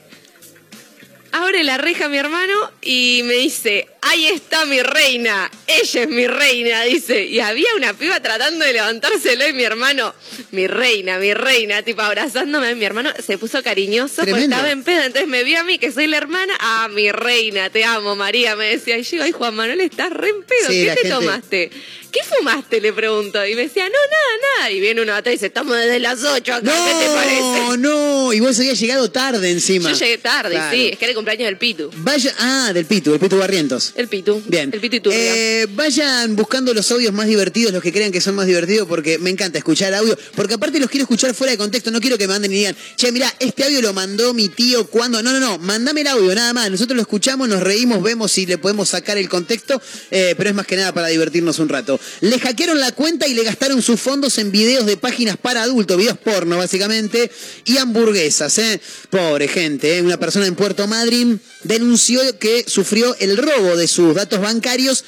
Abre 1.34 1.64
la 1.64 1.78
reja 1.78 2.08
mi 2.10 2.18
hermano 2.18 2.52
y 2.82 3.22
me 3.24 3.32
dice, 3.34 3.88
ahí 4.02 4.26
está 4.26 4.66
mi 4.66 4.82
reina, 4.82 5.50
ella 5.66 6.02
es 6.02 6.08
mi 6.08 6.26
reina, 6.26 6.82
dice. 6.82 7.24
Y 7.24 7.40
había 7.40 7.74
una 7.74 7.94
piba 7.94 8.20
tratando 8.20 8.64
de 8.66 8.74
levantárselo 8.74 9.48
y 9.48 9.54
mi 9.54 9.62
hermano, 9.62 10.14
mi 10.50 10.66
reina, 10.66 11.18
mi 11.18 11.32
reina, 11.32 11.82
tipo 11.82 12.02
abrazándome. 12.02 12.74
Mi 12.74 12.84
hermano 12.84 13.10
se 13.24 13.38
puso 13.38 13.62
cariñoso 13.62 14.16
porque 14.16 14.32
Tremendo. 14.32 14.56
estaba 14.56 14.70
en 14.72 14.84
pedo, 14.84 15.02
entonces 15.04 15.26
me 15.28 15.42
vio 15.42 15.60
a 15.60 15.64
mí 15.64 15.78
que 15.78 15.90
soy 15.90 16.06
la 16.06 16.18
hermana, 16.18 16.52
ah, 16.60 16.88
mi 16.92 17.10
reina, 17.10 17.70
te 17.70 17.82
amo, 17.82 18.14
María, 18.14 18.54
me 18.54 18.66
decía. 18.66 18.98
Y 18.98 19.02
yo, 19.02 19.22
ay, 19.22 19.32
Juan 19.32 19.54
Manuel, 19.54 19.80
estás 19.80 20.10
re 20.12 20.28
en 20.28 20.42
pedo, 20.42 20.68
Sí, 20.68 20.84
¿qué 20.84 20.90
te 20.90 20.96
gente- 20.96 21.08
tomaste? 21.08 21.70
¿Qué 22.12 22.20
fumaste? 22.24 22.78
Le 22.80 22.92
pregunto. 22.92 23.44
Y 23.46 23.54
me 23.54 23.62
decía, 23.62 23.84
no, 23.84 23.90
nada, 23.90 24.58
nada. 24.58 24.70
Y 24.70 24.80
viene 24.80 25.00
uno 25.00 25.14
atrás 25.14 25.32
y 25.32 25.36
dice, 25.36 25.46
estamos 25.46 25.74
desde 25.78 25.98
las 25.98 26.22
8 26.22 26.54
acá, 26.54 26.60
¿qué 26.60 27.06
te 27.06 27.10
parece? 27.10 27.40
No, 27.40 27.76
no, 27.78 28.32
y 28.34 28.40
vos 28.40 28.58
habías 28.58 28.78
llegado 28.78 29.10
tarde 29.10 29.50
encima. 29.50 29.90
Yo 29.90 29.98
llegué 29.98 30.18
tarde, 30.18 30.54
Claro. 30.54 30.76
sí, 30.76 30.88
es 30.92 30.98
que 30.98 31.06
era 31.06 31.10
el 31.12 31.16
cumpleaños 31.16 31.46
del 31.46 31.56
Pitu. 31.56 31.90
Vaya, 31.96 32.34
ah, 32.38 32.70
del 32.74 32.84
Pitu, 32.84 33.14
el 33.14 33.18
Pitu 33.18 33.38
Barrientos. 33.38 33.92
El 33.96 34.08
Pitu. 34.08 34.42
Bien. 34.46 34.70
El 34.74 34.80
Pitu 34.80 35.10
y. 35.10 35.14
Eh, 35.14 35.66
vayan 35.70 36.36
buscando 36.36 36.74
los 36.74 36.90
audios 36.92 37.14
más 37.14 37.26
divertidos, 37.28 37.72
los 37.72 37.82
que 37.82 37.92
crean 37.92 38.12
que 38.12 38.20
son 38.20 38.34
más 38.34 38.46
divertidos, 38.46 38.86
porque 38.86 39.18
me 39.18 39.30
encanta 39.30 39.56
escuchar 39.56 39.94
audio. 39.94 40.14
Porque 40.36 40.52
aparte 40.54 40.78
los 40.80 40.90
quiero 40.90 41.04
escuchar 41.04 41.32
fuera 41.34 41.52
de 41.52 41.56
contexto, 41.56 41.90
no 41.90 42.00
quiero 42.00 42.18
que 42.18 42.26
me 42.28 42.34
manden 42.34 42.52
y 42.52 42.56
digan, 42.56 42.76
che, 42.96 43.10
mirá, 43.10 43.32
este 43.38 43.64
audio 43.64 43.80
lo 43.80 43.94
mandó 43.94 44.34
mi 44.34 44.50
tío 44.50 44.86
cuando. 44.86 45.22
No, 45.22 45.32
no, 45.32 45.40
no, 45.40 45.56
mandame 45.56 46.02
el 46.02 46.08
audio, 46.08 46.34
nada 46.34 46.52
más. 46.52 46.70
Nosotros 46.70 46.94
lo 46.94 47.00
escuchamos, 47.02 47.48
nos 47.48 47.62
reímos, 47.62 48.02
vemos 48.02 48.32
si 48.32 48.44
le 48.44 48.58
podemos 48.58 48.90
sacar 48.90 49.16
el 49.16 49.30
contexto, 49.30 49.80
eh, 50.10 50.34
pero 50.36 50.50
es 50.50 50.54
más 50.54 50.66
que 50.66 50.76
nada 50.76 50.92
para 50.92 51.06
divertirnos 51.08 51.58
un 51.58 51.70
rato. 51.70 51.98
Le 52.20 52.38
hackearon 52.38 52.78
la 52.80 52.92
cuenta 52.92 53.26
y 53.26 53.34
le 53.34 53.44
gastaron 53.44 53.82
sus 53.82 54.00
fondos 54.00 54.38
en 54.38 54.52
videos 54.52 54.86
de 54.86 54.96
páginas 54.96 55.36
para 55.36 55.62
adultos, 55.62 55.96
videos 55.96 56.18
porno, 56.18 56.58
básicamente, 56.58 57.30
y 57.64 57.78
hamburguesas, 57.78 58.58
¿eh? 58.58 58.80
Pobre 59.10 59.48
gente, 59.48 59.98
¿eh? 59.98 60.02
Una 60.02 60.18
persona 60.18 60.46
en 60.46 60.54
Puerto 60.54 60.86
Madryn 60.86 61.40
denunció 61.64 62.20
que 62.38 62.64
sufrió 62.66 63.16
el 63.18 63.36
robo 63.36 63.76
de 63.76 63.88
sus 63.88 64.14
datos 64.14 64.40
bancarios 64.40 65.04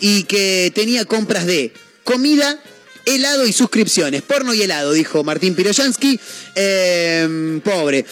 y 0.00 0.24
que 0.24 0.72
tenía 0.74 1.04
compras 1.04 1.46
de 1.46 1.72
comida, 2.04 2.60
helado 3.04 3.46
y 3.46 3.52
suscripciones. 3.52 4.22
Porno 4.22 4.54
y 4.54 4.62
helado, 4.62 4.92
dijo 4.92 5.24
Martín 5.24 5.54
Piroyansky. 5.54 6.20
Eh, 6.54 7.60
pobre. 7.64 8.04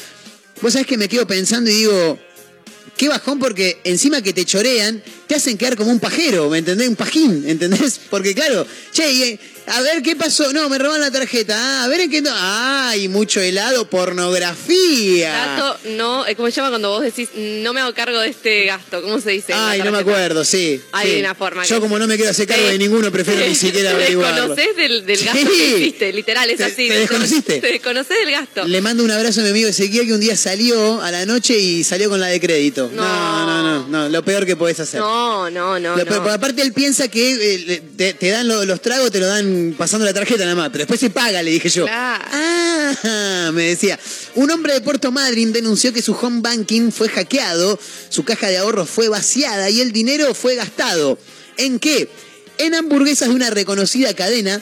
Vos 0.60 0.72
sabés 0.72 0.86
que 0.86 0.96
me 0.96 1.08
quedo 1.08 1.26
pensando 1.26 1.70
y 1.70 1.74
digo, 1.74 2.18
qué 2.96 3.08
bajón 3.08 3.38
porque 3.38 3.80
encima 3.84 4.22
que 4.22 4.32
te 4.32 4.44
chorean, 4.44 5.02
te 5.26 5.34
hacen 5.34 5.58
quedar 5.58 5.76
como 5.76 5.90
un 5.90 6.00
pajero, 6.00 6.50
¿me 6.50 6.58
entendés? 6.58 6.88
Un 6.88 6.96
pajín, 6.96 7.44
¿entendés? 7.46 8.00
Porque 8.10 8.34
claro, 8.34 8.66
che, 8.92 9.10
y, 9.12 9.22
eh, 9.22 9.40
a 9.66 9.80
ver 9.82 10.02
qué 10.02 10.14
pasó, 10.16 10.52
no, 10.52 10.68
me 10.68 10.78
roban 10.78 11.00
la 11.00 11.10
tarjeta, 11.10 11.56
ah, 11.58 11.84
a 11.84 11.88
ver 11.88 12.00
en 12.00 12.10
qué 12.10 12.20
no, 12.22 12.30
ay, 12.34 13.08
mucho 13.08 13.40
helado, 13.40 13.88
pornografía. 13.88 15.32
Gasto, 15.32 15.78
no, 15.96 16.24
¿cómo 16.36 16.48
se 16.50 16.56
llama 16.56 16.70
cuando 16.70 16.90
vos 16.90 17.02
decís, 17.02 17.28
no 17.34 17.72
me 17.72 17.80
hago 17.80 17.94
cargo 17.94 18.18
de 18.20 18.28
este 18.28 18.64
gasto? 18.66 19.00
¿Cómo 19.02 19.20
se 19.20 19.30
dice? 19.30 19.52
Ay, 19.54 19.80
no 19.82 19.90
me 19.90 19.98
acuerdo, 19.98 20.44
sí. 20.44 20.80
Hay 20.92 21.12
sí. 21.14 21.20
una 21.20 21.34
forma. 21.34 21.64
Yo 21.64 21.76
que- 21.76 21.80
como 21.80 21.98
no 21.98 22.06
me 22.06 22.16
quiero 22.16 22.30
hacer 22.30 22.46
cargo 22.46 22.64
Sí. 22.66 22.72
de 22.72 22.78
ninguno, 22.78 23.10
prefiero 23.10 23.46
ni 23.46 23.54
siquiera 23.54 23.90
Te 23.94 23.96
averiguarlo. 23.96 24.48
desconoces 24.54 24.76
del, 24.76 25.06
del 25.06 25.24
gasto 25.24 25.50
que 25.50 25.76
hiciste, 25.78 26.12
literal, 26.12 26.50
es 26.50 26.56
¿Te- 26.58 26.64
así. 26.64 26.88
te 26.88 26.98
desconociste? 26.98 27.60
Te 27.60 27.66
desconoces 27.72 28.16
del 28.18 28.30
gasto. 28.30 28.64
Le 28.64 28.80
mando 28.80 29.02
un 29.04 29.10
abrazo 29.10 29.40
a 29.40 29.44
mi 29.44 29.50
amigo 29.50 29.68
Ezequiel 29.68 30.06
que 30.06 30.12
un 30.12 30.20
día 30.20 30.36
salió 30.36 31.00
a 31.02 31.10
la 31.10 31.26
noche 31.26 31.58
y 31.58 31.84
salió 31.84 32.08
con 32.10 32.20
la 32.20 32.26
de 32.28 32.40
crédito. 32.40 32.90
No, 32.94 33.02
no, 33.46 33.62
no, 33.62 33.88
no, 33.88 34.08
lo 34.08 34.24
peor 34.24 34.46
que 34.46 34.56
podés 34.56 34.80
hacer. 34.80 35.00
No, 35.00 35.50
no, 35.50 35.78
no. 35.78 35.96
Lo 35.96 36.04
peor- 36.06 36.28
aparte 36.30 36.62
él 36.62 36.72
piensa 36.72 37.08
que 37.08 37.32
eh, 37.74 37.82
te, 37.96 38.14
te 38.14 38.28
dan 38.30 38.46
lo- 38.48 38.64
los 38.64 38.80
tragos, 38.82 39.10
te 39.10 39.20
lo 39.20 39.26
dan 39.26 39.53
pasando 39.76 40.04
la 40.06 40.12
tarjeta 40.14 40.42
nada 40.44 40.54
más, 40.56 40.68
pero 40.70 40.80
después 40.82 41.00
se 41.00 41.10
paga, 41.10 41.42
le 41.42 41.50
dije 41.50 41.68
yo. 41.68 41.84
Claro. 41.86 42.24
Ah, 42.32 43.50
me 43.52 43.64
decía. 43.64 43.98
Un 44.34 44.50
hombre 44.50 44.72
de 44.74 44.80
Puerto 44.80 45.10
Madryn 45.12 45.52
denunció 45.52 45.92
que 45.92 46.02
su 46.02 46.12
home 46.12 46.40
banking 46.40 46.90
fue 46.90 47.08
hackeado, 47.08 47.78
su 48.08 48.24
caja 48.24 48.48
de 48.48 48.58
ahorros 48.58 48.88
fue 48.90 49.08
vaciada 49.08 49.70
y 49.70 49.80
el 49.80 49.92
dinero 49.92 50.34
fue 50.34 50.54
gastado. 50.54 51.18
¿En 51.56 51.78
qué? 51.78 52.08
En 52.58 52.74
hamburguesas 52.74 53.28
de 53.28 53.34
una 53.34 53.50
reconocida 53.50 54.14
cadena, 54.14 54.60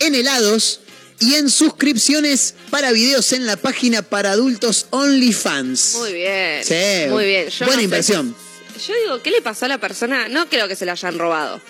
en 0.00 0.14
helados, 0.14 0.80
y 1.20 1.34
en 1.34 1.50
suscripciones 1.50 2.54
para 2.70 2.92
videos 2.92 3.32
en 3.32 3.44
la 3.44 3.56
página 3.56 4.02
para 4.02 4.30
adultos 4.30 4.86
OnlyFans. 4.90 5.96
Muy 5.98 6.12
bien. 6.12 6.64
Sí. 6.64 7.08
Muy 7.10 7.24
bien. 7.26 7.48
Yo 7.48 7.66
Buena 7.66 7.72
no 7.74 7.78
sé 7.78 7.84
inversión. 7.84 8.36
si- 8.78 8.86
yo 8.86 8.94
digo, 9.02 9.22
¿qué 9.22 9.32
le 9.32 9.42
pasó 9.42 9.64
a 9.64 9.68
la 9.68 9.78
persona? 9.78 10.28
No 10.28 10.48
creo 10.48 10.68
que 10.68 10.76
se 10.76 10.84
la 10.86 10.92
hayan 10.92 11.18
robado. 11.18 11.60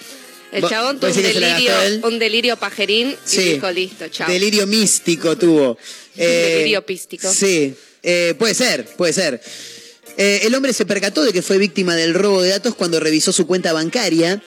El 0.52 0.62
¿Vos- 0.62 0.70
chabón 0.70 0.98
tuvo 0.98 1.10
un 1.10 1.22
delirio, 1.22 1.72
un 2.04 2.18
delirio 2.18 2.56
pajerín 2.56 3.08
y 3.10 3.16
Sí. 3.24 3.42
dijo, 3.54 3.70
listo, 3.70 4.08
chao. 4.08 4.30
Delirio 4.30 4.66
místico 4.66 5.36
tuvo. 5.36 5.76
Eh, 6.20 6.54
delirio 6.56 6.84
pístico. 6.84 7.32
Sí, 7.32 7.74
eh, 8.02 8.34
puede 8.36 8.52
ser, 8.52 8.84
puede 8.96 9.12
ser. 9.12 9.40
Eh, 10.16 10.40
el 10.42 10.54
hombre 10.56 10.72
se 10.72 10.84
percató 10.84 11.22
de 11.22 11.32
que 11.32 11.42
fue 11.42 11.58
víctima 11.58 11.94
del 11.94 12.12
robo 12.12 12.42
de 12.42 12.48
datos 12.50 12.74
cuando 12.74 12.98
revisó 12.98 13.32
su 13.32 13.46
cuenta 13.46 13.72
bancaria 13.72 14.42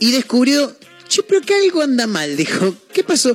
y 0.00 0.10
descubrió, 0.12 0.76
che, 1.08 1.22
pero 1.22 1.40
que 1.40 1.54
algo 1.54 1.80
anda 1.80 2.06
mal, 2.06 2.36
dijo. 2.36 2.76
¿Qué 2.92 3.02
pasó? 3.04 3.34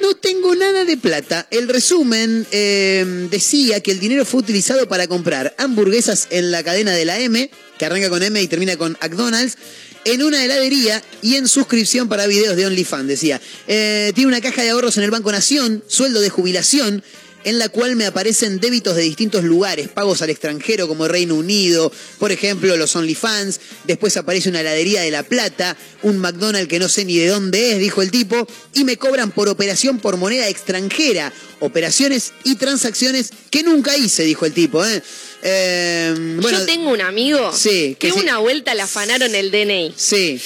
No 0.00 0.14
tengo 0.16 0.54
nada 0.54 0.86
de 0.86 0.96
plata. 0.96 1.46
El 1.50 1.68
resumen 1.68 2.46
eh, 2.50 3.04
decía 3.30 3.80
que 3.80 3.90
el 3.90 4.00
dinero 4.00 4.24
fue 4.24 4.40
utilizado 4.40 4.88
para 4.88 5.06
comprar 5.06 5.54
hamburguesas 5.58 6.28
en 6.30 6.50
la 6.50 6.62
cadena 6.64 6.92
de 6.92 7.04
la 7.04 7.18
M, 7.20 7.50
que 7.78 7.84
arranca 7.84 8.08
con 8.08 8.22
M 8.22 8.40
y 8.40 8.48
termina 8.48 8.78
con 8.78 8.92
McDonald's, 9.02 9.58
en 10.04 10.22
una 10.22 10.44
heladería 10.44 11.02
y 11.22 11.36
en 11.36 11.48
suscripción 11.48 12.08
para 12.08 12.26
videos 12.26 12.56
de 12.56 12.66
OnlyFans, 12.66 13.08
decía. 13.08 13.40
Eh, 13.66 14.12
tiene 14.14 14.28
una 14.28 14.40
caja 14.40 14.62
de 14.62 14.70
ahorros 14.70 14.96
en 14.96 15.04
el 15.04 15.10
Banco 15.10 15.32
Nación, 15.32 15.82
sueldo 15.86 16.20
de 16.20 16.30
jubilación, 16.30 17.02
en 17.44 17.58
la 17.58 17.68
cual 17.68 17.96
me 17.96 18.06
aparecen 18.06 18.60
débitos 18.60 18.96
de 18.96 19.02
distintos 19.02 19.44
lugares, 19.44 19.88
pagos 19.88 20.22
al 20.22 20.30
extranjero 20.30 20.86
como 20.86 21.08
Reino 21.08 21.34
Unido, 21.34 21.92
por 22.18 22.32
ejemplo, 22.32 22.76
los 22.76 22.94
OnlyFans, 22.94 23.60
después 23.84 24.16
aparece 24.16 24.48
una 24.48 24.60
heladería 24.60 25.02
de 25.02 25.10
La 25.10 25.22
Plata, 25.22 25.76
un 26.02 26.18
McDonald's 26.18 26.68
que 26.68 26.78
no 26.78 26.88
sé 26.88 27.04
ni 27.04 27.18
de 27.18 27.28
dónde 27.28 27.72
es, 27.72 27.78
dijo 27.78 28.02
el 28.02 28.10
tipo, 28.10 28.46
y 28.74 28.84
me 28.84 28.96
cobran 28.96 29.30
por 29.32 29.48
operación 29.48 29.98
por 29.98 30.16
moneda 30.16 30.48
extranjera, 30.48 31.32
operaciones 31.60 32.32
y 32.44 32.56
transacciones 32.56 33.30
que 33.50 33.62
nunca 33.62 33.96
hice, 33.96 34.24
dijo 34.24 34.46
el 34.46 34.52
tipo. 34.52 34.84
¿eh? 34.84 35.02
Eh, 35.42 36.14
bueno, 36.40 36.58
Yo 36.58 36.66
tengo 36.66 36.90
un 36.90 37.00
amigo 37.00 37.52
Sí, 37.52 37.96
que 37.98 38.08
que 38.08 38.12
sí. 38.14 38.20
una 38.20 38.38
vuelta 38.38 38.74
le 38.74 38.82
afanaron 38.82 39.34
el 39.34 39.50
DNI. 39.50 39.92
Sí. 39.96 40.40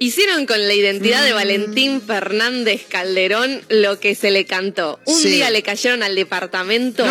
Hicieron 0.00 0.44
con 0.46 0.66
la 0.66 0.74
identidad 0.74 1.22
Mm. 1.22 1.24
de 1.26 1.32
Valentín 1.32 2.02
Fernández 2.02 2.82
Calderón 2.88 3.62
lo 3.68 4.00
que 4.00 4.14
se 4.14 4.30
le 4.32 4.44
cantó. 4.44 4.98
Un 5.06 5.20
Sí. 5.22 5.28
día 5.28 5.50
le 5.50 5.62
cayeron 5.62 6.02
al 6.02 6.14
departamento 6.16 7.04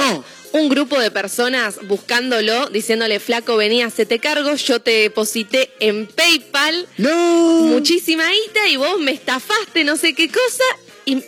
un 0.52 0.70
grupo 0.70 1.00
de 1.00 1.10
personas 1.10 1.76
buscándolo, 1.88 2.68
diciéndole, 2.70 3.20
flaco, 3.20 3.56
venía, 3.58 3.90
se 3.90 4.06
te 4.06 4.20
cargo, 4.20 4.54
yo 4.56 4.82
te 4.82 4.92
deposité 4.92 5.72
en 5.80 6.06
PayPal 6.06 6.88
no. 6.98 7.16
muchísima 7.64 8.30
guita 8.30 8.68
y 8.68 8.76
vos 8.76 9.00
me 9.00 9.12
estafaste 9.14 9.84
no 9.86 9.96
sé 9.98 10.14
qué 10.14 10.28
cosa. 10.28 10.64
Y, 11.06 11.24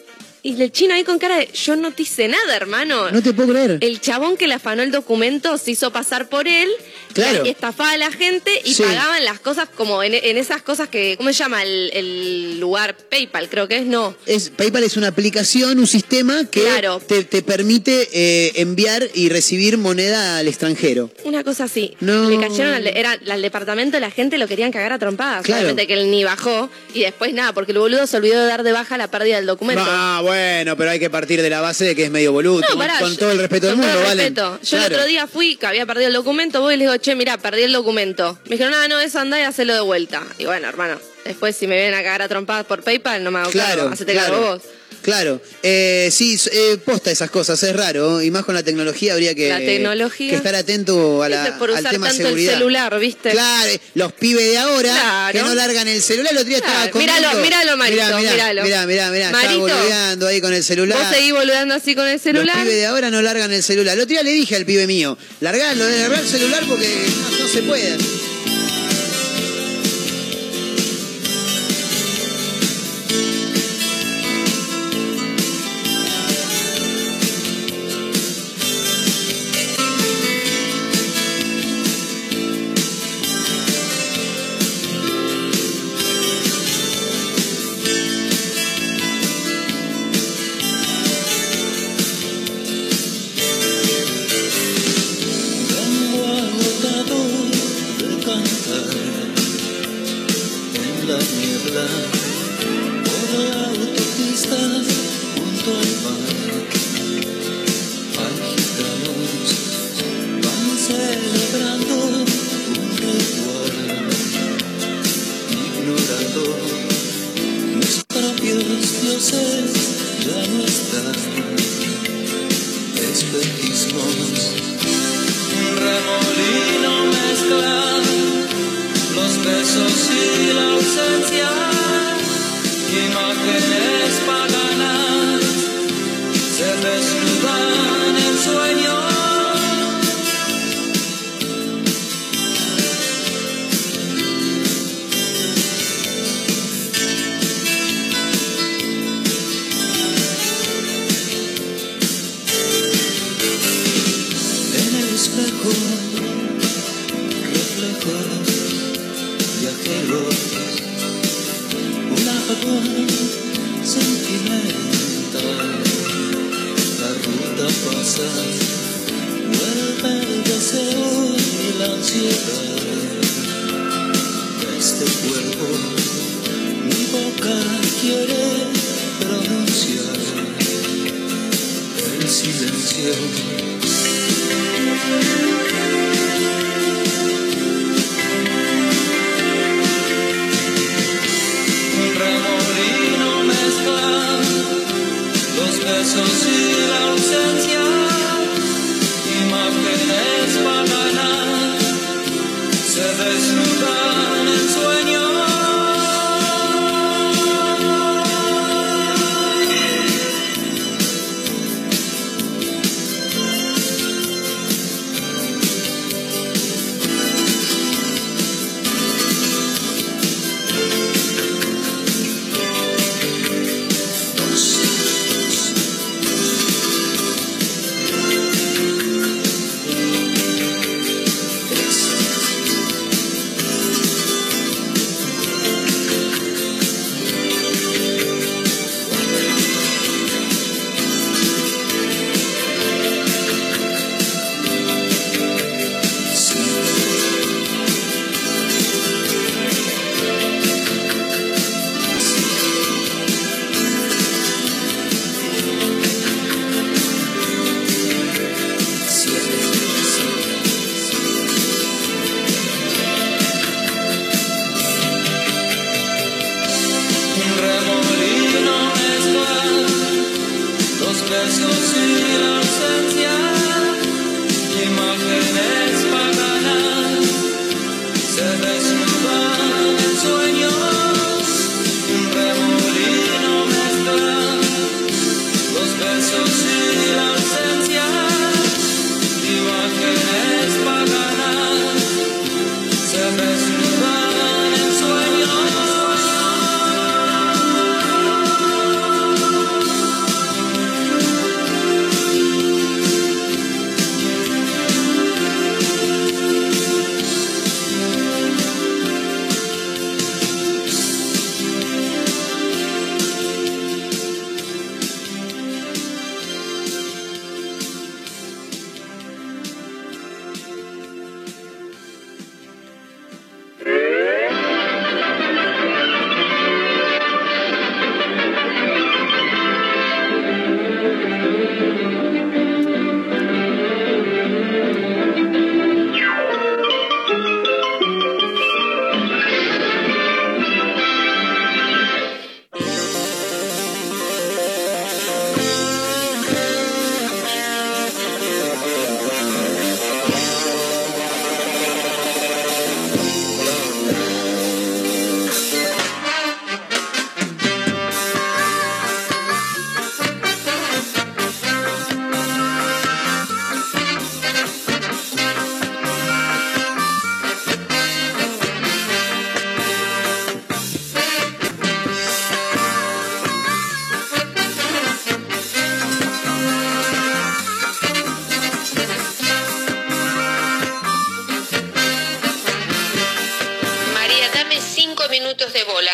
y 0.48 0.62
el 0.62 0.72
chino 0.72 0.94
ahí 0.94 1.04
con 1.04 1.18
cara 1.18 1.38
de, 1.38 1.50
yo 1.54 1.76
no 1.76 1.92
te 1.92 2.04
hice 2.04 2.28
nada, 2.28 2.56
hermano. 2.56 3.10
No 3.12 3.22
te 3.24 3.34
puedo 3.34 3.50
creer. 3.52 3.78
El 3.82 4.00
chabón 4.00 4.38
que 4.38 4.48
le 4.48 4.54
afanó 4.54 4.84
el 4.84 4.92
documento 4.92 5.58
se 5.58 5.72
hizo 5.72 5.92
pasar 5.92 6.30
por 6.30 6.48
él 6.48 6.70
Claro. 7.14 7.46
y 7.46 7.50
estafaba 7.50 7.92
a 7.94 7.98
la 7.98 8.12
gente 8.12 8.52
y 8.64 8.74
Sí. 8.74 8.84
pagaban 8.84 9.24
las 9.26 9.40
cosas 9.40 9.68
como 9.76 10.04
en, 10.04 10.14
en 10.14 10.38
esas 10.38 10.62
cosas 10.62 10.88
que, 10.90 11.16
¿cómo 11.18 11.30
se 11.32 11.36
llama? 11.40 11.64
El, 11.64 11.90
el 11.94 12.60
lugar 12.60 12.96
PayPal, 12.98 13.50
creo 13.50 13.68
que 13.68 13.78
es, 13.78 13.86
no. 13.86 14.16
Es, 14.26 14.50
PayPal 14.50 14.84
es 14.84 14.98
una 14.98 15.08
aplicación, 15.08 15.80
un 15.80 15.88
sistema 15.88 16.44
que 16.46 16.62
Claro. 16.62 17.00
te, 17.00 17.24
te 17.24 17.42
permite 17.42 18.10
eh, 18.14 18.52
enviar 18.58 19.08
y 19.14 19.30
recibir 19.30 19.78
moneda 19.78 20.38
al 20.38 20.48
extranjero. 20.48 21.10
Una 21.24 21.44
cosa 21.44 21.64
así. 21.64 21.96
No. 22.02 22.30
Le 22.30 22.38
cayeron 22.40 22.74
al, 22.74 22.86
era, 22.86 23.18
al 23.32 23.42
departamento, 23.42 24.00
la 24.00 24.12
gente 24.12 24.38
lo 24.38 24.48
querían 24.48 24.72
cagar 24.72 24.94
a 24.94 25.00
trompadas. 25.00 25.44
Claro. 25.44 25.62
Solamente 25.62 25.88
que 25.88 25.94
él 25.94 26.12
ni 26.12 26.24
bajó 26.24 26.70
y 26.94 27.00
después 27.02 27.34
nada, 27.34 27.54
porque 27.54 27.72
el 27.72 27.80
boludo 27.80 28.06
se 28.06 28.18
olvidó 28.18 28.42
de 28.42 28.48
dar 28.48 28.62
de 28.64 28.74
baja 28.74 28.98
la 28.98 29.10
pérdida 29.10 29.38
del 29.38 29.46
documento. 29.48 29.84
Ah, 29.88 30.20
bueno, 30.22 30.35
pero 30.78 30.90
hay 30.92 31.00
que 31.00 31.10
partir 31.10 31.42
de 31.42 31.50
la 31.50 31.62
base 31.62 31.86
de 31.86 31.96
que 31.96 32.06
es 32.06 32.12
medio 32.12 32.32
boludo. 32.32 32.62
No, 32.62 32.68
con, 32.68 32.78
pará, 32.80 33.00
con 33.00 33.12
yo- 33.12 33.18
todo 33.18 33.32
el 33.32 33.40
respeto 33.40 33.68
del 33.68 33.76
mundo, 33.78 33.92
todo 33.92 34.02
el 34.02 34.08
¿vale? 34.08 34.34
Yo 34.64 34.78
el 34.78 34.84
otro 34.94 35.06
día 35.06 35.28
fui, 35.28 35.56
que 35.56 35.66
había 35.68 35.86
perdido 35.86 36.08
el 36.08 36.14
documento, 36.14 36.62
voy 36.62 36.76
y 36.76 36.78
les 36.78 36.88
digo, 36.88 36.98
che, 36.98 37.16
mirá, 37.16 37.38
perdí 37.38 37.64
el 37.64 37.74
documento. 37.74 38.38
Me 38.46 38.52
dijeron, 38.58 38.72
no, 38.72 38.88
no, 38.88 39.00
eso 39.00 39.20
andá 39.20 39.40
y 39.40 39.44
hacelo 39.44 39.74
de 39.74 39.82
vuelta. 39.82 40.24
Y 40.38 40.46
bueno, 40.46 40.68
hermano, 40.68 41.00
después 41.26 41.56
si 41.56 41.68
me 41.68 41.76
vienen 41.76 41.94
a 41.96 42.04
cagar 42.04 42.22
a 42.24 42.28
trompadas 42.28 42.66
por 42.66 42.84
PayPal, 42.84 43.24
no 43.24 43.32
me 43.32 43.40
hago 43.40 43.52
Claro, 43.52 43.82
cargo, 43.82 43.94
hacete 43.94 44.14
claro. 44.14 44.32
cargo 44.34 44.48
vos. 44.56 44.62
Claro, 45.06 45.40
eh, 45.62 46.10
sí, 46.12 46.36
eh, 46.52 46.78
posta 46.84 47.12
esas 47.12 47.30
cosas, 47.30 47.62
es 47.62 47.76
raro, 47.76 48.24
y 48.24 48.32
más 48.32 48.44
con 48.44 48.56
la 48.56 48.64
tecnología 48.64 49.14
habría 49.14 49.36
que, 49.36 49.50
La 49.50 49.60
tecnología. 49.60 50.32
que 50.32 50.36
estar 50.36 50.56
atento 50.56 51.22
a 51.22 51.30
la, 51.30 51.60
por 51.60 51.70
al 51.70 51.78
usar 51.78 51.92
tema 51.92 52.08
tanto 52.08 52.24
seguridad. 52.24 52.54
el 52.54 52.58
celular, 52.58 53.00
¿viste? 53.00 53.30
Claro, 53.30 53.70
eh, 53.70 53.80
los 53.94 54.12
pibes 54.14 54.50
de 54.50 54.58
ahora 54.58 54.90
Claro. 54.92 55.38
que 55.40 55.46
no 55.46 55.54
largan 55.54 55.88
el 55.88 56.02
celular, 56.02 56.32
el 56.32 56.38
otro 56.40 56.50
día 56.50 56.58
estaba 56.58 56.76
Claro, 56.78 56.92
comiendo. 56.94 57.14
míralo, 57.20 57.40
míralo, 57.44 57.78
Marito, 57.78 57.96
mirá, 58.04 58.18
mirá, 58.18 58.32
míralo. 58.32 58.64
Mirá, 58.64 58.86
mirá, 58.88 59.12
mirá, 59.12 59.26
estaba 59.28 59.44
Marito, 59.44 59.60
boludeando 59.62 60.28
ahí 60.28 60.42
con 60.42 60.54
el 60.56 60.64
celular. 60.64 60.98
Vos 60.98 61.08
seguís 61.16 61.34
boludeando 61.34 61.76
así 61.76 61.94
con 61.94 62.08
el 62.08 62.14
Los 62.14 62.22
celular. 62.24 62.56
pibes 62.64 62.74
de 62.76 62.86
ahora 62.88 63.12
no 63.12 63.22
largan 63.22 63.54
el 63.54 63.62
celular. 63.62 63.94
El 63.96 64.02
otro 64.02 64.10
día 64.10 64.24
le 64.24 64.32
dije 64.32 64.56
al 64.56 64.66
pibe 64.66 64.88
mío, 64.88 65.20
largalo, 65.40 65.88
largar 65.88 66.20
el 66.20 66.28
celular 66.28 66.64
porque 66.68 66.88
no, 67.32 67.38
no 67.44 67.48
se 67.48 67.62
puede. 67.62 67.96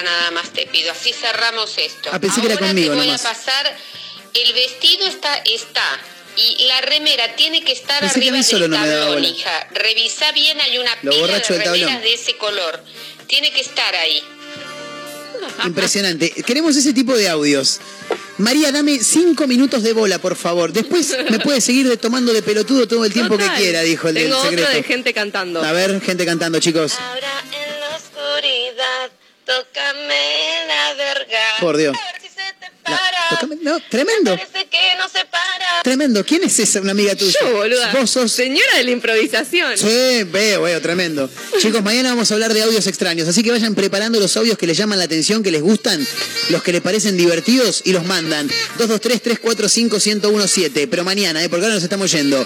Nada 0.04 0.32
más 0.32 0.52
te 0.52 0.66
pido, 0.68 0.92
así 0.92 1.14
cerramos 1.14 1.78
esto. 1.78 2.10
Ah, 2.12 2.20
pensé 2.20 2.42
que 2.42 2.48
era 2.48 2.56
Ahora 2.56 2.68
conmigo 2.68 2.92
te 2.92 2.98
voy 2.98 3.08
nomás. 3.08 3.26
a 3.26 3.30
pasar, 3.34 3.78
el 4.34 4.54
vestido 4.54 5.06
está, 5.08 5.36
está, 5.38 6.00
y 6.38 6.66
la 6.68 6.82
remera 6.82 7.36
tiene 7.36 7.64
que 7.64 7.74
estar 7.74 8.00
Pensé 8.00 8.20
que 8.20 8.26
a 8.26 8.30
arriba 8.30 8.38
mí 8.38 8.44
solo 8.44 8.62
del 8.62 8.72
no 8.72 8.78
tablón, 8.78 9.26
hija. 9.26 9.68
Revisa 9.74 10.32
bien, 10.32 10.60
hay 10.62 10.78
una 10.78 10.96
Lo 11.02 11.12
pila 11.12 11.22
borracho 11.22 11.54
de 11.54 11.60
del 11.60 11.68
tablón. 11.68 11.82
remeras 11.88 12.04
de 12.04 12.14
ese 12.14 12.38
color. 12.38 12.84
Tiene 13.28 13.52
que 13.52 13.62
estar 13.62 13.96
ahí. 13.96 14.24
Impresionante. 15.66 16.32
Queremos 16.46 16.76
ese 16.76 16.94
tipo 16.94 17.14
de 17.16 17.30
audios. 17.30 17.80
María, 18.38 18.72
dame 18.72 19.00
cinco 19.04 19.46
minutos 19.46 19.84
de 19.84 19.94
bola, 19.94 20.18
por 20.20 20.36
favor. 20.36 20.72
Después 20.74 21.16
me 21.30 21.40
puede 21.40 21.62
seguir 21.62 21.88
de- 21.88 21.98
tomando 21.98 22.34
de 22.34 22.42
pelotudo 22.42 22.88
todo 22.88 23.06
el 23.06 23.14
tiempo 23.14 23.38
Total. 23.38 23.56
que 23.56 23.62
quiera, 23.64 23.82
dijo 23.82 24.08
el 24.08 24.16
del 24.16 24.24
Tengo 24.26 24.38
otro 24.38 24.50
secreto. 24.50 24.72
de 24.72 24.84
gente 24.84 25.14
cantando. 25.14 25.64
A 25.64 25.72
ver, 25.74 26.02
gente 26.02 26.26
cantando, 26.26 26.60
chicos. 26.60 26.94
En 27.54 27.80
la 27.80 27.96
oscuridad, 27.98 29.12
tócame 29.56 30.66
la 30.68 30.94
verga. 30.94 31.40
Por 31.60 31.78
Dios. 31.78 31.96
La- 32.86 33.00
tócame- 33.30 33.58
no, 33.62 33.80
tremendo. 33.90 34.36
Parece 34.36 34.66
que 34.68 34.96
no 34.98 35.08
se 35.08 35.24
para. 35.26 35.82
Tremendo. 35.84 36.26
¿Quién 36.26 36.44
es 36.44 36.58
esa, 36.60 36.82
una 36.82 36.92
amiga 36.92 37.16
tuya? 37.16 37.38
Yo, 37.42 37.52
boluda. 37.54 37.92
Vos 37.94 38.10
sos. 38.10 38.32
Señora 38.32 38.76
de 38.78 38.84
la 38.84 38.92
improvisación. 38.92 39.78
Sí, 39.78 40.24
veo, 40.26 40.64
veo, 40.64 40.82
tremendo. 40.82 41.30
Chicos, 41.60 41.84
mañana 41.84 42.10
vamos 42.10 42.30
a 42.32 42.34
hablar 42.34 42.54
de 42.54 42.64
audios 42.64 42.88
extraños, 42.88 43.28
así 43.28 43.44
que 43.44 43.52
vayan 43.52 43.76
preparando 43.76 44.20
los 44.20 44.36
audios 44.38 44.58
que 44.58 44.66
les 44.68 44.78
llaman 44.78 44.98
la 45.00 45.06
atención, 45.06 45.44
que 45.44 45.52
les 45.52 45.62
gustan, 45.62 46.06
los 46.50 46.64
que 46.64 46.72
les 46.74 46.82
parecen 46.82 47.16
divertidos 47.18 47.82
y 47.86 47.92
los 47.94 48.04
mandan. 48.06 48.50
223-345-1017. 48.80 50.88
Pero 50.90 51.04
mañana, 51.04 51.44
¿eh? 51.44 51.50
porque 51.50 51.66
ahora 51.66 51.76
nos 51.76 51.84
estamos 51.84 52.12
yendo. 52.12 52.44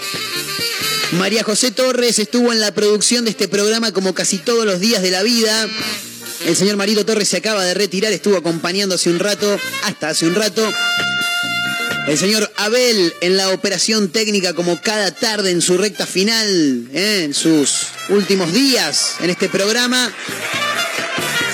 María 1.12 1.44
José 1.44 1.70
Torres 1.70 2.18
estuvo 2.18 2.52
en 2.52 2.60
la 2.60 2.74
producción 2.74 3.24
de 3.24 3.30
este 3.30 3.46
programa 3.48 3.92
como 3.92 4.12
casi 4.14 4.38
todos 4.38 4.66
los 4.66 4.80
días 4.80 5.02
de 5.02 5.10
la 5.12 5.22
vida. 5.22 5.68
El 6.44 6.56
señor 6.56 6.76
Marito 6.76 7.04
Torres 7.06 7.28
se 7.28 7.38
acaba 7.38 7.64
de 7.64 7.74
retirar, 7.74 8.12
estuvo 8.12 8.36
acompañando 8.36 8.94
hace 8.94 9.10
un 9.10 9.18
rato, 9.18 9.58
hasta 9.84 10.10
hace 10.10 10.26
un 10.26 10.34
rato. 10.34 10.62
El 12.06 12.16
señor 12.16 12.52
Abel 12.56 13.12
en 13.20 13.36
la 13.36 13.50
operación 13.50 14.10
técnica 14.10 14.52
como 14.52 14.80
cada 14.80 15.10
tarde 15.10 15.50
en 15.50 15.60
su 15.60 15.76
recta 15.76 16.06
final, 16.06 16.88
¿eh? 16.92 17.22
en 17.24 17.34
sus 17.34 17.88
últimos 18.10 18.52
días 18.52 19.16
en 19.20 19.30
este 19.30 19.48
programa. 19.48 20.12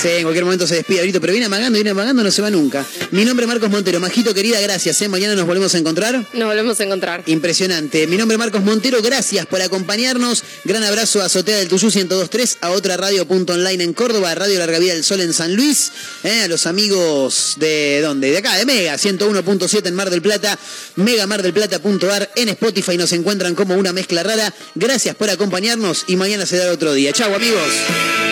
Sí, 0.03 0.09
en 0.09 0.23
cualquier 0.23 0.45
momento 0.45 0.67
se 0.67 0.75
despide 0.75 0.99
ahorita, 0.99 1.21
pero 1.21 1.33
viene 1.33 1.47
amagando, 1.47 1.77
viene 1.77 1.91
amagando, 1.91 2.25
no 2.25 2.31
se 2.33 2.43
va 2.43 2.51
nunca. 2.51 2.85
Mi 3.13 3.25
nombre 3.25 3.45
es 3.45 3.49
Marcos 3.49 3.71
Montero. 3.71 4.01
Majito, 4.01 4.35
querida, 4.35 4.61
gracias. 4.61 5.01
¿eh? 5.01 5.09
Mañana 5.09 5.37
nos 5.37 5.47
volvemos 5.47 5.73
a 5.77 5.79
encontrar. 5.79 6.27
Nos 6.33 6.49
volvemos 6.49 6.81
a 6.81 6.83
encontrar. 6.83 7.23
Impresionante. 7.27 8.09
Mi 8.09 8.17
nombre 8.17 8.35
es 8.35 8.39
Marcos 8.41 8.65
Montero, 8.65 9.01
gracias 9.01 9.47
por 9.47 9.63
acompañarnos. 9.63 10.43
Gran 10.65 10.83
abrazo 10.83 11.23
a 11.23 11.27
Azotea 11.27 11.57
del 11.57 11.69
Tuyú 11.69 11.87
1023, 11.87 12.59
a 12.63 12.71
otra 12.71 12.97
radio.online 12.97 13.85
en 13.85 13.93
Córdoba, 13.93 14.33
a 14.33 14.35
Radio 14.35 14.59
Larga 14.59 14.81
Vida 14.81 14.95
del 14.95 15.05
Sol 15.05 15.21
en 15.21 15.33
San 15.33 15.55
Luis, 15.55 15.93
eh, 16.25 16.43
a 16.43 16.49
los 16.49 16.67
amigos 16.67 17.55
de 17.59 18.01
dónde? 18.03 18.33
De 18.33 18.39
acá, 18.39 18.57
de 18.57 18.67
Mega, 18.67 18.95
101.7 18.95 19.87
en 19.87 19.95
Mar 19.95 20.11
del 20.11 20.21
Plata, 20.21 20.59
megamardelplata.ar, 20.97 22.29
en 22.35 22.49
Spotify 22.49 22.99
nos 22.99 23.13
encuentran 23.13 23.55
como 23.55 23.77
una 23.77 23.93
mezcla 23.93 24.25
rara. 24.25 24.53
Gracias 24.75 25.15
por 25.15 25.31
acompañarnos 25.31 26.07
y 26.09 26.17
mañana 26.17 26.45
se 26.45 26.57
dará 26.57 26.73
otro 26.73 26.93
día. 26.93 27.13
Chau 27.13 27.33
amigos. 27.33 28.32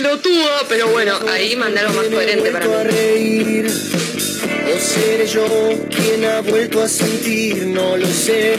Pelotuda, 0.00 0.62
pero 0.68 0.88
bueno, 0.88 1.18
ahí 1.28 1.56
mandé 1.56 1.80
algo 1.80 1.94
más 1.94 2.06
coherente 2.06 2.50
para 2.50 2.66
mí. 2.66 3.62
O 4.72 4.80
seré 4.80 5.26
yo 5.26 5.44
quien 5.90 6.24
ha 6.24 6.40
vuelto 6.40 6.82
a 6.82 6.88
sentir, 6.88 7.66
no 7.66 7.96
lo 7.96 8.06
sé. 8.06 8.56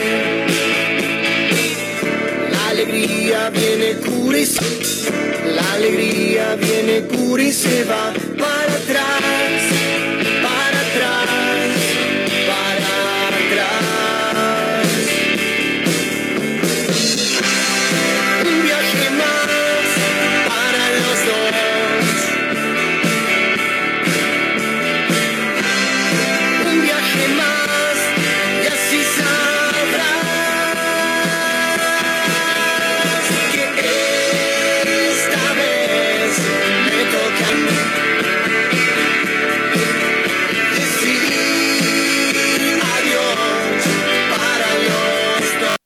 La 2.50 2.68
alegría 2.68 3.50
viene 3.50 3.94
cura 3.94 4.38
y 4.38 4.46
se, 4.46 4.60
la 5.54 5.72
alegría 5.72 6.56
viene 6.56 7.02
cura 7.06 7.42
y 7.42 7.52
se 7.52 7.84
va. 7.84 8.12
va 8.40 8.60